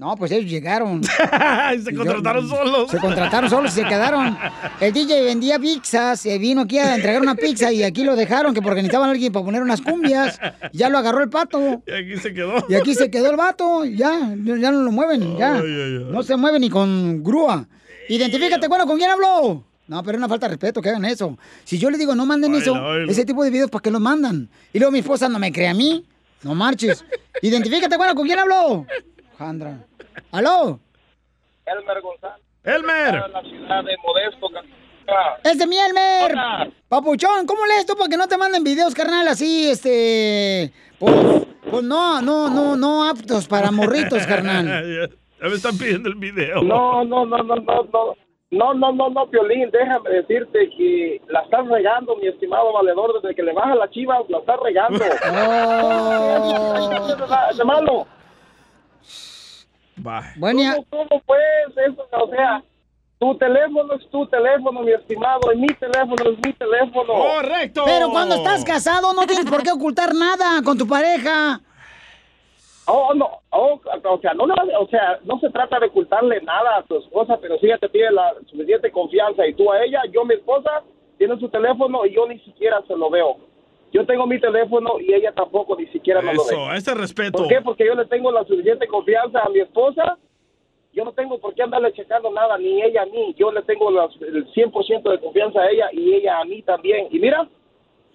No, 0.00 0.16
pues 0.16 0.32
ellos 0.32 0.50
llegaron. 0.50 1.04
se 1.84 1.94
contrataron 1.94 2.48
solos. 2.48 2.90
Se 2.90 2.96
contrataron 2.96 3.50
solos 3.50 3.76
y 3.76 3.82
se 3.82 3.86
quedaron. 3.86 4.34
El 4.80 4.94
DJ 4.94 5.22
vendía 5.24 5.58
pizzas, 5.58 6.18
se 6.18 6.38
vino 6.38 6.62
aquí 6.62 6.78
a 6.78 6.94
entregar 6.94 7.20
una 7.20 7.34
pizza 7.34 7.70
y 7.70 7.82
aquí 7.82 8.02
lo 8.02 8.16
dejaron 8.16 8.54
que 8.54 8.62
porque 8.62 8.76
necesitaban 8.76 9.10
a 9.10 9.12
alguien 9.12 9.30
para 9.30 9.44
poner 9.44 9.60
unas 9.60 9.82
cumbias. 9.82 10.40
Ya 10.72 10.88
lo 10.88 10.96
agarró 10.96 11.22
el 11.22 11.28
pato. 11.28 11.82
Y 11.86 11.92
aquí 11.92 12.16
se 12.16 12.32
quedó. 12.32 12.64
Y 12.66 12.76
aquí 12.76 12.94
se 12.94 13.10
quedó 13.10 13.28
el 13.28 13.36
vato, 13.36 13.84
ya, 13.84 14.34
ya 14.38 14.70
no 14.70 14.80
lo 14.80 14.90
mueven, 14.90 15.36
ya. 15.36 15.56
Ay, 15.56 15.64
ay, 15.66 15.96
ay. 15.98 16.06
No 16.10 16.22
se 16.22 16.34
mueve 16.34 16.58
ni 16.58 16.70
con 16.70 17.22
grúa. 17.22 17.68
Identifícate, 18.08 18.68
bueno, 18.68 18.86
¿con 18.86 18.96
quién 18.96 19.10
hablo? 19.10 19.66
No, 19.86 20.02
pero 20.02 20.16
es 20.16 20.18
una 20.18 20.30
falta 20.30 20.46
de 20.46 20.52
respeto 20.54 20.80
que 20.80 20.88
hagan 20.88 21.04
eso. 21.04 21.36
Si 21.64 21.76
yo 21.76 21.90
le 21.90 21.98
digo, 21.98 22.14
no 22.14 22.24
manden 22.24 22.54
eso, 22.54 22.94
ese 23.00 23.26
tipo 23.26 23.44
de 23.44 23.50
videos, 23.50 23.70
¿para 23.70 23.82
qué 23.82 23.90
los 23.90 24.00
mandan? 24.00 24.48
Y 24.72 24.78
luego 24.78 24.92
mi 24.92 25.00
esposa 25.00 25.28
no 25.28 25.38
me 25.38 25.52
cree 25.52 25.68
a 25.68 25.74
mí. 25.74 26.06
No 26.42 26.54
marches. 26.54 27.04
Identifícate, 27.42 27.98
bueno, 27.98 28.14
¿con 28.14 28.26
quién 28.26 28.38
hablo? 28.38 28.86
Jandra. 29.36 29.89
¿Aló? 30.32 30.78
Elmer 31.66 32.00
González. 32.00 32.46
Elmer. 32.64 33.30
La 33.30 33.42
ciudad 33.42 33.84
de 33.84 33.96
Modesto. 33.98 34.48
Es 35.42 35.58
de 35.58 35.66
Mielmer. 35.66 36.72
Papuchón, 36.88 37.46
¿cómo 37.46 37.66
lees 37.66 37.86
tú 37.86 37.94
para 37.96 38.08
que 38.08 38.16
no 38.16 38.28
te 38.28 38.36
manden 38.36 38.62
videos, 38.62 38.94
carnal, 38.94 39.26
así, 39.28 39.68
este... 39.68 40.72
Pues, 40.98 41.14
pues 41.68 41.82
no, 41.82 42.20
no, 42.20 42.48
no, 42.48 42.76
no 42.76 43.08
aptos 43.08 43.48
para 43.48 43.70
morritos, 43.70 44.26
carnal. 44.26 44.66
ya 45.40 45.48
me 45.48 45.54
están 45.54 45.76
pidiendo 45.78 46.08
el 46.08 46.16
video. 46.16 46.62
No, 46.62 47.04
no, 47.04 47.24
no, 47.24 47.38
no, 47.38 47.56
no, 47.56 47.82
no. 47.92 48.16
No, 48.52 48.74
no, 48.74 48.92
no, 48.92 49.08
no, 49.10 49.30
Piolín, 49.30 49.70
déjame 49.70 50.10
decirte 50.10 50.70
que 50.76 51.22
la 51.28 51.42
estás 51.42 51.68
regando, 51.68 52.16
mi 52.16 52.26
estimado 52.26 52.72
valedor, 52.72 53.22
desde 53.22 53.36
que 53.36 53.44
le 53.44 53.52
baja 53.52 53.76
la 53.76 53.88
chiva, 53.90 54.18
la 54.28 54.38
estás 54.38 54.58
regando. 54.60 54.98
¿Qué 54.98 55.12
es 57.52 57.56
de 57.58 57.64
malo? 57.64 58.08
Bueno, 60.36 60.60
ya- 60.62 60.74
¿Cómo, 60.90 61.08
cómo 61.08 61.22
pues 61.26 61.40
eso? 61.86 62.06
O 62.12 62.28
sea, 62.30 62.62
tu 63.18 63.36
teléfono 63.36 63.94
es 63.94 64.08
tu 64.10 64.26
teléfono, 64.26 64.80
mi 64.80 64.92
estimado, 64.92 65.52
y 65.52 65.58
mi 65.58 65.66
teléfono 65.68 66.30
es 66.30 66.38
mi 66.44 66.52
teléfono. 66.54 67.12
¡Correcto! 67.14 67.82
Pero 67.84 68.10
cuando 68.10 68.36
estás 68.36 68.64
casado 68.64 69.12
no 69.12 69.26
tienes 69.26 69.44
por 69.50 69.62
qué 69.62 69.70
ocultar 69.70 70.14
nada 70.14 70.62
con 70.64 70.78
tu 70.78 70.86
pareja. 70.86 71.60
Oh, 72.86 73.14
no, 73.14 73.28
oh, 73.50 73.80
o 74.04 74.20
sea, 74.20 74.32
no, 74.34 74.44
o 74.44 74.88
sea, 74.88 75.18
no 75.24 75.38
se 75.38 75.50
trata 75.50 75.78
de 75.78 75.86
ocultarle 75.86 76.40
nada 76.40 76.78
a 76.78 76.82
tu 76.82 76.98
esposa, 76.98 77.38
pero 77.40 77.56
si 77.58 77.66
ella 77.66 77.78
te 77.78 77.88
tiene 77.88 78.10
la 78.10 78.32
suficiente 78.50 78.90
confianza 78.90 79.46
y 79.46 79.54
tú 79.54 79.70
a 79.70 79.82
ella, 79.84 80.00
yo 80.10 80.24
mi 80.24 80.34
esposa 80.34 80.82
tiene 81.16 81.38
su 81.38 81.48
teléfono 81.50 82.04
y 82.04 82.14
yo 82.14 82.26
ni 82.26 82.40
siquiera 82.40 82.82
se 82.88 82.96
lo 82.96 83.08
veo. 83.10 83.36
Yo 83.92 84.06
tengo 84.06 84.26
mi 84.26 84.40
teléfono 84.40 85.00
y 85.00 85.12
ella 85.12 85.32
tampoco 85.32 85.76
ni 85.76 85.86
siquiera 85.88 86.20
me 86.22 86.32
lo 86.34 86.44
ve. 86.44 86.52
Eso, 86.54 86.72
ese 86.72 86.94
respeto. 86.94 87.38
¿Por 87.38 87.48
qué? 87.48 87.60
Porque 87.60 87.84
yo 87.86 87.94
le 87.94 88.06
tengo 88.06 88.30
la 88.30 88.44
suficiente 88.44 88.86
confianza 88.86 89.40
a 89.40 89.48
mi 89.48 89.60
esposa. 89.60 90.16
Yo 90.92 91.04
no 91.04 91.12
tengo 91.12 91.38
por 91.38 91.54
qué 91.54 91.62
andarle 91.62 91.92
checando 91.92 92.30
nada, 92.32 92.56
ni 92.58 92.82
ella 92.82 93.02
a 93.02 93.06
mí. 93.06 93.34
Yo 93.38 93.50
le 93.52 93.62
tengo 93.62 93.90
la- 93.90 94.08
el 94.20 94.46
100% 94.52 95.10
de 95.10 95.18
confianza 95.20 95.60
a 95.60 95.70
ella 95.70 95.86
y 95.92 96.14
ella 96.14 96.40
a 96.40 96.44
mí 96.44 96.62
también. 96.62 97.08
Y 97.10 97.18
mira, 97.18 97.48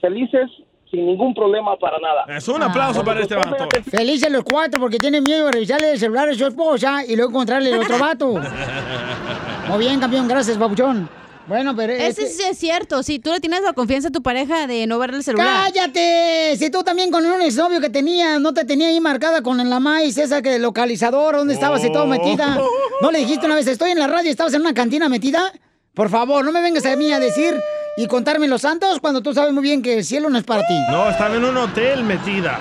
felices 0.02 0.49
sin 0.91 1.06
ningún 1.06 1.34
problema 1.34 1.76
para 1.77 1.97
nada. 1.99 2.26
Es 2.38 2.47
un 2.47 2.61
aplauso 2.61 3.03
para 3.03 3.19
este 3.22 3.35
vato. 3.35 3.68
Felices 3.89 4.31
los 4.31 4.43
cuatro 4.43 4.80
porque 4.80 4.97
tienen 4.97 5.23
miedo 5.23 5.45
de 5.47 5.52
revisarle 5.53 5.91
el 5.91 5.97
celular 5.99 6.30
a 6.30 6.34
su 6.34 6.45
esposa 6.45 7.03
y 7.06 7.15
luego 7.15 7.31
encontrarle 7.31 7.72
el 7.72 7.80
otro 7.80 7.97
vato. 7.99 8.34
Muy 9.68 9.80
bien, 9.80 9.99
campeón, 9.99 10.27
gracias, 10.27 10.57
papuchón. 10.57 11.10
Bueno, 11.47 11.76
pero... 11.76 11.93
Ese 11.93 12.07
este- 12.23 12.27
sí 12.27 12.43
es 12.43 12.57
cierto. 12.57 13.03
Si 13.03 13.19
tú 13.19 13.31
le 13.31 13.39
tienes 13.39 13.61
la 13.61 13.73
confianza 13.73 14.07
a 14.07 14.11
tu 14.11 14.23
pareja 14.23 14.67
de 14.67 14.88
no 14.88 14.97
verle 14.99 15.17
el 15.17 15.23
celular. 15.23 15.65
¡Cállate! 15.72 16.55
Si 16.57 16.69
tú 16.69 16.84
también 16.84 17.11
con 17.11 17.26
un 17.26 17.41
exnovio 17.41 17.80
que 17.81 17.89
tenía, 17.89 18.39
no 18.39 18.53
te 18.53 18.65
tenía 18.65 18.88
ahí 18.88 18.99
marcada 18.99 19.41
con 19.41 19.57
la 19.69 19.80
maíz, 19.80 20.17
esa 20.17 20.41
que 20.41 20.57
localizador, 20.59 21.35
¿dónde 21.38 21.53
estabas 21.53 21.84
y 21.84 21.91
todo 21.91 22.07
metida? 22.07 22.59
¿No 23.01 23.11
le 23.11 23.19
dijiste 23.19 23.45
una 23.45 23.55
vez, 23.55 23.67
estoy 23.67 23.91
en 23.91 23.99
la 23.99 24.07
radio 24.07 24.27
y 24.27 24.31
estabas 24.31 24.53
en 24.53 24.61
una 24.61 24.73
cantina 24.73 25.07
metida? 25.09 25.51
Por 25.93 26.09
favor, 26.09 26.43
no 26.43 26.51
me 26.51 26.61
vengas 26.61 26.85
a 26.85 26.95
mí 26.95 27.11
a 27.13 27.19
decir 27.19 27.55
y 27.97 28.07
contarme 28.07 28.47
los 28.49 28.61
santos 28.61 28.99
cuando 28.99 29.22
tú 29.22 29.34
sabes 29.34 29.53
muy 29.53 29.63
bien 29.63 29.81
que 29.81 29.99
el 29.99 30.03
cielo 30.03 30.30
no 30.30 30.38
es 30.38 30.43
para 30.43 30.67
ti. 30.67 30.73
No, 30.91 31.09
estaba 31.09 31.35
en 31.35 31.45
un 31.45 31.55
hotel 31.55 32.03
metida. 32.03 32.59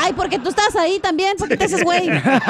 Ay, 0.00 0.12
porque 0.12 0.38
tú 0.38 0.50
estás 0.50 0.76
ahí 0.76 1.00
también. 1.00 1.36
¿Por 1.36 1.48
qué 1.48 1.56
te 1.56 1.64
haces 1.64 1.82
güey? 1.82 2.08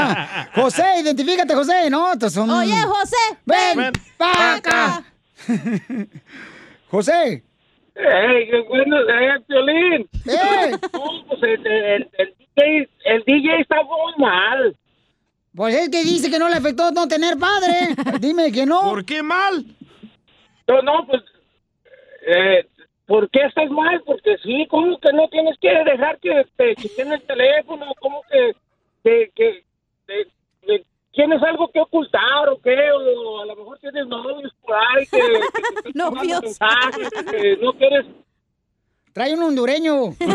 José, 0.55 0.85
identifícate, 1.01 1.55
José, 1.55 1.89
¿no? 1.89 2.09
Son- 2.29 2.51
Oye, 2.51 2.77
José, 2.83 3.17
ven, 3.47 3.77
ven 3.79 3.93
pa' 4.19 4.55
acá. 4.57 5.05
José. 6.91 7.43
¡Ey, 7.95 8.49
qué 8.51 8.61
bueno! 8.69 8.97
¡Eh, 9.01 9.41
Piolín! 9.47 10.09
No, 10.25 11.25
pues 11.29 11.43
el, 11.43 11.67
el- 11.67 12.09
el 12.19 12.35
DJ, 12.39 12.89
el 13.05 13.23
DJ 13.25 13.61
está 13.61 13.83
muy 13.83 14.13
mal. 14.19 14.77
Pues 15.55 15.75
es 15.75 15.89
que 15.89 16.05
dice 16.05 16.31
que 16.31 16.39
no 16.39 16.49
le 16.49 16.57
afectó 16.57 16.91
no 16.93 17.09
tener 17.09 17.37
padre. 17.37 17.95
Dime 18.21 18.53
que 18.53 18.65
no. 18.67 18.83
¿Por 18.83 19.05
qué 19.05 19.23
mal? 19.23 19.65
No, 20.69 20.83
no, 20.83 21.07
pues... 21.07 21.23
Eh, 22.27 22.67
¿Por 23.07 23.29
qué 23.31 23.41
estás 23.47 23.71
mal? 23.71 24.03
Porque 24.05 24.37
sí, 24.43 24.67
¿cómo 24.69 24.99
que 25.01 25.13
no 25.15 25.27
tienes 25.31 25.57
que 25.61 25.71
dejar 25.71 26.19
que 26.21 26.45
te 26.57 26.77
chequen 26.77 27.13
el 27.13 27.23
teléfono? 27.23 27.87
¿Cómo 28.01 28.23
que, 28.31 28.53
que, 29.03 29.31
que, 29.35 29.65
que- 30.07 30.25
que 30.25 30.31
tienes 31.19 31.43
algo 31.43 31.69
que 31.73 31.81
ocultar 31.81 32.49
o 32.49 32.61
qué? 32.63 32.77
O 32.93 33.43
a 33.43 33.47
lo 33.47 33.57
mejor 33.57 33.77
tienes 33.81 34.07
novios 34.07 34.53
por 34.65 34.77
ahí 34.77 35.05
que, 35.07 35.19
que 35.19 35.89
están 35.89 36.15
mandando 36.15 36.43
mensajes, 36.43 37.11
que 37.29 37.57
no 37.61 37.73
quieres... 37.73 38.07
Trae 39.13 39.35
un 39.35 39.43
hondureño. 39.43 40.11
vino 40.19 40.29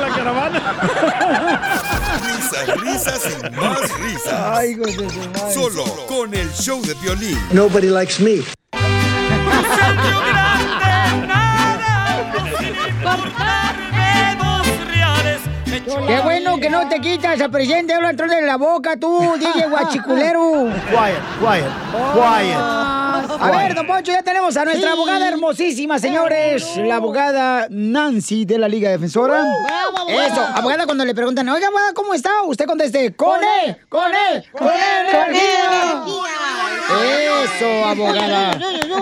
la 0.00 0.08
caravana. 0.16 0.60
Risas, 2.24 2.80
risas 2.80 3.38
y 3.38 3.50
más 3.54 4.00
risas. 4.00 4.58
Ay, 4.58 4.70
hijos 4.70 4.96
de 4.96 5.10
su 5.10 5.20
madre. 5.28 5.52
Solo 5.52 5.84
con 6.08 6.34
el 6.34 6.50
show 6.50 6.82
de 6.82 6.94
violín. 6.94 7.38
Nobody 7.52 7.86
likes 7.86 8.18
me. 8.20 8.42
Qué 15.80 16.20
bueno 16.22 16.58
que 16.58 16.68
no 16.68 16.86
te 16.86 17.00
quitas 17.00 17.40
a 17.40 17.48
presidente, 17.48 17.94
habla 17.94 18.10
atrás 18.10 18.30
de 18.30 18.42
la 18.42 18.56
boca 18.56 18.96
tú, 18.96 19.36
DJ 19.40 19.68
guachiculero. 19.68 20.64
Quiet, 20.90 21.22
quiet, 21.40 21.72
quiet. 22.12 23.01
A 23.40 23.50
ver, 23.50 23.74
don 23.74 23.86
Poncho, 23.86 24.12
ya 24.12 24.22
tenemos 24.22 24.56
a 24.56 24.64
nuestra 24.64 24.88
Sí. 24.90 24.92
abogada 24.96 25.28
hermosísima, 25.28 25.98
señores. 25.98 26.76
La 26.76 26.96
abogada 26.96 27.66
Nancy 27.70 28.44
de 28.44 28.58
la 28.58 28.68
Liga 28.68 28.90
Defensora. 28.90 29.42
Bravo, 29.64 29.98
abogada. 29.98 30.26
Eso, 30.26 30.40
abogada, 30.54 30.84
cuando 30.86 31.04
le 31.04 31.14
preguntan, 31.14 31.48
oiga, 31.48 31.68
abogada, 31.68 31.92
¿cómo 31.94 32.14
está? 32.14 32.42
Usted 32.44 32.66
conteste, 32.66 33.14
con 33.14 33.40
E, 33.42 33.76
con 33.88 34.12
E, 34.12 34.44
con 34.52 34.68
energía. 34.68 36.04
Eso, 37.44 37.84
abogada. 37.86 38.58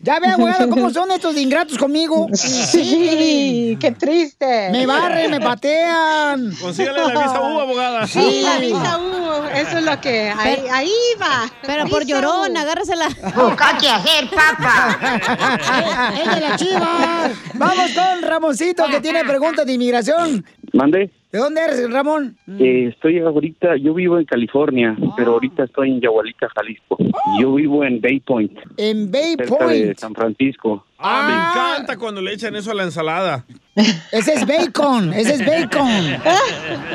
Ya 0.00 0.20
ve, 0.20 0.26
abogado, 0.28 0.68
cómo 0.68 0.90
son 0.90 1.10
estos 1.12 1.34
ingratos 1.36 1.78
conmigo. 1.78 2.28
Sí, 2.34 3.76
qué 3.80 3.90
triste. 3.92 4.68
Me 4.70 4.84
barren, 4.86 5.30
me 5.30 5.40
patean. 5.40 6.54
Consígale 6.60 7.00
la 7.00 7.08
visa 7.08 7.40
U, 7.40 7.58
abogada. 7.60 8.06
Sí, 8.06 8.42
la 8.42 8.58
visa 8.58 8.98
U, 8.98 9.44
eso 9.54 9.78
es 9.78 9.84
lo 9.84 10.00
que... 10.00 10.30
Ahí, 10.30 10.56
Pero- 10.62 10.74
ahí 10.74 10.92
va. 11.20 11.50
Pero 11.64 11.86
por 11.86 12.04
llorón, 12.04 12.52
U. 12.52 12.58
agárresela. 12.58 13.08
Busca 13.34 13.78
qué 13.80 13.88
hacer, 13.88 14.28
papá. 14.30 14.98
¡Es 16.22 16.34
de 16.34 16.40
la 16.40 16.56
chivas! 16.56 17.30
Vamos 17.54 17.90
con 17.92 18.22
Ramoncito, 18.22 18.86
que 18.88 19.00
tiene 19.00 19.24
preguntas 19.24 19.64
de 19.64 19.72
inmigración. 19.72 20.44
Mande. 20.74 21.10
¿De 21.30 21.38
dónde 21.38 21.60
eres, 21.62 21.90
Ramón? 21.90 22.36
Eh, 22.60 22.90
estoy 22.92 23.18
ahorita, 23.20 23.76
yo 23.76 23.94
vivo 23.94 24.18
en 24.18 24.24
California, 24.24 24.96
pero 25.16 25.32
ahorita 25.32 25.64
estoy 25.64 25.90
en 25.90 26.00
Yahualica, 26.00 26.48
Jalisco. 26.54 26.96
Yo 27.40 27.54
vivo 27.54 27.84
en 27.84 28.00
Bay 28.00 28.20
Point, 28.20 28.52
En 28.76 29.10
Bay 29.10 29.34
cerca 29.36 29.66
de 29.66 29.80
Point. 29.82 29.98
San 29.98 30.14
Francisco. 30.14 30.84
Ah, 30.98 31.26
me 31.28 31.34
encanta 31.34 31.96
cuando 31.96 32.20
le 32.20 32.32
echan 32.32 32.54
eso 32.56 32.70
a 32.70 32.74
la 32.74 32.84
ensalada. 32.84 33.44
Ese 34.12 34.34
es 34.34 34.46
bacon, 34.46 35.12
ese 35.12 35.34
es 35.34 35.46
bacon. 35.46 35.88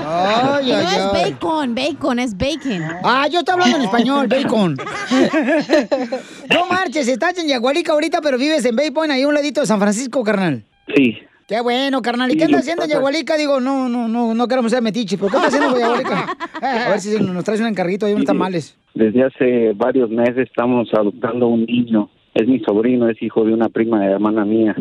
Ay, 0.05 0.69
no 0.71 0.75
ay, 0.77 0.95
es 0.95 1.01
ay. 1.13 1.31
bacon, 1.31 1.75
bacon, 1.75 2.19
es 2.19 2.37
bacon. 2.37 2.81
Ah, 3.03 3.27
yo 3.29 3.39
estoy 3.39 3.53
hablando 3.53 3.77
en 3.77 3.83
español, 3.83 4.27
bacon. 4.27 4.77
No 6.49 6.65
marches, 6.67 7.07
estás 7.07 7.37
en 7.37 7.47
Yagualica 7.47 7.91
ahorita, 7.93 8.21
pero 8.21 8.37
vives 8.37 8.65
en 8.65 8.75
Bay 8.75 8.91
Point, 8.91 9.11
ahí 9.11 9.21
a 9.23 9.27
un 9.27 9.33
ladito 9.33 9.61
de 9.61 9.67
San 9.67 9.79
Francisco, 9.79 10.23
carnal. 10.23 10.63
Sí. 10.95 11.17
Qué 11.49 11.59
bueno, 11.61 12.03
carnal. 12.03 12.31
¿Y 12.31 12.37
qué 12.37 12.45
que 12.45 12.55
haciendo 12.55 12.85
Yagualica? 12.85 13.35
Digo, 13.35 13.59
no, 13.59 13.89
no, 13.89 14.07
no, 14.07 14.35
no 14.35 14.47
queremos 14.47 14.71
ser 14.71 14.83
metiches, 14.83 15.19
pero 15.19 15.31
¿qué 15.31 15.37
estás 15.37 15.55
haciendo 15.55 15.75
en 15.75 15.81
Yagualica? 15.81 16.37
A 16.61 16.89
ver 16.91 16.99
si 16.99 17.19
nos 17.19 17.43
traes 17.43 17.59
un 17.59 17.67
encarguito 17.67 18.05
ahí 18.05 18.13
unos 18.13 18.25
tamales. 18.25 18.77
Desde 18.93 19.23
hace 19.23 19.73
varios 19.73 20.11
meses 20.11 20.47
estamos 20.47 20.87
adoptando 20.93 21.47
un 21.47 21.65
niño. 21.65 22.11
Es 22.35 22.47
mi 22.47 22.59
sobrino, 22.59 23.09
es 23.09 23.19
hijo 23.23 23.43
de 23.43 23.53
una 23.53 23.67
prima 23.69 23.99
de 23.99 24.11
hermana 24.11 24.45
mía. 24.45 24.75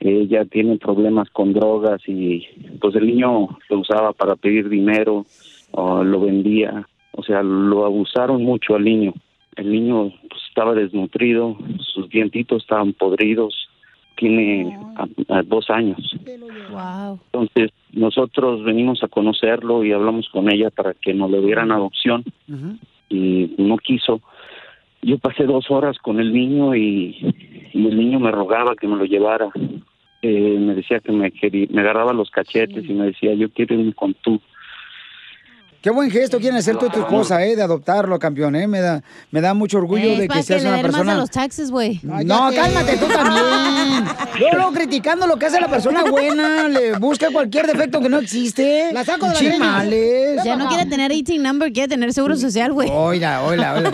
Ella 0.00 0.46
tiene 0.46 0.78
problemas 0.78 1.28
con 1.28 1.52
drogas 1.52 2.00
y 2.06 2.46
pues 2.80 2.94
el 2.94 3.06
niño 3.06 3.58
lo 3.68 3.78
usaba 3.78 4.14
para 4.14 4.34
pedir 4.34 4.70
dinero, 4.70 5.26
o 5.72 6.04
lo 6.04 6.20
vendía, 6.20 6.88
o 7.12 7.22
sea, 7.22 7.42
lo 7.42 7.84
abusaron 7.84 8.42
mucho 8.42 8.76
al 8.76 8.84
niño. 8.84 9.12
El 9.56 9.70
niño 9.70 10.10
pues, 10.28 10.42
estaba 10.48 10.74
desnutrido, 10.74 11.56
sus 11.80 12.08
dientitos 12.08 12.62
estaban 12.62 12.92
podridos, 12.92 13.68
tiene 14.16 14.76
a- 14.96 15.38
a 15.38 15.42
dos 15.42 15.70
años. 15.70 15.98
Wow. 16.70 17.18
Entonces 17.32 17.70
nosotros 17.92 18.64
venimos 18.64 19.02
a 19.02 19.08
conocerlo 19.08 19.84
y 19.84 19.92
hablamos 19.92 20.28
con 20.30 20.50
ella 20.52 20.70
para 20.70 20.94
que 20.94 21.14
nos 21.14 21.30
le 21.30 21.40
dieran 21.40 21.70
adopción 21.72 22.24
y 23.08 23.54
no 23.58 23.76
quiso. 23.78 24.20
yo 25.02 25.18
pasé 25.18 25.44
dos 25.44 25.70
horas 25.70 25.98
con 25.98 26.18
el 26.18 26.32
niño 26.32 26.74
y, 26.74 27.16
y 27.74 27.86
el 27.86 27.96
niño 27.98 28.18
me 28.20 28.30
rogaba 28.30 28.74
que 28.74 28.88
me 28.88 28.96
lo 28.96 29.04
llevara. 29.04 29.50
Eh, 30.22 30.56
me 30.58 30.74
decía 30.74 31.00
que 31.00 31.12
me 31.12 31.30
quería, 31.30 31.66
me 31.70 31.82
agarraba 31.82 32.14
los 32.14 32.30
cachetes 32.30 32.88
y 32.88 32.92
me 32.94 33.06
decía, 33.06 33.34
yo 33.34 33.50
quiero 33.50 33.74
irme 33.74 33.92
con 33.92 34.14
tú. 34.14 34.40
Qué 35.84 35.90
buen 35.90 36.10
gesto 36.10 36.38
quieren 36.38 36.56
hacer 36.56 36.78
tú 36.78 36.86
y 36.86 36.88
tu 36.88 37.00
esposa, 37.00 37.44
¿eh? 37.44 37.56
De 37.56 37.62
adoptarlo, 37.62 38.18
campeón, 38.18 38.56
¿eh? 38.56 38.66
Me 38.66 38.80
da, 38.80 39.02
me 39.30 39.42
da 39.42 39.52
mucho 39.52 39.76
orgullo 39.76 40.02
Ey, 40.02 40.16
de 40.16 40.28
que 40.28 40.42
seas 40.42 40.62
le 40.62 40.68
una 40.70 40.76
den 40.78 40.86
más 40.86 40.94
a 40.94 40.96
persona... 40.96 41.14
los 41.20 41.30
taxes, 41.30 41.70
güey. 41.70 42.00
No, 42.02 42.50
cálmate 42.54 42.96
tú 42.96 43.04
también. 43.06 44.06
Yo 44.40 44.72
criticando 44.72 45.26
lo 45.26 45.36
que 45.38 45.44
hace 45.44 45.60
la 45.60 45.68
persona 45.68 46.02
buena, 46.10 46.68
le 46.70 46.94
busca 46.94 47.28
cualquier 47.30 47.66
defecto 47.66 48.00
que 48.00 48.08
no 48.08 48.18
existe. 48.18 48.94
La 48.94 49.04
saco 49.04 49.26
de 49.26 49.34
la 49.34 49.38
Chimales. 49.38 50.42
Ya 50.42 50.56
no 50.56 50.68
quiere 50.68 50.86
tener 50.86 51.12
18 51.12 51.42
number, 51.42 51.70
quiere 51.70 51.88
tener 51.88 52.14
seguro 52.14 52.34
social, 52.38 52.72
güey. 52.72 52.88
Oiga, 52.90 53.42
oiga, 53.42 53.74
oiga. 53.74 53.92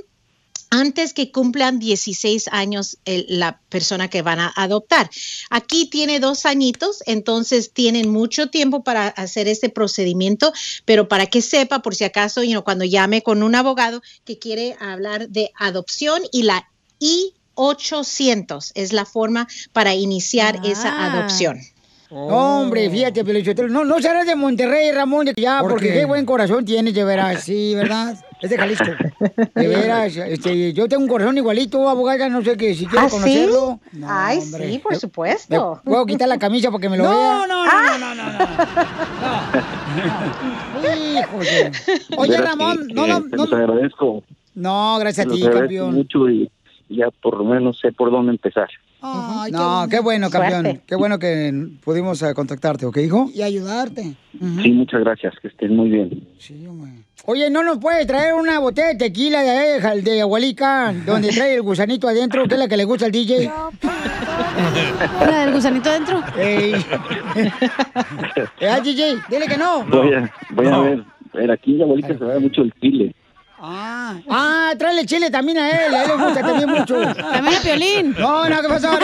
antes 0.69 1.13
que 1.13 1.31
cumplan 1.31 1.79
16 1.79 2.47
años 2.51 2.97
el- 3.05 3.25
la 3.29 3.59
persona 3.69 4.09
que 4.09 4.21
van 4.21 4.39
a 4.39 4.51
adoptar. 4.55 5.09
Aquí 5.49 5.85
tiene 5.89 6.19
dos 6.19 6.45
añitos, 6.45 7.03
entonces 7.05 7.71
tienen 7.73 8.09
mucho 8.09 8.47
tiempo 8.47 8.83
para 8.83 9.07
hacer 9.07 9.47
este 9.47 9.69
procedimiento, 9.69 10.51
pero 10.85 11.07
para 11.07 11.27
que 11.27 11.41
sepa, 11.41 11.79
por 11.81 11.95
si 11.95 12.03
acaso, 12.03 12.43
you 12.43 12.51
know, 12.51 12.63
cuando 12.63 12.85
llame 12.85 13.21
con 13.21 13.43
un 13.43 13.55
abogado 13.55 14.01
que 14.25 14.39
quiere 14.39 14.75
hablar 14.79 15.29
de 15.29 15.51
adopción 15.59 16.21
y 16.31 16.43
la 16.43 16.67
I-800 16.99 18.71
es 18.75 18.93
la 18.93 19.05
forma 19.05 19.47
para 19.73 19.93
iniciar 19.95 20.59
esa 20.65 20.89
Ah. 20.89 21.13
adopción. 21.13 21.59
No, 22.09 22.61
hombre, 22.61 22.89
fíjate, 22.89 23.25
Pelichotelo. 23.25 23.67
No, 23.67 23.83
no 23.83 24.01
serás 24.01 24.25
de 24.25 24.35
Monterrey, 24.37 24.91
Ramón, 24.93 25.27
ya, 25.35 25.59
¿Por 25.59 25.71
porque 25.71 25.87
qué? 25.89 25.93
qué 25.93 26.05
buen 26.05 26.25
corazón 26.25 26.63
tienes, 26.63 26.93
de 26.93 27.03
veras, 27.03 27.43
sí, 27.43 27.75
¿verdad? 27.75 28.17
Es 28.41 28.49
de 28.51 28.57
Jalisco. 28.57 28.85
De 29.55 29.67
veras, 29.67 30.15
este, 30.15 30.71
yo 30.73 30.87
tengo 30.87 31.01
un 31.03 31.09
corazón 31.09 31.37
igualito, 31.37 31.89
abogada, 31.89 32.29
no 32.29 32.43
sé 32.43 32.55
que 32.55 32.75
si 32.75 32.85
quiere 32.85 33.05
¿Ah, 33.05 33.09
sí? 33.09 33.15
conocerlo. 33.15 33.79
Ay, 34.07 34.37
hombre. 34.39 34.71
sí, 34.71 34.79
por 34.79 34.91
Me- 34.93 34.99
supuesto. 34.99 35.81
me 35.83 35.91
puedo 35.91 36.05
quitar 36.05 36.27
la 36.29 36.37
camisa 36.37 36.69
porque 36.69 36.87
me 36.89 36.97
lo 36.97 37.03
No, 37.09 37.09
vea. 37.09 37.47
no, 37.47 37.65
no, 37.65 37.97
no, 37.97 38.15
no, 38.15 38.23
no. 38.23 38.45
Híjole. 41.19 41.71
Oye, 42.17 42.37
Ramón, 42.37 42.87
no, 42.93 43.07
no, 43.07 43.21
te 43.23 43.29
no. 43.37 43.45
los 43.45 43.53
agradezco. 43.53 44.23
No, 44.55 44.97
gracias 44.99 45.25
a 45.25 45.29
te 45.29 45.35
ti, 45.35 45.41
agradezco 45.43 45.59
campeón. 45.67 45.95
mucho 45.95 46.29
y 46.29 46.49
ya 46.89 47.09
por 47.21 47.37
lo 47.37 47.43
menos 47.43 47.79
sé 47.79 47.91
por 47.91 48.11
dónde 48.11 48.31
empezar. 48.31 48.69
No, 49.01 49.87
qué 49.89 49.99
bueno, 49.99 50.29
campeón. 50.29 50.63
Suerte. 50.63 50.81
Qué 50.87 50.95
bueno 50.95 51.19
que 51.19 51.69
pudimos 51.83 52.21
eh, 52.21 52.33
contactarte, 52.33 52.85
¿ok, 52.85 52.97
hijo? 52.97 53.29
Y 53.33 53.41
ayudarte. 53.41 54.15
Sí, 54.31 54.71
muchas 54.71 55.01
gracias, 55.01 55.33
que 55.41 55.47
estén 55.47 55.75
muy 55.75 55.89
bien. 55.89 56.27
Oye, 57.25 57.49
¿no 57.49 57.63
nos 57.63 57.79
puedes 57.79 58.07
traer 58.07 58.33
una 58.33 58.59
botella 58.59 58.89
de 58.89 58.95
tequila 58.95 59.41
de, 59.41 59.49
ahí, 59.85 60.01
de 60.01 60.21
Agualica, 60.21 60.93
donde 61.05 61.29
trae 61.29 61.55
el 61.55 61.61
gusanito 61.61 62.07
adentro, 62.07 62.47
que 62.47 62.53
es 62.53 62.59
la 62.59 62.67
que 62.67 62.77
le 62.77 62.85
gusta 62.85 63.05
al 63.05 63.11
DJ? 63.11 63.51
¿La 65.19 65.45
del 65.45 65.53
gusanito 65.53 65.89
adentro? 65.89 66.23
Ey. 66.37 66.73
¿Eh, 68.59 68.81
DJ? 68.83 69.17
Dile 69.29 69.47
que 69.47 69.57
no. 69.57 69.83
Voy 69.85 70.13
a, 70.13 70.31
voy 70.51 70.67
a 70.67 70.77
ver, 70.79 71.03
a 71.33 71.37
ver, 71.37 71.51
aquí 71.51 71.75
en 71.75 71.81
abuelita 71.81 72.17
se 72.17 72.23
da 72.23 72.39
mucho 72.39 72.61
el 72.61 72.73
chile. 72.79 73.13
Ah, 73.59 74.15
ah, 74.29 74.73
tráele 74.77 75.05
chile 75.05 75.31
también 75.31 75.57
a 75.57 75.69
él, 75.71 75.93
a 75.93 76.03
él 76.03 76.07
le 76.09 76.15
gusta 76.23 76.41
también 76.41 76.69
mucho. 76.69 77.01
También 77.15 77.55
a 77.55 77.59
Piolín. 77.61 78.15
No, 78.17 78.47
no, 78.47 78.61
¿qué 78.61 78.67
pasó? 78.67 78.89